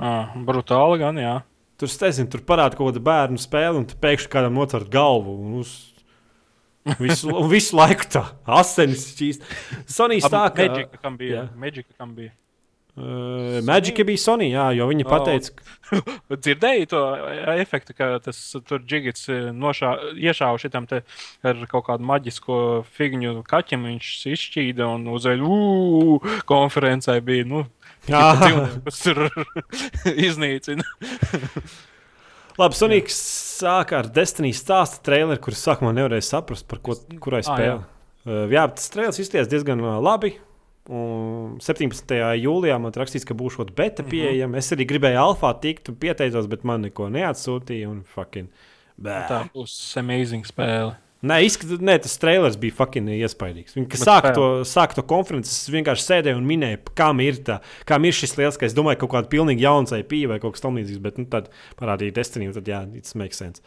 Ah, 0.01 0.31
brutāli 0.47 1.01
gan, 1.01 1.19
jā. 1.19 1.35
Tur, 1.81 1.91
nezinu, 2.05 2.29
tur 2.31 2.43
parādīja 2.45 2.79
kaut 2.79 2.93
kādu 2.93 3.03
bērnu 3.03 3.41
spēli, 3.41 3.81
un 3.81 3.87
pēkšņi 4.05 4.31
kādam 4.31 4.55
nocērt 4.55 4.87
galvu. 4.93 5.35
Un 5.35 5.59
uz 5.65 5.73
Visu, 6.99 7.29
visu 7.51 7.75
laiku 7.77 8.07
tā 8.09 8.23
asinis 8.49 9.03
šķīst. 9.13 9.43
Sonijas 9.85 10.29
tā 10.33 10.45
kā. 10.55 10.65
Magica, 10.71 11.01
kam 11.03 11.17
bija? 11.19 11.43
Jā. 11.43 11.49
Magica, 11.61 11.91
kam 11.97 12.15
bija? 12.17 12.31
Uh, 12.91 13.61
Magic 13.63 14.01
bija 14.03 14.19
Sony, 14.19 14.49
jā, 14.51 14.65
jo 14.75 14.83
viņi 14.89 15.05
Oh. 15.05 15.11
pateica, 15.13 15.53
ka 15.55 16.01
Dzirdēji 16.43 16.89
to 16.91 16.99
efektu, 17.53 17.93
ka 17.95 18.09
tas 18.19 18.39
tur 18.67 18.81
džigits 18.83 19.29
nošā, 19.55 19.93
iešāva 20.19 20.59
šitam 20.59 20.89
te 20.89 20.99
ar 21.47 21.61
kaut 21.71 21.85
kādu 21.87 22.03
maģisko 22.09 22.57
figņu 22.97 23.45
kaķim. 23.47 23.85
Viņš 23.93 24.09
izšķīda 24.33 24.89
un 24.97 25.07
uzveļ, 25.13 25.45
konferencē 26.49 27.15
bija. 27.23 27.47
Nu, 27.47 27.63
Jā. 28.11 28.25
kas 28.83 28.99
tur 29.05 29.29
iznīcina. 30.27 30.83
Labi, 32.61 32.77
Sonics 32.77 33.15
sāka 33.57 33.97
ar 33.97 34.07
Destiny 34.13 34.51
stāstu 34.53 34.99
traileru, 35.07 35.39
kurus 35.41 35.63
sākumā 35.65 35.95
nevarēja 35.97 36.27
saprast, 36.27 36.67
par 36.69 36.81
ko, 36.85 36.93
kurai 37.23 37.41
Ah, 37.41 37.47
spēlē. 37.47 37.77
Uh, 38.21 38.43
jā, 38.53 38.67
tas 38.75 38.91
trailers 38.93 39.17
izties 39.23 39.49
diezgan 39.49 39.81
uh, 39.81 39.95
labi. 40.03 40.35
Un 40.91 41.57
17. 41.61 42.13
jūlijā 42.41 42.75
man 42.81 42.93
rakstīts, 42.93 43.25
ka 43.25 43.33
šāda 43.33 43.73
beta 43.77 44.05
pieejama. 44.05 44.59
Es 44.61 44.69
arī 44.73 44.85
gribēju 44.89 45.21
alfā 45.21 45.53
tikt 45.61 45.89
pieteicos, 46.01 46.49
bet 46.51 46.65
man 46.67 46.85
neko 46.85 47.09
neatsūtīja. 47.13 47.89
Un 47.89 48.03
fucking, 48.13 48.49
bē. 48.97 49.17
Tā 49.29 49.41
būs 49.55 49.73
amazing 50.01 50.45
spēle. 50.45 50.97
Nē, 51.21 51.35
izskat, 51.45 51.75
nē, 51.85 51.99
tas 52.01 52.15
trailers 52.17 52.55
bija 52.57 52.73
fucking 52.79 53.11
iespaidīgs. 53.13 53.75
Bet 53.77 53.99
sāka 54.01 54.31
to, 54.33 54.45
sāka 54.65 54.97
to 54.97 55.03
konferenci, 55.05 55.51
es 55.53 55.69
vienkārši 55.69 56.05
sēdēju 56.07 56.39
un 56.39 56.47
minēju, 56.49 56.79
kam 56.97 57.21
ir, 57.21 57.37
tā, 57.45 57.59
kam 57.85 58.07
ir 58.09 58.15
šis 58.17 58.33
liels, 58.39 58.57
ka 58.57 58.65
es 58.65 58.73
domāju, 58.73 58.97
ka 58.97 59.05
kaut 59.05 59.13
kāda 59.19 59.29
pilnīgi 59.29 59.61
jauna 59.61 59.99
IP 60.01 60.15
vai 60.31 60.39
kaut 60.41 60.55
kas 60.57 60.63
tamlīdzīgs, 60.65 61.01
bet 61.03 61.19
nu, 61.21 61.27
tad 61.29 61.51
parādīja 61.77 62.15
Destiny, 62.17 62.49
tad 62.55 62.71
jā, 62.71 62.79
tas 62.97 63.13
makes 63.21 63.37
sense. 63.37 63.61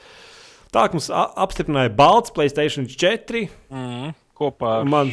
Tālāk 0.75 0.97
mums 0.97 1.07
a- 1.15 1.29
apstiprināja 1.45 1.93
balts 1.95 2.35
Playstation 2.35 2.89
4. 2.91 3.45
Mm, 3.71 4.17
kopā 4.35 4.81
ar, 4.81 4.89
Man, 4.91 5.13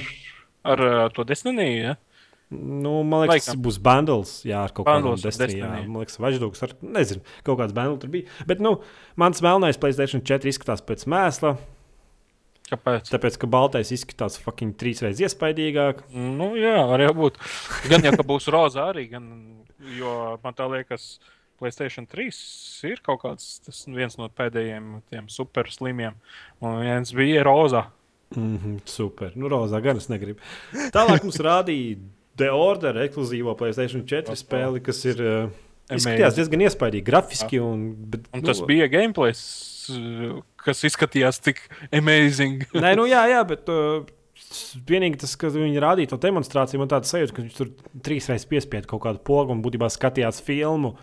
ar 0.66 0.82
uh, 0.88 1.04
to 1.14 1.28
Destiny. 1.30 1.68
Ja? 1.84 2.00
nu, 2.52 2.98
man 3.08 3.28
liekas, 3.28 3.48
Laikam. 3.52 3.62
būs 3.64 3.78
bundles, 3.80 4.32
jā, 4.44 4.64
ar 4.66 4.74
kaut. 4.76 4.90
Jā, 4.90 5.14
Destiny. 5.24 5.62
man 5.88 6.02
liekas, 6.02 6.18
važdogs 6.20 6.66
ar, 6.66 6.74
nezinu, 6.84 7.22
kaut 7.48 7.62
kāds 7.62 7.76
bundles 7.78 8.02
tur 8.02 8.12
bija. 8.12 8.28
Bet, 8.50 8.60
nu, 8.60 8.80
mans 9.16 9.40
melnais 9.46 9.80
Playstation 9.80 10.26
4 10.26 10.50
izskatās 10.52 10.84
pēc 10.84 11.06
mēsla, 11.08 11.54
Kāpēc? 12.72 13.10
tāpēc, 13.12 13.36
ka 13.42 13.50
baltais 13.52 13.92
izskatās 13.92 14.38
fucking 14.40 14.78
trīs 14.80 15.02
reizes 15.04 15.26
iespaidīgāk. 15.28 16.06
Nu, 16.16 16.54
jā, 16.56 16.78
var 16.88 17.04
jau 17.04 17.12
būt. 17.18 17.40
Gan 17.92 18.08
jau, 18.08 18.14
ka 18.16 18.26
būs 18.28 18.48
roza 18.54 18.88
arī, 18.94 19.10
gan, 19.12 19.28
jo 19.98 20.16
man 20.44 20.56
tā 20.56 20.70
liekas, 20.72 21.18
Playstation 21.62 22.08
3 22.10 22.32
ir 22.90 23.02
kaut 23.06 23.20
kāds, 23.22 23.60
tas 23.62 23.84
viens 23.86 24.16
no 24.18 24.26
pēdējiem 24.34 24.96
tiem 25.12 25.28
super 25.30 25.68
slimiem. 25.70 26.16
Un 26.64 26.80
viens 26.82 27.12
bija 27.14 27.44
roza. 27.46 27.84
Mm 28.36 28.58
-hmm, 28.58 28.80
super. 28.86 29.36
Nu, 29.36 29.50
rozā 29.52 29.82
gan 29.84 29.98
es 29.98 30.08
negribu. 30.10 30.40
Tālāk 30.96 31.24
mums 31.24 31.38
rādīja 31.38 32.00
The 32.38 32.50
Order 32.52 32.98
ekskluzīvo 33.04 33.54
Playstation 33.60 34.08
4 34.08 34.36
spēli, 34.40 34.82
kas 34.82 35.06
ir 35.06 35.22
uh, 35.22 35.52
izskatījās 35.92 36.38
diezgan 36.40 36.64
iespaidīgi, 36.66 37.06
grafiski. 37.06 37.60
Un, 37.60 37.92
bet, 38.10 38.30
Un 38.34 38.42
tas 38.42 38.62
nu, 38.64 38.66
bija 38.66 38.88
gameplay, 38.88 39.36
kas 40.66 40.84
izskatījās 40.88 41.42
tik 41.44 41.62
amazing. 41.96 42.66
Nē, 42.84 42.96
nu 43.00 43.08
jā, 43.10 43.26
jā 43.32 43.46
bet. 43.48 43.70
Uh, 43.72 44.10
Vienīgi 44.90 45.20
tas, 45.22 45.36
ka 45.40 45.48
viņi 45.54 45.80
rādīja 45.80 46.10
to 46.12 46.18
demonstrāciju, 46.20 46.82
man 46.82 46.90
tāds 46.92 47.12
sajūta, 47.14 47.36
ka 47.36 47.44
viņš 47.44 47.54
tur 47.56 47.70
trīs 48.04 48.26
reizes 48.28 48.48
piespieda 48.50 48.90
kaut 48.90 49.04
kādu 49.06 49.22
pogu 49.24 49.54
un 49.54 49.62
būtībā 49.64 49.88
skatījās 49.92 50.42
filmu. 50.44 50.96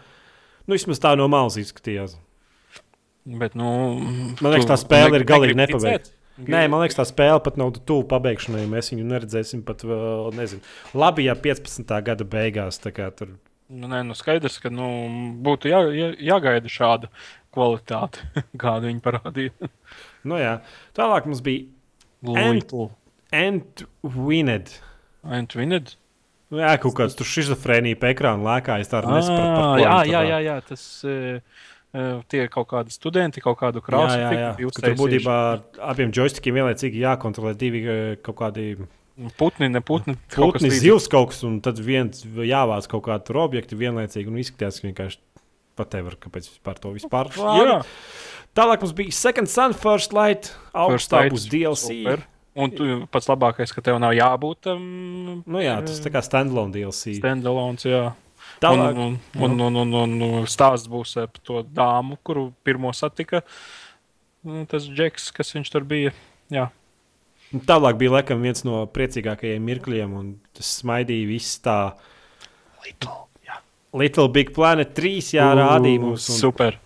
Nu, 0.66 0.74
vismaz 0.74 1.00
tā 1.00 1.14
no 1.16 1.28
malas 1.32 1.56
izskatījās. 1.60 2.18
Bet, 3.28 3.56
nu, 3.56 3.70
Man 4.40 4.52
liekas, 4.52 4.68
tā 4.68 4.76
spēle 4.80 5.14
ne- 5.14 5.20
ir 5.22 5.26
galīgi 5.28 5.56
nepabeigta. 5.56 6.12
Nē, 6.38 6.66
man 6.70 6.82
liekas, 6.84 6.98
tā 7.00 7.06
spēle 7.08 7.40
pat 7.42 7.56
nav 7.58 7.72
tuvu 7.78 8.04
pabeigšanai. 8.10 8.66
Mēs 8.70 8.92
viņu 8.92 9.06
neredzēsim 9.10 9.64
pat, 9.66 9.82
vēl, 9.86 10.30
nezinu, 10.38 10.62
labi, 10.94 11.26
ja 11.26 11.34
15. 11.34 11.94
gada 12.06 12.26
beigās. 12.28 12.78
Tur 12.82 13.38
Nu, 13.68 13.84
nē, 13.84 13.98
nu 14.08 14.14
skaidrs, 14.16 14.54
ka 14.62 14.70
nu, 14.72 14.86
būtu 15.44 15.68
jā, 15.68 15.82
jā, 15.92 16.06
jāgaida 16.30 16.70
šāda 16.72 17.10
kvalitāte, 17.58 18.24
kādu 18.62 18.88
viņi 18.88 19.02
parādīja. 19.04 19.70
Nu, 20.28 20.38
jā. 20.40 20.60
Tālāk 20.96 21.26
mums 21.28 21.42
bija 21.44 21.66
Antwined. 23.34 24.76
Antwined. 25.22 25.96
Jā, 26.48 26.76
kaut 26.80 26.94
kāds 26.96 27.16
tur 27.18 27.28
šizofrēnija 27.28 27.98
pie 28.00 28.14
ekrāna 28.14 28.40
lēkā. 28.46 28.78
Es 28.80 28.88
tādu 28.88 29.10
nesapratu. 29.12 29.50
par 29.52 29.66
Ah, 29.68 29.82
jā, 29.82 29.96
jā, 30.08 30.22
jā, 30.24 30.38
jā, 30.46 30.54
tas 30.64 30.84
uh, 31.04 31.66
tie 32.32 32.46
ir 32.46 32.52
kaut 32.52 32.70
kādi 32.70 32.94
studenti, 32.94 33.42
kaut 33.44 33.58
kādu 33.60 33.82
krāsu. 33.84 34.16
Ka 34.16 34.54
Tur 34.80 34.96
būtībā 35.02 35.36
ar 35.50 35.66
abiem 35.92 36.14
joystikiem 36.14 36.56
vienlaicīgi 36.56 37.04
jākontrolē 37.04 37.52
divi 37.58 37.84
eh, 37.84 38.14
kaut 38.24 38.40
kādi 38.40 38.70
Putni, 39.34 39.66
ne 39.66 39.80
putni. 39.82 40.14
putni, 40.30 40.68
zivs 40.70 41.08
kaut 41.10 41.32
kas, 41.32 41.40
un 41.42 41.56
tad 41.58 41.80
viens 41.82 42.20
jāvāc 42.22 42.86
kaut 42.86 43.02
kādu 43.08 43.24
tur 43.26 43.40
objektu 43.42 43.74
vienlaicīgi, 43.80 44.30
un 44.30 44.38
izskatās, 44.38 44.78
ka 44.78 44.86
vienkārši 44.86 45.18
pat 45.78 45.90
te 45.94 46.02
var, 46.04 46.16
kāpēc 46.20 46.48
vispār 46.50 46.80
to 46.82 46.92
vispār 46.96 47.30
Jā, 47.34 47.46
rāda. 47.46 47.78
Tālāk 48.58 48.82
mums 48.82 48.94
bija 48.98 49.14
Second 49.14 49.50
Sun, 49.52 49.74
First 49.78 50.14
Light, 50.16 50.50
augstā 50.74 51.22
Light, 51.24 51.34
būs 51.36 51.46
DLC. 51.52 52.00
super. 52.02 52.24
Un 52.58 52.72
tu, 52.74 52.86
pats 53.12 53.28
labākais, 53.30 53.70
ka 53.70 53.82
tev 53.86 54.00
nav 54.02 54.16
jābūt 54.18 54.64
tam 54.66 54.80
Nu 55.46 55.60
jā, 55.62 55.76
tas 55.86 56.00
tā 56.02 56.10
kā 56.10 56.22
standalone 56.26 56.74
DLC. 56.74 57.14
standalone. 57.20 57.78
Jā. 57.86 58.08
Tālāk, 58.58 58.96
Un, 58.98 59.18
un, 59.38 59.60
un, 59.60 59.76
un, 59.84 59.92
un, 59.94 60.22
un 60.40 60.46
stāsts 60.50 60.88
būs 60.90 61.12
par 61.20 61.42
to 61.46 61.60
dāmu, 61.62 62.16
kuru 62.26 62.48
pirmo 62.66 62.90
satika. 62.96 63.44
Nu, 64.42 64.64
Tas 64.66 64.88
džeks, 64.88 65.30
kas 65.36 65.54
viņš 65.54 65.70
tur 65.70 65.86
bija. 65.86 66.10
Jā, 66.50 66.66
tālāk 67.68 67.98
bija 68.00 68.16
laikam 68.18 68.42
viens 68.42 68.64
no 68.66 68.82
priecīgākajiem 68.90 69.62
mirkļiem, 69.62 70.16
un 70.18 70.32
tas 70.56 70.72
smaidīja 70.80 71.28
viss 71.30 71.60
tā. 71.62 71.94
Little 72.84 73.27
Big 74.32 74.52
Planet 74.54 74.94
3 74.94 75.32
jā, 75.38 75.46
rādīja 75.56 76.00
mums. 76.02 76.28
Un, 76.28 76.36
Super. 76.42 76.76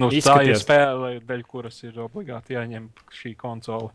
Nu, 0.00 0.08
tā 0.08 0.14
ir 0.14 0.18
Izskaties. 0.22 0.62
spēle, 0.64 1.20
dēļ 1.28 1.42
kuras 1.46 1.82
ir 1.84 1.92
obligāti 2.00 2.56
jāņem 2.56 2.88
šī 3.12 3.34
konsole. 3.36 3.90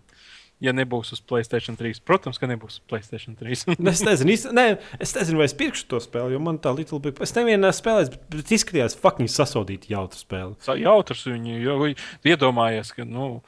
Ja 0.64 0.72
nebūs 0.72 1.10
uz 1.12 1.20
Playstation 1.20 1.76
3, 1.76 2.00
protams, 2.08 2.38
ka 2.40 2.48
nebūs 2.48 2.78
Playstation 2.88 3.36
3. 3.36 3.66
Nu, 3.84 3.90
Es 3.92 4.00
nezinu, 4.06 4.32
īsti- 4.32 4.54
ne, 4.56 4.78
es 5.04 5.12
nezinu, 5.18 5.42
vai 5.42 5.50
es 5.50 5.54
pirkšu 5.54 5.90
to 5.92 6.00
spēli, 6.00 6.32
jo 6.32 6.40
man 6.40 6.58
tā 6.64 6.72
Little 6.72 7.00
Big. 7.04 7.20
Es 7.22 7.34
nevienu 7.36 7.66
neesmu 7.66 7.82
spēlējis, 7.84 8.12
bet, 8.14 8.22
bet 8.38 8.54
izskatījās 8.56 8.96
fucking 9.02 9.28
sasodīta 9.30 9.92
jautra 9.92 10.16
spēle. 10.22 10.56
Jautrs 10.80 11.26
viņu, 11.28 11.58
jo 11.60 11.76
iedomājies, 12.24 12.94
ka 12.96 13.04
nu, 13.04 13.42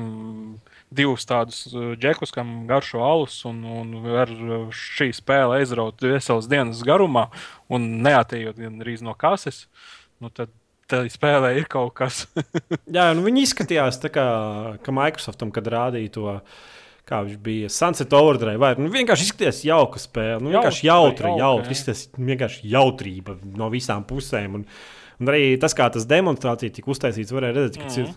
mm, 0.00 0.54
divus 1.00 1.26
tādus 1.28 1.62
uh, 1.70 1.92
džekus, 2.00 2.32
kam 2.34 2.64
garšo 2.70 3.02
alus, 3.04 3.40
un, 3.48 3.60
un 3.64 3.92
var 4.04 4.32
uh, 4.32 4.70
šī 4.74 5.10
spēle 5.16 5.60
aizraut 5.60 6.02
veselas 6.02 6.48
dienas 6.50 6.82
garumā, 6.86 7.28
un 7.70 7.86
neatejot 8.04 8.58
gandrīz 8.58 9.04
no 9.06 9.14
kases, 9.18 9.66
nu, 10.20 10.32
tad 10.34 10.50
tā 10.90 11.04
spēlē 11.10 11.54
ir 11.60 11.68
kaut 11.70 11.94
kas. 12.00 12.24
Jā, 12.96 13.10
nu 13.16 13.24
viņi 13.26 13.46
izskatījās 13.46 14.00
tā 14.02 14.10
kā, 14.12 14.26
ka 14.84 14.94
Microsoftam, 14.94 15.54
kad 15.54 15.70
rādīja 15.70 16.14
to. 16.18 16.36
Kā 17.10 17.24
viņš 17.26 17.38
bija 17.42 17.66
Sunset 17.74 18.12
Overdrive, 18.14 18.60
vai 18.60 18.68
nu, 18.78 18.86
vienkārši 18.92 19.24
izskatījās 19.26 19.64
jauka 19.66 19.98
spēle. 19.98 20.36
Nu, 20.44 20.52
vienkārši 20.52 20.84
Jautra, 20.86 21.32
jautra, 21.40 21.64
jautra. 21.72 22.20
vienkārši 22.28 22.70
jautrība 22.70 23.34
no 23.58 23.66
visām 23.72 24.04
pusēm. 24.06 24.60
Un, 24.60 24.66
un 25.18 25.32
arī 25.32 25.56
tas, 25.58 25.74
kā 25.74 25.88
tas 25.90 26.06
demonstrācija 26.06 26.76
tika 26.76 26.92
uztaisīts, 26.92 27.34
varēja 27.34 27.56
redzēt, 27.56 27.80
ka 27.80 27.88
tas 27.88 27.98
ir. 28.04 28.12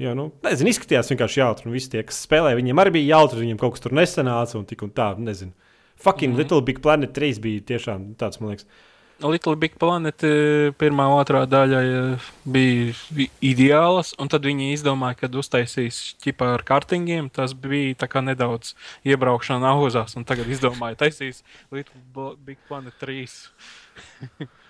Jā, 0.00 0.14
nu, 0.16 0.30
nezinu, 0.44 0.72
izskatījās 0.72 1.10
vienkārši 1.12 1.42
jautri. 1.42 1.68
Un 1.68 1.76
visi 1.76 1.90
tie, 1.92 2.00
kas 2.06 2.22
spēlēja, 2.24 2.56
viņiem 2.58 2.80
arī 2.80 2.94
bija 2.96 3.18
jautri. 3.18 3.42
Viņiem 3.44 3.60
kaut 3.60 3.76
kas 3.76 3.84
tur 3.84 3.94
nesanāca 3.96 4.56
un 4.58 4.64
tik 4.68 4.84
un 4.86 4.94
tā. 4.94 5.12
Nezinu. 5.18 5.52
Fucking 6.02 6.32
mm 6.32 6.34
-hmm. 6.34 6.38
Little 6.38 6.62
Big 6.62 6.80
Planet 6.82 7.12
3 7.12 7.40
bija 7.40 7.60
tiešām 7.60 8.14
tāds, 8.16 8.40
man 8.40 8.50
liekas. 8.50 8.66
Little 9.20 9.56
Big 9.56 9.76
Planet 9.78 10.24
eh, 10.24 10.72
pirmā, 10.78 11.06
otrā 11.14 11.44
daļa 11.46 11.82
eh, 11.82 12.30
bija 12.44 12.94
ideālas, 13.40 14.14
un 14.18 14.28
tad 14.28 14.42
viņi 14.42 14.72
izdomāja, 14.72 15.14
ka 15.14 15.26
uztaisīs 15.38 16.16
ķipā 16.24 16.54
ar 16.54 16.62
kartingiem. 16.62 17.30
Tas 17.30 17.52
bija 17.52 17.94
nedaudz 18.20 18.74
iebraukšana 19.04 19.68
auzās, 19.76 20.16
un 20.16 20.24
tagad 20.24 20.48
izdomāja 20.48 20.96
taisīs 20.96 21.44
Little 21.70 22.36
Big 22.44 22.58
Planet 22.68 22.94
3. 23.00 24.48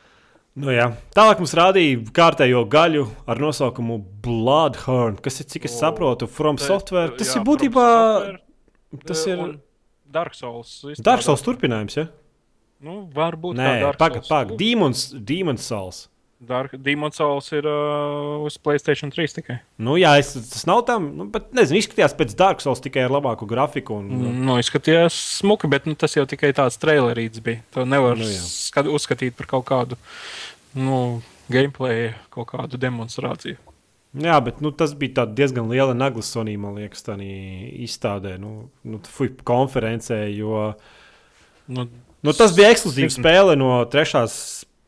Nu, 0.52 0.68
jā. 0.68 0.90
Tālāk 1.16 1.38
mums 1.40 1.54
rādīja 1.56 2.00
kārtējo 2.12 2.66
gaļu 2.68 3.06
ar 3.30 3.38
nosaukumu 3.40 3.96
Bloodhorn, 4.24 5.16
kas 5.24 5.40
ir, 5.40 5.46
cik 5.48 5.64
es 5.64 5.78
saprotu, 5.80 6.28
From 6.28 6.58
Tā- 6.60 6.66
Software. 6.68 7.14
Tas 7.16 7.30
jā, 7.32 7.40
ir 7.40 7.46
būtībā 7.46 7.86
tas 9.08 9.22
eh, 9.26 9.32
ir 9.32 9.40
un 9.40 9.54
Dark 10.12 10.36
Souls. 10.36 10.82
Dark 11.00 11.24
Souls 11.24 11.40
turpinājums. 11.46 11.96
Ja? 11.96 12.06
Nu, 12.82 13.08
varbūt 13.14 13.56
Nē, 13.56 13.94
pagaidi, 13.96 14.28
pagaidi. 14.28 14.58
Demons, 14.60 15.06
Demons 15.16 15.64
Souls. 15.64 16.08
Dark 16.42 16.74
Demon 16.74 17.12
Souls 17.14 17.46
ir 17.54 17.66
uh, 17.68 18.42
uz 18.42 18.56
Playstation 18.58 19.12
3 19.14 19.36
tikai. 19.36 19.56
Nu, 19.78 19.94
jā, 20.00 20.16
es, 20.18 20.32
tas 20.34 20.64
nav 20.66 20.82
tam, 20.88 21.06
nu, 21.18 21.26
bet 21.30 21.52
nezinu, 21.54 21.78
izskatījās 21.78 22.16
pēc 22.18 22.34
Dark 22.38 22.64
Souls 22.64 22.82
tikai 22.82 23.04
ar 23.06 23.14
labāku 23.14 23.46
grafiku. 23.48 24.00
Un, 24.02 24.10
Mm. 24.12 24.40
Nu, 24.48 24.56
izskatījās 24.60 25.16
smuki, 25.38 25.70
bet 25.70 25.86
nu, 25.86 25.94
tas 25.98 26.16
jau 26.16 26.24
tikai 26.28 26.50
tāds 26.56 26.78
trailerīts 26.82 27.42
bija. 27.44 27.62
To 27.76 27.86
nevar 27.88 28.18
Nu, 28.18 28.26
nu, 28.26 28.48
skat, 28.50 28.90
uzskatīt 28.90 29.38
par 29.38 29.48
kaut 29.54 29.66
kādu 29.70 29.98
nu, 30.74 31.22
gameplay, 31.52 32.10
kaut 32.34 32.50
kādu 32.50 32.80
demonstrāciju. 32.80 33.60
Jā, 34.12 34.36
bet 34.44 34.58
nu, 34.60 34.74
tas 34.76 34.92
bija 34.98 35.24
diezgan 35.24 35.70
liela 35.70 35.94
nagla 35.96 36.24
Sonī, 36.26 36.58
man 36.60 36.76
liekas, 36.76 37.06
tā 37.06 37.14
izstādē, 37.16 38.34
nu, 38.42 38.68
nu 38.84 39.00
fuj, 39.08 39.32
konferencē. 39.46 40.26
Jo, 40.34 40.72
Nu, 41.72 41.86
Nu, 42.22 42.30
tas 42.30 42.52
bija 42.54 42.70
ekskluzīvs 42.70 43.16
spēle 43.18 43.56
no 43.58 43.80
trešās, 43.90 44.34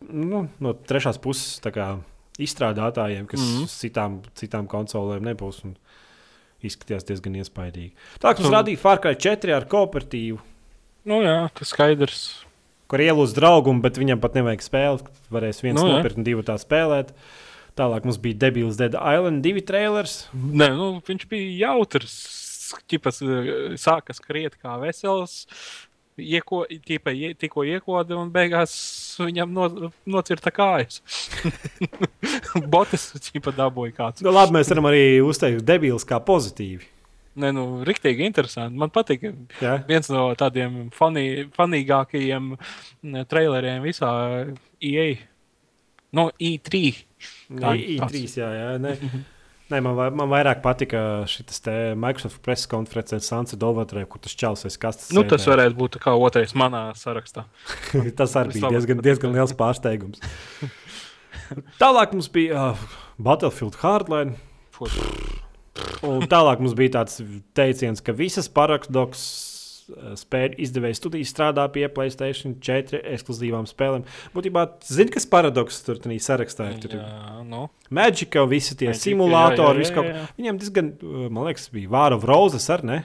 nu, 0.08 0.46
no 0.60 0.74
trešās 0.74 1.20
puses 1.22 1.60
kā, 1.74 1.98
izstrādātājiem, 2.38 3.28
kas 3.30 3.40
mm. 3.40 3.52
-hmm. 3.56 3.76
citām, 3.80 4.18
citām 4.34 4.66
konsolēm 4.66 5.24
nebūs. 5.30 5.64
un 5.64 5.76
Izskatījās 6.64 7.04
diezgan 7.04 7.34
iespaidīgi. 7.36 7.92
Tā 8.22 8.32
kā 8.32 8.40
mums 8.40 8.54
rādīja 8.54 8.80
Far 8.80 8.96
Cry 8.96 9.18
4 9.20 9.52
ar 9.52 9.66
kooperatīvu, 9.68 10.38
Nu, 11.04 11.20
jā, 11.20 11.48
tas 11.52 11.72
skaidrs. 11.74 12.20
kur 12.88 13.00
ielūdz 13.00 13.34
draugu, 13.36 13.72
bet 13.84 13.98
viņam 14.00 14.20
pat 14.22 14.36
nevajag 14.38 14.62
spēlēt. 14.64 15.08
Varēs 15.32 15.60
viens 15.64 15.80
Nu, 15.80 15.88
nopirkt 15.88 16.20
un 16.20 16.26
divu 16.26 16.44
tā 16.46 16.56
spēlēt. 16.60 17.12
Tālāk 17.76 18.06
mums 18.06 18.20
bija 18.22 18.38
Debils 18.44 18.78
Dead 18.78 18.94
Island, 18.94 19.42
divi 19.42 19.64
trailers. 19.66 20.28
Nē, 20.32 20.70
nu, 20.78 20.88
viņš 21.04 21.26
bija 21.28 21.50
jautrs. 21.66 22.14
Čipas 22.88 23.20
eh, 23.24 23.74
sāka 23.80 24.14
skriet 24.16 24.56
kā 24.62 24.78
vesels. 24.80 25.44
Ieko, 26.14 26.60
ķipa, 26.70 27.10
ie, 27.10 27.32
tikko 27.34 27.64
iekoda 27.66 28.14
un 28.20 28.28
beigās 28.34 28.74
viņam 29.18 29.50
no, 29.54 29.90
nocirta 30.06 30.52
kājas. 30.54 31.00
Botas 32.72 33.08
ķipa 33.28 33.54
dabūja 33.56 33.96
kāds. 33.96 34.24
Nu, 34.24 34.30
labi, 34.34 34.54
mēs 34.58 34.70
varam 34.70 34.90
arī 34.92 35.04
uzteikt 35.26 35.64
debils 35.66 36.06
kā 36.06 36.20
pozitīvi. 36.22 36.86
Nē, 37.34 37.50
nu, 37.50 37.64
riktīgi 37.86 38.22
interesanti. 38.28 38.78
Man 38.78 38.92
patīk. 38.94 39.26
Ja? 39.58 39.80
Viens 39.88 40.06
no 40.12 40.28
tādiem 40.38 40.84
funny, 40.94 41.48
funīgākajiem 41.56 42.52
mm, 42.54 43.24
traileriem 43.30 43.82
visā 43.82 44.10
EA. 44.78 45.08
No 46.14 46.28
E3. 46.38 46.84
Nē, 47.58 47.64
Tā- 47.64 47.74
I3, 47.74 48.26
jā, 48.38 48.50
jā. 48.54 48.98
Nē. 49.72 49.80
Man, 49.80 49.94
vai- 49.96 50.10
man 50.12 50.28
vairāk 50.28 50.60
patika 50.60 51.24
šis 51.30 51.62
Microsoft 51.96 52.42
preses 52.44 52.66
konferences 52.68 53.24
Sansa 53.30 53.56
Dolvatrē, 53.56 54.04
kur 54.06 54.20
tas 54.20 54.34
čels 54.36 54.64
aiz 54.68 54.76
kastes. 54.76 55.12
Nu, 55.16 55.24
tas 55.24 55.46
varētu 55.48 55.74
būt 55.78 55.96
kā 56.02 56.12
otrais 56.12 56.52
manā 56.52 56.90
sarakstā. 57.00 57.46
tas 58.18 58.36
arī 58.36 58.58
bija 58.58 58.74
diezgan, 58.76 59.00
diezgan 59.00 59.32
liels 59.32 59.56
pārsteigums. 59.56 60.20
Tālāk 61.80 62.12
mums 62.12 62.28
bija 62.28 62.72
uh, 62.72 62.84
Battlefield 63.18 63.80
Hardline. 63.80 64.36
Un 66.04 66.28
tālāk 66.30 66.60
mums 66.60 66.76
bija 66.76 67.00
tāds 67.00 67.18
teiciens, 67.56 68.02
ka 68.04 68.12
visas 68.12 68.48
parakstdoks 68.52 69.24
spēļu 70.20 70.58
izdevēja 70.64 70.98
studijas 70.98 71.32
strādā 71.34 71.64
pie 71.74 71.86
Playstation 71.92 72.56
4 72.64 73.02
ekskluzīvām 73.14 73.66
spēlēm. 73.70 74.04
Būtībā, 74.34 74.66
zini, 74.84 75.10
kas 75.14 75.26
paradoks 75.30 75.82
tur 75.86 76.00
tādā 76.02 76.18
sarakstā 76.24 76.70
ir? 76.72 76.78
Tur 76.84 76.96
ir 76.96 77.02
Jā, 77.02 77.42
nu. 77.48 77.66
Magica, 77.94 78.44
visi 78.50 78.76
tie 78.80 78.92
Magic, 78.92 79.02
simulātori, 79.06 79.84
jā, 79.84 79.90
jā, 79.90 79.94
kaut 79.98 80.06
jā, 80.10 80.14
jā. 80.22 80.28
Viņiem 80.38 80.62
diezgan, 80.62 80.94
uh, 81.02 81.26
man 81.30 81.50
liekas, 81.50 81.68
bija 81.74 81.92
Vāra 81.92 82.20
Roses 82.20 82.70
ar 82.72 82.84
ne? 82.86 83.02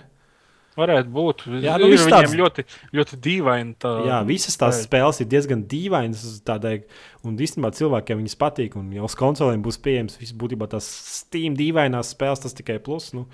Varētu 0.80 1.10
būt. 1.11 1.41
Jā, 1.60 1.73
Ir 1.76 1.81
nu, 1.84 1.88
viss 1.91 2.06
viņiem 2.06 2.14
tāds- 2.14 2.35
ļoti, 2.39 2.64
ļoti 2.95 3.18
dīvaini. 3.26 3.73
Tā, 3.84 3.89
Jā, 4.07 4.19
visas 4.23 4.56
tās 4.56 4.77
spēļu. 4.77 4.85
spēles 4.88 5.19
ir 5.19 5.27
diezgan 5.34 5.64
dīvainas. 5.68 6.22
Tādai, 6.47 6.84
un 7.27 7.35
īstenībā 7.35 7.72
cilvēkiem 7.76 8.22
viņas 8.22 8.38
patīk. 8.39 8.77
Un 8.80 8.88
jau 8.95 9.03
uz 9.10 9.15
konsolēm 9.19 9.60
būs 9.65 9.76
pieejams 9.84 10.15
visas 10.22 10.38
būtībā 10.39 10.69
tās 10.72 10.88
Steam 10.88 11.57
dīvainās 11.60 12.14
spēles, 12.15 12.39
tas 12.45 12.53
tikai 12.56 12.77
plus. 12.80 13.10
Nu, 13.18 13.26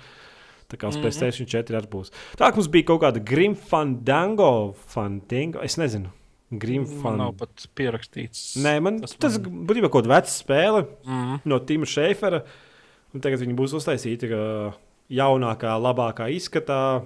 tā 0.68 0.76
kā 0.78 0.88
uz 0.88 0.96
Mhm. 0.96 1.02
Playstation 1.02 1.46
4 1.46 1.76
arī 1.80 1.88
būs. 1.88 2.10
Tā 2.36 2.52
mums 2.54 2.68
bija 2.68 2.84
kaut 2.86 3.00
kāda 3.02 3.24
Grim 3.24 3.54
Fandango, 3.54 4.74
Fandango, 4.86 5.60
es 5.62 5.76
nezinu. 5.76 6.10
Grim 6.50 6.84
Man 6.86 7.02
Fan... 7.02 7.16
nav 7.18 7.32
pat 7.36 7.66
pierakstīts. 7.74 8.56
Nē, 8.62 8.80
man 8.80 9.00
tas 9.00 9.16
tas, 9.18 9.38
man- 9.38 9.66
būtībā 9.66 9.90
kaut 9.90 10.04
kāda 10.04 10.14
veca 10.20 10.30
spēle 10.30 10.86
Mm. 11.04 11.40
no 11.44 11.58
Tima 11.58 11.84
Šefera. 11.86 12.42
Un 13.14 13.20
tagad 13.20 13.40
viņi 13.40 13.56
būs 13.56 13.74
uztaisīti 13.74 14.28
kā 14.30 14.74
jaunākā, 15.10 15.74
labākā 15.80 16.28
izskatā. 16.34 17.02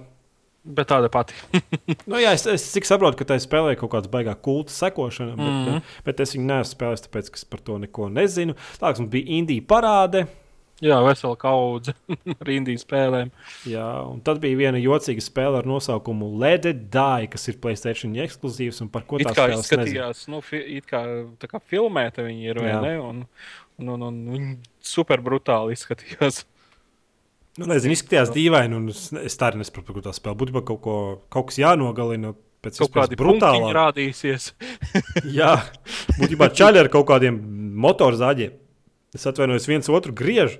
Bet 0.63 0.89
tāda 0.89 1.09
pati. 1.09 1.33
Nu, 2.05 2.17
jā, 2.21 2.33
es, 2.33 2.45
es 2.45 2.67
saprotu, 2.85 3.17
ka 3.17 3.25
tā 3.25 3.39
spēlē 3.41 3.73
kaut 3.79 3.89
kāda 3.95 4.09
baigā 4.13 4.35
kulta 4.37 4.69
sekošana, 4.71 5.33
bet, 5.35 5.45
mm. 5.47 5.65
-hmm. 5.65 5.81
bet 6.05 6.19
es 6.19 6.35
viņu 6.35 6.45
neesmu 6.45 6.75
spēlējis, 6.75 7.05
tāpēc 7.07 7.31
es 7.33 7.43
par 7.45 7.59
to 7.65 7.77
neko 7.81 8.09
nezinu. 8.09 8.53
Tālāk 8.77 8.99
mums 8.99 9.09
bija 9.09 9.25
Indija 9.25 9.61
parāde. 9.65 10.27
Jā, 10.81 10.97
vesela 11.05 11.37
kaudze 11.37 11.93
ar 12.41 12.49
Indijas 12.49 12.85
spēlēm. 12.85 13.29
Jā, 13.69 13.85
un 14.09 14.21
tad 14.25 14.39
bija 14.41 14.57
viena 14.57 14.81
jocīga 14.81 15.21
spēle 15.21 15.59
ar 15.61 15.69
nosaukumu 15.69 16.31
Die, 16.73 17.27
kas 17.31 17.47
ir 17.51 17.59
Playstation 17.61 18.15
ekskluzīvs 18.25 18.81
un 18.85 18.89
par 18.93 19.05
ko 19.05 19.19
tā 19.21 19.29
spēle 19.29 19.59
nezinu. 19.59 19.65
izskatījās, 19.65 20.23
nu, 20.33 20.41
fi, 20.45 20.61
it 20.79 20.89
kā, 20.89 21.03
tā 21.41 21.49
kā 21.51 21.61
filmēta 21.61 22.25
viņi 22.25 22.49
ir, 22.49 22.61
vai 22.63 22.71
Jā. 22.73 22.79
ne? 22.81 22.95
Un, 23.01 23.25
un, 23.77 23.91
un, 23.93 24.07
un 24.09 24.21
viņi 24.33 24.55
super 24.81 25.21
brutāli 25.21 25.77
izskatījās. 25.77 26.45
Nu, 27.59 27.67
nezinu, 27.67 27.93
izskatījās 27.97 28.31
dīvaini, 28.33 28.77
un 28.77 28.89
es, 28.93 29.37
tā 29.37 29.51
arī 29.51 29.61
nesaprotu, 29.61 29.91
par 29.91 29.99
ko 29.99 30.05
tā 30.07 30.15
spēle. 30.15 30.39
Būtībā 30.39 30.63
kaut, 30.65 30.81
ko, 30.81 30.95
kaut 31.33 31.51
kas 31.51 31.59
jānogalina 31.61 32.33
pēc 32.63 32.79
Kaut 32.79 32.89
iespējas 32.89 33.19
brutālāk. 33.19 33.69
Jā, 35.39 35.53
būtībā 36.17 36.49
čaļi 36.57 36.81
ar 36.85 36.89
kaut 36.93 37.09
kādiem 37.11 37.37
motorzāģiem. 37.85 38.57
Es 39.15 39.27
atvainojos, 39.27 39.67
viens 39.67 39.89
otru 39.91 40.13
griež. 40.15 40.59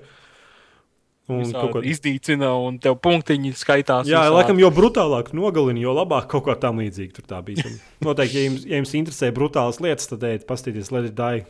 Un 1.30 1.46
kaut 1.54 1.70
ko 1.76 1.80
Izdīcina 1.86 2.50
un 2.58 2.76
tev 2.82 2.96
punktiņi 3.00 3.52
skaitās. 3.56 4.08
Jā, 4.10 4.24
visādi. 4.24 4.34
laikam, 4.34 4.58
jo 4.60 4.68
brutālāk 4.74 5.30
nogalina, 5.36 5.80
jo 5.80 5.94
labāk 5.96 6.26
kaut 6.32 6.48
kā 6.48 6.56
tam 6.60 6.82
līdzīga 6.82 7.14
tur 7.16 7.28
tā 7.30 7.38
bija. 7.46 7.64
Noteikti, 8.04 8.36
ja 8.36 8.48
jums, 8.48 8.66
ja 8.68 8.80
jums 8.80 8.94
interesē 8.98 9.30
brutālas 9.34 9.78
lietas, 9.80 10.10
tad 10.10 10.26
ejiet, 10.28 10.44
paskatieties, 10.48 10.90
it 11.06 11.14
die. 11.16 11.46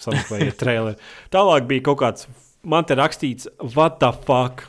Sameklējiet 0.00 0.58
traileri. 0.62 0.98
Tālāk 1.32 1.68
bija 1.68 1.84
kaut 1.90 2.00
kāds, 2.00 2.26
man 2.64 2.88
te 2.88 2.96
rakstīts, 2.98 3.46
what 3.76 4.00
the 4.00 4.10
fuck. 4.24 4.66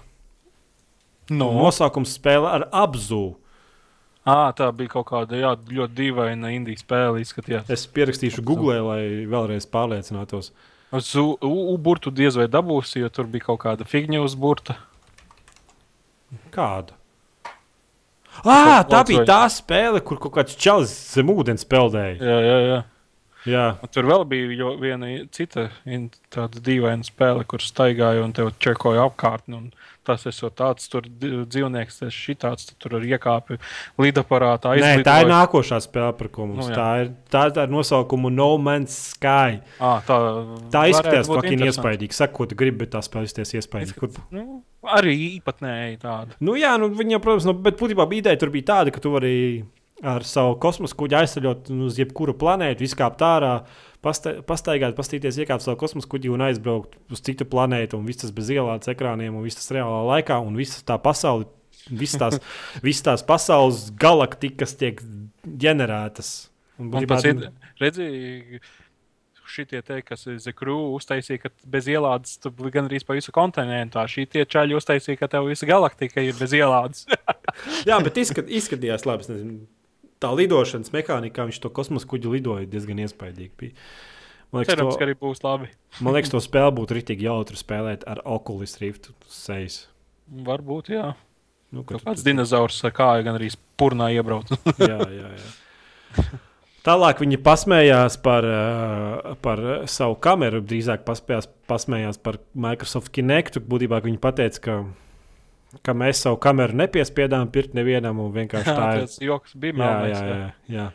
no. 1.32 1.50
Nosaukums 1.56 2.14
spēle 2.20 2.48
ar 2.52 2.68
apzū. 2.72 3.38
À, 4.28 4.52
tā 4.52 4.68
bija 4.76 4.92
kaut 4.98 5.08
kāda 5.08 5.40
jā, 5.40 5.54
ļoti 5.72 5.96
dīvaina 5.96 6.52
indijas 6.52 6.84
spēle. 6.84 7.22
Izskatījās. 7.24 7.70
Es 7.72 7.86
pierakstīšu 7.88 8.44
Google, 8.44 8.82
lai 8.84 9.02
vēlreiz 9.24 9.68
pārliecinātos. 9.72 10.52
Uz 10.96 11.10
U-burtu 11.20 12.12
diez 12.16 12.38
vai 12.40 12.48
dabūsi, 12.48 13.02
jo 13.02 13.10
tur 13.12 13.28
bija 13.28 13.50
kaut 13.50 13.60
kāda 13.66 13.88
figņa 13.88 14.22
uz 14.24 14.38
burta. 14.40 14.78
Kāda? 16.54 16.96
Ah, 18.46 18.84
tā 18.88 19.02
bija 19.08 19.26
tā 19.28 19.40
spēle, 19.52 20.00
kur 20.06 20.20
kaut 20.22 20.36
kāds 20.38 20.56
čalis 20.60 20.94
zem 21.16 21.32
ūdens 21.34 21.66
peldēja. 21.68 22.20
Jā, 22.22 22.38
jā, 22.46 22.58
jā. 22.68 22.80
Tur 23.94 24.10
vēl 24.10 24.26
bija 24.30 24.72
viena 24.82 25.12
cita 25.34 25.70
tāda 26.34 26.64
dīvaina 26.64 27.08
spēle, 27.08 27.46
kur 27.50 27.64
staigāja 27.64 28.26
un 28.26 28.36
tev 28.38 28.54
čekoja 28.64 29.08
apkārtni. 29.08 29.58
un 29.58 29.70
Tas 30.08 30.24
esot 30.30 30.54
tāds 30.56 30.88
tur 30.88 31.04
dzīvnieks, 31.12 31.98
tas 32.00 32.16
šitāds, 32.16 32.70
tad 32.70 32.78
tur 32.80 32.94
ar 32.96 33.04
iekāpi 33.04 33.58
lidaparātā. 34.00 34.72
Nē, 34.80 35.02
tā 35.04 35.18
ir 35.20 35.28
aizlidoja. 35.28 35.32
nākošā 35.34 35.80
spēle, 35.84 36.14
par 36.16 36.30
ko 36.32 36.46
mums 36.48 36.64
Nu, 36.64 36.70
jā. 36.72 36.78
tā 36.78 36.88
ir. 37.02 37.10
Tā, 37.34 37.42
ir 37.66 37.74
nosaukumu 37.74 38.32
No 38.32 38.54
Man's 38.56 38.96
Sky. 39.12 39.60
À, 39.84 39.98
tā 40.08 40.20
Tā 40.72 40.86
izskatās 40.94 41.28
fucking 41.28 41.66
iespaidīgi. 41.68 42.16
Saka, 42.16 42.32
ko 42.40 42.48
tu 42.48 42.56
gribi, 42.56 42.86
bet 42.86 42.94
tā 42.96 43.04
spēle 43.04 43.28
izskatās 43.28 43.52
iespaidīgi. 43.60 43.98
Kur... 44.00 44.16
Nu, 44.32 44.62
arī 44.96 45.18
īpatnēji 45.26 46.00
tāda. 46.06 46.40
Nu, 46.40 46.56
jā, 46.56 46.78
nu, 46.80 46.88
viņa, 46.96 47.20
protams, 47.24 47.50
nu, 47.50 47.58
bet 47.68 47.76
būtībā 47.82 48.08
ideja 48.16 48.40
tur 48.40 48.54
bija 48.56 48.72
tāda, 48.72 48.96
ka 48.96 49.04
tu 49.04 49.12
vari 49.12 49.34
ar 50.06 50.26
savu 50.28 50.56
kosmosa 50.62 50.96
kuģi 50.98 51.18
aizceļot 51.22 51.70
uz 51.88 51.98
jebkuru 51.98 52.36
planētu, 52.38 52.86
izkāpt 52.86 53.24
ārā, 53.26 53.54
pasta 54.06 54.38
pastaigāt, 54.48 54.96
pastīties, 54.98 55.40
iekāpt 55.42 55.66
savu 55.66 55.80
kosmosa 55.82 56.10
kuģi 56.12 56.32
un 56.34 56.46
aizbraukt 56.48 56.98
uz 57.14 57.24
citu 57.26 57.48
planētu. 57.50 58.00
Un 58.00 58.10
viss 58.10 58.22
tas 58.22 58.34
bez 58.36 58.52
ielādes 58.54 58.92
ekrāniem, 58.94 59.36
un 59.36 59.46
viss 59.46 59.60
tas 59.60 59.72
reālā 59.74 60.04
laikā, 60.14 60.40
un 60.44 60.58
visa 60.60 60.84
tā 60.88 61.00
pasaule. 61.02 61.50
Visas 61.88 62.20
tās, 62.20 62.42
visas 62.86 63.06
tās 63.06 63.24
pasaules 63.24 63.88
galaktikas 64.00 64.76
tiek 64.76 65.00
ģenerētas. 65.48 66.34
Un, 66.78 66.92
Un 66.92 67.08
pēc 67.10 67.24
tam 67.26 67.40
redzēju, 67.82 68.60
šitie 69.48 69.82
te, 69.86 70.02
kas 70.06 70.28
ir 70.28 70.38
Zekrū, 70.44 70.76
uztaisīja, 70.98 71.46
ka 71.46 71.52
bez 71.72 71.88
ielādes 71.90 72.36
tu 72.44 72.52
gan 72.74 72.90
arī 72.90 73.00
pa 73.08 73.16
visu 73.18 73.34
kontinentu. 73.36 74.04
Šī 74.12 74.28
tie 74.30 74.44
čaļi 74.46 74.78
uztaisīja, 74.78 75.22
ka 75.22 75.32
tev 75.32 75.48
visa 75.50 75.70
galaktika 75.70 76.24
ir 76.26 76.36
bez 76.38 76.54
ielādes. 76.58 77.08
Jā, 77.90 77.98
bet 78.04 78.20
izskat, 78.20 78.52
izskatījās 78.60 79.08
labi. 79.08 79.26
es 79.26 79.32
nezinu, 79.32 79.62
Tā 80.24 80.32
lidošanas 80.34 80.94
mehānika, 80.94 81.36
kā 81.40 81.48
viņš 81.50 81.60
to 81.62 81.70
kosmosa 81.74 82.10
kuģi 82.10 82.32
lidoja, 82.38 82.70
diezgan 82.70 83.04
iespaidīgi. 83.04 83.52
Bija. 83.60 83.76
Man 84.52 84.64
liekas, 84.64 84.74
Cerams, 84.74 84.96
to, 84.96 85.00
ka 85.00 85.06
arī 85.06 85.16
būs 85.20 85.44
labi. 85.44 85.70
man 86.00 86.16
liekas, 86.16 86.32
to 86.32 86.42
spēli 86.42 86.74
būtu 86.80 86.98
rītīgi 86.98 87.28
jautri 87.28 87.60
spēlēt 87.60 88.06
ar 88.08 88.24
Oculus 88.26 88.78
Rift 88.82 89.12
sejas. 89.28 89.86
Varbūt, 90.48 90.92
jā. 90.96 91.12
Nu, 91.76 91.84
Kaut 91.84 92.06
kāds 92.06 92.24
dinozaurs 92.24 92.80
ar 92.88 92.94
kāju 92.96 93.26
gan 93.28 93.38
arī 93.38 93.52
spurnā 93.52 94.08
iebrauc. 94.16 94.54
jā, 94.80 94.98
jā, 95.04 95.32
jā. 95.36 96.28
Tālāk 96.88 97.20
viņi 97.20 97.42
pasmējās 97.44 98.16
par, 98.24 98.46
uh, 98.48 99.34
par 99.44 99.62
savu 99.92 100.16
kameru, 100.24 100.62
drīzāk 100.64 101.04
paspējās, 101.08 101.50
pasmējās 101.68 102.22
par 102.24 102.40
Microsoft 102.56 103.12
Kinect. 103.12 103.60
Būtībā 103.68 104.00
viņi 104.06 104.22
teica, 104.40 104.62
ka, 104.64 104.78
ka 105.86 105.94
mēs 105.98 106.22
savu 106.26 106.40
kameru 106.44 106.78
nepiespiedām 106.80 107.50
pirkt 107.54 107.76
nevienam 107.78 108.20
un 108.24 108.32
vienkārši 108.36 108.74
tā 108.78 108.88
ir. 108.98 109.04
Tas 109.08 109.18
joks 109.24 109.56
bija 109.56 109.74
Jā, 109.74 109.80
melnais. 109.82 110.18
jā, 110.18 110.38
jā, 110.38 110.78
jā. 110.78 110.88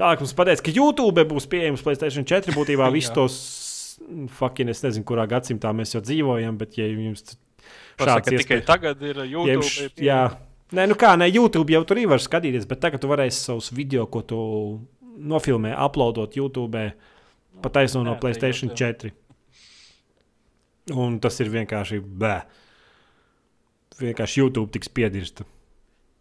Tālāk 0.00 0.24
mums 0.24 0.34
pateica, 0.38 0.64
ka 0.66 0.74
YouTube 0.74 1.24
būs 1.30 1.46
pieejams 1.50 1.84
Playstation 1.86 2.26
4. 2.26 2.54
Būtībā 2.56 2.88
visus 2.96 3.12
Jā. 3.12 3.16
tos, 3.20 3.36
fucking, 4.38 4.72
es 4.74 4.82
nezinu, 4.84 5.06
kurā 5.06 5.26
gadsimtā 5.30 5.70
mēs 5.76 5.94
jau 5.94 6.02
dzīvojam, 6.04 6.58
bet 6.60 6.78
ja 6.80 6.88
jums 6.90 7.22
šāds 8.00 8.26
tikai 8.26 8.40
iespējas, 8.40 8.66
tagad 8.68 9.06
ir 9.06 9.22
ja 9.22 9.28
YouTube. 9.30 9.54
jums, 9.60 10.02
jā, 10.02 10.24
Nē, 10.74 10.88
nu 10.90 10.96
kā, 10.98 11.12
ne 11.20 11.28
YouTube 11.28 11.70
jau 11.70 11.84
tur 11.86 12.00
var 12.10 12.22
skatīties, 12.22 12.64
bet 12.66 12.80
tagad 12.82 13.02
tu 13.02 13.06
varēsi 13.10 13.44
savus 13.46 13.68
video, 13.70 14.06
ko 14.10 14.22
tu 14.26 14.38
nofilmē, 15.20 15.74
uploadot 15.86 16.34
YouTube, 16.34 16.80
pat 17.62 17.76
aizno 17.82 18.02
no 18.02 18.16
Jā, 18.16 18.32
YouTube. 18.34 18.72
4. 18.74 19.12
Un 20.98 21.20
tas 21.22 21.38
ir 21.40 21.48
vienkārši 21.52 22.00
bē. 22.02 22.34
Vienkārši 24.00 24.40
YouTube 24.42 24.72
tiks 24.74 24.90
piedirsta. 24.90 25.46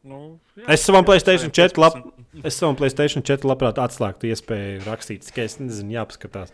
Nu, 0.04 0.36
jā, 0.60 0.66
Es 0.76 0.84
savam 0.84 1.06
Playstation 1.08 1.52
4 1.54 1.80
lab, 1.80 1.96
15. 1.96 2.44
es 2.50 2.58
savam 2.60 2.76
Playstation 2.76 3.24
4 3.24 3.48
labprāt 3.48 3.80
atslēgtu 3.80 4.28
iespēju 4.34 4.84
rakstīt, 4.84 5.24
tikai 5.30 5.46
es 5.48 5.56
nezinu, 5.62 5.96
jāpaskatās. 5.96 6.52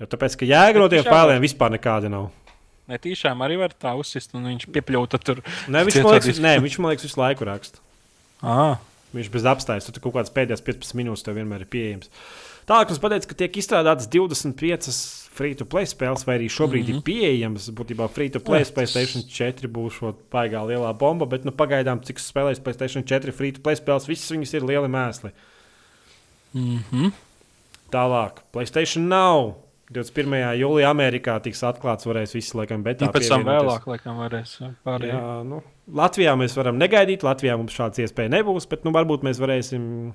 Jo 0.00 0.08
tāpēc, 0.10 0.34
ka 0.40 0.48
jēga 0.48 0.82
no 0.82 0.88
tiem 0.90 1.06
failiem 1.06 1.44
vispār 1.44 1.72
nekāda 1.76 2.10
nav. 2.10 2.30
Ne 2.90 2.98
tiešām 2.98 3.38
arī 3.46 3.60
var 3.60 3.70
tā 3.78 3.92
uzsist, 3.94 4.34
un 4.34 4.48
viņš 4.50 4.66
piepļauta 4.74 5.20
tur. 5.22 5.44
Nē, 5.70 5.84
viņš, 5.86 6.00
man 6.02 6.16
liekas, 6.16 6.40
nē, 6.42 6.54
viņš 6.64 6.78
man 6.82 6.90
liekas 6.90 7.06
visu 7.06 7.20
laiku 7.22 7.46
raksta. 7.46 7.82
Ah, 8.42 8.80
Viņš 9.10 9.26
bez 9.34 9.46
apstājas, 9.50 9.88
tur 9.90 10.02
kaut 10.04 10.14
kādas 10.14 10.30
pēdējās 10.34 10.62
15 10.62 10.94
minūtes 10.98 11.24
tev 11.26 11.34
vienmēr 11.34 11.64
ir 11.64 11.70
pieejams. 11.70 12.10
Tālāk 12.70 12.92
mums 12.92 13.00
pateica, 13.02 13.26
ka 13.26 13.36
tiek 13.40 13.56
izstrādātas 13.58 14.06
25 14.12 14.92
free-to-play 15.34 15.88
spēles, 15.90 16.22
vai 16.26 16.36
arī 16.38 16.50
šobrīd 16.52 16.84
mm 16.84 16.92
-hmm. 16.92 17.00
ir 17.00 17.06
pieejamas. 17.06 17.70
Būtībā 17.74 18.06
free-to-play 18.14 18.66
Playstation 18.74 19.24
4 19.26 19.70
būs 19.74 19.96
šo 19.98 20.12
paigā 20.30 20.62
lielā 20.68 20.92
bomba, 20.98 21.26
bet 21.26 21.44
nu, 21.44 21.50
pagaidām, 21.50 22.04
cik 22.06 22.22
spēlēs 22.22 22.62
Playstation 22.62 23.02
4 23.02 23.32
free-to-play 23.32 23.74
spēles, 23.74 24.06
visas 24.08 24.30
viņas 24.30 24.54
ir 24.54 24.68
lieli 24.70 24.88
mēsli. 24.88 25.32
mm 26.54 26.78
-hmm. 26.92 27.12
Tālāk, 27.90 28.44
Playstation 28.52 29.08
nav. 29.08 29.54
21. 29.90 30.54
jūlijā 30.54 30.86
Amerikā 30.86 31.40
tiks 31.42 31.64
atklāts, 31.66 32.06
varēs 32.06 32.34
visi 32.34 32.56
laikam 32.56 32.84
betā. 32.84 33.10
pēc 33.10 33.28
tam 33.28 33.42
vēlāk, 33.42 33.86
laikam, 33.86 34.18
varēs 34.22 34.52
pārējie. 34.86 35.10
Jā, 35.10 35.42
nu, 35.44 35.62
Latvijā 35.90 36.36
mēs 36.38 36.54
varam 36.56 36.78
negaidīt, 36.78 37.24
Latvijā 37.26 37.56
mums 37.56 37.74
šāds 37.74 37.98
iespēja 37.98 38.30
nebūs, 38.30 38.68
bet 38.70 38.84
nu, 38.84 38.92
varbūt 38.94 39.26
mēs 39.26 39.42
varēsim. 39.42 40.12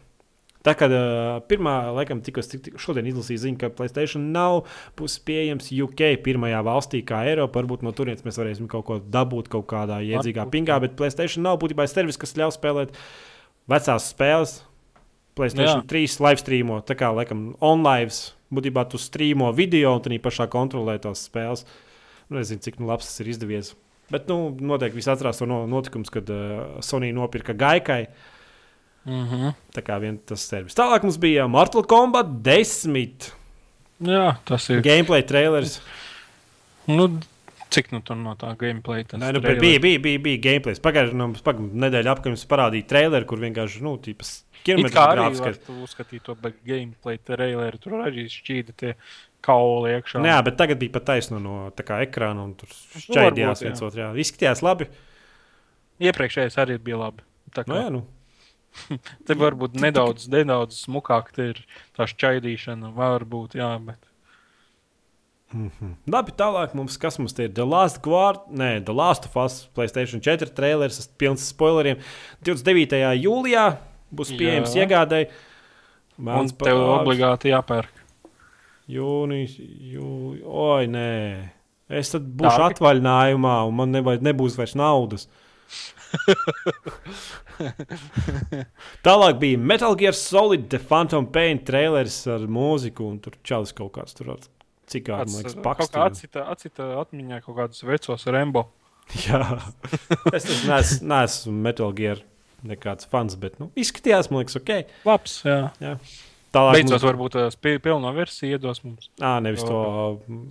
Tā 0.65 0.73
kā 0.77 0.87
uh, 0.89 1.39
pirmā, 1.45 1.75
laikam, 1.93 2.23
tikko 2.25 2.41
šodien 2.81 3.05
izlasīju 3.11 3.43
ziņu, 3.43 3.57
ka 3.61 3.69
Playstation 3.75 4.31
nav 4.33 4.63
pieejams 4.97 5.69
UK 5.69 6.15
pirmajā 6.25 6.61
valstī, 6.65 7.03
kā 7.05 7.21
Eiropa. 7.29 7.59
Varbūt 7.59 7.85
no 7.85 7.93
turienes 7.95 8.25
mēs 8.25 8.39
varēsim 8.41 8.69
kaut 8.71 8.87
ko 8.87 8.97
dabūt 8.99 9.51
kaut 9.53 9.67
kādā 9.69 10.01
iedzīgā 10.01 10.47
pingā, 10.49 10.79
bet 10.81 10.97
Playstation 10.97 11.45
nav 11.45 11.59
būtībā 11.61 11.85
servis, 11.91 12.17
kas 12.17 12.33
ļauj 12.39 12.55
spēlēt 12.57 12.97
vecās 13.69 14.09
spēles. 14.09 14.57
Playstation 15.35 15.83
Jā. 15.83 15.87
3 15.91 16.19
live 16.23 16.39
streamo, 16.41 16.79
tā 16.87 16.95
kā 16.97 17.11
laikam 17.11 17.49
online. 17.63 18.13
Būtībā 18.55 18.85
tu 18.87 18.99
strīmo 19.01 19.49
video 19.57 19.91
un 19.97 20.03
tā 20.05 20.17
pašā 20.21 20.47
kontrolē 20.51 20.95
tās 21.03 21.25
spēles. 21.27 21.65
Nu, 22.29 22.39
Nezinu, 22.39 22.63
cik 22.63 22.79
nu, 22.79 22.87
labs 22.89 23.09
tas 23.09 23.21
ir 23.21 23.33
izdevies. 23.33 23.73
Bet, 24.13 24.29
nu, 24.29 24.53
noteikti 24.53 24.99
visi 25.01 25.09
atcerās 25.11 25.41
to 25.41 25.47
no, 25.49 25.63
notikumu, 25.69 26.07
kad 26.13 26.29
uh, 26.31 26.79
Sony 26.85 27.11
nopirka 27.13 27.53
Gaikai. 27.57 28.05
Mm 29.05 29.25
-hmm. 29.29 29.53
Tā 29.75 29.81
kā 29.85 29.99
viens 30.01 30.19
tas 30.25 30.41
servis. 30.41 30.75
Tālāk 30.75 31.03
mums 31.03 31.17
bija 31.17 31.47
Mortal 31.47 31.83
Kombat 31.83 32.25
10 32.41 33.31
Jā, 33.99 34.35
tas 34.45 34.69
ir. 34.69 34.81
gameplay 34.81 35.21
trailers. 35.23 35.81
Nu, 36.87 37.19
cik 37.69 37.91
nu 37.91 38.01
tur 38.01 38.15
no 38.15 38.35
tā 38.35 38.55
gameplay 38.57 39.03
tas 39.03 39.19
Nē, 39.19 39.33
nu, 39.33 39.39
trailer? 39.41 39.59
bija, 39.59 39.79
bija, 39.79 39.99
bija, 39.99 40.19
bija 40.19 40.37
gameplay. 40.37 40.73
Pagājušajā 40.75 41.13
nu, 41.13 41.33
pag 41.43 41.59
nedēļā 41.59 42.11
apkārt 42.15 42.33
jums 42.33 42.45
parādīja 42.47 42.87
traileri, 42.87 43.25
kur 43.25 43.39
vienkārši, 43.39 43.81
nu, 43.81 43.97
tīpas 43.97 44.43
tu 45.65 45.73
uzskatīt 45.85 46.23
to, 46.25 46.35
bet 46.35 46.53
gameplay 46.65 47.17
traileri 47.21 47.77
tur 47.77 47.93
arī 48.01 48.25
šķīda 48.25 48.73
tie 48.77 48.95
kauli 49.45 49.91
iekšā. 49.99 50.19
Nu 50.19 50.27
Jā, 50.31 50.39
bet 50.43 50.57
tagad 50.57 50.79
bija 50.81 50.91
pat 50.97 51.05
taisno 51.05 51.39
no 51.39 51.71
kā 51.77 52.01
ekrāna 52.01 52.43
un 52.47 52.55
tur 52.57 52.67
Nu, 52.69 53.01
šķaidījās 53.01 53.61
varbūt, 53.61 53.61
jā. 53.61 53.67
viens 53.69 53.81
otru. 53.81 53.99
jā. 54.01 54.09
Izskatījās 54.25 54.63
labi. 54.65 54.87
Iepriekšējais 56.01 56.57
arī 56.57 56.77
bija 56.81 56.97
labi. 56.97 57.23
Tā 57.55 57.63
Nu, 57.67 57.75
kā 57.75 57.81
jā, 57.83 57.89
nu. 57.93 58.01
te 59.27 59.37
varbūt 59.39 59.77
nedaudz, 59.81 60.27
nedaudz 60.31 60.81
smukāk 60.85 61.31
te 61.35 61.49
ir 61.53 61.61
tā 61.97 62.07
šķaidīšana, 62.11 62.91
varbūt, 62.95 63.55
jā, 63.59 63.71
bet. 63.85 64.01
Mhm. 65.55 65.91
Labi, 66.11 66.33
tālāk 66.35 66.73
mums, 66.75 66.97
kas 66.99 67.19
mums 67.21 67.35
ir? 67.39 67.51
The 67.55 67.63
Last 67.65 68.01
Guard, 68.03 68.47
nē, 68.51 68.83
The 68.85 68.95
Last 68.97 69.27
of 69.29 69.35
Us, 69.39 69.59
Playstation 69.77 70.19
4 70.25 70.49
trailers, 70.57 70.97
tas 70.99 71.07
pilns 71.21 71.45
ar 71.45 71.51
spoileriem. 71.53 72.01
29. 72.43 73.13
jūlijā 73.23 73.65
būs 74.15 74.33
Jā. 74.33 74.39
pieejams 74.41 74.75
iegādēji. 74.81 75.29
Un 76.17 76.25
Mans 76.31 76.51
tev 76.55 76.75
pāris- 76.79 76.89
obligāti 76.99 77.51
jāpērk. 77.51 78.01
Jūnijas, 78.91 79.55
jū... 79.59 80.09
oi, 80.45 80.85
nē. 80.91 81.07
Es 81.89 82.11
tad 82.13 82.25
būšu 82.25 82.57
Dārgi? 82.57 82.75
atvaļinājumā, 82.75 83.55
un 83.69 83.75
man 83.79 83.91
nevajag, 83.93 84.23
nebūs 84.25 84.57
vairs 84.59 84.75
naudas. 84.77 85.27
Tālāk 89.05 89.39
bija 89.41 89.59
Metal 89.61 89.95
Gear 89.99 90.15
Solid 90.17 90.67
The 90.71 90.79
Phantom 90.81 91.27
Pain 91.31 91.61
trailers 91.65 92.17
ar 92.31 92.45
mūziku, 92.51 93.07
un 93.13 93.19
tur 93.23 93.37
čalis 93.47 93.73
kaut 93.77 93.93
kāds 93.97 94.17
tur 94.17 94.33
ar 94.35 94.43
cikāru, 94.91 95.25
man 95.31 95.41
liekas, 95.41 95.57
pakstīja. 95.65 96.05
atcita, 96.11 96.45
atcita 96.53 96.89
atmiņā 97.01 97.41
kaut 97.45 97.57
kādus 97.59 97.83
vecos 97.87 98.27
Rembo. 98.31 98.67
Jā, 99.27 99.41
es 100.33 100.47
tas 100.47 100.63
neesmu, 100.65 101.09
neesmu 101.11 101.53
Metal 101.67 101.91
Gear 101.97 102.23
nekāds 102.65 103.05
fans, 103.09 103.35
bet 103.37 103.59
nu, 103.61 103.67
izskatījās, 103.77 104.31
man 104.31 104.41
liekas, 104.41 104.57
ok. 104.57 104.71
Labs, 105.05 105.35
jā. 105.45 105.59
Tālāk 106.55 106.77
Beidzot, 106.79 106.95
mums- 106.95 107.05
varbūt 107.05 107.35
tās 107.35 107.57
pi- 107.59 107.77
pilno 107.83 108.09
versiju 108.15 108.55
iedos 108.55 108.79
mums. 108.85 109.09
Ā, 109.19 109.35
nevis 109.43 109.65
to 109.67 109.75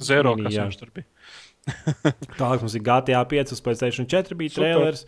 Zero, 0.05 0.35
mini, 0.37 0.47
kas 0.47 0.59
jā. 0.59 0.67
viņš 0.69 0.79
tur 0.83 0.93
bija. 0.95 1.09
Tālāk 2.39 2.61
mums 2.63 2.75
ir 2.77 2.85
GTA 2.87 3.23
5, 3.31 3.55
uz 3.57 3.63
Playstation 3.65 4.07
4 4.07 4.37
bija 4.39 4.53
Super. 4.53 4.69
trailers. 4.69 5.07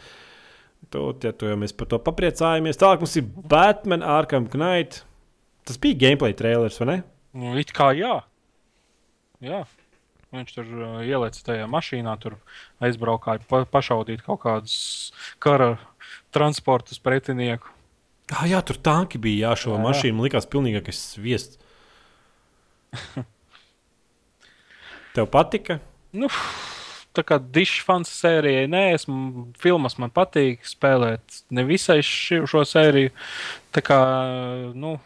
To, 0.94 1.10
tie, 1.18 1.32
to 1.34 1.48
jau 1.50 1.56
mēs 1.58 1.74
par 1.76 1.88
to 1.90 1.98
papriecājamies. 2.02 2.78
Tālāk 2.78 3.02
mums 3.02 3.16
ir 3.18 3.26
Batman 3.26 4.04
Arkham 4.06 4.46
Knight. 4.52 5.02
Tas 5.66 5.80
bija 5.82 5.98
gameplay 6.04 6.36
trailers, 6.36 6.78
vai 6.78 6.88
ne? 6.92 6.96
Nu, 7.36 7.56
it 7.58 7.72
kā 7.74 7.90
jā. 7.96 8.20
Jā. 9.44 9.64
Viņš 10.34 10.54
tur 10.54 10.70
uh, 10.74 11.00
ielicis 11.06 11.44
tajā 11.46 11.66
mašīnā, 11.70 12.14
tur 12.22 12.36
aizbraukāja 12.82 13.42
pa, 13.50 13.62
pašaudīt 13.70 14.24
kaut 14.26 14.42
kādus 14.44 14.76
kara 15.42 15.76
transportus 16.34 17.00
pretinieku. 17.02 17.72
Ah, 18.34 18.46
jā, 18.50 18.58
tur 18.66 18.78
tanki 18.82 19.20
bija. 19.22 19.50
Jā, 19.50 19.58
šo 19.62 19.76
Jā, 19.76 19.82
mašīnu 19.84 20.26
likās 20.26 20.48
pilnīgākais 20.50 21.02
sviests. 21.14 21.60
Tev 25.16 25.28
patika? 25.32 25.78
Nu, 26.16 26.28
tā 27.16 27.24
kā 27.26 27.38
dišu 27.40 27.84
fans 27.86 28.12
sērijai, 28.12 28.68
nē, 28.70 28.82
esmu 28.96 29.46
filmas 29.60 29.96
man 30.02 30.12
patīk 30.14 30.64
spēlēt. 30.68 31.42
Ne 31.56 31.64
visai 31.68 31.98
ši, 32.04 32.42
šo 32.48 32.62
sēriju. 32.68 33.12
Tā 33.74 33.82
kā 33.84 33.98
nu, 34.76 34.96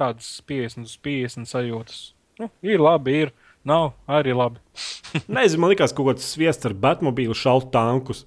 tādas 0.00 0.34
50 0.48 0.88
uz 0.88 0.98
50 1.04 1.50
sajūtas. 1.50 2.02
Nu, 2.40 2.50
ir 2.66 2.82
labi, 2.82 3.22
ir. 3.26 3.34
Nav 3.68 3.92
arī 4.10 4.32
labi. 4.34 4.58
Nezinu, 5.36 5.62
man 5.62 5.70
likās 5.70 5.92
kaut 5.94 6.08
kāds 6.08 6.26
sviests 6.34 6.66
ar 6.66 6.74
Batmobīlu 6.74 7.36
šautu 7.38 7.70
tankus. 7.74 8.24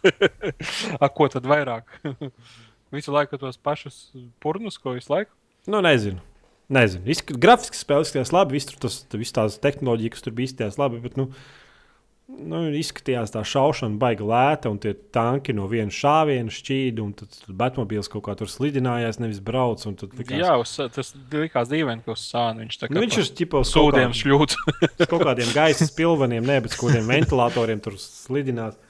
A, 1.02 1.08
ko 1.08 1.28
tad 1.32 1.46
vairāk? 1.48 1.88
Visu 2.94 3.14
laiku 3.14 3.38
tos 3.40 3.56
pašus 3.60 4.10
purnus, 4.42 4.76
ko 4.80 4.96
visu 4.96 5.12
laiku. 5.12 5.30
Nu, 5.70 5.78
nezinu. 5.84 6.18
Nezinu. 6.74 7.04
Izsk 7.12 7.30
grafiski 7.38 7.78
spēlē 7.78 8.02
izskatījās 8.02 8.32
labi. 8.34 8.56
Viss 8.58 8.66
tur 8.66 8.80
tas, 8.82 8.96
viss 9.14 9.34
tās 9.36 9.60
tehnoloģijas, 9.62 10.16
kas 10.16 10.24
tur 10.26 10.34
bija, 10.34 10.50
izskatījās 10.50 10.78
labi. 10.80 10.98
Bet, 11.04 11.14
nu, 11.20 11.28
nu, 12.38 12.60
izskatījās 12.78 13.32
tā 13.34 13.42
šaušana 13.46 13.98
baigi 14.00 14.24
lēta, 14.26 14.70
un 14.72 14.78
tie 14.82 14.92
tanki 15.14 15.52
no 15.56 15.66
viena 15.70 15.90
šāviena 15.92 16.52
šķīda, 16.54 17.02
un 17.04 17.12
tad 17.18 17.36
Batmobīls 17.48 18.08
kaut 18.12 18.24
kā 18.28 18.36
tur 18.38 18.48
slidinājās, 18.50 19.18
nevis 19.20 19.40
brauc. 19.44 19.84
un 19.86 19.94
tad 20.00 20.10
likās- 20.18 20.40
Jā, 20.40 20.54
uz, 20.60 20.74
tas 20.94 21.14
likās 21.32 21.68
dīvaini, 21.72 22.04
ka 22.04 22.12
uz 22.12 22.20
sāna 22.32 22.62
viņš 22.64 22.78
tā 22.80 22.88
kā 22.88 22.94
Nu, 22.94 23.00
viņš 23.04 23.18
ir 23.18 23.32
ķipa 23.40 23.60
uz 23.64 23.72
sūdiem 23.74 24.14
šļūts. 24.16 24.56
uz 25.00 25.06
kaut 25.10 25.22
kādiem 25.26 25.50
gaisa 25.54 25.88
pilveniem, 25.96 26.44
ne, 26.46 26.60
bet 26.60 26.70
uz 26.72 26.78
kādiem 26.78 27.06
ventilatoriem 27.10 27.80
tur 27.82 27.92
slidinās. 27.98 28.78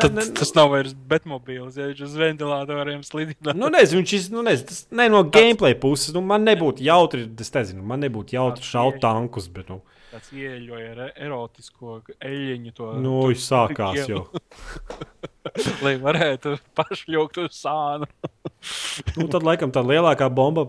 Tad 0.00 0.14
Ne, 0.14 0.22
ne, 0.24 0.32
tas 0.32 0.54
nav 0.56 0.70
vairs 0.72 0.94
betmobīls, 0.94 1.74
ja 1.76 1.90
viņš 1.90 1.98
uz 2.06 2.14
ventilatoriem 2.16 3.02
slidina. 3.04 3.52
Nu, 3.52 3.68
nezinu, 3.68 4.00
viņš 4.00 4.12
iz, 4.16 4.30
nu, 4.32 4.40
nezinu, 4.40 4.68
tas 4.70 4.86
ne 4.90 5.08
no 5.12 5.20
gameplay 5.28 5.74
puses. 5.76 6.08
Nu, 6.14 6.22
man 6.24 6.40
nebūtu 6.48 6.80
jautri, 6.80 7.26
es 7.38 7.50
nezinu, 7.52 7.82
man 7.84 8.00
nebūtu 8.00 8.32
jautri 8.32 8.64
šaut 8.64 8.96
tankus, 9.04 9.44
bet, 9.52 9.68
nu, 9.68 9.82
tāds 10.14 10.30
ieeļoja 10.34 10.92
ar 10.94 11.02
erotisko 11.12 11.98
eļļiņu. 12.22 12.74
To, 12.78 12.90
nu 13.02 13.16
viņš 13.28 13.46
sākās 13.48 14.00
jau. 14.08 14.24
Lai 15.84 15.96
varētu 16.00 16.56
pašļaukt 16.78 17.42
uz 17.44 17.58
sānu. 17.58 18.08
Nu, 19.18 19.26
tad, 19.28 19.42
laikam, 19.44 19.74
tā 19.74 19.82
lielākā 19.84 20.30
bomba 20.32 20.68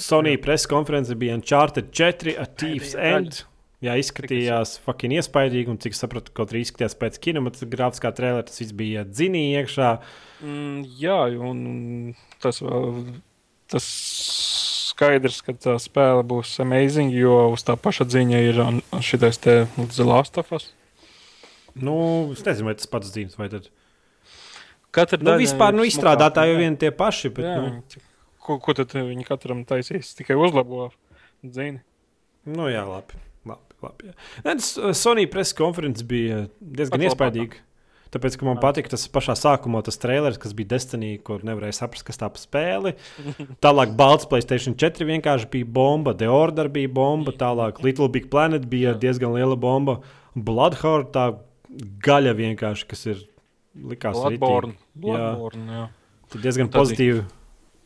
Sony 0.00 0.36
preses 0.42 0.66
konference 0.70 1.14
bija 1.18 1.36
Uncharted 1.38 1.90
4 1.94 2.38
A 2.40 2.46
Thief's 2.50 2.94
Pēdējā 2.94 3.18
End. 3.18 3.42
Jā, 3.84 3.98
izskatījās 4.00 4.78
fucking 4.80 5.12
iespaidīgi, 5.18 5.68
un 5.68 5.76
cik 5.82 5.96
sapratu, 5.98 6.32
kaut 6.32 6.54
arī 6.54 6.62
izskatījās 6.64 6.94
pēc 6.96 7.18
kinematogrāfiskā 7.26 8.14
trēlera, 8.16 8.46
tas 8.48 8.62
viss 8.62 8.72
bija 8.76 9.02
dzinīgi 9.04 9.58
iekšā. 9.60 9.90
Mm, 10.40 10.78
jā, 11.02 11.18
un 11.50 12.14
tas 12.40 12.62
vēl. 12.64 13.02
Tas 13.68 13.84
skaidrs, 14.94 15.42
ka 15.44 15.54
tā 15.58 15.74
spēle 15.82 16.24
būs 16.26 16.54
amazing, 16.62 17.12
jo 17.14 17.50
uz 17.52 17.66
tā 17.66 17.76
paša 17.80 18.06
ziņa 18.14 18.42
ir 18.48 18.62
šis 19.02 19.42
te 19.42 19.56
The 19.82 20.06
Last 20.06 20.38
of 20.40 20.52
Us. 20.54 20.70
Nu, 21.74 22.30
es 22.32 22.44
nezinu, 22.46 22.70
vai 22.70 22.76
tas 22.78 22.90
pats 22.90 23.10
dzīves 23.10 23.38
vai 23.38 23.50
tad. 23.50 23.66
Katra 24.94 25.18
Nu, 25.18 25.34
vispār 25.40 25.74
nu, 25.74 25.82
izstrādātāji 25.88 26.52
jau 26.52 26.58
vien 26.60 26.76
tie 26.78 26.92
paši. 26.94 27.32
Bet, 27.34 27.46
jā, 27.48 27.54
nu, 27.64 28.02
ko, 28.46 28.60
ko 28.62 28.74
tad 28.78 28.94
viņi 28.94 29.26
katram 29.26 29.64
taisīs? 29.66 30.12
Tikai 30.14 30.36
uzlabo 30.38 30.92
zini. 31.42 31.82
nu, 32.46 32.68
jā, 32.70 32.84
labi. 32.86 33.18
labi, 33.42 33.78
labi 33.82 34.12
jā. 34.12 34.14
Nē, 34.46 34.54
uh, 34.54 34.92
Sony 34.94 35.26
preses 35.30 35.56
konferences 35.58 36.06
bija 36.06 36.44
diezgan 36.60 37.08
iespaidīga. 37.08 37.58
Tāpēc, 38.14 38.36
ka 38.38 38.46
man 38.46 38.56
Jā. 38.56 38.62
patika 38.62 38.92
tas 38.94 39.04
pašā 39.10 39.34
sākumā, 39.34 39.80
tas 39.82 39.98
trailers, 39.98 40.38
kas 40.38 40.52
bija 40.54 40.70
Destiny, 40.76 41.16
kur 41.26 41.42
nevarēja 41.42 41.74
saprast, 41.80 42.04
kas 42.06 42.20
tā 42.20 42.28
pa 42.30 42.38
spēli. 42.38 42.92
Tālāk, 43.64 43.96
Balts 43.98 44.28
Playstation 44.30 44.76
4 44.78 45.08
vienkārši 45.08 45.50
bija 45.50 45.66
bomba, 45.66 46.14
The 46.14 46.28
Order 46.30 46.68
bija 46.70 46.88
bomba, 46.94 47.34
tālāk 47.34 47.82
Little 47.82 48.06
Big 48.08 48.30
Planet 48.30 48.68
bija 48.70 48.94
diezgan 48.94 49.34
liela 49.34 49.56
bomba. 49.58 49.98
Bloodhound 50.34 51.10
tā 51.14 51.32
gaļa 52.06 52.36
vienkārši, 52.38 52.86
kas 52.92 53.06
ir 53.10 53.24
likās 53.74 54.14
Bloodborne. 54.14 54.76
ritīgi. 54.76 55.10
Jā. 55.10 55.18
Bloodborne, 55.18 55.66
jā. 55.80 55.88
Tad 56.30 56.42
diezgan 56.46 56.70
tad 56.70 56.80
pozitīvi. 56.84 57.24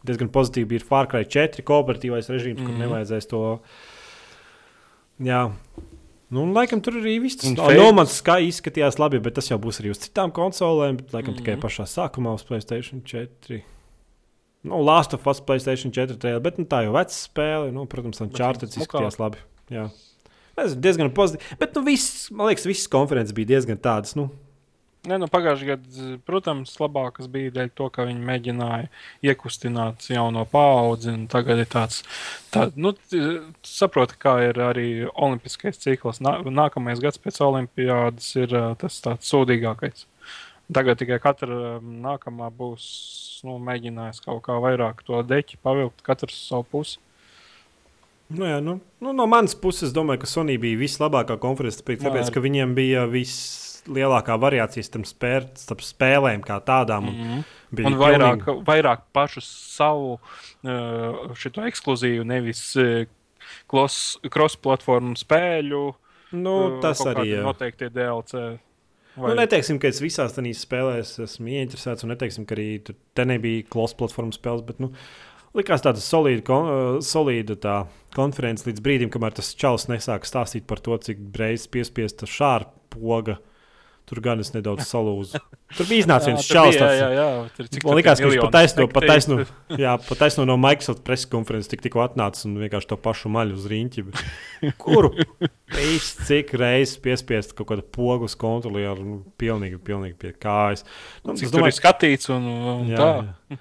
Diezgan 0.09 0.29
pozitīvi 0.31 0.69
bija 0.77 0.85
Far 0.87 1.09
Cry 1.11 1.25
4 1.25 1.65
kooperatīvais 1.67 2.29
režīms, 2.31 2.61
kur 2.61 2.71
Mhm. 2.75 2.83
nevajadzēs 2.85 3.27
to. 3.33 3.41
Jā, 5.19 5.41
nu, 6.31 6.43
un 6.43 6.53
laikam 6.57 6.81
tur 6.85 6.99
arī 7.01 7.17
viss 7.23 7.37
tas 7.41 7.51
Un 7.51 7.57
no, 7.57 7.93
manis 7.97 8.19
skaisti 8.21 8.51
izskatījās 8.53 8.99
labi, 9.01 9.21
bet 9.25 9.35
tas 9.39 9.49
jau 9.49 9.59
būs 9.59 9.81
arī 9.81 9.91
uz 9.95 9.99
citām 10.03 10.33
konsolēm. 10.35 10.97
Bet, 11.01 11.13
laikam, 11.17 11.35
tikai 11.39 11.57
Mhm. 11.57 11.63
pašā 11.65 11.87
sākumā 11.89 12.35
uz 12.35 12.45
Playstation 12.45 13.03
4. 13.05 13.63
Nu, 14.65 14.81
Last 14.83 15.15
of 15.15 15.27
Us 15.27 15.41
Playstation 15.41 15.93
4 15.95 16.19
trailer, 16.19 16.41
bet 16.41 16.59
nu, 16.59 16.65
tā 16.65 16.83
jau 16.85 16.93
veca 16.93 17.15
spēle. 17.15 17.73
Nu, 17.73 17.87
protams, 17.87 18.19
tam 18.19 18.29
čārtas 18.31 18.77
izskatījās 18.77 19.19
labi. 19.19 19.39
Jā. 19.71 19.91
Es 20.59 20.75
diezgan 20.75 21.13
pozitīvi. 21.15 21.59
Bet, 21.61 21.75
nu, 21.77 21.85
viss, 21.87 22.31
man 22.35 22.49
liekas, 22.49 22.67
visas 22.67 22.89
konferences 22.91 23.33
bija 23.33 23.47
diezgan 23.55 23.79
tādas. 23.79 24.17
Nu, 24.19 24.31
Nē, 25.07 25.15
nu, 25.23 25.29
pagājušajā 25.31 25.69
gadā, 25.69 26.07
protams, 26.27 26.73
labākas 26.83 27.29
bija 27.31 27.53
dēļ 27.55 27.69
to, 27.79 27.87
ka 27.95 28.03
viņi 28.09 28.25
mēģināja 28.27 28.89
iekustināt 29.31 30.09
jauno 30.11 30.43
paudzi. 30.51 31.15
Tagad 31.31 31.63
ir 31.63 31.69
tāds, 31.71 32.01
tā, 32.51 32.67
nu, 32.75 32.93
saproti, 33.63 34.19
kā 34.19 34.35
ir 34.49 34.59
arī 34.67 34.89
olimpiskais 35.13 35.79
cikls. 35.85 36.19
Nā, 36.25 36.41
nākamais 36.51 36.99
gads 37.05 37.23
pēc 37.23 37.39
olimpiādas 37.47 38.33
ir 38.43 38.57
tas 38.83 38.99
tāds 39.05 39.31
sūdīgākais. 39.31 40.09
Tagad 40.75 40.99
tikai 41.01 41.21
katra 41.23 41.79
nākamā 41.81 42.51
būs 42.59 42.89
nu, 43.47 43.55
mēģinājis 43.63 44.25
kaut 44.27 44.43
kā 44.49 44.59
vairāk 44.61 45.07
to 45.07 45.23
deķi 45.25 45.63
pavilkt, 45.63 46.03
katrs 46.05 46.43
savu 46.51 46.67
pusi. 46.75 46.99
Nu, 48.29 48.45
jā, 48.45 48.59
nu, 48.61 48.75
nu, 49.01 49.13
no 49.17 49.25
manas 49.27 49.55
puses, 49.57 49.89
es 49.89 49.95
domāju, 49.97 50.21
ka 50.21 50.29
Sony 50.29 50.59
bija 50.61 50.77
vislabākā 50.83 51.39
konference, 51.41 51.81
tāpēc, 51.81 52.03
Jā, 52.03 52.11
tāpēc 52.11 52.29
ka 52.35 52.43
viņiem 52.45 52.75
bija 52.77 53.07
vislielākā 53.09 54.37
variācija 54.43 54.85
starp, 54.85 55.07
spēlēm, 55.81 56.43
kā 56.45 56.59
tādām. 56.65 57.09
Un, 57.09 57.15
Mm. 57.19 57.45
bija 57.75 57.87
Un 57.89 57.95
vairāk, 58.01 58.45
pilnīgi- 58.45 58.65
vairāk 58.69 59.01
pašu 59.17 59.41
savu 59.45 60.13
uh, 60.65 61.35
ekskluzīvu, 61.69 62.25
nevis 62.25 62.63
uh, 62.77 63.05
cross-platformu 64.29 65.17
spēļu. 65.17 65.83
nu, 66.33 66.55
uh, 66.77 66.81
tas 66.85 67.01
arī 67.09 67.27
ir. 67.39 67.43
Noteikti 67.45 67.89
DLC. 67.91 68.59
Nu, 69.19 69.33
neteiksim, 69.35 69.81
ka 69.83 69.89
es 69.89 69.99
visās 70.05 70.35
tādās 70.37 70.61
spēlēs 70.63 71.17
esmu 71.25 71.49
ieinteresēts, 71.51 72.05
un 72.05 72.13
neteiksim, 72.13 72.45
ka 72.47 72.55
arī 72.55 72.69
tur 72.85 72.95
nebija 73.27 73.65
klausa 73.67 73.97
platformas 73.99 74.39
spēles. 74.39 74.63
Bet, 74.69 74.79
nu, 74.79 74.93
likās 75.59 75.83
tāda 75.85 76.01
solīda, 76.03 76.45
uh, 76.55 77.01
solīda 77.05 77.59
tā 77.61 77.77
konference 78.17 78.65
līdz 78.69 78.81
brīdim, 78.85 79.11
kamēr 79.13 79.37
tas 79.37 79.53
čels 79.59 79.89
nesāka 79.91 80.27
stāstīt 80.29 80.65
par 80.71 80.81
to, 80.81 80.97
cik 81.03 81.21
reizes 81.39 81.69
piespiesta 81.71 82.27
šāra 82.31 82.71
poga. 82.95 83.37
Tur 84.09 84.23
gan 84.25 84.41
es 84.41 84.55
nedaudz 84.55 84.87
salūzu. 84.89 85.37
Tur 85.77 85.85
bija 85.85 86.01
iznācis 86.01 86.31
viens 86.31 86.47
tāds- 86.49 86.79
Jā, 86.81 86.87
jā, 86.97 87.09
jā. 87.13 87.25
Man 87.85 87.99
liekas, 87.99 88.23
ka 88.23 88.31
viņš 88.31 88.39
pataisno, 88.47 88.87
pataisno, 88.89 89.37
jā, 89.77 89.91
pataisno 90.07 90.47
no 90.49 90.55
Microsoft 90.57 91.03
preses 91.05 91.29
konferences 91.29 91.69
tik, 91.69 91.83
tikko 91.85 92.01
atnācis 92.07 92.47
un 92.49 92.55
vienkārši 92.57 92.89
to 92.89 92.97
pašu 93.05 93.29
maļu 93.35 93.59
uz 93.59 93.67
rīņķi. 93.69 94.07
Kuru 94.81 95.11
pēc 95.75 96.09
cik 96.25 96.55
reizes 96.57 96.97
piespiest 97.05 97.53
kaut 97.59 97.69
kādu 97.75 97.85
pogu 97.85 98.25
uz 98.31 98.39
kontrolieru, 98.41 99.05
nu, 99.05 99.19
pilnīgi, 99.37 99.77
pilnīgi 99.85 100.17
pie 100.25 100.33
kājas. 100.41 100.87
Nu, 101.29 101.37
Cik 101.37 101.45
es 101.45 101.53
tur 101.53 101.61
ir 101.61 101.67
domāju, 101.67 101.77
skatīts 101.83 102.33
un, 102.33 102.49
un 102.49 102.89
jā, 102.95 102.97
tā. 102.97 103.11
jā. 103.53 103.61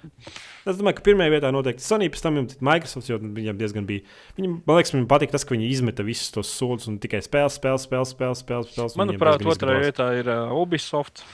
Es 0.68 0.76
domāju, 0.76 0.98
ka 0.98 1.04
pirmajā 1.06 1.32
vietā 1.32 1.50
noteikti 1.54 1.84
Sony, 1.84 2.10
pēc 2.12 2.22
tam 2.24 2.38
Microsoft, 2.44 3.08
jo 3.08 3.16
viņam 3.22 3.56
diezgan 3.56 3.86
bija. 3.88 4.04
Viņam, 4.36 4.58
man 4.68 4.76
liekas, 4.76 4.92
viņam 4.92 5.06
patīk 5.08 5.32
tas, 5.32 5.46
ka 5.48 5.54
viņi 5.54 5.70
izmeta 5.72 6.04
visus 6.04 6.34
tos 6.34 6.50
soļus 6.58 6.90
un 6.92 6.98
tikai 7.00 7.22
spēles, 7.24 7.56
spēles, 7.56 7.86
spēles, 7.88 8.12
spēles. 8.12 8.42
spēles, 8.44 8.74
spēles 8.74 8.98
Manuprāt, 9.00 9.44
otrajā 9.48 9.86
vietā 9.86 10.10
ir 10.18 10.28
uh, 10.28 10.52
Ubisoft. 10.58 11.24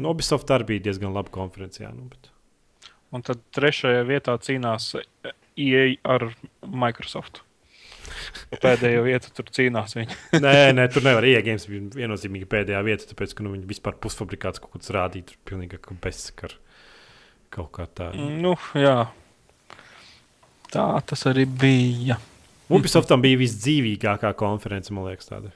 Nu, 0.00 0.14
Ubisoft 0.14 0.48
arī 0.54 0.70
bija 0.72 0.86
diezgan 0.88 1.12
laba 1.12 1.32
konferences. 1.34 1.82
Jā, 1.84 1.92
nu, 1.92 2.08
bet... 2.08 2.32
Un 3.12 3.26
tad 3.26 3.42
trešajā 3.56 4.00
vietā 4.08 4.38
cīnās 4.40 4.94
EA 5.60 5.84
ar 6.08 6.30
Microsoft. 6.64 7.42
Pēdējo 8.62 9.04
vietu 9.04 9.34
tur 9.36 9.52
cīnās 9.52 9.92
viņi. 9.98 10.16
nē, 10.46 10.56
nē, 10.78 10.88
tur 10.94 11.04
nevar 11.04 11.26
iegūt. 11.28 11.68
Bija 11.68 11.84
viennozīmīgi 12.00 12.48
pēdējā 12.48 12.80
vieta, 12.86 13.12
tāpēc, 13.12 13.36
ka 13.36 13.44
nu, 13.44 13.52
viņi 13.58 13.68
vispār 13.70 14.00
pusfabrikāts 14.00 14.62
kaut 14.62 14.78
kāds 14.78 14.94
rādīja. 14.96 15.28
Tur 15.30 15.42
pilnīgi 15.52 16.00
bezsakar 16.00 16.56
kaut 17.54 17.70
kā 17.74 17.86
tā. 17.86 18.10
Nu, 18.14 18.54
jā. 18.78 19.10
Tā 20.70 20.86
tas 21.06 21.26
arī 21.26 21.46
bija. 21.46 22.20
Ubisoftam 22.70 23.22
bija 23.22 23.40
visdzīvīgākā 23.40 24.30
konference, 24.38 24.92
man 24.94 25.08
liekas, 25.10 25.30
tāda. 25.32 25.50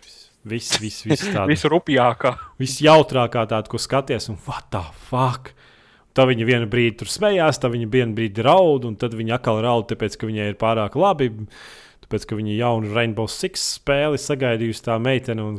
Viss, 0.44 0.74
viss, 0.82 1.04
viss 1.06 1.28
tāda. 1.34 1.46
Visrupjākā. 1.52 2.34
Visjautrākā 2.60 3.46
tāda, 3.50 3.70
ko 3.70 3.78
skaties, 3.80 4.28
un 4.32 4.40
what 4.48 4.66
the 4.74 4.82
fuck? 5.06 5.54
Tā 6.14 6.26
viņa 6.30 6.46
vienu 6.46 6.66
brīdi 6.70 7.00
tur 7.00 7.10
smējās, 7.10 7.58
tā 7.62 7.70
viņa 7.72 7.88
vienu 7.90 8.14
brīdi 8.14 8.42
raud, 8.46 8.84
un 8.86 8.98
tad 8.98 9.16
viņa 9.18 9.38
atkal 9.38 9.58
raud, 9.64 9.88
tāpēc, 9.90 10.18
ka 10.18 10.28
viņai 10.28 10.52
ir 10.52 10.60
pārāk 10.60 10.98
labi. 10.98 11.30
Tāpēc, 12.04 12.26
ka 12.30 12.38
viņa 12.38 12.58
jaunu 12.58 12.92
Rainbow 12.94 13.30
Six 13.30 13.64
spēli 13.80 14.20
sagaidījusi 14.20 14.84
tā 14.86 14.98
meitene. 15.02 15.46
Un... 15.46 15.58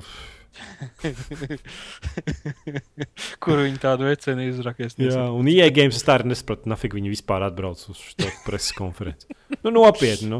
Kur 3.44 3.56
viņi 3.62 3.80
tādu 3.82 4.08
veceni 4.10 4.44
izrakties? 4.52 4.92
Jā, 5.02 5.26
un 5.34 5.46
IE 5.52 5.68
games 5.76 5.98
es 6.00 6.06
tā 6.06 6.12
arī 6.20 6.26
nesapratu, 6.32 6.70
nafig 6.72 6.92
viņi 6.98 7.10
vispār 7.14 7.42
atbrauc 7.48 7.80
uz 7.92 7.98
šo 8.00 8.30
preses 8.46 8.72
konferenci. 8.78 9.26
Nu, 9.62 9.70
nopietni, 9.76 10.30
nu. 10.32 10.40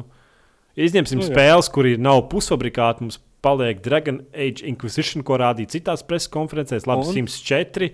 Izņemsim 0.76 1.18
Nu, 1.22 1.24
jā. 1.24 1.30
spēles, 1.32 1.68
kur 1.72 1.84
ir 1.88 1.98
nav 2.04 2.26
pusfabrikāti, 2.32 3.06
mums 3.06 3.18
paliek 3.46 3.78
Dragon 3.86 4.18
Age 4.34 4.66
Inquisition, 4.68 5.22
ko 5.24 5.34
rādīja 5.40 5.70
citās 5.78 6.02
preses 6.08 6.32
konferencēs, 6.34 6.88
labi, 6.90 7.06
Un? 7.06 7.12
104. 7.30 7.92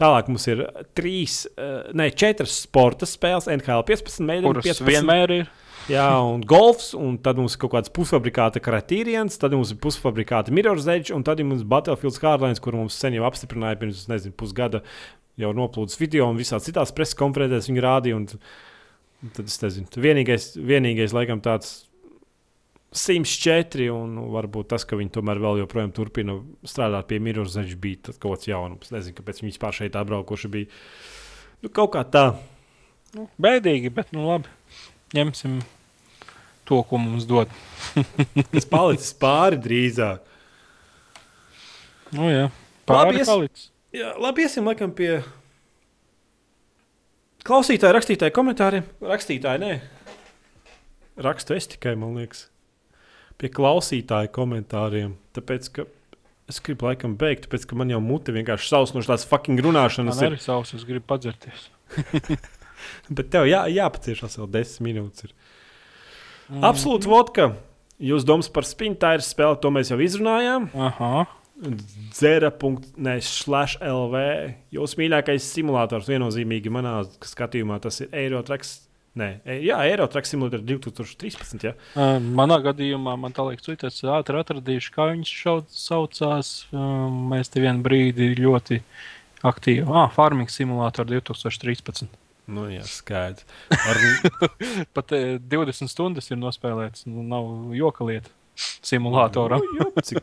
Tālāk 0.00 0.24
mums 0.32 0.44
ir 0.50 0.58
trīs, 0.96 1.34
uh, 1.54 1.60
ne, 1.96 2.08
četras 2.10 2.52
sporta 2.64 3.06
spēles, 3.08 3.46
NHL 3.52 3.82
15, 3.90 4.24
Maiden 4.24 4.48
Kuras 4.48 4.64
15. 4.72 4.88
vienmēr 4.88 5.28
ir? 5.36 5.44
Jā, 5.84 6.06
un 6.24 6.40
golfs, 6.48 6.94
un 6.96 7.18
tad 7.20 7.36
mums 7.36 7.58
ir 7.58 7.60
kaut 7.60 7.74
kāds 7.74 7.90
pusfabrikāta 7.92 8.60
kritīrijans, 8.64 9.36
tad 9.40 9.52
mums 9.52 9.74
ir 9.74 9.80
pusfabrikāta 9.84 10.52
Mirror's 10.54 10.86
Edge, 10.88 11.12
un 11.12 11.24
tad 11.26 11.42
ir 11.42 11.48
mums 11.48 11.66
Battlefield 11.68 12.16
Hardlines, 12.22 12.62
kur 12.64 12.78
mums 12.78 12.96
sen 12.96 13.16
jau 13.18 13.26
apstiprināja 13.28 13.76
pirms, 13.82 14.06
nezinu, 14.08 14.32
pusgada 14.40 14.80
jau 15.40 15.50
noplūdes 15.56 15.98
video, 16.00 16.30
un 16.30 16.40
visās 16.40 16.64
citās 16.64 16.94
preses 16.96 17.18
konferencēs 17.20 17.68
viņi 17.68 17.84
rādīja. 17.84 18.20
Un, 18.22 19.34
tad 19.36 19.52
es 19.52 19.60
nezinu, 19.60 19.90
vienīgais, 20.06 20.54
vienīgais 20.56 21.16
laikam 21.16 21.44
tāds. 21.44 21.82
Sims 22.94 23.32
4, 23.42 23.88
un 23.90 24.12
nu, 24.14 24.28
varbūt 24.30 24.68
tas, 24.70 24.84
ka 24.86 24.94
viņi 24.94 25.10
tomēr 25.16 25.40
vēl 25.42 25.64
joprojām 25.64 25.90
turpina 25.92 26.38
strādāt 26.62 27.08
pie 27.10 27.18
Mirror's 27.18 27.58
Edge, 27.58 27.74
bija 27.82 28.14
kaut 28.14 28.38
kāds 28.38 28.46
jaunums. 28.46 28.92
Nezinu, 28.94 29.18
kāpēc 29.18 29.42
viņi 29.42 29.50
vispār 29.50 29.74
šeit 29.74 29.98
atbraukuši 29.98 30.52
bija. 30.54 30.82
Nu, 31.64 31.72
kaut 31.74 31.96
kā 31.96 32.06
tā. 32.06 32.28
Nu, 33.18 33.26
bēdīgi, 33.42 33.90
bet 33.98 34.14
nu 34.14 34.28
labi. 34.30 34.54
Ņemsim 35.14 35.58
to, 36.68 36.80
ko 36.88 36.98
mums 37.00 37.26
dod. 37.28 37.50
Tas 38.54 38.66
palicis 38.70 39.12
pāri 39.20 39.58
drīzāk. 39.64 40.20
Nu, 42.14 42.28
jā, 42.30 42.44
Labi, 42.48 42.88
pāri 42.90 43.20
es- 43.24 43.30
palicis. 43.32 43.70
Jā, 43.94 44.10
labi, 44.18 44.42
iesim 44.42 44.66
laikam 44.66 44.90
pie 44.90 45.20
klausītāju, 47.46 47.94
rakstītāju 47.94 48.34
komentāriem. 48.34 48.86
Rakstītāji, 49.04 49.60
nē, 49.62 49.74
rakstu 51.26 51.54
es 51.54 51.68
tikai, 51.70 51.92
man 52.00 52.16
liekas, 52.18 52.46
pie 53.38 53.50
klausītāju 53.54 54.32
komentāriem. 54.34 55.14
Tāpēc, 55.36 55.68
ka 55.76 55.86
es 56.50 56.58
gribu 56.64 56.88
laikam 56.88 57.14
beigt, 57.20 57.46
tāpēc, 57.46 57.68
ka 57.70 57.78
man 57.78 57.92
jau 57.92 58.00
mute 58.04 58.34
vienkārši 58.34 58.70
savs 58.72 58.94
no 58.96 59.02
šādas 59.04 59.26
fucking 59.30 59.60
Man 59.60 59.68
runāšanas 59.70 60.20
ir. 60.24 60.32
arī 60.34 60.42
savs, 60.42 60.74
es 60.76 60.86
gribu 60.88 61.06
padzerties. 61.14 61.68
Bet 63.16 63.30
tev 63.32 63.46
jā, 63.48 63.62
jāpaciešās 63.72 64.38
vēl 64.40 64.50
desmit 64.58 64.90
minūtes. 64.90 65.28
Ir. 65.28 65.36
Mm. 66.50 66.64
Absolūti, 66.68 67.08
vodka. 67.10 67.52
Jūs 68.04 68.26
domas 68.26 68.50
par 68.52 68.66
spintāru 68.66 69.22
spēli, 69.24 69.60
to 69.62 69.70
mēs 69.72 69.92
jau 69.92 70.00
izrunājām. 70.02 70.68
Aha. 70.74 71.26
LV. 73.78 74.22
Jūsu 74.74 74.98
mīļākais 74.98 75.46
simulators 75.54 76.10
viennozīmīgi 76.10 76.72
manā 76.74 76.96
skatījumā 77.24 77.78
tas 77.84 78.02
ir 78.02 78.10
Eirotraks. 78.24 78.80
Nē, 79.14 79.28
e- 79.46 79.60
jā, 79.62 79.78
Eirotraks 79.86 80.32
simulators 80.34 80.64
2013. 80.66 81.68
Ja? 81.68 81.76
Uh, 81.94 82.16
Manā 82.18 82.58
gadījumā 82.64 83.14
man 83.22 83.32
tā 83.32 83.44
liekas, 83.46 83.70
ka 83.78 83.86
es 83.86 84.00
ātri 84.02 84.40
atradīšu, 84.42 84.90
kā 84.96 85.06
viņš 85.12 85.34
šaut, 85.44 85.70
saucās. 85.70 86.50
Um, 86.74 87.20
Mēs 87.30 87.54
te 87.54 87.62
vienu 87.62 87.86
brīdi 87.86 88.32
ļoti 88.40 88.80
aktīvi. 89.46 89.86
Ah, 89.86 90.10
Farming 90.10 90.50
simulātor 90.50 91.06
2013. 91.06 92.10
Nu, 92.50 92.66
jā, 92.72 92.84
skaidrs. 92.88 93.46
Ar... 93.72 94.00
Pat 94.96 95.14
e, 95.16 95.38
20 95.40 95.90
stundas 95.90 96.28
ir 96.30 96.40
nospēlēts. 96.40 97.06
Nu, 97.08 97.24
nav 97.24 97.72
joka 97.76 98.06
lieta 98.08 98.32
simulātoram. 98.84 99.62
Nu. 99.78 100.20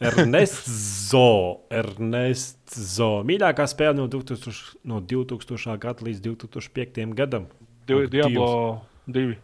Ernests 0.00 0.68
Zo. 1.10 1.64
Ernests 1.72 2.76
Zo. 2.96 3.22
Mīļākā 3.26 3.66
spēle 3.70 3.96
no 3.96 4.06
2000, 4.12 4.76
no 4.88 5.00
2000. 5.00 5.78
gada 5.80 6.06
līdz 6.06 6.22
2005. 6.26 7.02
gadam. 7.16 7.48
Di 7.88 7.98
Diablo 8.12 8.48
2. 9.06 9.36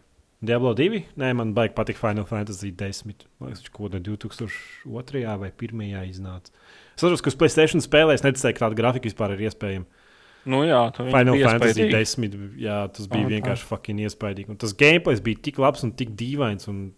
Diablo 0.43 0.73
2? 0.75 1.01
Nē, 1.17 1.31
man 1.39 1.53
baigi 1.55 1.73
patīk 1.77 1.97
Final 1.97 2.27
Fantasy 2.29 2.73
10. 2.75 3.25
Man 3.39 3.53
liekas, 3.53 3.69
ko 3.73 3.89
no 3.89 4.01
2002. 4.03 5.25
vai 5.41 5.49
2001. 5.49 6.03
iznāca. 6.11 6.53
Es 6.93 7.01
saprotu, 7.01 7.23
ka 7.23 7.31
uz 7.31 7.37
Playstation 7.39 7.81
spēlēs 7.81 8.25
neticēju, 8.25 8.57
ka 8.57 8.67
tāda 8.67 8.77
grafika 8.77 9.09
vispār 9.09 9.33
ir 9.33 9.47
iespējama. 9.47 10.02
Nu, 10.49 10.59
jā, 10.67 10.81
Final 10.97 11.37
Fantasy 11.39 11.85
iespaidīga. 11.87 12.01
10. 12.03 12.57
Jā, 12.59 12.79
tas 12.91 13.07
bija 13.07 13.23
tā. 13.23 13.31
vienkārši 13.37 13.67
fucking 13.69 14.03
iespaidīgi. 14.03 14.51
Un 14.51 14.59
tas 14.59 14.75
gameplays 14.75 15.23
bija 15.23 15.39
tik 15.47 15.61
labs 15.63 15.85
un 15.87 15.93
tik 15.95 16.11
dīvains. 16.19 16.67
Un 16.71 16.89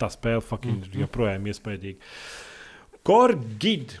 tā 0.00 0.08
spēle 0.12 0.44
fucking 0.44 0.86
mm. 0.86 1.00
joprojām 1.04 1.48
iespaidīga. 1.52 2.12
Korgid. 3.06 3.98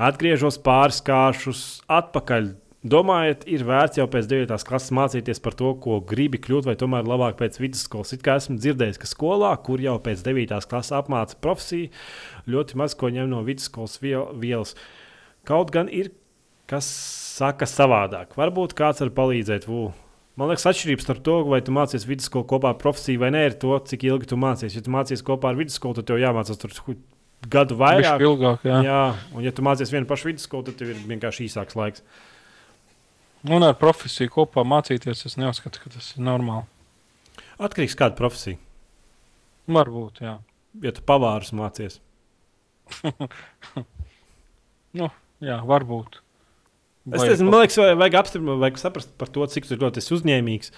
Atgriežos 0.00 0.56
pāris 0.64 1.00
kāršus 1.04 1.62
atpakaļ. 1.90 2.54
Domājat, 2.80 3.42
ir 3.52 3.66
vērts 3.68 3.98
jau 3.98 4.06
pēc 4.08 4.28
9. 4.30 4.54
klases 4.64 4.92
mācīties 4.96 5.42
par 5.44 5.52
to, 5.58 5.74
ko 5.84 5.98
gribi 6.00 6.38
kļūt, 6.40 6.64
vai 6.70 6.78
tomēr 6.80 7.04
labāk 7.04 7.36
pēc 7.36 7.58
vidusskolas. 7.60 8.14
It 8.16 8.22
kā 8.24 8.38
esmu 8.40 8.56
dzirdējis, 8.56 9.00
ka 9.02 9.10
skolā, 9.10 9.50
kur 9.60 9.82
jau 9.84 9.98
pēc 10.00 10.22
9. 10.24 10.54
klases 10.70 10.94
apmāca 10.96 11.36
profesiju, 11.44 11.90
ļoti 12.48 12.80
maz 12.80 12.96
ko 12.96 13.12
ņem 13.12 13.28
no 13.28 13.42
vidusskolas 13.44 13.98
viel- 14.00 14.32
vielas. 14.40 14.72
Kaut 15.44 15.74
gan 15.76 15.92
ir, 15.92 16.08
kas 16.70 16.86
saka 17.40 17.66
savādāk. 17.68 18.36
Varbūt 18.38 18.76
kāds 18.78 19.02
var 19.02 19.12
palīdzēt. 19.16 19.66
Vū. 19.70 19.88
Man 20.38 20.50
liekas, 20.50 20.66
atšķirības 20.70 21.04
starp 21.04 21.22
to, 21.26 21.36
vai 21.50 21.60
tu 21.64 21.72
mācies 21.74 22.06
vidusskolā 22.08 22.46
kopā 22.48 22.72
ar 22.72 22.78
profesiju 22.80 23.20
vai 23.20 23.30
nē, 23.34 23.42
ir 23.50 23.54
to, 23.60 23.72
cik 23.90 24.06
ilgi 24.08 24.30
tu 24.30 24.38
mācies. 24.40 24.76
Ja 24.76 24.82
tu 24.84 24.92
mācies 24.94 25.24
kopā 25.26 25.50
ar 25.50 25.58
vidusskolu, 25.58 25.98
tad 25.98 26.08
tev 26.08 26.20
jāmācās 26.22 26.60
tur 26.60 26.72
gadu 27.50 27.76
Vairāk, 27.80 28.22
ilgāk, 28.24 28.64
jā. 28.68 28.78
jā. 28.86 29.00
Un 29.34 29.44
ja 29.44 29.52
tu 29.56 29.64
mācies 29.66 29.92
vienu 29.92 30.08
pašu 30.08 30.30
vidusskolu, 30.30 30.68
tad 30.68 30.78
tev 30.80 30.86
ir 30.94 30.98
vienkārši 31.10 31.48
īsāks 31.48 31.76
laiks. 31.78 32.04
Un 33.48 33.64
ar 33.64 33.74
profesiju 33.80 34.32
kopā 34.32 34.64
mācīties, 34.68 35.26
es 35.28 35.38
neuzskatu, 35.40 35.82
ka 35.82 35.92
tas 35.96 36.12
ir 36.14 36.24
normāli. 36.24 36.68
Atkarīgs 37.60 37.96
no 37.96 38.00
kāda 38.04 38.20
profesija. 38.20 38.60
Varbūt, 39.70 40.22
jā. 40.24 40.38
Ja 40.84 40.90
tu 40.94 41.00
pavārus 41.04 41.52
mācies, 41.56 41.98
Jā, 45.40 45.56
varbūt. 45.64 46.18
Es 47.08 47.24
nezinu, 47.24 47.50
man 47.52 47.64
liekas, 47.64 47.78
vajag 48.00 48.18
apstiprināt, 48.20 48.60
vajag 48.64 48.80
saprast 48.82 49.14
par 49.20 49.30
to, 49.32 49.46
cik 49.48 49.68
ļoti 49.70 50.02
esi 50.02 50.14
uzņēmīgs. 50.18 50.74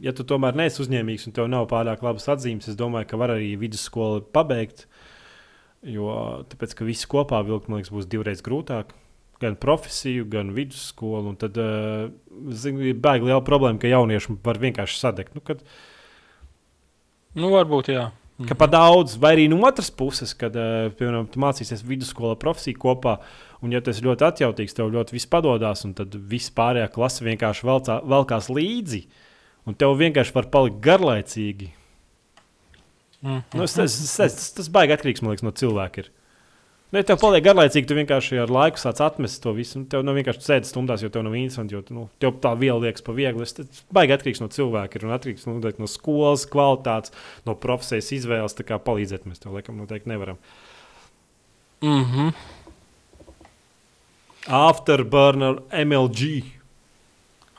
Ja 0.00 0.14
tu 0.14 0.24
tomēr 0.24 0.56
neesi 0.56 0.80
uzņēmīgs 0.84 1.26
un 1.28 1.34
tev 1.36 1.50
nav 1.50 1.66
pārāk 1.70 2.04
labas 2.06 2.28
atzīmes, 2.30 2.70
es 2.70 2.78
domāju, 2.78 3.08
ka 3.10 3.18
var 3.20 3.34
arī 3.34 3.52
vidusskolu 3.60 4.22
pabeigt. 4.32 4.86
Jo 5.86 6.44
tāpēc, 6.50 6.76
ka 6.78 6.86
visi 6.86 7.08
kopā 7.10 7.40
vilkt, 7.46 7.68
man 7.68 7.80
liekas, 7.80 7.92
būs 7.94 8.08
divreiz 8.10 8.44
grūtāk. 8.44 8.92
Gan 9.40 9.56
profesiju, 9.56 10.26
gan 10.30 10.52
vidusskolu. 10.52 11.32
Un 11.32 11.38
tad 11.40 11.56
uh, 11.58 12.10
ir 12.68 12.98
baigi 13.00 13.26
liela 13.26 13.40
problēma, 13.44 13.80
ka 13.80 13.88
jaunieši 13.88 14.36
var 14.44 14.60
vienkārši 14.60 15.00
sadegt. 15.00 15.34
Nu, 15.34 15.42
kad, 15.44 15.64
Nu, 17.38 17.52
varbūt, 17.52 17.92
jā. 17.94 18.08
ka 18.48 18.56
pa 18.58 18.66
daudz, 18.70 19.14
vai 19.20 19.36
arī 19.36 19.44
no 19.50 19.60
otras 19.68 19.90
puses, 19.94 20.32
kad, 20.34 20.56
uh, 20.58 20.88
piemēram, 20.98 21.28
tu 21.30 21.42
mācīsies 21.42 21.84
vidusskolā 21.86 22.34
profesiju 22.40 22.80
kopā, 22.82 23.20
un 23.64 23.74
ja 23.74 23.82
tas 23.84 24.00
ļoti 24.04 24.26
atjautīgs, 24.28 24.76
tev 24.76 24.92
ļoti 24.94 25.16
viss 25.16 25.30
padodas, 25.30 25.84
un 25.88 25.96
tad 25.98 26.14
viss 26.30 26.52
pārējā 26.56 26.88
klase 26.94 27.26
vienkārši 27.26 27.66
velcā, 27.68 27.98
velkās 28.14 28.48
līdzi, 28.52 29.04
un 29.68 29.76
tev 29.78 29.98
vienkārši 30.00 30.36
var 30.36 30.48
palikt 30.52 30.80
garlaicīgi. 30.84 31.72
Mm. 33.20 33.42
Nu, 33.52 33.66
es, 33.66 33.76
es, 33.76 33.98
es, 34.00 34.16
es, 34.24 34.48
tas 34.56 34.72
baigi 34.72 34.96
atkarīgs 34.96 35.20
liekas, 35.24 35.44
no 35.44 35.52
cilvēka. 35.52 36.04
Ir. 36.04 36.12
Nu, 36.90 36.98
ja 36.98 37.06
tev 37.06 37.20
paliek 37.22 37.44
garlaicīgi, 37.44 37.86
tu 37.86 37.94
vienkārši 37.94 38.40
ar 38.42 38.50
laiku 38.50 38.80
sāc 38.80 38.98
atmest 39.04 39.38
to 39.44 39.52
visu. 39.54 39.84
Tev 39.92 40.02
nu, 40.02 40.14
vienkārši 40.16 40.42
sēdi 40.42 40.70
stundās, 40.70 41.04
jo 41.04 41.10
tev 41.12 41.22
nav 41.22 41.36
interesanti, 41.38 41.76
jo 41.76 41.84
nu, 41.94 42.08
tev 42.22 42.40
tā 42.42 42.50
viela 42.58 42.80
liekas 42.82 43.04
pa 43.06 43.14
viegli. 43.14 43.46
Tas 43.46 43.84
baigi 43.94 44.16
atkarīgs 44.16 44.42
no 44.42 44.48
cilvēka. 44.50 44.98
Ir 44.98 45.06
un 45.06 45.14
atkarīgs 45.14 45.46
nu, 45.46 45.60
no 45.60 45.90
skolas 45.90 46.48
kvalitātes, 46.50 47.14
no 47.46 47.54
profesijas 47.62 48.10
izvēles. 48.16 48.56
Tā 48.58 48.66
kā 48.72 48.80
palīdzēt 48.82 49.28
mēs 49.30 49.44
tev 49.44 49.54
laikam 49.54 49.78
noteikti 49.78 50.10
nevaram. 50.10 50.40
Mm 51.84 52.04
-hmm. 52.04 52.32
Afterburner 54.48 55.60
MLG. 55.72 56.44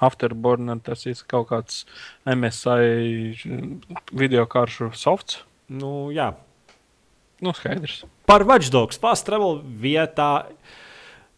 Afterburner 0.02 0.80
tas 0.82 1.06
ir 1.06 1.20
kaut 1.30 1.52
kāds 1.52 1.84
MSI 2.26 3.38
video 4.12 4.48
karšu 4.50 4.90
softs. 4.98 5.44
Nu, 5.70 6.10
jā. 6.16 6.32
Nu, 7.42 7.54
skaidrs. 7.58 8.02
Par 8.30 8.46
Watchdogs 8.46 9.00
fast 9.02 9.26
travel 9.30 9.62
vietā. 9.62 10.48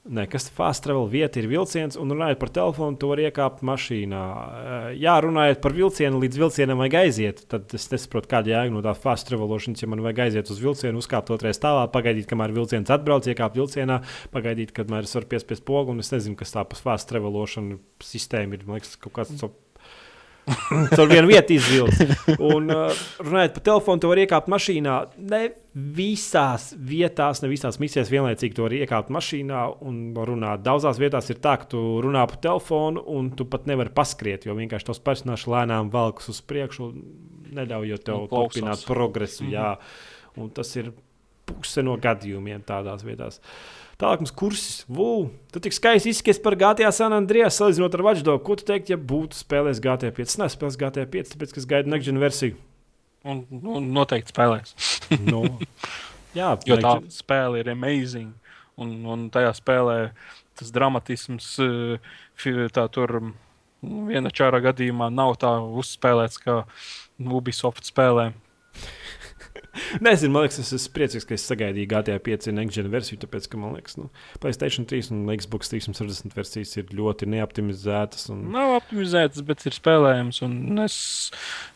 Nē, 0.04 0.26
kas 0.28 0.50
fast 0.52 0.84
travel 0.84 1.06
vieta, 1.08 1.40
ir 1.40 1.46
vilciens, 1.48 1.96
un 1.96 2.10
runājot 2.12 2.40
par 2.42 2.50
telefonu, 2.52 2.98
to 3.00 3.08
var 3.08 3.22
iekāpt 3.24 3.62
mašīnā. 3.64 4.24
Eh, 4.60 4.88
Jā, 5.00 5.14
runājot 5.24 5.62
par 5.64 5.72
vilcienu, 5.78 6.20
līdz 6.20 6.40
vilcienam 6.42 6.82
vajag 6.84 6.98
aiziet. 7.06 7.40
Tad 7.48 7.72
es 7.72 7.88
nesaprotu, 7.88 8.28
kāda 8.34 8.52
jēga 8.52 8.74
no 8.76 8.82
tā 8.84 8.92
fast 9.00 9.30
travelošanas, 9.30 9.80
ja 9.80 9.88
man 9.88 10.04
vajag 10.04 10.20
aiziet 10.26 10.52
uz 10.52 10.60
vilcienu, 10.60 11.00
uzkāpt 11.00 11.32
otrajā 11.32 11.56
stāvā, 11.56 11.88
pagaidīt, 11.94 12.28
kamēr 12.28 12.52
vilciens 12.52 12.92
atbrauc, 12.92 13.32
iekāpt 13.32 13.56
vilcienā, 13.56 14.02
pagaidīt, 14.36 14.76
kamēr 14.76 15.08
es 15.08 15.16
varu 15.16 15.32
piespiest 15.32 15.64
pogu, 15.64 15.96
un 15.96 16.04
es 16.04 16.12
nezinu, 16.12 16.36
kas 16.36 16.52
tā 16.52 16.68
pa 16.68 16.76
fast 16.76 17.08
travelošana 17.08 17.80
sistēma 18.04 18.60
ir. 18.60 18.68
Man 18.68 18.82
liekas, 18.82 18.98
kaut 19.00 19.16
kāds. 19.22 19.40
So 19.40 19.54
Tur 20.98 21.08
vienu 21.08 21.30
vietu 21.30 21.56
izvilkt. 21.56 22.02
Un, 22.36 22.68
uh, 22.72 23.04
runājot 23.24 23.54
par 23.58 23.66
telefonu, 23.70 24.02
tu 24.04 24.10
vari 24.12 24.26
iekāpt 24.26 24.50
mašīnā. 24.52 24.96
Ne 25.32 25.42
visās 25.74 26.72
vietās, 26.78 27.42
ne 27.44 27.50
visās 27.52 27.80
misijās 27.82 28.12
vienlaicīgi 28.14 28.58
tu 28.58 28.66
vari 28.66 28.82
iekāpt 28.84 29.14
mašīnā 29.14 29.62
un 29.88 30.02
runāt. 30.18 30.66
Daudzās 30.66 31.00
vietās 31.02 31.32
ir 31.34 31.40
tā, 31.44 31.56
ka 31.62 31.70
tu 31.72 31.84
runā 32.04 32.26
pa 32.30 32.40
telefonu 32.44 33.06
un 33.16 33.32
tu 33.38 33.48
pat 33.50 33.70
nevari 33.70 33.94
paskriet, 33.96 34.48
jo 34.48 34.58
vienkārši 34.60 34.90
tos 34.92 35.02
personāžus 35.04 35.50
lēnām 35.54 35.94
velkas 35.94 36.30
uz 36.34 36.44
priekšu, 36.50 36.92
neļaujot 37.54 38.06
tev 38.10 38.28
turpināt 38.34 38.86
progresu. 38.90 39.48
Mhm. 39.48 39.56
Jā. 39.56 39.72
Un 40.44 40.50
tas 40.54 40.70
ir 40.80 40.92
puse 41.48 41.84
no 41.86 41.96
gadījumiem 42.02 42.64
tādās 42.68 43.04
vietās. 43.06 43.40
Tālāk 43.40 43.83
mums 44.02 44.34
kursis. 44.36 44.84
Vū, 44.90 45.30
tu 45.54 45.62
tik 45.64 45.76
skaisti 45.76 46.12
izskaties 46.12 46.42
par 46.44 46.58
GTA 46.60 46.92
San 46.96 47.14
Andreas, 47.16 47.58
salīdzinot 47.60 47.96
ar 47.96 48.06
Watchdog. 48.08 48.44
Ko 48.46 48.58
tu 48.60 48.66
teiktu, 48.68 48.94
ja 48.96 49.00
būtu 49.00 49.38
spēlējis 49.38 49.82
GTA 49.84 50.12
5? 50.16 50.32
Es 50.34 50.40
neesmu 50.42 50.58
spēlējis 50.58 50.80
GTA 50.82 51.06
5, 51.14 51.34
tāpēc, 51.34 51.58
es 51.62 51.68
gaidu 51.70 51.94
next 51.94 52.10
gen 52.10 52.22
versiju. 52.22 52.58
Un, 53.24 53.46
un 53.62 53.92
noteikti 53.96 54.34
spēlēs. 54.34 54.76
Nu, 55.30 55.46
jā, 56.36 56.56
Jo 56.70 56.80
tā 56.82 56.98
spēle 57.14 57.62
ir 57.62 57.72
amazing. 57.72 58.34
Un, 58.82 58.96
un 59.06 59.28
tajā 59.34 59.54
spēlē 59.60 59.98
tas 60.58 60.72
dramatisms, 60.74 61.52
eh, 61.62 62.70
tā 62.74 62.88
tur 62.94 63.20
mm, 63.22 64.08
viena 64.10 64.32
čāra 64.34 64.62
gadījumā 64.64 65.12
nav 65.14 65.38
tā 65.42 65.54
uzspēlēts 65.62 66.42
kā 66.42 66.64
Ubisoft 67.22 67.86
spēlē. 67.86 68.32
Nezinu, 70.06 70.34
man 70.34 70.46
liekas, 70.46 70.60
es 70.62 70.72
esmu 70.76 70.94
priecīgs, 70.96 71.26
ka 71.28 71.36
es 71.36 71.46
sagaidīju 71.50 71.90
GTA 71.92 72.18
5 72.24 72.50
next 72.56 72.78
gen 72.78 72.90
versiju, 72.94 73.20
tāpēc, 73.24 73.48
ka 73.52 73.60
man 73.62 73.76
liekas, 73.78 73.98
nu, 74.00 74.08
PlayStation 74.44 74.88
3 74.90 75.12
un 75.14 75.22
Xbox 75.38 75.72
360 75.74 76.36
versijas 76.38 76.74
ir 76.80 76.90
ļoti 76.96 77.30
neoptimizētas. 77.34 78.28
Un... 78.34 78.48
Nav 78.56 78.78
optimizēts, 78.80 79.44
bet 79.48 79.66
ir 79.70 79.78
spēlējams. 79.78 80.42
Un 80.48 80.84
es 80.86 80.98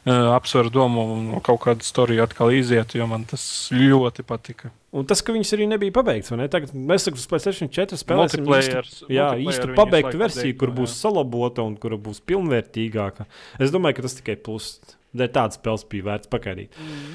uh, 0.07 0.33
apsveru 0.35 0.73
domu 0.73 1.07
no 1.21 1.41
kaut 1.45 1.63
kāda 1.67 1.85
storija 1.85 2.27
atkal 2.27 2.53
iziet, 2.55 2.97
jo 2.97 3.07
man 3.09 3.27
tas 3.29 3.45
ļoti 3.73 4.25
patika. 4.27 4.73
Un 4.97 5.05
tas, 5.05 5.21
ka 5.21 5.33
viņas 5.35 5.53
arī 5.57 5.67
nebija 5.69 5.93
pabeigts, 5.93 6.31
vai 6.31 6.39
ne? 6.41 6.49
Tagad 6.51 6.71
mēs 6.73 7.05
sakām, 7.05 7.19
uz 7.19 7.29
PlayStation 7.29 7.69
4 7.73 7.99
spēlēsim 7.99 8.45
īstu, 8.47 9.09
jā, 9.11 9.27
multiplayer 9.29 9.43
īstu 9.43 9.77
pabeigtu 9.77 10.21
versiju, 10.21 10.53
degno, 10.53 10.59
kur 10.61 10.73
būs 10.79 10.93
jā. 10.93 11.01
salabota 11.03 11.65
un 11.67 11.75
kura 11.81 11.99
būs 12.01 12.23
pilnvērtīgāka. 12.25 13.27
Es 13.61 13.73
domāju, 13.75 13.99
ka 13.99 14.07
tas 14.07 14.17
tikai 14.21 14.37
plus. 14.41 14.77
Dēļ 15.17 15.29
tādas 15.33 15.57
spēles 15.59 15.85
bija 15.91 16.05
vērts 16.07 16.29
pagaidīt. 16.31 16.77
Mm. 16.81 17.13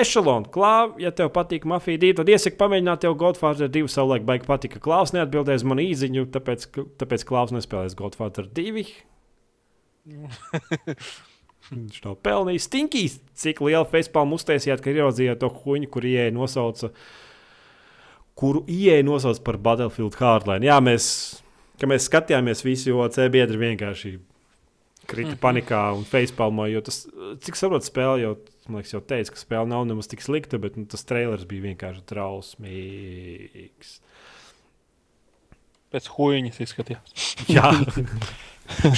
Ešalon, 0.00 0.46
Klāv, 0.52 0.96
ja 1.00 1.10
tev 1.14 1.30
patīk 1.34 1.64
mafija 1.68 2.00
divi, 2.00 2.16
tad 2.18 2.28
iesaka 2.30 2.58
pamēģināt 2.60 3.02
tev 3.04 3.14
Godfather 3.20 3.70
2. 3.72 3.88
Savulaik 3.92 4.26
baigi 4.28 4.48
patika. 4.48 4.80
Klaus 4.82 5.14
neatbildēs 5.16 5.64
man 5.68 5.80
īziņu, 5.82 6.26
tāpēc, 6.34 6.66
tāpēc 7.00 7.24
Klaus 7.28 7.54
nespēlēs 7.56 7.96
Godfather 7.98 8.48
2. 8.58 8.84
Viņš 11.70 12.02
to 12.04 12.12
pelnījis. 12.22 12.68
Stinkīs, 12.68 13.16
cik 13.38 13.62
lielu 13.66 13.86
facepalmu 13.90 14.38
uztaisījāt, 14.38 14.82
ka 14.84 14.92
ieraudzījāt 14.92 15.40
to 15.42 15.50
huņu, 15.50 15.90
kur 15.90 16.06
ieeja 16.06 16.34
nosauca, 16.34 16.92
kuru 18.38 18.62
ieeja 18.70 19.02
nosauca 19.06 19.42
par 19.48 19.58
Battlefield 19.64 20.18
Hardline. 20.20 20.68
Jā, 20.68 20.76
mēs, 20.84 21.08
ka 21.80 21.90
mēs 21.90 22.06
skatījāmies 22.10 22.62
visi, 22.66 22.92
jo 22.92 23.06
C 23.10 23.26
biedri 23.32 23.58
vienkārši 23.64 24.14
krita 25.10 25.34
panikā 25.42 25.88
un 25.96 26.06
facepalmā, 26.06 26.68
jo 26.70 26.82
tas, 26.86 27.04
cik 27.42 27.58
saprotu, 27.58 27.88
spēle 27.88 28.22
jau, 28.22 28.36
man 28.68 28.80
liekas, 28.80 28.94
jau 28.96 29.02
teica, 29.04 29.32
ka 29.34 29.40
spēle 29.40 29.70
nav 29.70 29.86
nemaz 29.88 30.10
tik 30.10 30.24
slikta, 30.24 30.60
bet 30.62 30.78
nu, 30.78 30.86
tas 30.90 31.06
trailers 31.08 31.46
bija 31.48 31.68
vienkārši 31.70 32.04
trausmīgs. 32.10 33.96
Pēc 35.94 36.10
huīņas 36.16 36.60
izskatījās. 36.66 37.26
Jā. 37.56 37.70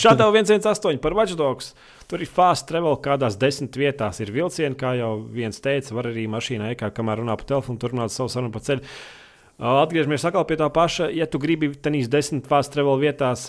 Šādā 0.00 0.30
118 0.32 1.00
par 1.04 1.14
Watchdogs. 1.16 1.74
Tur 2.08 2.24
ir 2.24 2.30
fast 2.32 2.68
travel, 2.70 2.96
kādās 3.04 3.36
desmit 3.40 3.76
vietās 3.76 4.20
ir 4.24 4.32
vilcieni, 4.32 4.76
kā 4.78 4.94
jau 4.96 5.12
viens 5.20 5.60
teica. 5.60 5.92
Var 5.98 6.08
arī 6.10 6.24
mašīnā 6.32 6.72
iekāpt, 6.72 6.96
kamēr 6.96 7.20
runā 7.20 7.36
pa 7.36 7.44
telefonu, 7.52 7.80
turpināt 7.82 8.14
savu 8.14 8.32
sarunu 8.32 8.54
pa 8.54 8.64
ceļu. 8.64 8.86
Atgriežamies 9.58 10.24
atkal 10.24 10.46
pie 10.48 10.56
tā 10.60 10.70
paša. 10.72 11.10
Ja 11.12 11.26
tu 11.28 11.40
gribi 11.42 11.72
tenīs 11.74 12.08
desmit 12.08 12.48
fast 12.48 12.72
travel 12.72 13.00
vietās 13.02 13.48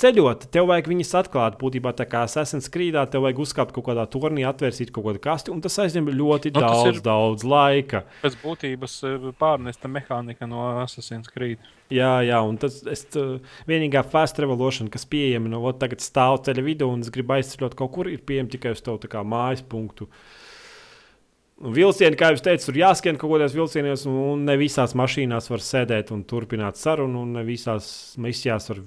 ceļot, 0.00 0.46
tev 0.54 0.66
vajag 0.70 0.88
viņas 0.90 1.10
atklāt. 1.20 1.58
Būtībā 1.60 1.92
tā 1.98 2.06
kā 2.08 2.22
Assassin's 2.26 2.70
Creed, 2.72 2.96
tev 3.12 3.22
vajag 3.26 3.42
uzkāpt 3.44 3.74
kaut 3.76 3.84
kādā 3.90 4.06
turnī, 4.10 4.46
atvērsīt 4.48 4.90
kaut 4.94 5.04
kādu 5.10 5.20
kasti, 5.22 5.52
un 5.52 5.60
tas 5.64 5.76
aizņem 5.84 6.08
ļoti 6.16 6.52
Nu, 6.54 6.60
tas 6.64 6.80
daudz, 6.80 6.88
ir- 6.96 7.02
daudz 7.04 7.44
laika. 7.44 8.02
Pēc 8.22 8.38
būtības 8.42 8.96
eh, 9.10 9.28
pārnesta 9.40 9.90
mehānika 9.92 10.48
no 10.48 10.64
Assassin's 10.82 11.28
Creed. 11.28 11.58
Jā, 11.90 12.20
jā, 12.22 12.38
un 12.46 12.56
tas 12.56 12.80
tu- 13.10 13.40
vienīgā 13.68 14.04
fast 14.08 14.38
revolution, 14.38 14.88
kas 14.88 15.04
pieejama 15.04 15.48
no 15.50 15.62
ot, 15.66 15.78
tagad 15.82 15.98
stāv 16.00 16.38
ceļa 16.46 16.62
vidū 16.64 16.88
un 16.92 17.00
es 17.00 17.10
gribu 17.10 17.34
aizceļot 17.38 17.74
kaut 17.76 17.92
kur, 17.92 18.06
ir 18.08 18.18
pieejama 18.24 18.50
tikai 18.56 18.72
uz 18.76 18.80
tavu 18.80 18.98
kā 19.10 19.24
mājas 19.26 19.62
punktu. 19.66 20.06
Un 21.60 21.74
Vilcieni, 21.76 22.16
kā 22.16 22.30
jau 22.32 22.40
teicu, 22.40 22.70
tur 22.70 22.78
jāskan 22.80 23.18
kaut 23.20 23.34
kādos 23.34 23.52
vilcienos, 23.52 24.06
un 24.08 24.46
ne 24.48 24.54
visās 24.56 24.94
mašīnās 24.96 25.50
var 25.52 25.60
sēdēt 25.60 26.10
un 26.14 26.22
turpināt 26.24 26.78
sarunu, 26.80 27.20
un 27.26 27.34
ne 27.36 27.42
visās 27.44 28.16
misijās 28.16 28.70
var. 28.72 28.80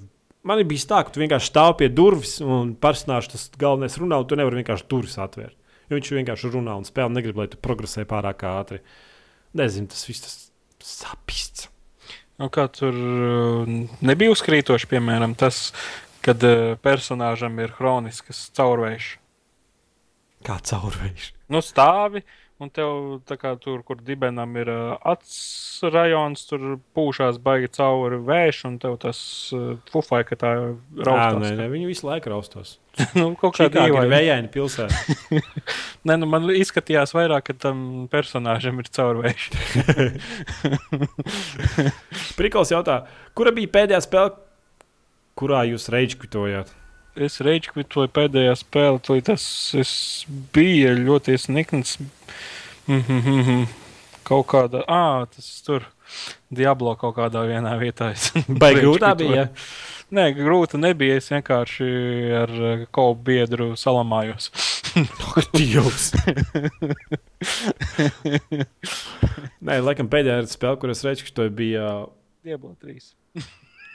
Man 0.44 0.60
ir 0.60 0.68
bijis 0.68 0.84
tā, 0.88 1.00
ka 1.04 1.12
tu 1.12 1.22
vienkārši 1.22 1.48
stāv 1.48 1.76
pie 1.80 1.88
durvis 1.88 2.36
un 2.44 2.74
personāžs 2.76 3.30
tas 3.32 3.46
galvenais 3.60 3.96
runā, 4.00 4.18
un 4.20 4.28
tu 4.28 4.36
nevari 4.36 4.60
vienkārši 4.60 4.88
durvis 4.90 5.16
atvērt. 5.20 5.56
Jo 5.88 5.98
viņš 5.98 6.10
vienkārši 6.18 6.50
runā 6.52 6.76
un 6.80 6.84
spēlē, 6.88 7.12
negrib, 7.16 7.38
lai 7.40 7.48
tu 7.52 7.60
progresē 7.60 8.04
pārāk 8.08 8.44
ātri. 8.48 8.80
Nezinu, 9.56 9.88
tas 9.92 10.04
viss 10.08 10.24
tas 10.24 10.36
sapists. 10.84 11.68
Nu, 12.40 12.50
kā 12.52 12.66
tur 12.74 12.96
eh, 12.96 13.74
nebija 14.04 14.32
uzkrītoši, 14.34 14.88
piemēram, 14.90 15.36
tas, 15.38 15.68
kad 16.24 16.42
eh, 16.44 16.74
personāžam 16.82 17.60
ir 17.62 17.76
hronisks 17.78 18.48
caurvējš. 18.58 19.10
Kā 20.44 20.58
caurvējš. 20.66 21.30
Nu, 21.54 21.62
stāvi, 21.64 22.24
un 22.64 22.70
tev 22.74 23.38
kā 23.40 23.54
tur, 23.60 23.82
kur 23.86 24.00
dibenam 24.02 24.54
ir 24.60 24.70
acs 25.04 25.84
rajons, 25.92 26.44
tur 26.48 26.78
pūšās 26.96 27.38
baigi 27.44 27.70
cauri 27.76 28.18
vējš, 28.24 28.60
un 28.68 28.78
tev 28.82 28.96
tas 29.02 29.18
uh, 29.54 29.74
fufai, 29.92 30.22
ka 30.28 30.38
tā 30.40 30.52
raustās. 30.98 31.40
nē, 31.42 31.52
nē, 31.60 31.68
viņi 31.72 31.90
visu 31.90 32.08
laiku 32.08 32.32
raustos. 32.32 32.76
nu, 33.18 33.32
kaut 33.38 33.56
Kā 33.58 33.68
kā 33.68 33.84
tā 33.84 33.88
ir 33.90 34.10
vējaini 34.12 34.50
pilsēta. 34.54 35.42
Nē, 36.06 36.18
nu, 36.20 36.28
man 36.30 36.46
izskatījās 36.54 37.14
vairāk, 37.16 37.48
ka 37.48 37.56
tam 37.66 38.04
personāžam 38.12 38.78
ir 38.82 38.90
caurvējš. 38.94 39.48
Prikals 42.38 42.70
jautā, 42.74 43.02
kura 43.34 43.54
bija 43.56 43.72
pēdējā 43.80 44.04
spēle, 44.04 44.36
kurā 45.34 45.64
jūs 45.72 45.90
reģistrējāt? 45.90 46.70
es 47.14 47.38
kvitoju 47.70 48.10
pēdējā 48.14 48.54
spēlē, 48.58 48.98
to 49.04 49.16
tas 49.24 49.44
es 49.78 49.92
bija 50.54 50.94
ļoti 50.98 51.38
snikns. 51.38 51.98
Mm 52.86 53.00
-hmm. 53.00 53.66
Kaut 54.24 54.46
kāda, 54.46 54.84
ah, 54.88 55.26
tas 55.26 55.62
tur 55.62 55.84
Diablo 56.50 56.94
kaut 56.96 57.16
kādā 57.16 57.44
vienā 57.48 57.78
vietā. 57.80 58.12
es 58.12 58.32
Vai 58.62 58.74
grūtā 58.74 59.14
bija? 59.16 59.48
Nē, 60.14 60.28
grūti 60.36 60.78
nebija. 60.78 61.16
Es 61.16 61.30
vienkārši 61.32 61.86
ar 62.42 62.50
eh, 62.50 62.86
kopu 62.90 63.22
biedru 63.24 63.72
salamājos. 63.76 64.50
Dievs! 65.56 66.12
Nē, 69.64 69.80
laikam 69.80 70.10
pēdējā 70.12 70.44
spēle, 70.52 70.78
kuras 70.78 71.04
reģistrēju, 71.06 71.50
bija. 71.50 71.90
Diablo 72.44 72.74
3. 72.84 73.00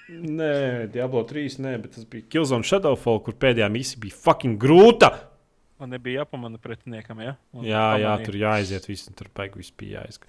Nē, 0.10 0.54
Diablo 0.92 1.22
3, 1.30 1.60
nē, 1.62 1.76
bet 1.84 1.94
tas 1.96 2.08
bija 2.10 2.26
Killzone 2.34 2.66
Shadowfall, 2.66 3.22
kur 3.24 3.38
pēdējā 3.38 3.70
misija 3.72 4.02
bija 4.02 4.18
fucking 4.26 4.58
grūta. 4.60 5.12
Man 5.80 5.94
nebija 5.94 6.26
jāpamana 6.26 6.60
pretiniekam, 6.60 7.22
ja? 7.24 7.34
Un 7.56 7.64
Jā, 7.64 7.84
jā, 8.02 8.10
pamanīja. 8.12 8.26
tur 8.28 8.36
jāaiziet, 8.36 8.88
viss, 8.90 9.08
un 9.08 9.16
tur 9.16 9.30
paiet, 9.32 9.54
viss 9.56 9.72
bija 9.80 10.02
jāizsaka. 10.02 10.28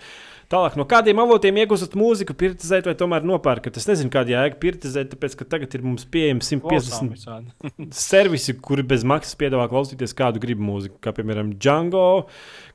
Tālāk, 0.53 0.77
no 0.79 0.85
kādiem 0.87 1.19
avotiem 1.25 1.59
iegūstat 1.59 1.97
mūziku, 1.99 2.37
pirtizēt 2.39 2.87
vai 2.87 2.95
tomēr 2.99 3.27
nopērkat? 3.27 3.81
Es 3.81 3.89
nezinu, 3.91 4.13
kāda 4.15 4.37
jēga 4.37 4.61
pirtizēt, 4.63 5.11
tāpēc, 5.17 5.35
ka 5.41 5.49
tagad 5.57 5.75
ir 5.75 5.83
mums 5.83 6.07
pieejami 6.07 6.39
150 6.47 6.71
Klausām 6.71 7.11
visādi. 7.17 7.51
servisi, 8.11 8.55
kuri 8.63 8.87
bez 8.95 9.03
maksas 9.03 9.35
piedāvā 9.43 9.67
klausīties 9.73 10.15
kādu 10.15 10.39
gribu 10.43 10.63
mūziku, 10.71 11.01
kā 11.03 11.11
piemēram 11.19 11.51
Django, 11.59 12.07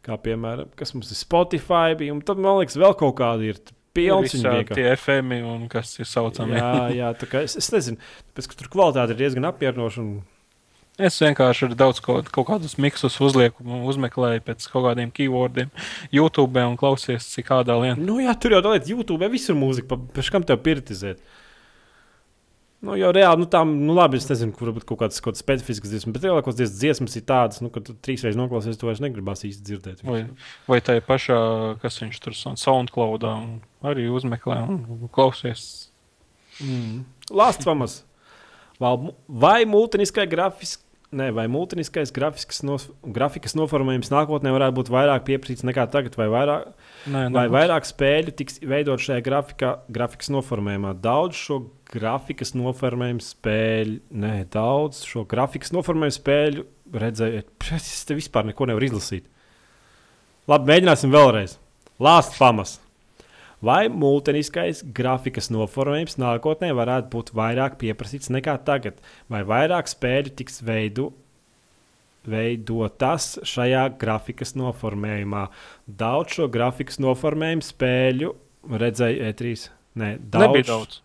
kā 0.03 0.19
piemēram, 0.27 0.75
kas 0.75 0.91
mums 0.97 1.15
ir 1.15 1.21
Spotify, 1.23 1.95
bija, 1.95 2.11
un 2.11 2.19
tad 2.27 2.43
man 2.43 2.59
liekas, 2.59 2.75
vēl 2.81 2.95
kaut 2.99 3.15
kāda 3.23 3.53
ir 3.53 3.63
pilns. 3.95 4.35
Vienkārši- 4.35 4.75
Tie 4.75 4.87
FM 4.99 5.31
un 5.47 5.67
kas 5.71 5.95
ir 6.03 6.11
saucami. 6.11 6.59
Jā, 6.59 6.71
jā, 6.91 7.15
tā 7.15 7.31
kā 7.31 7.47
es, 7.47 7.55
es 7.55 7.71
nezinu, 7.71 8.03
tāpēc, 8.33 8.51
ka 8.51 8.59
tur 8.59 8.73
kvalitāte 8.75 9.15
ir 9.15 9.23
diezgan 9.23 9.47
apmierinoša. 9.47 10.03
Un... 10.03 10.17
Es 10.97 11.17
vienkārši 11.19 11.67
daudz 11.75 11.99
ko, 11.99 12.21
kaut 12.31 12.45
kādus 12.47 12.77
miksus 12.79 13.17
uzlieku, 13.19 13.65
uzmeklēju 13.91 14.43
pēc 14.47 14.67
kaut 14.71 14.85
kādiem 14.87 15.09
keywordiem 15.11 15.67
YouTube 16.15 16.61
un 16.63 16.77
klausies, 16.79 17.25
cik 17.33 17.49
kādā 17.49 17.75
lietā. 17.81 17.99
Nu, 17.99 18.21
jā, 18.23 18.31
tur 18.39 18.55
jau 18.55 18.61
tādā 18.63 18.77
veidā, 18.77 18.87
YouTube 18.93 19.27
visur 19.33 19.57
mūzika, 19.59 19.97
pēc 20.15 20.29
kam 20.31 20.45
tev 20.47 20.61
pirtizēt. 20.63 21.19
Nu, 22.85 22.93
jau 22.99 23.09
reāli, 23.15 23.41
nu, 23.41 23.47
tā, 23.49 23.63
nu, 23.67 23.95
labi, 23.97 24.19
es 24.21 24.27
nezinu, 24.29 24.53
kur 24.55 24.69
varbūt 24.69 24.85
kaut 24.87 24.99
kādas, 25.01 25.19
kaut 25.23 25.39
specifiskas 25.39 25.89
dziesmas, 25.91 26.13
bet 26.15 26.27
lielākos 26.27 26.55
dzies- 26.59 26.75
dziesmas 26.77 27.15
ir 27.17 27.23
tādas, 27.27 27.59
nu, 27.63 27.71
ka 27.73 27.81
tu 27.83 27.95
trīs 27.97 28.21
reizes 28.23 28.37
noklausies, 28.37 28.77
to 28.77 28.85
vairs 28.87 29.01
negribās 29.01 29.41
īsti 29.47 29.65
dzirdēt. 29.65 30.03
Vai, 30.05 30.21
vai 30.69 30.79
tā 30.85 30.95
ir 30.99 31.05
pašā, 31.07 31.39
kas 31.81 31.97
viņš 32.03 32.19
tur 32.21 32.37
SoundCloudā 32.37 33.33
un 33.41 33.55
arī 33.83 34.05
uzmeklē 34.13 34.59
un 34.69 35.09
klausies. 35.11 35.89
Mm. 36.61 37.03
Lāsts 37.35 37.65
mu- 39.01 39.15
vai 39.27 39.63
multiniskai 39.65 40.27
grafiskai. 40.29 40.84
Ne, 41.13 41.29
vai 41.31 41.45
grafiskas 42.15 42.63
nos, 42.65 42.87
grafikas 43.03 43.53
noformējums 43.55 44.09
nākotnē 44.09 44.51
varētu 44.55 44.75
būt 44.79 44.89
vairāk 44.89 45.25
pieprasīts 45.27 45.65
nekā 45.67 45.85
tagad, 45.93 46.17
vai 46.17 46.25
vairāk, 46.33 46.71
Nē, 47.13 47.27
vai 47.35 47.45
vairāk 47.53 47.85
spēļu 47.85 48.33
tiks 48.39 48.57
veidot 48.65 49.03
šajā 49.03 49.21
grafikā, 49.23 49.71
grafikas 49.93 50.31
noformējumā? 50.33 50.95
Daudz 51.03 51.37
šo 51.37 51.59
grafikas 51.93 52.55
noformējumu 52.57 53.21
spēļu, 53.21 53.99
nē, 54.25 54.33
daudz 54.55 55.03
šo 55.05 55.27
grafikas 55.29 55.75
noformējumu 55.75 56.17
spēļu 56.17 56.65
redzēju. 57.05 57.45
Es 57.77 58.01
te 58.09 58.17
vispār 58.17 58.49
neko 58.49 58.67
nevaru 58.69 58.89
izlasīt. 58.89 59.29
Labi, 60.49 60.73
mēģināsim 60.73 61.13
vēlreiz. 61.13 61.59
Lāsts 62.01 62.41
pamas. 62.41 62.79
Vai 63.65 63.87
multiniskais 63.89 64.83
grafikas 64.93 65.47
noformējums 65.53 66.19
nākotnē 66.21 66.69
varētu 66.77 67.09
būt 67.13 67.31
vairāk 67.37 67.79
pieprasīts 67.81 68.29
nekā 68.33 68.59
tagad, 68.67 68.99
vai 69.31 69.41
vairāk 69.47 69.89
spēļu 69.89 70.33
tiks 70.37 70.61
veidu, 70.65 71.07
veidotas 72.29 73.31
šajā 73.47 73.87
grafikas 74.01 74.53
noformējumā? 74.59 75.47
Daudz 75.87 76.37
šo 76.37 76.49
grafikas 76.51 77.01
noformējumu 77.01 77.65
spēļu 77.65 78.31
redzēja 78.85 79.31
E3. 79.31 79.67
Nē, 79.95 80.11
daudz. 80.19 80.45
nebija 80.45 80.69
daudz. 80.69 81.01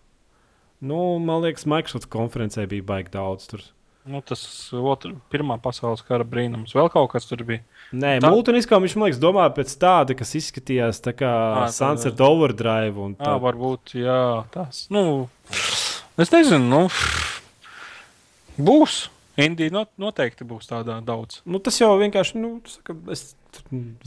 Nu, 0.80 1.00
man 1.22 1.44
liekas, 1.44 1.68
Microsoft 1.68 2.10
konferencē 2.12 2.66
bija 2.68 2.86
baigi 2.92 3.12
daudz. 3.14 3.48
Tur. 3.52 3.64
Nu, 4.08 4.22
tas 4.24 4.40
otrs, 4.72 5.12
pirmā 5.30 5.58
pasaules 5.60 6.00
kara 6.06 6.24
brīnums. 6.24 6.72
Vēl 6.72 6.88
kaut 6.90 7.10
kas 7.12 7.26
tur 7.28 7.42
bija. 7.44 7.60
Nē, 7.92 8.14
Tā- 8.24 8.30
multiniskā 8.32 8.78
viņš 8.80 8.94
man 8.96 9.10
liekas, 9.10 9.20
domā 9.20 9.44
pēc 9.52 9.74
tāda, 9.76 10.16
kas 10.16 10.32
izskatījās 10.40 11.02
tā 11.04 11.12
kā 11.12 11.28
tā- 11.28 11.72
Sunset 11.76 12.20
Overdrive. 12.24 12.96
un 12.96 13.14
Jā, 13.14 13.24
Tā, 13.26 13.34
varbūt, 13.40 13.92
jā, 14.00 14.44
tas. 14.50 14.86
Nu, 14.90 15.28
es 16.16 16.30
nezinu, 16.32 16.64
nu, 16.64 16.88
būs. 18.58 19.08
Indija 19.40 19.72
not, 19.72 19.88
noteikti 20.00 20.44
būs 20.44 20.66
tādā 20.68 20.98
daudz. 21.04 21.40
Nu, 21.48 21.60
tas 21.62 21.78
jau 21.80 21.92
vienkārši 22.00 22.36
nu, 22.40 22.60
saka, 22.68 22.96
es, 23.14 23.34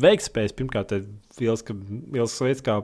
veiktspējas 0.04 0.54
pirmkārt 0.54 0.92
ir 0.98 1.06
liels, 1.40 1.64
ka, 1.66 1.74
liels 2.14 2.36
veids, 2.44 2.62
kā 2.66 2.84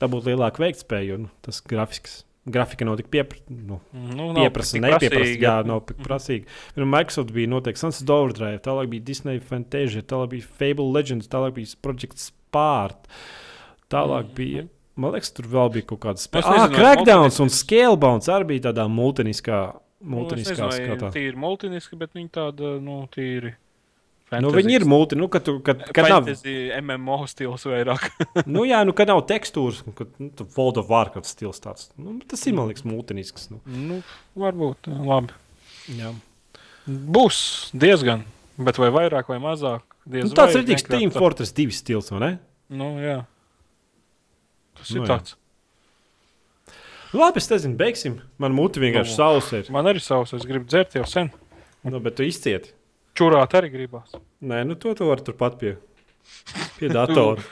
dabūt 0.00 0.30
lielāku 0.30 0.62
veiktspēju. 0.64 1.18
Nu, 1.26 1.30
tas 1.44 1.60
grafisks, 1.60 2.22
grafika 2.46 2.84
nav 2.84 2.96
tik 2.98 3.06
piepra, 3.10 3.38
nu, 3.48 3.80
Nu, 3.92 4.32
nav 4.32 4.44
pieprasa, 4.50 4.72
tik 4.72 4.82
nepieprasa. 4.82 5.14
prasīga. 5.16 5.42
Jā, 5.42 5.66
nav 5.66 5.80
tik 5.86 5.96
prasīga. 6.02 6.46
Pirmā 6.76 6.88
Microsoft 6.98 7.32
bija 7.32 7.48
noteikti 7.48 7.78
Sunset 7.78 8.10
Overdrive, 8.10 8.58
tālāk 8.64 8.88
bija 8.90 9.04
Disney 9.04 9.38
Fantasia, 9.40 10.02
tālāk 10.02 10.28
bija 10.34 10.42
Fable 10.58 10.90
Legends, 10.92 11.28
tālāk 11.28 11.54
bija 11.54 11.74
Project 11.82 12.16
Spārt. 12.18 13.06
Tālāk 13.90 14.24
Mhm. 14.30 14.34
bija. 14.34 14.68
Man 14.96 15.12
liekas, 15.12 15.32
tur 15.32 15.46
vēl 15.46 15.72
bija 15.72 15.86
kaut 15.86 16.00
kādas 16.00 16.20
Es 16.20 16.26
spēles. 16.28 16.44
Ah, 16.44 16.68
Crackdowns 16.68 17.40
un 17.40 17.48
Scalebounds 17.48 18.28
arī 18.28 18.44
bija 18.46 18.72
tādā 18.72 18.88
multiniskā, 18.90 19.76
Nu, 20.04 20.16
multiniskā 20.24 20.68
vai 20.68 20.80
skatā. 20.80 21.12
Tīri 21.14 21.36
multiniski, 21.36 21.96
bet 21.96 22.12
viņi 22.12 22.30
tāda, 22.30 22.80
nu, 22.82 23.08
tīri. 23.14 23.54
Nu, 24.40 24.48
viņi 24.54 24.78
ir 24.78 24.84
multi, 24.88 25.16
nu, 25.18 25.26
kad, 25.28 25.44
tu, 25.44 25.58
kad, 25.64 25.82
kad 25.92 26.06
nav, 26.08 26.22
Fantasy 26.24 26.70
MMO 26.80 27.18
stils 27.28 27.66
vairāk. 27.68 28.06
nu, 28.54 28.62
jā, 28.64 28.78
nu, 28.88 28.94
kad 28.96 29.10
nav 29.10 29.20
tekstūras, 29.28 29.82
kad 29.98 30.08
nu, 30.22 30.30
World 30.56 30.80
of 30.80 30.88
Warcraft 30.88 31.28
stils 31.28 31.60
tāds. 31.60 31.90
Nu, 32.00 32.14
tas 32.28 32.46
ir, 32.48 32.54
man 32.56 32.70
liekas, 32.70 32.86
multinisks. 32.88 33.50
Nu. 33.52 33.60
nu, 33.66 33.98
varbūt, 34.40 34.88
labi. 35.04 35.36
Jā. 35.98 36.14
Būs 36.88 37.42
diezgan, 37.76 38.24
bet 38.56 38.80
vai 38.80 38.88
vairāk 38.94 39.28
vai 39.28 39.38
mazāk? 39.42 39.84
Nu, 40.08 40.24
tāds 40.34 40.56
ir 40.56 40.64
vienkārši 40.64 40.88
Team 40.90 41.12
Fortress 41.14 41.52
2 41.54 41.76
stils, 41.76 42.08
vai 42.14 42.22
ne? 42.24 42.32
Nu, 42.72 42.94
jā. 43.02 43.20
Tas 44.80 44.90
Nu, 44.90 45.02
ir 45.02 45.04
jā. 45.04 45.08
tāds. 45.12 45.36
Labi, 47.12 47.42
es 47.42 47.50
nezinu, 47.52 47.76
beigsim. 47.76 48.14
Man 48.40 48.54
muti 48.56 48.80
vienkārši 48.80 49.12
Nu. 49.12 49.18
sausa 49.18 49.60
ir. 49.60 49.68
Man 49.74 49.84
arī 49.90 50.00
savs, 50.00 50.32
es 50.32 50.46
gribu 50.48 50.64
dzert 50.64 50.96
jau 50.96 51.04
sen. 51.06 51.28
Nu, 51.84 52.00
bet 52.00 52.16
tu 52.16 52.24
izcieti. 52.24 52.72
Čurāt 53.22 53.54
arī 53.54 53.70
gribās. 53.70 54.14
Nē, 54.42 54.64
nu 54.66 54.74
to 54.74 54.96
tu 54.98 55.06
vari 55.06 55.22
turpat 55.22 55.54
pie, 55.60 55.76
pie 56.80 56.88
datora. 56.96 57.42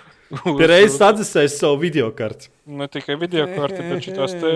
Reizes 0.58 0.98
atdzesēs 1.02 1.58
savu 1.60 1.78
video 1.84 2.08
karti. 2.14 2.50
Ne 2.70 2.86
tikai 2.90 3.14
video 3.18 3.46
karti, 3.50 3.82
bet 3.86 4.02
šitās 4.06 4.34
te 4.38 4.52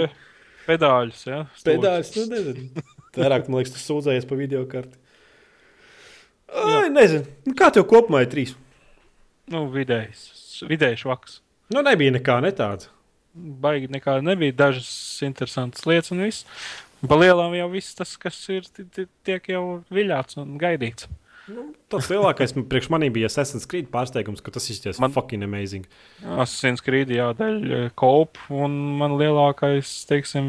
pedāļus. 0.67 1.23
Ja? 1.27 1.41
Pēdējais, 1.67 2.13
nu 2.19 2.27
nezinu. 2.31 2.85
Vairāk, 3.15 3.47
man 3.47 3.61
liekas, 3.61 3.75
tu 3.77 3.83
sūdzējies 3.83 4.27
pa 4.31 4.39
video 4.39 4.65
karti. 4.71 4.99
Ai, 6.55 6.89
nezinu. 6.95 7.27
Nu, 7.47 7.55
kā 7.59 7.71
tev 7.75 7.87
kopumā 7.91 8.25
ir 8.25 8.31
trīs? 8.31 8.55
Nu, 9.51 9.65
vidējs. 9.71 10.27
Vidējs 10.71 11.07
vaks. 11.07 11.41
Nu, 11.75 11.83
nebija 11.87 12.15
nekā 12.15 12.39
ne 12.45 12.51
tāda. 12.55 12.91
Baigi 13.35 13.91
nekā 13.91 14.21
nebija. 14.23 14.55
Dažas 14.67 14.91
interesantas 15.27 15.87
lietas 15.91 16.15
un 16.15 16.23
viss. 16.23 16.47
Pa 17.11 17.19
lielām 17.21 17.55
jau 17.59 17.69
viss 17.73 17.95
tas, 17.99 18.15
kas 18.21 18.39
ir, 18.53 18.67
ti- 18.71 18.87
ti- 18.95 19.09
tiek 19.27 19.51
jau 19.53 19.63
viļāts 19.93 20.39
un 20.41 20.57
gaidīts. 20.61 21.09
Tas 21.93 22.07
lielākais 22.09 22.55
priekš 22.57 22.87
manī 22.89 23.11
bija 23.13 23.29
Assassin's 23.29 23.67
Creed 23.69 23.91
pārsteigums, 23.93 24.41
ka 24.41 24.55
tas 24.55 24.65
izties 24.73 24.97
man... 25.03 25.13
Fucking 25.13 25.45
amazing. 25.45 25.85
Asins 26.41 26.81
krīdi 26.85 27.19
jādēļ 27.19 27.91
kopu, 28.01 28.47
un 28.65 28.79
man 29.03 29.19
lielākais, 29.21 29.91
teiksim, 30.09 30.47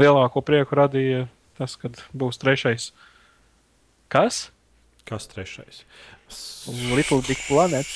lielāko 0.00 0.42
prieku 0.44 0.76
radīja 0.76 1.22
tas, 1.56 1.78
kad 1.80 1.96
būs 2.12 2.36
trešais. 2.42 2.90
Kas? 4.12 4.50
Kas 5.08 5.30
trešais? 5.32 5.84
Little 6.92 7.22
Big 7.24 7.40
Planet. 7.48 7.88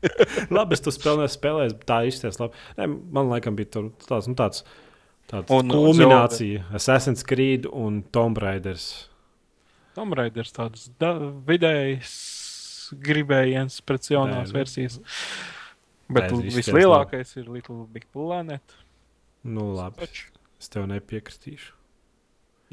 labi, 0.56 0.76
es 0.76 0.82
to 0.84 0.92
spēlēju, 0.94 1.32
spēlēju, 1.36 1.76
tā 1.88 2.00
izties 2.08 2.40
labi. 2.40 2.56
Nē, 2.80 2.88
man 3.16 3.30
laikam 3.32 3.56
bija 3.58 3.74
tāds, 3.76 3.92
nu, 3.92 4.08
tāds, 4.08 4.32
tāds 4.40 4.64
Un 5.32 5.72
kulminācija. 5.72 6.64
Assassin's 6.76 7.26
Creed 7.26 7.66
un 7.66 8.02
Tomb 8.14 8.38
Raiders. 8.38 9.08
Tomb 9.96 10.14
Raiders 10.14 10.52
tāds 10.54 10.88
vidējs 11.48 12.14
gribējiens 13.02 13.80
pēc 13.82 14.12
jaunās 14.12 14.52
Nē, 14.52 14.58
versijas. 14.60 15.00
Bet 16.06 16.30
Nē, 16.30 16.54
vislielākais 16.54 17.34
ir 17.40 17.50
Little 17.50 17.88
Big 17.90 18.06
Planet. 18.14 18.76
Nu, 19.46 19.72
labi. 19.74 20.06
Taču 20.06 20.36
Es 20.60 20.70
tev 20.72 20.86
nepiekritīšu. 20.88 21.74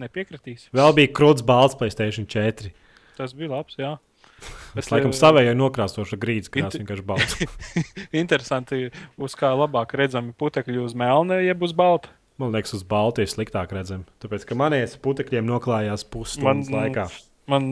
Nepiekritīs. 0.02 0.70
Vēl 0.74 0.96
bija 0.98 1.12
krūts 1.14 1.44
balts 1.46 1.76
Playstation 1.78 2.26
4. 2.30 2.72
Tas 3.18 3.36
bija 3.38 3.52
labs, 3.52 3.78
jā. 3.78 3.98
Es 4.80 4.90
laikam 4.90 5.12
eh, 5.12 5.18
savēju 5.18 5.54
nokrāsošu 5.60 6.18
grīdas, 6.18 6.50
kas 6.50 6.66
Inter- 6.66 6.82
vienkārši 6.82 7.06
balts. 7.06 7.36
Interesanti, 8.24 8.88
uz 9.22 9.36
kā 9.38 9.52
labāk 9.54 9.94
redzami 10.00 10.34
putekļi 10.34 10.82
uz 10.82 10.96
melna, 10.98 11.38
jeb 11.44 11.62
uz 11.68 11.76
balta. 11.78 12.10
Man 12.42 12.52
liekas, 12.56 12.74
uz 12.74 12.82
balta 12.90 13.22
ir 13.22 13.30
sliktāk 13.30 13.72
redzami. 13.76 14.08
Tāpēc, 14.24 14.46
ka 14.50 14.56
manējais 14.58 14.96
putekļiem 15.04 15.46
noklājās 15.46 16.06
pusstundas 16.10 16.70
Man- 16.72 16.80
laikā. 16.80 17.06
Man 17.52 17.66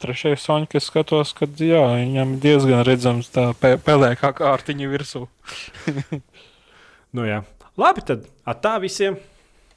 trešais 0.00 0.40
soņš, 0.40 0.70
kas 0.72 0.86
skatos, 0.88 1.34
ka 1.36 1.44
jā, 1.60 1.82
viņam 2.00 2.38
diezgan 2.40 2.80
redzams 2.88 3.28
tā 3.28 3.50
pe 3.60 3.74
pelēkā 3.76 4.30
kārtiņa 4.38 4.88
virsū. 4.94 5.26
Nu, 7.12 7.26
jā. 7.28 7.42
Labi, 7.76 8.00
tad 8.08 8.24
ar 8.48 8.56
tā 8.64 8.78
visiem. 8.80 9.18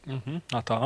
Mhm, 0.08 0.38
tā. 0.64 0.78